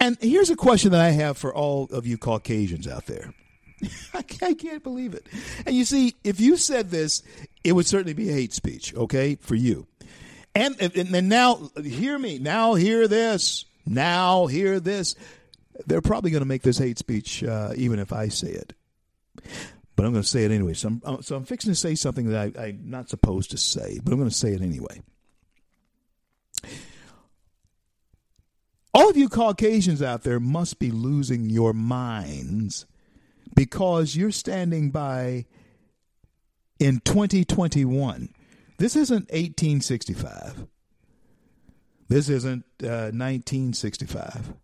And 0.00 0.16
here's 0.22 0.48
a 0.48 0.56
question 0.56 0.92
that 0.92 1.02
I 1.02 1.10
have 1.10 1.36
for 1.36 1.54
all 1.54 1.84
of 1.92 2.06
you 2.06 2.16
Caucasians 2.16 2.88
out 2.88 3.04
there. 3.06 3.34
I 4.14 4.54
can't 4.54 4.82
believe 4.82 5.12
it. 5.12 5.26
And 5.66 5.76
you 5.76 5.84
see, 5.84 6.14
if 6.24 6.40
you 6.40 6.56
said 6.56 6.90
this, 6.90 7.22
it 7.62 7.72
would 7.72 7.86
certainly 7.86 8.14
be 8.14 8.28
hate 8.28 8.54
speech, 8.54 8.94
okay, 8.94 9.36
for 9.36 9.54
you. 9.54 9.86
And, 10.54 10.76
and, 10.80 11.14
and 11.14 11.28
now, 11.28 11.70
hear 11.82 12.18
me. 12.18 12.38
Now, 12.38 12.72
hear 12.72 13.06
this. 13.06 13.66
Now, 13.84 14.46
hear 14.46 14.80
this. 14.80 15.14
They're 15.86 16.00
probably 16.00 16.30
going 16.30 16.42
to 16.42 16.48
make 16.48 16.62
this 16.62 16.78
hate 16.78 16.98
speech, 16.98 17.44
uh, 17.44 17.72
even 17.76 17.98
if 17.98 18.14
I 18.14 18.28
say 18.28 18.48
it. 18.48 18.74
But 19.94 20.06
I'm 20.06 20.12
going 20.12 20.22
to 20.22 20.28
say 20.28 20.44
it 20.44 20.50
anyway. 20.50 20.74
So 20.74 20.88
I'm, 20.88 21.02
uh, 21.04 21.22
so 21.22 21.36
I'm 21.36 21.44
fixing 21.44 21.70
to 21.70 21.76
say 21.76 21.94
something 21.94 22.30
that 22.30 22.56
I, 22.56 22.62
I'm 22.62 22.80
not 22.84 23.08
supposed 23.08 23.50
to 23.50 23.58
say, 23.58 24.00
but 24.02 24.12
I'm 24.12 24.18
going 24.18 24.30
to 24.30 24.34
say 24.34 24.52
it 24.52 24.62
anyway. 24.62 25.02
All 28.94 29.08
of 29.08 29.16
you 29.16 29.28
Caucasians 29.28 30.02
out 30.02 30.22
there 30.22 30.40
must 30.40 30.78
be 30.78 30.90
losing 30.90 31.48
your 31.48 31.72
minds 31.72 32.86
because 33.54 34.16
you're 34.16 34.30
standing 34.30 34.90
by 34.90 35.46
in 36.78 37.00
2021. 37.00 38.34
This 38.78 38.96
isn't 38.96 39.30
1865. 39.30 40.66
This 42.08 42.28
isn't 42.28 42.64
uh, 42.82 43.14
1965. 43.14 44.54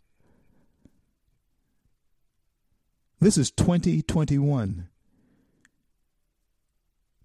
This 3.21 3.37
is 3.37 3.51
2021. 3.51 4.89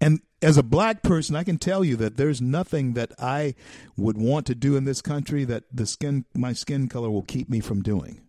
And 0.00 0.20
as 0.42 0.58
a 0.58 0.62
black 0.62 1.02
person, 1.02 1.36
I 1.36 1.44
can 1.44 1.56
tell 1.56 1.84
you 1.84 1.96
that 1.96 2.16
there's 2.16 2.42
nothing 2.42 2.94
that 2.94 3.12
I 3.18 3.54
would 3.96 4.18
want 4.18 4.46
to 4.46 4.54
do 4.54 4.76
in 4.76 4.84
this 4.84 5.00
country 5.00 5.44
that 5.44 5.64
the 5.72 5.86
skin 5.86 6.26
my 6.34 6.52
skin 6.52 6.88
color 6.88 7.10
will 7.10 7.22
keep 7.22 7.48
me 7.48 7.60
from 7.60 7.80
doing. 7.80 8.20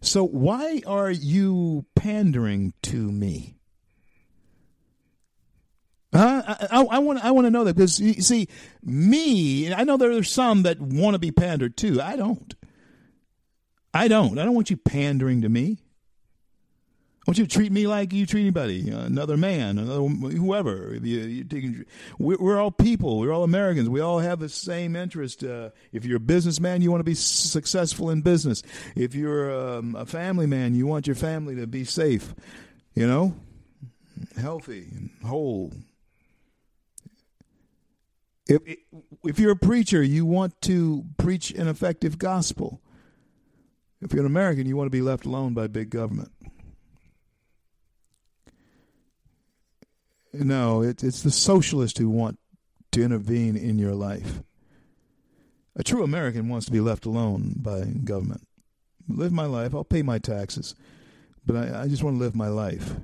So 0.00 0.24
why 0.24 0.82
are 0.86 1.10
you 1.10 1.86
pandering 1.96 2.74
to 2.82 3.10
me? 3.10 3.56
Huh? 6.14 6.42
I, 6.46 6.66
I, 6.70 6.84
I 6.84 6.98
want 6.98 7.24
I 7.24 7.30
want 7.30 7.46
to 7.46 7.50
know 7.50 7.64
that 7.64 7.74
because 7.74 7.98
you 7.98 8.14
see 8.22 8.48
me. 8.82 9.72
I 9.72 9.84
know 9.84 9.96
there 9.96 10.12
are 10.12 10.22
some 10.22 10.62
that 10.62 10.80
want 10.80 11.14
to 11.14 11.18
be 11.18 11.32
pandered 11.32 11.76
to. 11.78 12.00
I 12.00 12.16
don't. 12.16 12.54
I 13.94 14.08
don't. 14.08 14.38
I 14.38 14.44
don't 14.44 14.54
want 14.54 14.70
you 14.70 14.76
pandering 14.76 15.42
to 15.42 15.48
me. 15.48 15.78
I 17.22 17.30
want 17.30 17.38
you 17.38 17.46
to 17.46 17.54
treat 17.54 17.70
me 17.70 17.86
like 17.86 18.12
you 18.12 18.26
treat 18.26 18.40
anybody, 18.40 18.90
another 18.90 19.36
man, 19.36 19.78
another 19.78 20.08
whoever. 20.08 20.98
You, 21.00 21.44
taking, 21.44 21.84
we're 22.18 22.58
all 22.58 22.72
people. 22.72 23.20
We're 23.20 23.32
all 23.32 23.44
Americans. 23.44 23.88
We 23.88 24.00
all 24.00 24.18
have 24.18 24.40
the 24.40 24.48
same 24.48 24.96
interest. 24.96 25.44
Uh, 25.44 25.70
if 25.92 26.04
you're 26.04 26.16
a 26.16 26.20
businessman, 26.20 26.82
you 26.82 26.90
want 26.90 26.98
to 26.98 27.04
be 27.04 27.14
successful 27.14 28.10
in 28.10 28.22
business. 28.22 28.64
If 28.96 29.14
you're 29.14 29.76
um, 29.76 29.94
a 29.94 30.04
family 30.04 30.46
man, 30.46 30.74
you 30.74 30.88
want 30.88 31.06
your 31.06 31.14
family 31.14 31.54
to 31.56 31.68
be 31.68 31.84
safe. 31.84 32.34
You 32.94 33.06
know, 33.06 33.36
healthy 34.36 34.88
and 34.90 35.10
whole. 35.24 35.72
If 38.48 38.62
if 39.24 39.38
you're 39.38 39.52
a 39.52 39.56
preacher, 39.56 40.02
you 40.02 40.26
want 40.26 40.60
to 40.62 41.04
preach 41.18 41.52
an 41.52 41.68
effective 41.68 42.18
gospel. 42.18 42.80
If 44.02 44.12
you're 44.12 44.22
an 44.22 44.26
American, 44.26 44.66
you 44.66 44.76
want 44.76 44.86
to 44.86 44.90
be 44.90 45.00
left 45.00 45.24
alone 45.24 45.54
by 45.54 45.68
big 45.68 45.88
government. 45.88 46.32
No, 50.32 50.82
it, 50.82 51.04
it's 51.04 51.22
the 51.22 51.30
socialists 51.30 51.98
who 51.98 52.10
want 52.10 52.38
to 52.90 53.02
intervene 53.02 53.56
in 53.56 53.78
your 53.78 53.94
life. 53.94 54.42
A 55.76 55.84
true 55.84 56.02
American 56.02 56.48
wants 56.48 56.66
to 56.66 56.72
be 56.72 56.80
left 56.80 57.06
alone 57.06 57.54
by 57.56 57.84
government. 57.84 58.46
Live 59.08 59.32
my 59.32 59.46
life. 59.46 59.74
I'll 59.74 59.84
pay 59.84 60.02
my 60.02 60.18
taxes, 60.18 60.74
but 61.46 61.56
I, 61.56 61.82
I 61.82 61.88
just 61.88 62.02
want 62.02 62.16
to 62.16 62.20
live 62.20 62.34
my 62.34 62.48
life. 62.48 62.94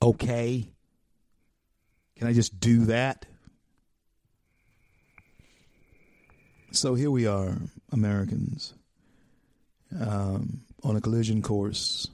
Okay. 0.00 0.68
Can 2.16 2.26
I 2.26 2.32
just 2.32 2.58
do 2.58 2.86
that? 2.86 3.26
So 6.70 6.94
here 6.94 7.10
we 7.10 7.26
are, 7.26 7.58
Americans, 7.92 8.74
um, 9.98 10.62
on 10.82 10.96
a 10.96 11.00
collision 11.00 11.42
course 11.42 12.08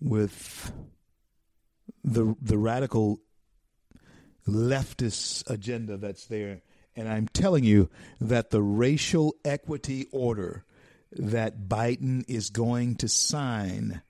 with 0.00 0.72
the 2.04 2.34
the 2.40 2.58
radical 2.58 3.20
leftist 4.48 5.48
agenda 5.50 5.96
that's 5.96 6.26
there. 6.26 6.62
And 6.96 7.08
I'm 7.08 7.28
telling 7.28 7.64
you 7.64 7.88
that 8.20 8.50
the 8.50 8.62
racial 8.62 9.36
equity 9.44 10.06
order 10.10 10.64
that 11.12 11.68
Biden 11.68 12.24
is 12.28 12.50
going 12.50 12.96
to 12.96 13.08
sign 13.08 14.02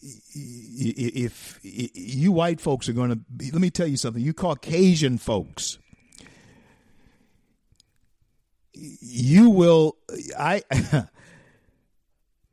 if, 0.00 1.58
you 1.62 2.32
white 2.32 2.60
folks 2.60 2.88
are 2.88 2.92
going 2.92 3.10
to 3.10 3.20
let 3.52 3.60
me 3.60 3.70
tell 3.70 3.86
you 3.86 3.96
something 3.96 4.22
you 4.22 4.32
caucasian 4.32 5.18
folks 5.18 5.78
you 8.72 9.50
will 9.50 9.96
i 10.38 10.62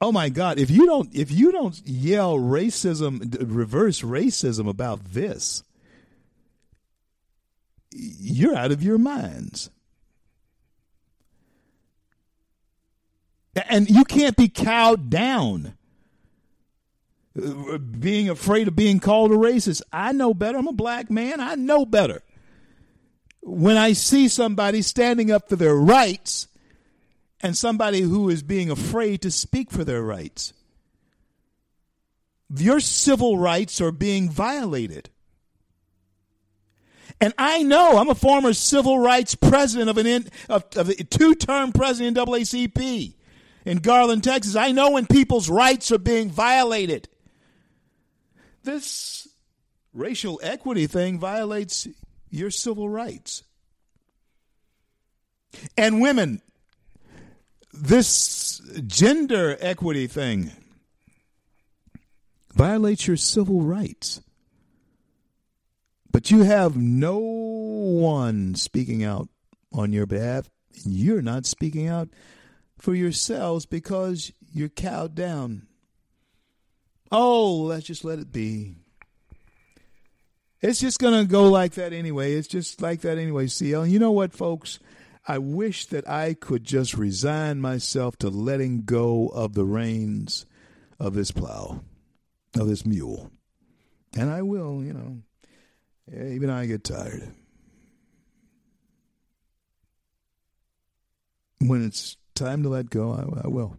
oh 0.01 0.11
my 0.11 0.29
god 0.29 0.59
if 0.59 0.69
you 0.69 0.85
don't 0.85 1.13
if 1.15 1.31
you 1.31 1.51
don't 1.51 1.81
yell 1.85 2.37
racism 2.37 3.35
reverse 3.39 4.01
racism 4.01 4.69
about 4.69 5.03
this 5.13 5.63
you're 7.91 8.55
out 8.55 8.71
of 8.71 8.83
your 8.83 8.97
minds 8.97 9.69
and 13.69 13.89
you 13.89 14.03
can't 14.03 14.35
be 14.35 14.49
cowed 14.49 15.09
down 15.09 15.75
uh, 17.41 17.77
being 17.77 18.29
afraid 18.29 18.67
of 18.67 18.75
being 18.75 18.99
called 18.99 19.31
a 19.31 19.35
racist. 19.35 19.81
I 19.91 20.13
know 20.13 20.33
better. 20.33 20.57
I'm 20.57 20.67
a 20.67 20.73
black 20.73 21.09
man. 21.09 21.41
I 21.41 21.55
know 21.55 21.85
better. 21.85 22.23
When 23.41 23.77
I 23.77 23.93
see 23.93 24.27
somebody 24.27 24.81
standing 24.81 25.31
up 25.31 25.49
for 25.49 25.55
their 25.55 25.75
rights 25.75 26.47
and 27.45 27.55
somebody 27.55 28.01
who 28.01 28.27
is 28.27 28.41
being 28.41 28.71
afraid 28.71 29.21
to 29.21 29.29
speak 29.29 29.69
for 29.69 29.83
their 29.83 30.01
rights, 30.01 30.51
your 32.49 32.79
civil 32.79 33.37
rights 33.37 33.79
are 33.79 33.91
being 33.91 34.31
violated. 34.31 35.11
And 37.21 37.35
I 37.37 37.61
know 37.61 37.99
I'm 37.99 38.09
a 38.09 38.15
former 38.15 38.51
civil 38.53 38.97
rights 38.97 39.35
president 39.35 39.91
of 39.91 39.99
an 39.99 40.07
in, 40.07 40.27
of, 40.49 40.65
of 40.75 40.89
a 40.89 40.95
two-term 40.95 41.71
president 41.71 42.17
in 42.17 42.25
NAACP 42.25 43.13
in 43.63 43.77
Garland, 43.77 44.23
Texas. 44.23 44.55
I 44.55 44.71
know 44.71 44.89
when 44.89 45.05
people's 45.05 45.47
rights 45.47 45.91
are 45.91 45.99
being 45.99 46.31
violated. 46.31 47.07
This 48.63 49.27
racial 49.93 50.39
equity 50.41 50.87
thing 50.87 51.19
violates 51.19 51.87
your 52.31 52.49
civil 52.49 52.89
rights. 52.89 53.43
And 55.77 56.01
women, 56.01 56.41
this 57.77 58.61
gender 58.85 59.57
equity 59.59 60.07
thing 60.07 60.51
violates 62.53 63.07
your 63.07 63.17
civil 63.17 63.61
rights. 63.61 64.21
But 66.11 66.31
you 66.31 66.43
have 66.43 66.77
no 66.77 67.17
one 67.19 68.55
speaking 68.55 69.03
out 69.03 69.27
on 69.73 69.91
your 69.91 70.05
behalf. 70.05 70.49
You're 70.85 71.21
not 71.21 71.45
speaking 71.45 71.87
out 71.87 72.09
for 72.77 72.95
yourselves 72.95 73.65
because 73.65 74.31
you're 74.53 74.69
cowed 74.69 75.15
down 75.15 75.67
Oh, 77.11 77.61
let's 77.61 77.85
just 77.85 78.03
let 78.03 78.19
it 78.19 78.31
be. 78.31 78.75
It's 80.61 80.79
just 80.79 80.99
going 80.99 81.13
to 81.17 81.31
go 81.31 81.49
like 81.49 81.73
that 81.73 81.93
anyway. 81.93 82.33
It's 82.33 82.47
just 82.47 82.81
like 82.81 83.01
that 83.01 83.17
anyway, 83.17 83.47
CL. 83.47 83.85
You 83.85 83.99
know 83.99 84.11
what, 84.11 84.33
folks? 84.33 84.79
I 85.27 85.39
wish 85.39 85.87
that 85.87 86.07
I 86.07 86.35
could 86.35 86.63
just 86.63 86.93
resign 86.93 87.59
myself 87.59 88.15
to 88.17 88.29
letting 88.29 88.83
go 88.83 89.27
of 89.29 89.53
the 89.53 89.65
reins 89.65 90.45
of 90.99 91.15
this 91.15 91.31
plow, 91.31 91.81
of 92.55 92.67
this 92.67 92.85
mule. 92.85 93.31
And 94.15 94.29
I 94.29 94.43
will, 94.43 94.83
you 94.83 94.93
know. 94.93 95.17
Even 96.13 96.51
I 96.51 96.67
get 96.67 96.83
tired. 96.83 97.33
When 101.59 101.83
it's 101.83 102.17
time 102.35 102.61
to 102.63 102.69
let 102.69 102.91
go, 102.91 103.11
I, 103.11 103.45
I 103.45 103.47
will. 103.47 103.77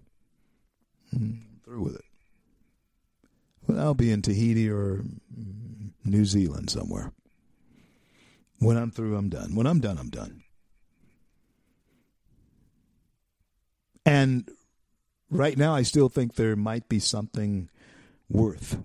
Mm, 1.14 1.42
I'm 1.42 1.60
through 1.64 1.82
with 1.82 1.94
it. 1.94 2.04
Well, 3.66 3.78
I'll 3.78 3.94
be 3.94 4.10
in 4.10 4.22
Tahiti 4.22 4.68
or 4.68 5.04
New 6.04 6.24
Zealand 6.24 6.70
somewhere. 6.70 7.12
When 8.58 8.76
I'm 8.76 8.90
through, 8.90 9.16
I'm 9.16 9.28
done. 9.28 9.54
When 9.54 9.66
I'm 9.66 9.80
done, 9.80 9.98
I'm 9.98 10.10
done. 10.10 10.42
And 14.06 14.48
right 15.30 15.58
now, 15.58 15.74
I 15.74 15.82
still 15.82 16.08
think 16.08 16.36
there 16.36 16.54
might 16.54 16.88
be 16.88 17.00
something 17.00 17.68
worth, 18.30 18.78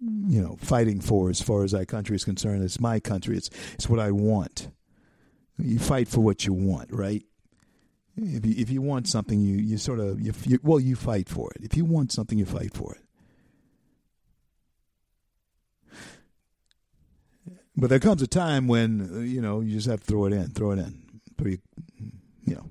you 0.00 0.42
know, 0.42 0.56
fighting 0.60 1.00
for 1.00 1.30
as 1.30 1.40
far 1.40 1.62
as 1.62 1.72
our 1.72 1.84
country 1.84 2.16
is 2.16 2.24
concerned. 2.24 2.64
It's 2.64 2.80
my 2.80 2.98
country. 2.98 3.36
It's 3.36 3.48
it's 3.74 3.88
what 3.88 4.00
I 4.00 4.10
want. 4.10 4.68
You 5.56 5.78
fight 5.78 6.08
for 6.08 6.20
what 6.20 6.44
you 6.44 6.52
want, 6.52 6.92
right? 6.92 7.22
If 8.16 8.44
you 8.44 8.54
if 8.58 8.70
you 8.70 8.82
want 8.82 9.06
something, 9.06 9.40
you 9.40 9.56
you 9.56 9.78
sort 9.78 10.00
of 10.00 10.20
you, 10.20 10.32
you 10.44 10.58
well 10.64 10.80
you 10.80 10.96
fight 10.96 11.28
for 11.28 11.52
it. 11.52 11.62
If 11.62 11.76
you 11.76 11.84
want 11.84 12.10
something, 12.10 12.38
you 12.38 12.46
fight 12.46 12.74
for 12.74 12.94
it. 12.94 13.02
But 17.76 17.88
there 17.88 18.00
comes 18.00 18.20
a 18.20 18.26
time 18.26 18.66
when 18.66 19.10
uh, 19.14 19.18
you 19.20 19.40
know 19.40 19.60
you 19.60 19.74
just 19.76 19.86
have 19.86 20.00
to 20.00 20.06
throw 20.06 20.24
it 20.26 20.32
in, 20.32 20.48
throw 20.50 20.72
it 20.72 20.80
in, 20.80 21.02
you, 21.44 21.58
you 22.44 22.54
know. 22.56 22.70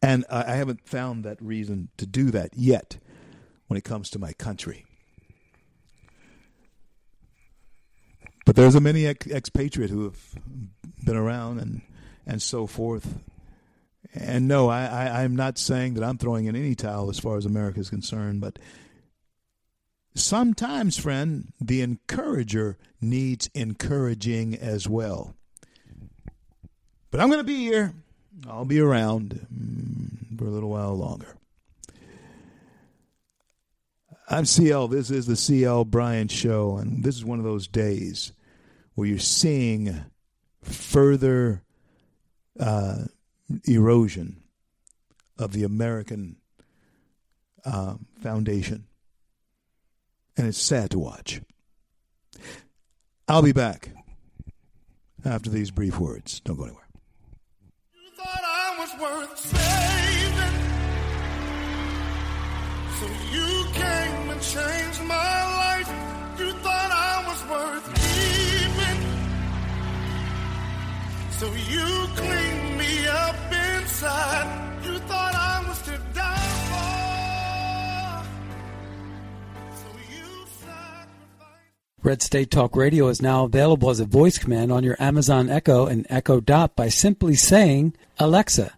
And 0.00 0.24
uh, 0.28 0.44
I 0.46 0.54
haven't 0.54 0.86
found 0.86 1.24
that 1.24 1.40
reason 1.42 1.88
to 1.96 2.06
do 2.06 2.30
that 2.30 2.50
yet 2.54 2.98
when 3.66 3.76
it 3.76 3.84
comes 3.84 4.10
to 4.10 4.18
my 4.18 4.32
country. 4.32 4.84
But 8.46 8.56
there's 8.56 8.74
a 8.74 8.80
many 8.80 9.06
ex- 9.06 9.26
expatriate 9.26 9.90
who 9.90 10.04
have 10.04 10.34
been 11.04 11.16
around 11.16 11.58
and 11.58 11.82
and 12.26 12.40
so 12.42 12.66
forth. 12.66 13.18
And 14.14 14.48
no, 14.48 14.68
I, 14.68 14.84
I, 14.84 15.22
I'm 15.22 15.36
not 15.36 15.58
saying 15.58 15.94
that 15.94 16.04
I'm 16.04 16.18
throwing 16.18 16.46
in 16.46 16.56
any 16.56 16.74
towel 16.74 17.10
as 17.10 17.18
far 17.18 17.36
as 17.36 17.44
America 17.44 17.80
is 17.80 17.90
concerned, 17.90 18.40
but 18.40 18.58
Sometimes, 20.18 20.98
friend, 20.98 21.52
the 21.60 21.80
encourager 21.80 22.76
needs 23.00 23.48
encouraging 23.54 24.54
as 24.54 24.88
well. 24.88 25.36
But 27.10 27.20
I'm 27.20 27.28
going 27.28 27.38
to 27.38 27.44
be 27.44 27.56
here. 27.56 27.94
I'll 28.46 28.64
be 28.64 28.80
around 28.80 29.46
mm, 29.52 30.38
for 30.38 30.44
a 30.44 30.50
little 30.50 30.70
while 30.70 30.94
longer. 30.94 31.36
I'm 34.30 34.44
CL. 34.44 34.88
This 34.88 35.10
is 35.10 35.26
the 35.26 35.36
CL 35.36 35.86
Bryant 35.86 36.30
Show, 36.30 36.76
and 36.76 37.02
this 37.02 37.16
is 37.16 37.24
one 37.24 37.38
of 37.38 37.44
those 37.44 37.66
days 37.66 38.32
where 38.94 39.08
you're 39.08 39.18
seeing 39.18 40.04
further 40.62 41.62
uh, 42.60 43.04
erosion 43.64 44.42
of 45.38 45.52
the 45.52 45.64
American 45.64 46.36
uh, 47.64 47.94
foundation 48.20 48.84
and 50.38 50.46
it's 50.46 50.62
sad 50.62 50.90
to 50.92 50.98
watch. 50.98 51.40
I'll 53.26 53.42
be 53.42 53.52
back 53.52 53.90
after 55.24 55.50
these 55.50 55.70
brief 55.72 55.98
words. 55.98 56.40
Don't 56.40 56.56
go 56.56 56.62
anywhere. 56.64 56.86
You 57.92 58.10
thought 58.16 58.40
I 58.44 58.76
was 58.78 58.86
worth 59.00 59.38
saving, 59.38 60.56
so 62.98 63.06
you 63.32 63.64
came 63.72 64.30
and 64.30 64.42
changed 64.42 65.02
my 65.04 65.38
life. 65.62 65.88
You 66.38 66.52
thought 66.64 66.90
I 66.90 67.24
was 67.28 67.40
worth 67.52 67.86
keeping, 68.02 69.00
so 71.38 71.46
you 71.72 71.88
cleaned 72.16 72.78
me 72.78 73.06
up 73.06 73.36
inside. 73.52 74.84
You 74.84 74.98
thought 75.00 75.34
I 75.34 75.68
was 75.68 75.82
to 75.82 75.98
die. 76.14 76.38
Red 82.00 82.22
State 82.22 82.50
Talk 82.50 82.74
Radio 82.74 83.08
is 83.08 83.20
now 83.20 83.44
available 83.44 83.90
as 83.90 84.00
a 84.00 84.06
voice 84.06 84.38
command 84.38 84.72
on 84.72 84.82
your 84.82 84.96
Amazon 84.98 85.50
Echo 85.50 85.86
and 85.86 86.06
Echo 86.08 86.40
Dot 86.40 86.74
by 86.74 86.88
simply 86.88 87.34
saying, 87.34 87.94
Alexa, 88.18 88.77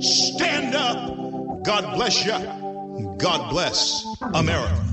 stand 0.00 0.74
up. 0.74 1.62
God 1.64 1.94
bless 1.96 2.24
you. 2.24 2.32
God 3.18 3.50
bless 3.50 4.04
America. 4.34 4.84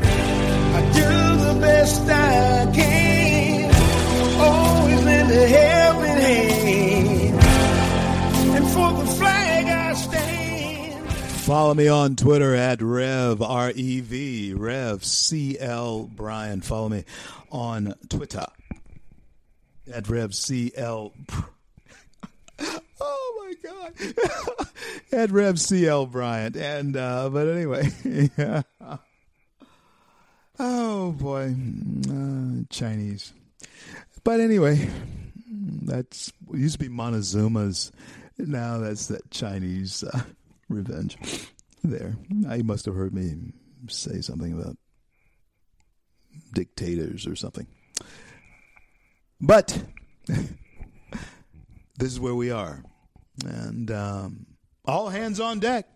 I 0.00 0.80
do 0.92 1.54
the 1.54 1.58
best 1.60 2.02
I 2.02 2.72
can, 2.74 3.70
always 4.40 5.04
lend 5.04 5.30
a 5.30 5.46
helping 5.46 6.22
hand, 6.22 7.40
and 8.56 8.66
for 8.68 8.92
the 8.92 9.06
flag 9.12 9.66
I 9.66 9.94
stand. 9.94 11.10
Follow 11.42 11.74
me 11.74 11.88
on 11.88 12.16
Twitter 12.16 12.54
at 12.54 12.82
Rev 12.82 13.40
R 13.40 13.70
E 13.74 14.00
V 14.00 14.54
Rev 14.54 15.04
C 15.04 15.58
L 15.58 16.10
Bryant. 16.12 16.64
Follow 16.64 16.88
me 16.88 17.04
on 17.50 17.94
Twitter 18.08 18.46
at 19.92 20.08
Rev 20.08 20.34
C 20.34 20.72
L. 20.76 21.12
Oh 23.00 23.46
my 23.46 23.70
God! 23.70 24.66
at 25.12 25.30
Rev 25.30 25.60
C 25.60 25.86
L 25.86 26.06
Bryant. 26.06 26.56
And 26.56 26.96
uh, 26.96 27.28
but 27.30 27.48
anyway, 27.48 27.90
yeah. 28.36 28.62
Oh 30.58 31.12
boy, 31.12 31.54
uh, 32.10 32.64
Chinese. 32.70 33.32
But 34.22 34.40
anyway, 34.40 34.88
that's 35.82 36.32
used 36.52 36.74
to 36.74 36.78
be 36.78 36.88
Montezuma's. 36.88 37.92
Now 38.38 38.78
that's 38.78 39.08
that 39.08 39.30
Chinese 39.30 40.02
uh, 40.04 40.22
revenge. 40.68 41.18
There, 41.82 42.16
I 42.48 42.62
must 42.62 42.86
have 42.86 42.94
heard 42.94 43.14
me 43.14 43.34
say 43.88 44.20
something 44.20 44.52
about 44.52 44.76
dictators 46.52 47.26
or 47.26 47.36
something. 47.36 47.66
But 49.40 49.82
this 51.98 52.12
is 52.12 52.20
where 52.20 52.34
we 52.34 52.50
are, 52.50 52.82
and 53.44 53.90
um, 53.90 54.46
all 54.84 55.08
hands 55.08 55.40
on 55.40 55.60
deck. 55.60 55.86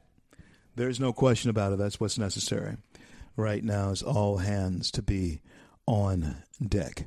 There's 0.77 1.01
no 1.01 1.13
question 1.13 1.51
about 1.51 1.73
it. 1.73 1.79
That's 1.79 1.99
what's 1.99 2.19
necessary 2.19 2.77
right 3.37 3.63
now 3.63 3.91
is 3.91 4.03
all 4.03 4.39
hands 4.39 4.91
to 4.93 5.03
be 5.03 5.41
on 5.87 6.37
deck. 6.65 7.07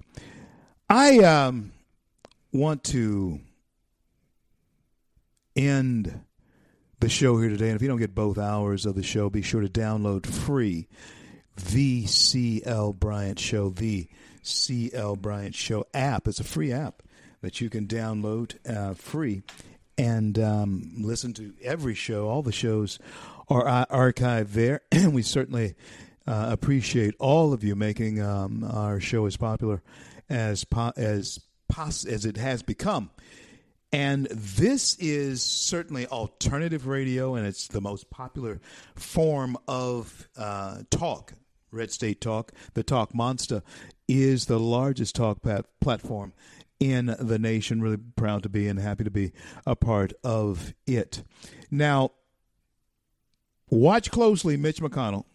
I 0.89 1.19
um, 1.19 1.71
want 2.51 2.83
to 2.85 3.39
end 5.55 6.21
the 6.99 7.09
show 7.09 7.39
here 7.39 7.49
today, 7.49 7.67
and 7.67 7.75
if 7.75 7.81
you 7.81 7.87
don't 7.87 7.99
get 7.99 8.15
both 8.15 8.37
hours 8.37 8.85
of 8.85 8.95
the 8.95 9.03
show, 9.03 9.29
be 9.29 9.41
sure 9.41 9.61
to 9.61 9.67
download 9.67 10.25
free 10.25 10.87
the 11.55 12.05
CL 12.05 12.93
Bryant 12.93 13.39
Show, 13.39 13.69
the 13.69 14.07
CL 14.41 15.17
Bryant 15.17 15.55
Show 15.55 15.85
app. 15.93 16.27
It's 16.27 16.39
a 16.39 16.45
free 16.45 16.71
app 16.71 17.03
that 17.41 17.61
you 17.61 17.69
can 17.69 17.87
download 17.87 18.55
uh, 18.69 18.93
free 18.93 19.43
and 19.97 20.39
um, 20.39 20.93
listen 20.97 21.33
to 21.33 21.53
every 21.61 21.95
show. 21.95 22.27
All 22.27 22.41
the 22.41 22.51
shows 22.51 22.99
are 23.49 23.65
archived 23.87 24.53
there, 24.53 24.81
and 24.91 25.13
we 25.13 25.21
certainly 25.21 25.75
uh, 26.27 26.47
appreciate 26.51 27.15
all 27.19 27.53
of 27.53 27.63
you 27.63 27.75
making 27.75 28.21
um, 28.21 28.63
our 28.63 28.99
show 28.99 29.25
as 29.25 29.37
popular 29.37 29.81
as 30.29 30.63
po- 30.63 30.93
as 30.95 31.39
pos- 31.67 32.05
as 32.05 32.25
it 32.25 32.37
has 32.37 32.63
become. 32.63 33.09
And 33.93 34.27
this 34.27 34.95
is 34.99 35.43
certainly 35.43 36.07
alternative 36.07 36.87
radio, 36.87 37.35
and 37.35 37.45
it's 37.45 37.67
the 37.67 37.81
most 37.81 38.09
popular 38.09 38.61
form 38.95 39.57
of 39.67 40.29
uh, 40.37 40.83
talk. 40.89 41.33
Red 41.71 41.91
State 41.91 42.19
Talk, 42.19 42.51
the 42.73 42.83
Talk 42.83 43.15
Monster, 43.15 43.63
is 44.07 44.45
the 44.45 44.59
largest 44.59 45.15
talk 45.15 45.41
pat- 45.41 45.67
platform 45.79 46.33
in 46.81 47.15
the 47.19 47.37
nation. 47.39 47.81
Really 47.81 47.97
proud 47.97 48.43
to 48.43 48.49
be 48.49 48.67
and 48.67 48.79
happy 48.79 49.03
to 49.05 49.11
be 49.11 49.31
a 49.65 49.75
part 49.75 50.11
of 50.23 50.73
it. 50.87 51.23
Now, 51.69 52.11
watch 53.69 54.11
closely, 54.11 54.57
Mitch 54.57 54.81
McConnell. 54.81 55.25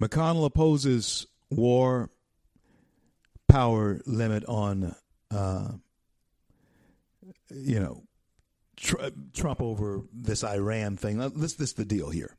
McConnell 0.00 0.46
opposes 0.46 1.26
war 1.50 2.10
power 3.48 4.00
limit 4.06 4.44
on, 4.46 4.96
uh, 5.30 5.72
you 7.50 7.78
know, 7.78 8.02
tr- 8.76 8.96
Trump 9.34 9.60
over 9.60 10.00
this 10.10 10.42
Iran 10.42 10.96
thing. 10.96 11.18
This, 11.18 11.52
this 11.54 11.68
is 11.68 11.74
the 11.74 11.84
deal 11.84 12.08
here. 12.08 12.36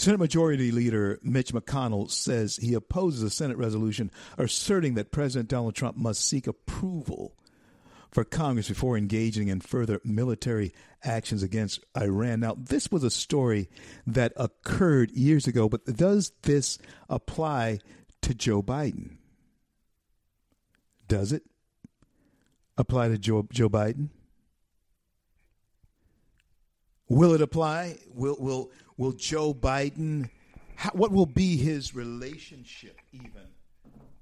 Senate 0.00 0.18
Majority 0.18 0.72
Leader 0.72 1.18
Mitch 1.22 1.52
McConnell 1.52 2.10
says 2.10 2.56
he 2.56 2.72
opposes 2.72 3.22
a 3.22 3.28
Senate 3.28 3.58
resolution 3.58 4.10
asserting 4.38 4.94
that 4.94 5.12
President 5.12 5.50
Donald 5.50 5.74
Trump 5.74 5.98
must 5.98 6.26
seek 6.26 6.46
approval 6.46 7.36
for 8.10 8.24
Congress 8.24 8.68
before 8.68 8.96
engaging 8.96 9.48
in 9.48 9.60
further 9.60 10.00
military 10.02 10.72
actions 11.04 11.42
against 11.42 11.84
Iran. 11.94 12.40
Now, 12.40 12.56
this 12.58 12.90
was 12.90 13.04
a 13.04 13.10
story 13.10 13.68
that 14.06 14.32
occurred 14.38 15.10
years 15.10 15.46
ago, 15.46 15.68
but 15.68 15.84
does 15.84 16.32
this 16.44 16.78
apply 17.10 17.80
to 18.22 18.32
Joe 18.32 18.62
Biden? 18.62 19.18
Does 21.08 21.30
it 21.30 21.42
apply 22.78 23.08
to 23.08 23.18
Joe, 23.18 23.46
Joe 23.52 23.68
Biden? 23.68 24.08
Will 27.10 27.34
it 27.34 27.42
apply? 27.42 27.98
Will 28.14 28.36
will 28.38 28.70
will 29.00 29.12
Joe 29.12 29.54
Biden? 29.54 30.28
How, 30.76 30.90
what 30.90 31.10
will 31.10 31.24
be 31.26 31.56
his 31.56 31.94
relationship 31.94 33.00
even 33.12 33.48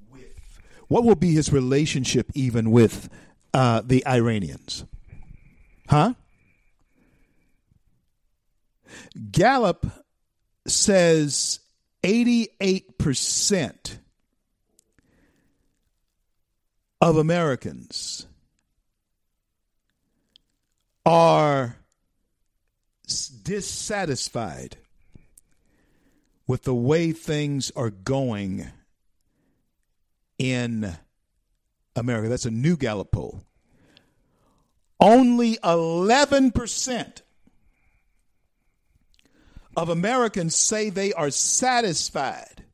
with? 0.09 0.61
What 0.87 1.03
will 1.05 1.17
be 1.17 1.33
his 1.33 1.53
relationship 1.53 2.31
even 2.35 2.71
with 2.71 3.11
uh, 3.53 3.83
the 3.85 4.07
Iranians? 4.07 4.85
Huh? 5.89 6.15
Gallup 9.33 9.85
says 10.67 11.59
88% 12.05 13.99
of 17.01 17.17
Americans 17.17 18.27
are 21.05 21.79
dissatisfied 23.09 24.76
with 26.47 26.64
the 26.64 26.74
way 26.74 27.12
things 27.12 27.70
are 27.76 27.90
going 27.90 28.68
in 30.39 30.97
America. 31.97 32.28
That's 32.28 32.47
a 32.47 32.51
new 32.51 32.76
Gallup 32.76 33.12
poll. 33.12 33.43
Only 35.01 35.56
11% 35.59 37.22
of 39.76 39.89
Americans 39.89 40.56
say 40.56 40.90
they 40.90 41.12
are 41.12 41.30
satisfied 41.30 42.64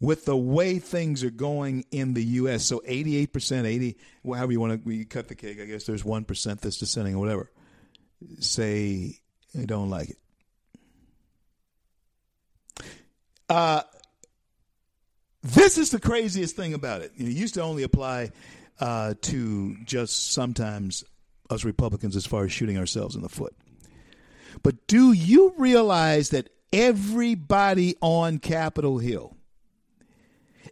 with 0.00 0.24
the 0.24 0.36
way 0.36 0.78
things 0.78 1.24
are 1.24 1.30
going 1.30 1.84
in 1.90 2.14
the 2.14 2.24
U.S. 2.24 2.64
So 2.64 2.80
88%, 2.80 3.64
80, 3.64 3.96
however 4.24 4.52
you 4.52 4.60
want 4.60 4.84
to 4.84 4.90
you 4.92 5.06
cut 5.06 5.28
the 5.28 5.34
cake, 5.34 5.60
I 5.60 5.64
guess 5.64 5.84
there's 5.84 6.02
1% 6.02 6.60
that's 6.60 6.76
dissenting 6.76 7.14
or 7.14 7.18
whatever, 7.18 7.50
say 8.40 9.18
they 9.54 9.66
don't 9.66 9.90
like 9.90 10.10
it. 10.10 10.18
Uh, 13.48 13.82
this 15.42 15.76
is 15.76 15.90
the 15.90 16.00
craziest 16.00 16.56
thing 16.56 16.72
about 16.74 17.02
it. 17.02 17.12
It 17.16 17.24
used 17.24 17.54
to 17.54 17.62
only 17.62 17.82
apply 17.82 18.30
uh, 18.80 19.14
to 19.22 19.76
just 19.84 20.32
sometimes 20.32 21.04
us 21.50 21.64
Republicans 21.64 22.16
as 22.16 22.26
far 22.26 22.44
as 22.44 22.52
shooting 22.52 22.78
ourselves 22.78 23.14
in 23.14 23.22
the 23.22 23.28
foot. 23.28 23.54
But 24.62 24.86
do 24.86 25.12
you 25.12 25.54
realize 25.58 26.30
that 26.30 26.50
everybody 26.72 27.96
on 28.00 28.38
Capitol 28.38 28.98
Hill, 28.98 29.36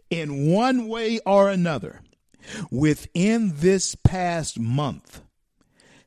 in 0.09 0.51
one 0.51 0.87
way 0.87 1.19
or 1.25 1.49
another, 1.49 2.01
within 2.69 3.53
this 3.55 3.95
past 3.95 4.59
month, 4.59 5.21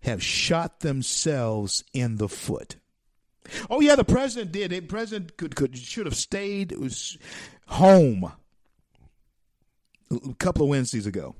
have 0.05 0.23
shot 0.23 0.81
themselves 0.81 1.85
in 1.93 2.17
the 2.17 2.29
foot? 2.29 2.77
Oh 3.69 3.81
yeah, 3.81 3.95
the 3.95 4.05
president 4.05 4.53
did. 4.53 4.71
The 4.71 4.81
president 4.81 5.37
could, 5.37 5.55
could 5.57 5.77
should 5.77 6.07
have 6.07 6.17
stayed. 6.17 6.75
Home 7.67 8.33
a 10.11 10.35
couple 10.35 10.65
of 10.65 10.69
Wednesdays 10.69 11.07
ago. 11.07 11.35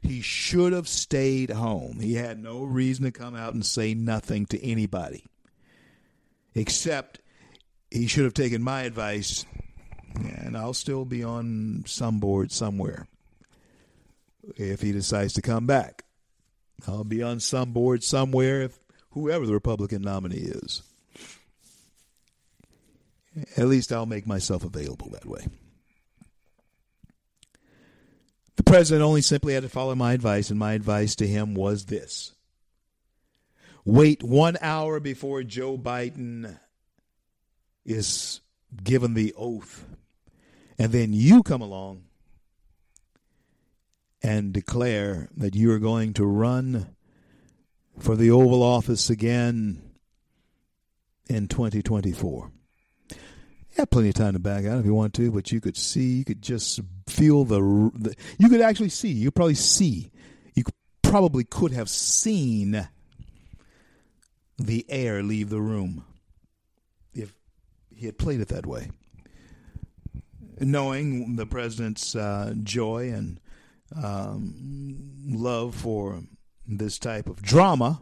He 0.00 0.20
should 0.20 0.72
have 0.72 0.88
stayed 0.88 1.50
home. 1.50 1.98
He 2.00 2.14
had 2.14 2.42
no 2.42 2.62
reason 2.62 3.04
to 3.04 3.10
come 3.10 3.34
out 3.34 3.54
and 3.54 3.64
say 3.64 3.94
nothing 3.94 4.46
to 4.46 4.64
anybody, 4.64 5.24
except 6.54 7.20
he 7.90 8.06
should 8.06 8.24
have 8.24 8.34
taken 8.34 8.62
my 8.62 8.82
advice, 8.82 9.44
and 10.14 10.56
I'll 10.56 10.74
still 10.74 11.04
be 11.04 11.24
on 11.24 11.84
some 11.86 12.20
board 12.20 12.52
somewhere 12.52 13.06
if 14.56 14.80
he 14.80 14.92
decides 14.92 15.32
to 15.34 15.42
come 15.42 15.66
back. 15.66 16.04
I'll 16.86 17.04
be 17.04 17.22
on 17.22 17.40
some 17.40 17.72
board 17.72 18.02
somewhere 18.02 18.62
if 18.62 18.78
whoever 19.10 19.46
the 19.46 19.52
Republican 19.52 20.02
nominee 20.02 20.36
is. 20.36 20.82
At 23.56 23.68
least 23.68 23.92
I'll 23.92 24.06
make 24.06 24.26
myself 24.26 24.64
available 24.64 25.08
that 25.10 25.26
way. 25.26 25.46
The 28.56 28.62
president 28.62 29.02
only 29.02 29.22
simply 29.22 29.54
had 29.54 29.62
to 29.62 29.68
follow 29.68 29.94
my 29.94 30.12
advice, 30.12 30.50
and 30.50 30.58
my 30.58 30.74
advice 30.74 31.16
to 31.16 31.26
him 31.26 31.54
was 31.54 31.86
this 31.86 32.32
wait 33.84 34.22
one 34.22 34.56
hour 34.60 35.00
before 35.00 35.42
Joe 35.42 35.76
Biden 35.76 36.58
is 37.84 38.40
given 38.82 39.14
the 39.14 39.34
oath, 39.36 39.86
and 40.78 40.92
then 40.92 41.12
you 41.12 41.42
come 41.42 41.60
along 41.60 42.04
and 44.22 44.52
declare 44.52 45.28
that 45.36 45.54
you 45.54 45.72
are 45.72 45.78
going 45.78 46.12
to 46.14 46.24
run 46.24 46.94
for 47.98 48.16
the 48.16 48.30
Oval 48.30 48.62
Office 48.62 49.10
again 49.10 49.82
in 51.28 51.48
2024. 51.48 52.50
You 53.10 53.16
have 53.78 53.90
plenty 53.90 54.10
of 54.10 54.14
time 54.14 54.34
to 54.34 54.38
back 54.38 54.64
out 54.64 54.78
if 54.78 54.84
you 54.84 54.94
want 54.94 55.14
to, 55.14 55.30
but 55.30 55.50
you 55.50 55.60
could 55.60 55.76
see, 55.76 56.18
you 56.18 56.24
could 56.24 56.42
just 56.42 56.80
feel 57.06 57.44
the, 57.44 57.58
the 57.94 58.14
you 58.38 58.48
could 58.48 58.60
actually 58.60 58.90
see, 58.90 59.08
you 59.08 59.30
probably 59.30 59.54
see, 59.54 60.10
you 60.54 60.62
probably 61.02 61.44
could 61.44 61.72
have 61.72 61.88
seen 61.88 62.88
the 64.58 64.86
air 64.88 65.22
leave 65.22 65.48
the 65.48 65.60
room 65.60 66.04
if 67.14 67.34
he 67.94 68.06
had 68.06 68.18
played 68.18 68.40
it 68.40 68.48
that 68.48 68.66
way. 68.66 68.90
Knowing 70.60 71.36
the 71.36 71.46
president's 71.46 72.14
uh, 72.14 72.54
joy 72.62 73.10
and 73.10 73.40
um, 74.02 74.54
love 75.26 75.74
for 75.74 76.22
this 76.66 76.98
type 76.98 77.28
of 77.28 77.42
drama, 77.42 78.00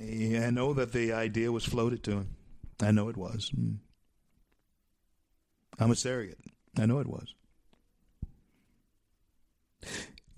I 0.00 0.50
know 0.50 0.72
that 0.74 0.92
the 0.92 1.12
idea 1.12 1.50
was 1.50 1.64
floated 1.64 2.02
to 2.04 2.12
him. 2.12 2.36
I 2.80 2.92
know 2.92 3.08
it 3.08 3.16
was. 3.16 3.50
Mm. 3.50 3.78
I'm 5.78 5.90
a 5.90 5.96
surrogate. 5.96 6.38
I 6.78 6.86
know 6.86 7.00
it 7.00 7.06
was. 7.06 7.34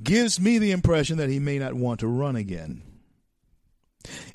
Gives 0.02 0.40
me 0.40 0.58
the 0.58 0.70
impression 0.70 1.18
that 1.18 1.28
he 1.28 1.38
may 1.38 1.58
not 1.58 1.74
want 1.74 2.00
to 2.00 2.08
run 2.08 2.36
again. 2.36 2.82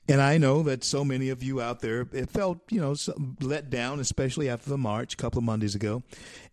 And 0.08 0.22
I 0.22 0.38
know 0.38 0.62
that 0.64 0.84
so 0.84 1.04
many 1.04 1.30
of 1.30 1.42
you 1.42 1.60
out 1.60 1.80
there 1.80 2.08
it 2.12 2.30
felt, 2.30 2.60
you 2.70 2.80
know, 2.80 2.96
let 3.42 3.72
down, 3.72 4.00
especially 4.00 4.48
after 4.50 4.70
the 4.70 4.78
march 4.78 5.16
a 5.16 5.18
couple 5.18 5.40
of 5.40 5.44
Mondays 5.44 5.74
ago, 5.74 6.04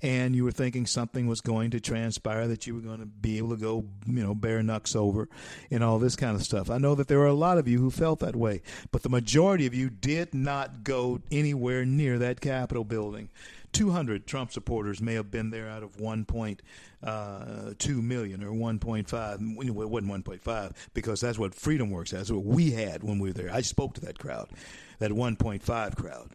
and 0.01 0.35
you 0.35 0.45
were 0.45 0.51
thinking 0.51 0.87
something 0.87 1.27
was 1.27 1.43
going 1.43 1.71
to 1.73 1.81
transpire 1.81 2.49
that 2.49 2.67
you 2.67 2.75
were 2.75 2.81
going 2.81 3.01
to 3.01 3.07
be 3.07 3.37
able 3.37 3.51
to 3.51 3.57
go, 3.57 3.85
you 4.07 4.23
know, 4.23 4.35
bare 4.35 4.63
knucks 4.63 4.97
over 4.97 5.29
and 5.71 5.85
all 5.85 5.99
this 5.99 6.17
kind 6.17 6.35
of 6.35 6.43
stuff. 6.43 6.71
I 6.71 6.79
know 6.79 6.95
that 6.95 7.09
there 7.09 7.21
are 7.21 7.27
a 7.27 7.35
lot 7.35 7.59
of 7.59 7.69
you 7.69 7.79
who 7.79 7.91
felt 7.91 8.21
that 8.21 8.37
way, 8.37 8.63
but 8.91 9.03
the 9.03 9.11
majority 9.11 9.67
of 9.67 9.75
you 9.75 9.91
did 9.91 10.33
not 10.33 10.83
go 10.83 11.21
anywhere 11.31 11.85
near 11.85 12.19
that 12.19 12.41
Capitol 12.41 12.85
building. 12.85 13.29
200 13.73 14.27
Trump 14.27 14.53
supporters 14.53 15.01
may 15.01 15.15
have 15.15 15.31
been 15.31 15.51
there 15.51 15.69
out 15.69 15.83
of 15.83 15.97
1.2 15.97 16.59
uh, 17.03 18.03
million 18.03 18.45
or 18.45 18.53
1.5. 18.53 19.67
It 19.67 19.71
wasn't 19.71 20.25
1.5 20.25 20.73
because 20.95 21.21
that's 21.21 21.39
what 21.39 21.53
FreedomWorks 21.53 22.13
as. 22.13 22.33
What 22.33 22.45
we 22.45 22.73
had 22.73 23.03
when 23.03 23.19
we 23.19 23.31
were 23.31 23.35
there. 23.35 23.53
I 23.53 23.63
spoke 23.63 23.95
to 23.95 24.01
that 24.03 24.19
crowd, 24.19 24.51
that 24.99 25.11
1.5 25.11 25.97
crowd. 25.97 26.33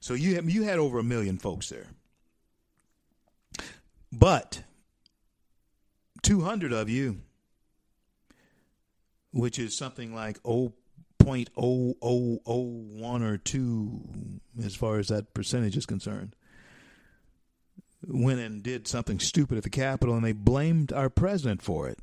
So 0.00 0.14
you 0.14 0.34
had, 0.34 0.50
you 0.50 0.64
had 0.64 0.78
over 0.78 0.98
a 0.98 1.04
million 1.04 1.38
folks 1.38 1.68
there. 1.68 1.86
But 4.12 4.64
200 6.22 6.72
of 6.72 6.88
you, 6.88 7.20
which 9.32 9.58
is 9.58 9.76
something 9.76 10.14
like 10.14 10.42
0.0001 10.42 13.22
or 13.22 13.38
2 13.38 14.40
as 14.64 14.74
far 14.74 14.98
as 14.98 15.08
that 15.08 15.34
percentage 15.34 15.76
is 15.76 15.86
concerned, 15.86 16.34
went 18.06 18.40
and 18.40 18.62
did 18.62 18.88
something 18.88 19.18
stupid 19.18 19.58
at 19.58 19.64
the 19.64 19.70
Capitol, 19.70 20.14
and 20.14 20.24
they 20.24 20.32
blamed 20.32 20.92
our 20.92 21.10
president 21.10 21.62
for 21.62 21.88
it. 21.88 21.98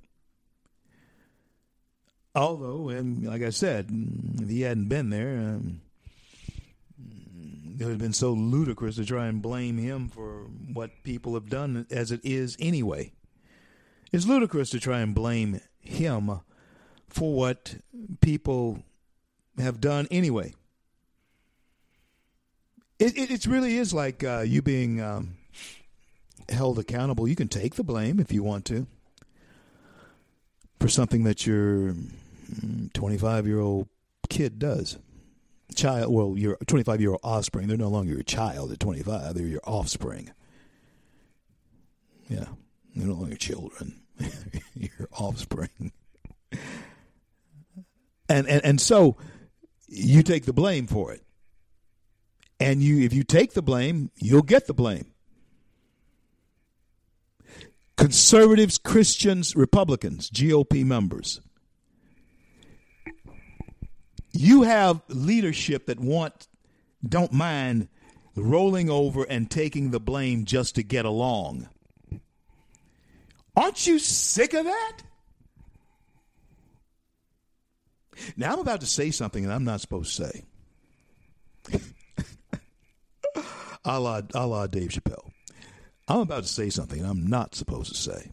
Although, 2.36 2.90
and 2.90 3.26
like 3.26 3.42
I 3.42 3.50
said, 3.50 3.88
if 3.90 4.48
he 4.48 4.62
hadn't 4.62 4.90
been 4.90 5.10
there, 5.10 5.38
um, 5.38 5.82
it 7.80 7.84
would 7.84 7.92
have 7.92 8.00
been 8.00 8.14
so 8.14 8.32
ludicrous 8.32 8.96
to 8.96 9.06
try 9.06 9.28
and 9.28 9.42
blame 9.42 9.78
him 9.78 10.08
for 10.10 10.48
what 10.74 11.04
people 11.04 11.34
have 11.34 11.50
done 11.50 11.86
as 11.90 12.12
it 12.12 12.22
is 12.24 12.56
anyway. 12.60 13.12
It's 14.12 14.28
ludicrous 14.28 14.70
to 14.72 14.80
try 14.80 15.00
and 15.00 15.14
blame 15.16 15.62
him 15.80 16.42
for 17.10 17.34
what 17.34 17.76
people 18.22 18.84
have 19.58 19.82
done 19.82 20.08
anyway. 20.12 20.54
It, 23.00 23.18
it, 23.18 23.32
it 23.32 23.46
really 23.46 23.78
is 23.78 23.94
like 23.94 24.24
uh, 24.24 24.40
you 24.40 24.62
being 24.62 25.02
um, 25.02 25.37
held 26.50 26.80
accountable. 26.80 27.28
You 27.28 27.36
can 27.36 27.48
take 27.48 27.76
the 27.76 27.84
blame 27.84 28.20
if 28.20 28.32
you 28.32 28.44
want 28.44 28.66
to 28.66 28.88
for 30.80 30.88
something 30.88 31.24
that 31.24 31.46
your 31.46 31.96
25 32.94 33.48
year 33.48 33.60
old 33.60 33.88
kid 34.30 34.60
does. 34.60 34.98
Child, 35.76 36.14
well, 36.14 36.34
your 36.38 36.58
25 36.66 37.02
year 37.02 37.12
old 37.12 37.20
offspring, 37.24 37.68
they're 37.68 37.78
no 37.78 37.90
longer 37.90 38.14
your 38.14 38.24
child 38.24 38.72
at 38.72 38.80
25, 38.80 39.34
they're 39.34 39.46
your 39.46 39.62
offspring. 39.66 40.32
Yeah, 42.30 42.46
they're 42.96 43.08
no 43.08 43.14
longer 43.14 43.36
children, 43.36 44.02
your 44.76 45.10
offspring. 45.14 45.92
And, 48.30 48.48
and 48.48 48.66
and 48.66 48.82
so 48.82 49.16
you 49.88 50.22
take 50.24 50.46
the 50.46 50.54
blame 50.54 50.88
for 50.88 51.14
it. 51.14 51.24
And 52.60 52.82
you 52.82 53.04
if 53.06 53.14
you 53.14 53.24
take 53.24 53.54
the 53.54 53.62
blame, 53.62 54.10
you'll 54.16 54.42
get 54.42 54.68
the 54.68 54.74
blame 54.74 55.14
conservatives, 57.98 58.78
Christians, 58.78 59.56
Republicans, 59.56 60.30
GOP 60.30 60.86
members. 60.86 61.42
You 64.32 64.62
have 64.64 65.02
leadership 65.10 65.88
that 65.88 66.00
want 66.00 66.48
don't 67.08 67.34
mind 67.34 67.90
rolling 68.36 68.90
over 68.90 69.24
and 69.24 69.50
taking 69.50 69.90
the 69.90 70.00
blame 70.00 70.46
just 70.46 70.76
to 70.76 70.84
get 70.84 71.06
along. 71.06 71.68
Aren't 73.56 73.88
you 73.88 73.98
sick 73.98 74.54
of 74.54 74.66
that? 74.66 74.98
Now 78.36 78.54
I'm 78.54 78.60
about 78.60 78.82
to 78.82 78.88
say 78.88 79.10
something 79.12 79.44
that 79.44 79.54
I'm 79.54 79.64
not 79.64 79.82
supposed 79.82 80.16
to 80.18 80.44
say. 81.72 81.82
a 83.86 84.00
la, 84.00 84.22
a 84.34 84.46
la 84.46 84.68
Dave 84.68 84.90
Chappelle. 84.90 85.32
I'm 86.08 86.20
about 86.20 86.44
to 86.44 86.50
say 86.50 86.70
something 86.70 87.04
I'm 87.04 87.28
not 87.28 87.56
supposed 87.56 87.94
to 87.94 87.98
say. 87.98 88.32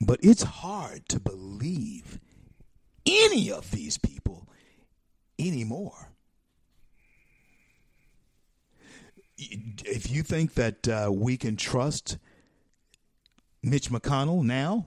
But 0.00 0.20
it's 0.22 0.42
hard 0.42 1.08
to 1.08 1.18
believe 1.18 2.20
any 3.04 3.50
of 3.50 3.70
these 3.72 3.98
people 3.98 4.48
anymore. 5.38 6.12
If 9.36 10.10
you 10.10 10.22
think 10.22 10.54
that 10.54 10.88
uh, 10.88 11.10
we 11.12 11.36
can 11.36 11.56
trust 11.56 12.18
Mitch 13.62 13.90
McConnell 13.90 14.42
now, 14.42 14.86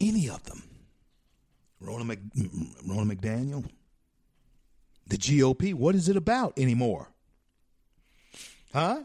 any 0.00 0.28
of 0.28 0.42
them, 0.44 0.62
Ronna, 1.82 2.06
Mc, 2.06 2.18
Ronna 2.86 3.14
McDaniel, 3.14 3.68
the 5.08 5.16
GOP, 5.16 5.74
what 5.74 5.94
is 5.94 6.08
it 6.08 6.16
about 6.16 6.58
anymore? 6.58 7.08
Huh? 8.72 9.04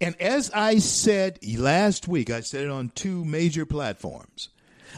And 0.00 0.20
as 0.20 0.50
I 0.52 0.78
said 0.78 1.38
last 1.58 2.08
week, 2.08 2.30
I 2.30 2.40
said 2.40 2.64
it 2.64 2.70
on 2.70 2.90
two 2.94 3.24
major 3.24 3.66
platforms. 3.66 4.48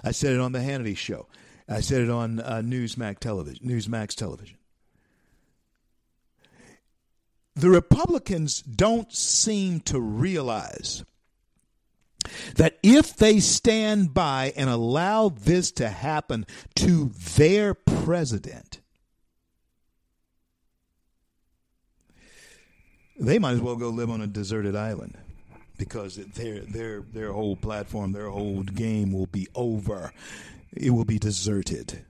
I 0.05 0.13
said 0.13 0.33
it 0.33 0.41
on 0.41 0.53
the 0.53 0.61
Hannity 0.61 0.97
show. 0.97 1.27
I 1.69 1.81
said 1.81 2.03
it 2.03 2.11
on 2.11 2.41
uh, 2.41 2.63
Newsmax 2.65 3.19
television, 3.19 3.67
Newsmax 3.67 4.15
television. 4.15 4.59
The 7.55 7.71
Republicans 7.71 8.63
don't 8.63 9.13
seem 9.13 9.81
to 9.81 10.01
realize 10.01 11.05
that 12.57 12.79
if 12.83 13.17
they 13.17 13.41
stand 13.41 14.15
by 14.15 14.53
and 14.57 14.71
allow 14.71 15.29
this 15.29 15.73
to 15.73 15.89
happen 15.89 16.47
to 16.77 17.11
their 17.37 17.75
president, 17.75 18.81
they 23.19 23.39
might 23.39 23.53
as 23.53 23.61
well 23.61 23.77
go 23.77 23.89
live 23.89 24.11
on 24.11 24.21
a 24.21 24.27
deserted 24.27 24.77
island 24.77 25.17
because 25.79 26.17
their 26.17 26.61
their 26.61 27.01
their 27.01 27.33
whole 27.33 27.57
platform, 27.57 28.13
their 28.13 28.31
whole 28.31 28.63
game 28.63 29.13
will 29.13 29.27
be 29.27 29.49
over. 29.55 30.13
It 30.73 30.91
will 30.91 31.05
be 31.05 31.19
deserted. 31.19 32.05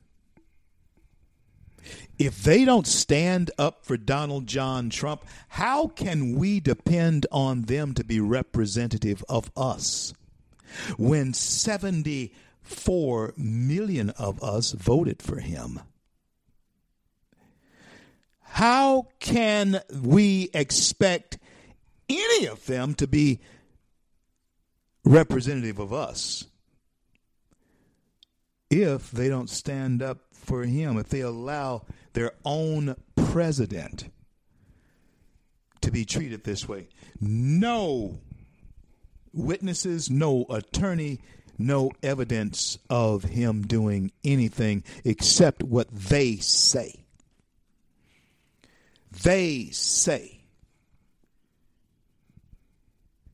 If 2.19 2.43
they 2.43 2.65
don't 2.65 2.87
stand 2.87 3.51
up 3.59 3.85
for 3.85 3.97
Donald 3.97 4.47
John 4.47 4.91
Trump, 4.91 5.25
how 5.49 5.89
can 5.89 6.37
we 6.37 6.61
depend 6.61 7.27
on 7.33 7.63
them 7.63 7.95
to 7.95 8.05
be 8.05 8.21
representative 8.21 9.25
of 9.29 9.51
us 9.57 10.15
when 10.97 11.35
74 11.35 13.35
million 13.37 14.11
of 14.11 14.41
us 14.43 14.73
voted 14.73 15.21
for 15.21 15.41
him? 15.41 15.81
How 18.53 19.09
can 19.19 19.81
we 20.03 20.51
expect 20.53 21.39
any 22.07 22.47
of 22.47 22.67
them 22.67 22.93
to 22.97 23.07
be 23.07 23.41
representative 25.07 25.79
of 25.79 25.95
us 25.95 26.45
if 28.69 29.11
they 29.11 29.31
don't 29.31 29.49
stand 29.49 30.03
up 30.03 30.19
for 30.35 30.65
him, 30.65 30.99
if 30.99 31.09
they 31.09 31.23
allow 31.23 31.87
their 32.13 32.33
own 32.45 32.95
president 33.17 34.11
to 35.81 35.91
be 35.91 36.05
treated 36.05 36.45
this 36.45 36.69
way? 36.69 36.89
No 37.23 38.19
witnesses, 39.33 40.11
no 40.11 40.45
attorney, 40.51 41.23
no 41.57 41.91
evidence 42.03 42.77
of 42.91 43.25
him 43.25 43.63
doing 43.63 44.13
anything 44.23 44.85
except 45.07 45.63
what 45.63 45.91
they 45.91 46.37
say. 46.37 47.02
They 49.21 49.69
say 49.71 50.41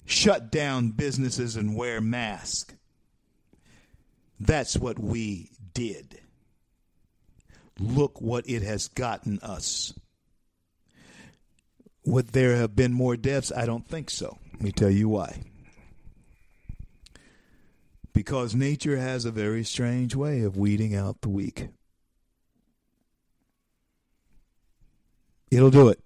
shut 0.05 0.51
down 0.51 0.91
businesses 0.91 1.57
and 1.57 1.77
wear 1.77 2.01
masks. 2.01 2.75
That's 4.41 4.77
what 4.77 4.99
we 4.99 5.51
did. 5.75 6.21
Look 7.79 8.21
what 8.21 8.49
it 8.49 8.63
has 8.63 8.89
gotten 8.89 9.39
us. 9.41 9.93
Would 12.05 12.29
there 12.29 12.57
have 12.57 12.75
been 12.75 12.93
more 12.93 13.17
deaths? 13.17 13.53
I 13.55 13.67
don't 13.67 13.87
think 13.87 14.11
so. 14.11 14.39
Let 14.55 14.63
me 14.63 14.73
tell 14.73 14.91
you 14.91 15.09
why. 15.09 15.43
Because 18.13 18.55
nature 18.55 18.97
has 18.97 19.25
a 19.25 19.31
very 19.31 19.63
strange 19.63 20.17
way 20.17 20.43
of 20.43 20.57
weeding 20.57 20.95
out 20.95 21.21
the 21.21 21.29
weak. 21.29 21.69
It'll 25.51 25.71
do 25.71 25.89
it. 25.89 26.01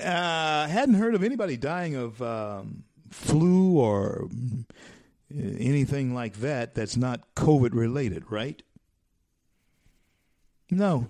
Uh, 0.00 0.66
hadn't 0.66 0.96
heard 0.96 1.14
of 1.14 1.22
anybody 1.22 1.56
dying 1.56 1.94
of 1.94 2.20
um, 2.20 2.84
flu 3.10 3.78
or 3.78 4.28
anything 5.30 6.14
like 6.14 6.36
that 6.36 6.74
that's 6.74 6.96
not 6.96 7.34
COVID 7.34 7.72
related, 7.72 8.24
right? 8.30 8.62
No. 10.70 11.06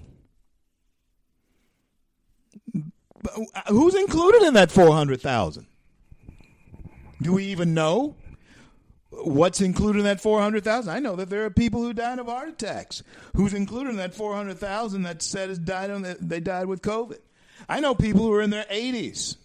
Uh, 2.74 3.60
who's 3.68 3.94
included 3.94 4.42
in 4.42 4.54
that 4.54 4.70
400,000? 4.70 5.66
Do 7.20 7.32
we 7.32 7.46
even 7.46 7.74
know 7.74 8.14
what's 9.24 9.60
included 9.60 10.00
in 10.00 10.04
that 10.04 10.20
400,000? 10.20 10.92
I 10.92 10.98
know 10.98 11.16
that 11.16 11.30
there 11.30 11.44
are 11.44 11.50
people 11.50 11.82
who 11.82 11.92
died 11.92 12.18
of 12.18 12.26
heart 12.26 12.48
attacks. 12.48 13.02
Who's 13.34 13.54
included 13.54 13.90
in 13.90 13.96
that 13.96 14.14
400,000 14.14 15.02
that 15.02 15.22
said 15.22 15.64
died 15.64 15.90
on 15.90 16.02
the, 16.02 16.16
they 16.20 16.40
died 16.40 16.66
with 16.66 16.82
COVID? 16.82 17.18
I 17.68 17.80
know 17.80 17.94
people 17.94 18.22
who 18.22 18.32
are 18.32 18.42
in 18.42 18.50
their 18.50 18.64
80s. 18.64 19.36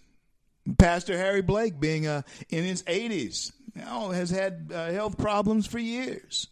Pastor 0.78 1.18
Harry 1.18 1.42
Blake, 1.42 1.78
being 1.78 2.06
uh, 2.06 2.22
in 2.48 2.64
his 2.64 2.82
80s, 2.84 3.52
now 3.74 4.10
has 4.10 4.30
had 4.30 4.70
uh, 4.74 4.90
health 4.92 5.18
problems 5.18 5.66
for 5.66 5.78
years. 5.78 6.48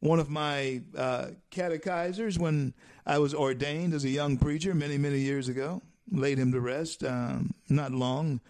One 0.00 0.18
of 0.18 0.30
my 0.30 0.82
uh, 0.96 1.26
catechizers, 1.50 2.38
when 2.38 2.74
I 3.04 3.18
was 3.18 3.34
ordained 3.34 3.94
as 3.94 4.04
a 4.04 4.08
young 4.08 4.38
preacher 4.38 4.74
many, 4.74 4.98
many 4.98 5.18
years 5.18 5.48
ago, 5.48 5.82
laid 6.10 6.38
him 6.38 6.52
to 6.52 6.60
rest 6.60 7.04
um, 7.04 7.54
not 7.68 7.92
long, 7.92 8.40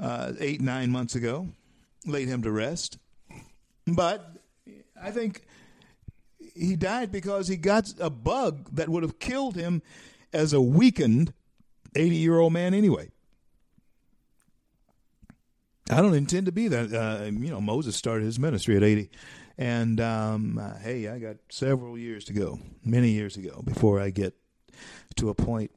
uh, 0.00 0.32
eight, 0.40 0.60
nine 0.60 0.90
months 0.90 1.14
ago, 1.14 1.48
laid 2.06 2.28
him 2.28 2.42
to 2.42 2.50
rest. 2.50 2.98
But 3.94 4.38
I 5.00 5.10
think 5.10 5.42
he 6.54 6.76
died 6.76 7.12
because 7.12 7.48
he 7.48 7.56
got 7.56 7.92
a 8.00 8.10
bug 8.10 8.68
that 8.72 8.88
would 8.88 9.02
have 9.02 9.18
killed 9.18 9.56
him 9.56 9.82
as 10.32 10.52
a 10.52 10.60
weakened 10.60 11.32
80 11.94 12.16
year 12.16 12.38
old 12.38 12.52
man 12.52 12.74
anyway. 12.74 13.10
I 15.90 16.02
don't 16.02 16.14
intend 16.14 16.46
to 16.46 16.52
be 16.52 16.68
that. 16.68 16.92
Uh, 16.92 17.24
you 17.24 17.50
know, 17.50 17.60
Moses 17.60 17.96
started 17.96 18.24
his 18.24 18.38
ministry 18.38 18.76
at 18.76 18.82
80. 18.82 19.10
And 19.56 20.00
um, 20.00 20.58
uh, 20.58 20.78
hey, 20.78 21.08
I 21.08 21.18
got 21.18 21.36
several 21.48 21.98
years 21.98 22.24
to 22.26 22.32
go, 22.32 22.60
many 22.84 23.10
years 23.10 23.34
to 23.34 23.42
go, 23.42 23.62
before 23.62 24.00
I 24.00 24.10
get 24.10 24.34
to 25.16 25.30
a 25.30 25.34
point 25.34 25.72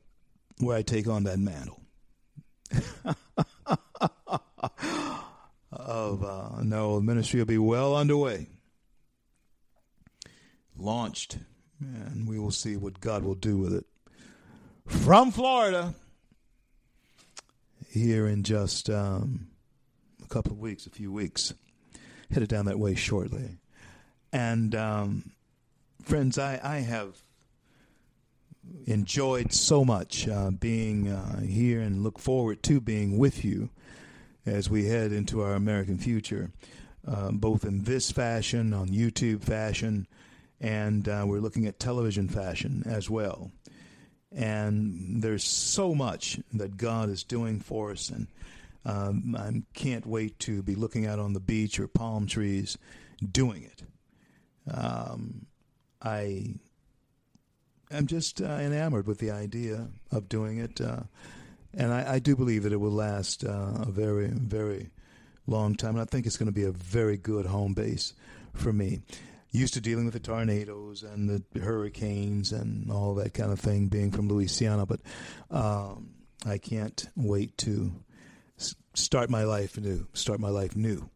where 0.60 0.78
I 0.78 0.84
take 0.84 1.08
on 1.08 1.24
that 1.24 1.40
mantle. 1.40 1.82
of 5.86 6.24
uh, 6.24 6.62
no, 6.62 6.96
the 6.96 7.02
ministry 7.02 7.40
will 7.40 7.46
be 7.46 7.58
well 7.58 7.96
underway, 7.96 8.48
launched, 10.78 11.38
and 11.80 12.28
we 12.28 12.40
will 12.40 12.52
see 12.52 12.78
what 12.78 13.00
God 13.00 13.24
will 13.24 13.36
do 13.36 13.58
with 13.58 13.74
it. 13.74 13.86
From 14.88 15.32
Florida, 15.32 15.94
here 17.92 18.28
in 18.28 18.44
just 18.44 18.90
um, 18.90 19.48
a 20.24 20.28
couple 20.28 20.54
of 20.54 20.60
weeks, 20.60 20.86
a 20.86 20.90
few 20.90 21.12
weeks. 21.12 21.54
Headed 22.32 22.50
down 22.50 22.66
that 22.66 22.80
way 22.80 22.96
shortly. 22.96 23.58
And 24.32 24.74
um, 24.74 25.32
friends, 26.02 26.38
I, 26.38 26.60
I 26.64 26.78
have 26.78 27.22
enjoyed 28.86 29.52
so 29.52 29.84
much 29.84 30.28
uh, 30.28 30.52
being 30.52 31.10
uh, 31.10 31.42
here 31.42 31.82
and 31.82 32.04
look 32.04 32.18
forward 32.18 32.64
to 32.64 32.80
being 32.80 33.18
with 33.18 33.44
you 33.44 33.70
as 34.46 34.70
we 34.70 34.86
head 34.86 35.12
into 35.12 35.42
our 35.42 35.54
American 35.54 35.98
future, 35.98 36.52
uh, 37.08 37.32
both 37.32 37.66
in 37.66 37.84
this 37.84 38.12
fashion, 38.12 38.74
on 38.74 38.90
YouTube 38.90 39.44
fashion, 39.44 40.08
and 40.60 41.08
uh, 41.08 41.24
we're 41.26 41.40
looking 41.40 41.66
at 41.66 41.80
television 41.80 42.28
fashion 42.28 42.84
as 42.86 43.10
well. 43.10 43.52
And 44.32 45.22
there's 45.22 45.44
so 45.44 45.94
much 45.94 46.40
that 46.54 46.78
God 46.78 47.10
is 47.10 47.24
doing 47.24 47.60
for 47.60 47.92
us, 47.92 48.10
and 48.10 48.28
um, 48.86 49.36
I 49.38 49.64
can't 49.74 50.06
wait 50.06 50.40
to 50.40 50.62
be 50.64 50.76
looking 50.76 51.06
out 51.06 51.20
on 51.20 51.34
the 51.34 51.40
beach 51.40 51.80
or 51.80 51.88
palm 51.88 52.28
trees 52.28 52.78
doing 53.32 53.64
it. 53.64 53.84
Um, 54.74 55.48
I 56.02 56.56
am 57.92 58.08
just 58.08 58.42
uh, 58.42 58.46
enamored 58.46 59.08
with 59.08 59.20
the 59.20 59.32
idea 59.32 59.88
of 60.12 60.30
doing 60.30 60.60
it, 60.60 60.80
uh, 60.80 61.02
and 61.74 61.94
I, 61.94 62.14
I, 62.14 62.20
do 62.20 62.36
believe 62.36 62.64
that 62.64 62.74
it 62.74 62.80
will 62.80 62.92
last 62.92 63.44
uh, 63.44 63.72
a 63.82 63.92
very, 63.92 64.28
very 64.28 64.90
long 65.48 65.76
time. 65.76 65.92
And 65.92 66.02
I 66.02 66.06
think 66.06 66.26
it's 66.26 66.38
going 66.38 66.48
to 66.48 66.54
be 66.54 66.66
a 66.66 66.72
very 66.72 67.18
good 67.18 67.46
home 67.46 67.74
base 67.74 68.14
for 68.54 68.74
me 68.74 69.02
used 69.52 69.74
to 69.74 69.82
dealing 69.82 70.06
with 70.06 70.14
the 70.14 70.20
tornadoes 70.20 71.04
and 71.04 71.30
the 71.30 71.60
hurricanes 71.60 72.52
and 72.52 72.90
all 72.90 73.16
that 73.16 73.34
kind 73.34 73.52
of 73.52 73.60
thing, 73.60 73.88
being 73.88 74.12
from 74.12 74.28
Louisiana. 74.28 74.86
But 74.86 75.02
um, 75.50 76.12
I 76.46 76.58
can't 76.58 77.06
wait 77.16 77.58
to 77.60 77.92
start 78.94 79.30
my 79.30 79.44
life 79.44 79.78
new, 79.78 80.08
start 80.14 80.40
my 80.40 80.50
life 80.50 80.76
new 80.76 81.10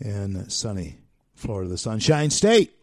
in 0.00 0.48
sunny 0.48 0.98
Florida, 1.34 1.68
the 1.68 1.78
Sunshine 1.78 2.30
State. 2.30 2.74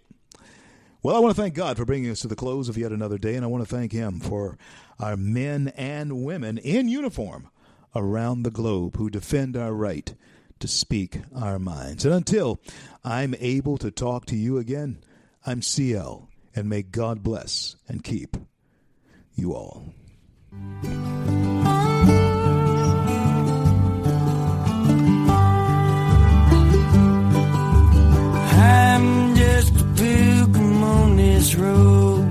Well, 1.02 1.16
I 1.16 1.20
want 1.20 1.36
to 1.36 1.42
thank 1.42 1.54
God 1.54 1.78
for 1.78 1.86
bringing 1.86 2.12
us 2.12 2.20
to 2.22 2.28
the 2.28 2.36
close 2.36 2.68
of 2.68 2.78
yet 2.78 2.92
another 2.92 3.18
day, 3.18 3.36
and 3.36 3.46
I 3.46 3.48
want 3.48 3.68
to 3.68 3.76
thank 3.76 3.92
Him 3.92 4.20
for 4.20 4.58
are 5.00 5.16
men 5.16 5.70
and 5.76 6.24
women 6.24 6.58
in 6.58 6.88
uniform 6.90 7.50
around 7.96 8.44
the 8.44 8.52
globe 8.52 8.98
who 8.98 9.10
defend 9.10 9.56
our 9.56 9.74
right 9.74 10.14
to 10.60 10.68
speak 10.68 11.22
our 11.36 11.58
minds. 11.58 12.06
And 12.06 12.14
until 12.14 12.60
I'm 13.04 13.34
able 13.40 13.78
to 13.78 13.92
talk 13.92 14.26
to 14.28 14.36
you 14.36 14.58
again, 14.58 15.00
I'm 15.46 15.62
CL, 15.62 16.30
and 16.56 16.68
may 16.70 16.82
God 16.84 17.24
bless 17.24 17.78
and 17.88 18.04
keep 18.04 18.36
you 19.36 19.54
all. 19.54 19.94
I'm 28.62 29.36
just 29.36 29.80
a 29.80 29.84
pilgrim 29.96 30.84
on 30.84 31.16
this 31.16 31.56
road. 31.56 32.29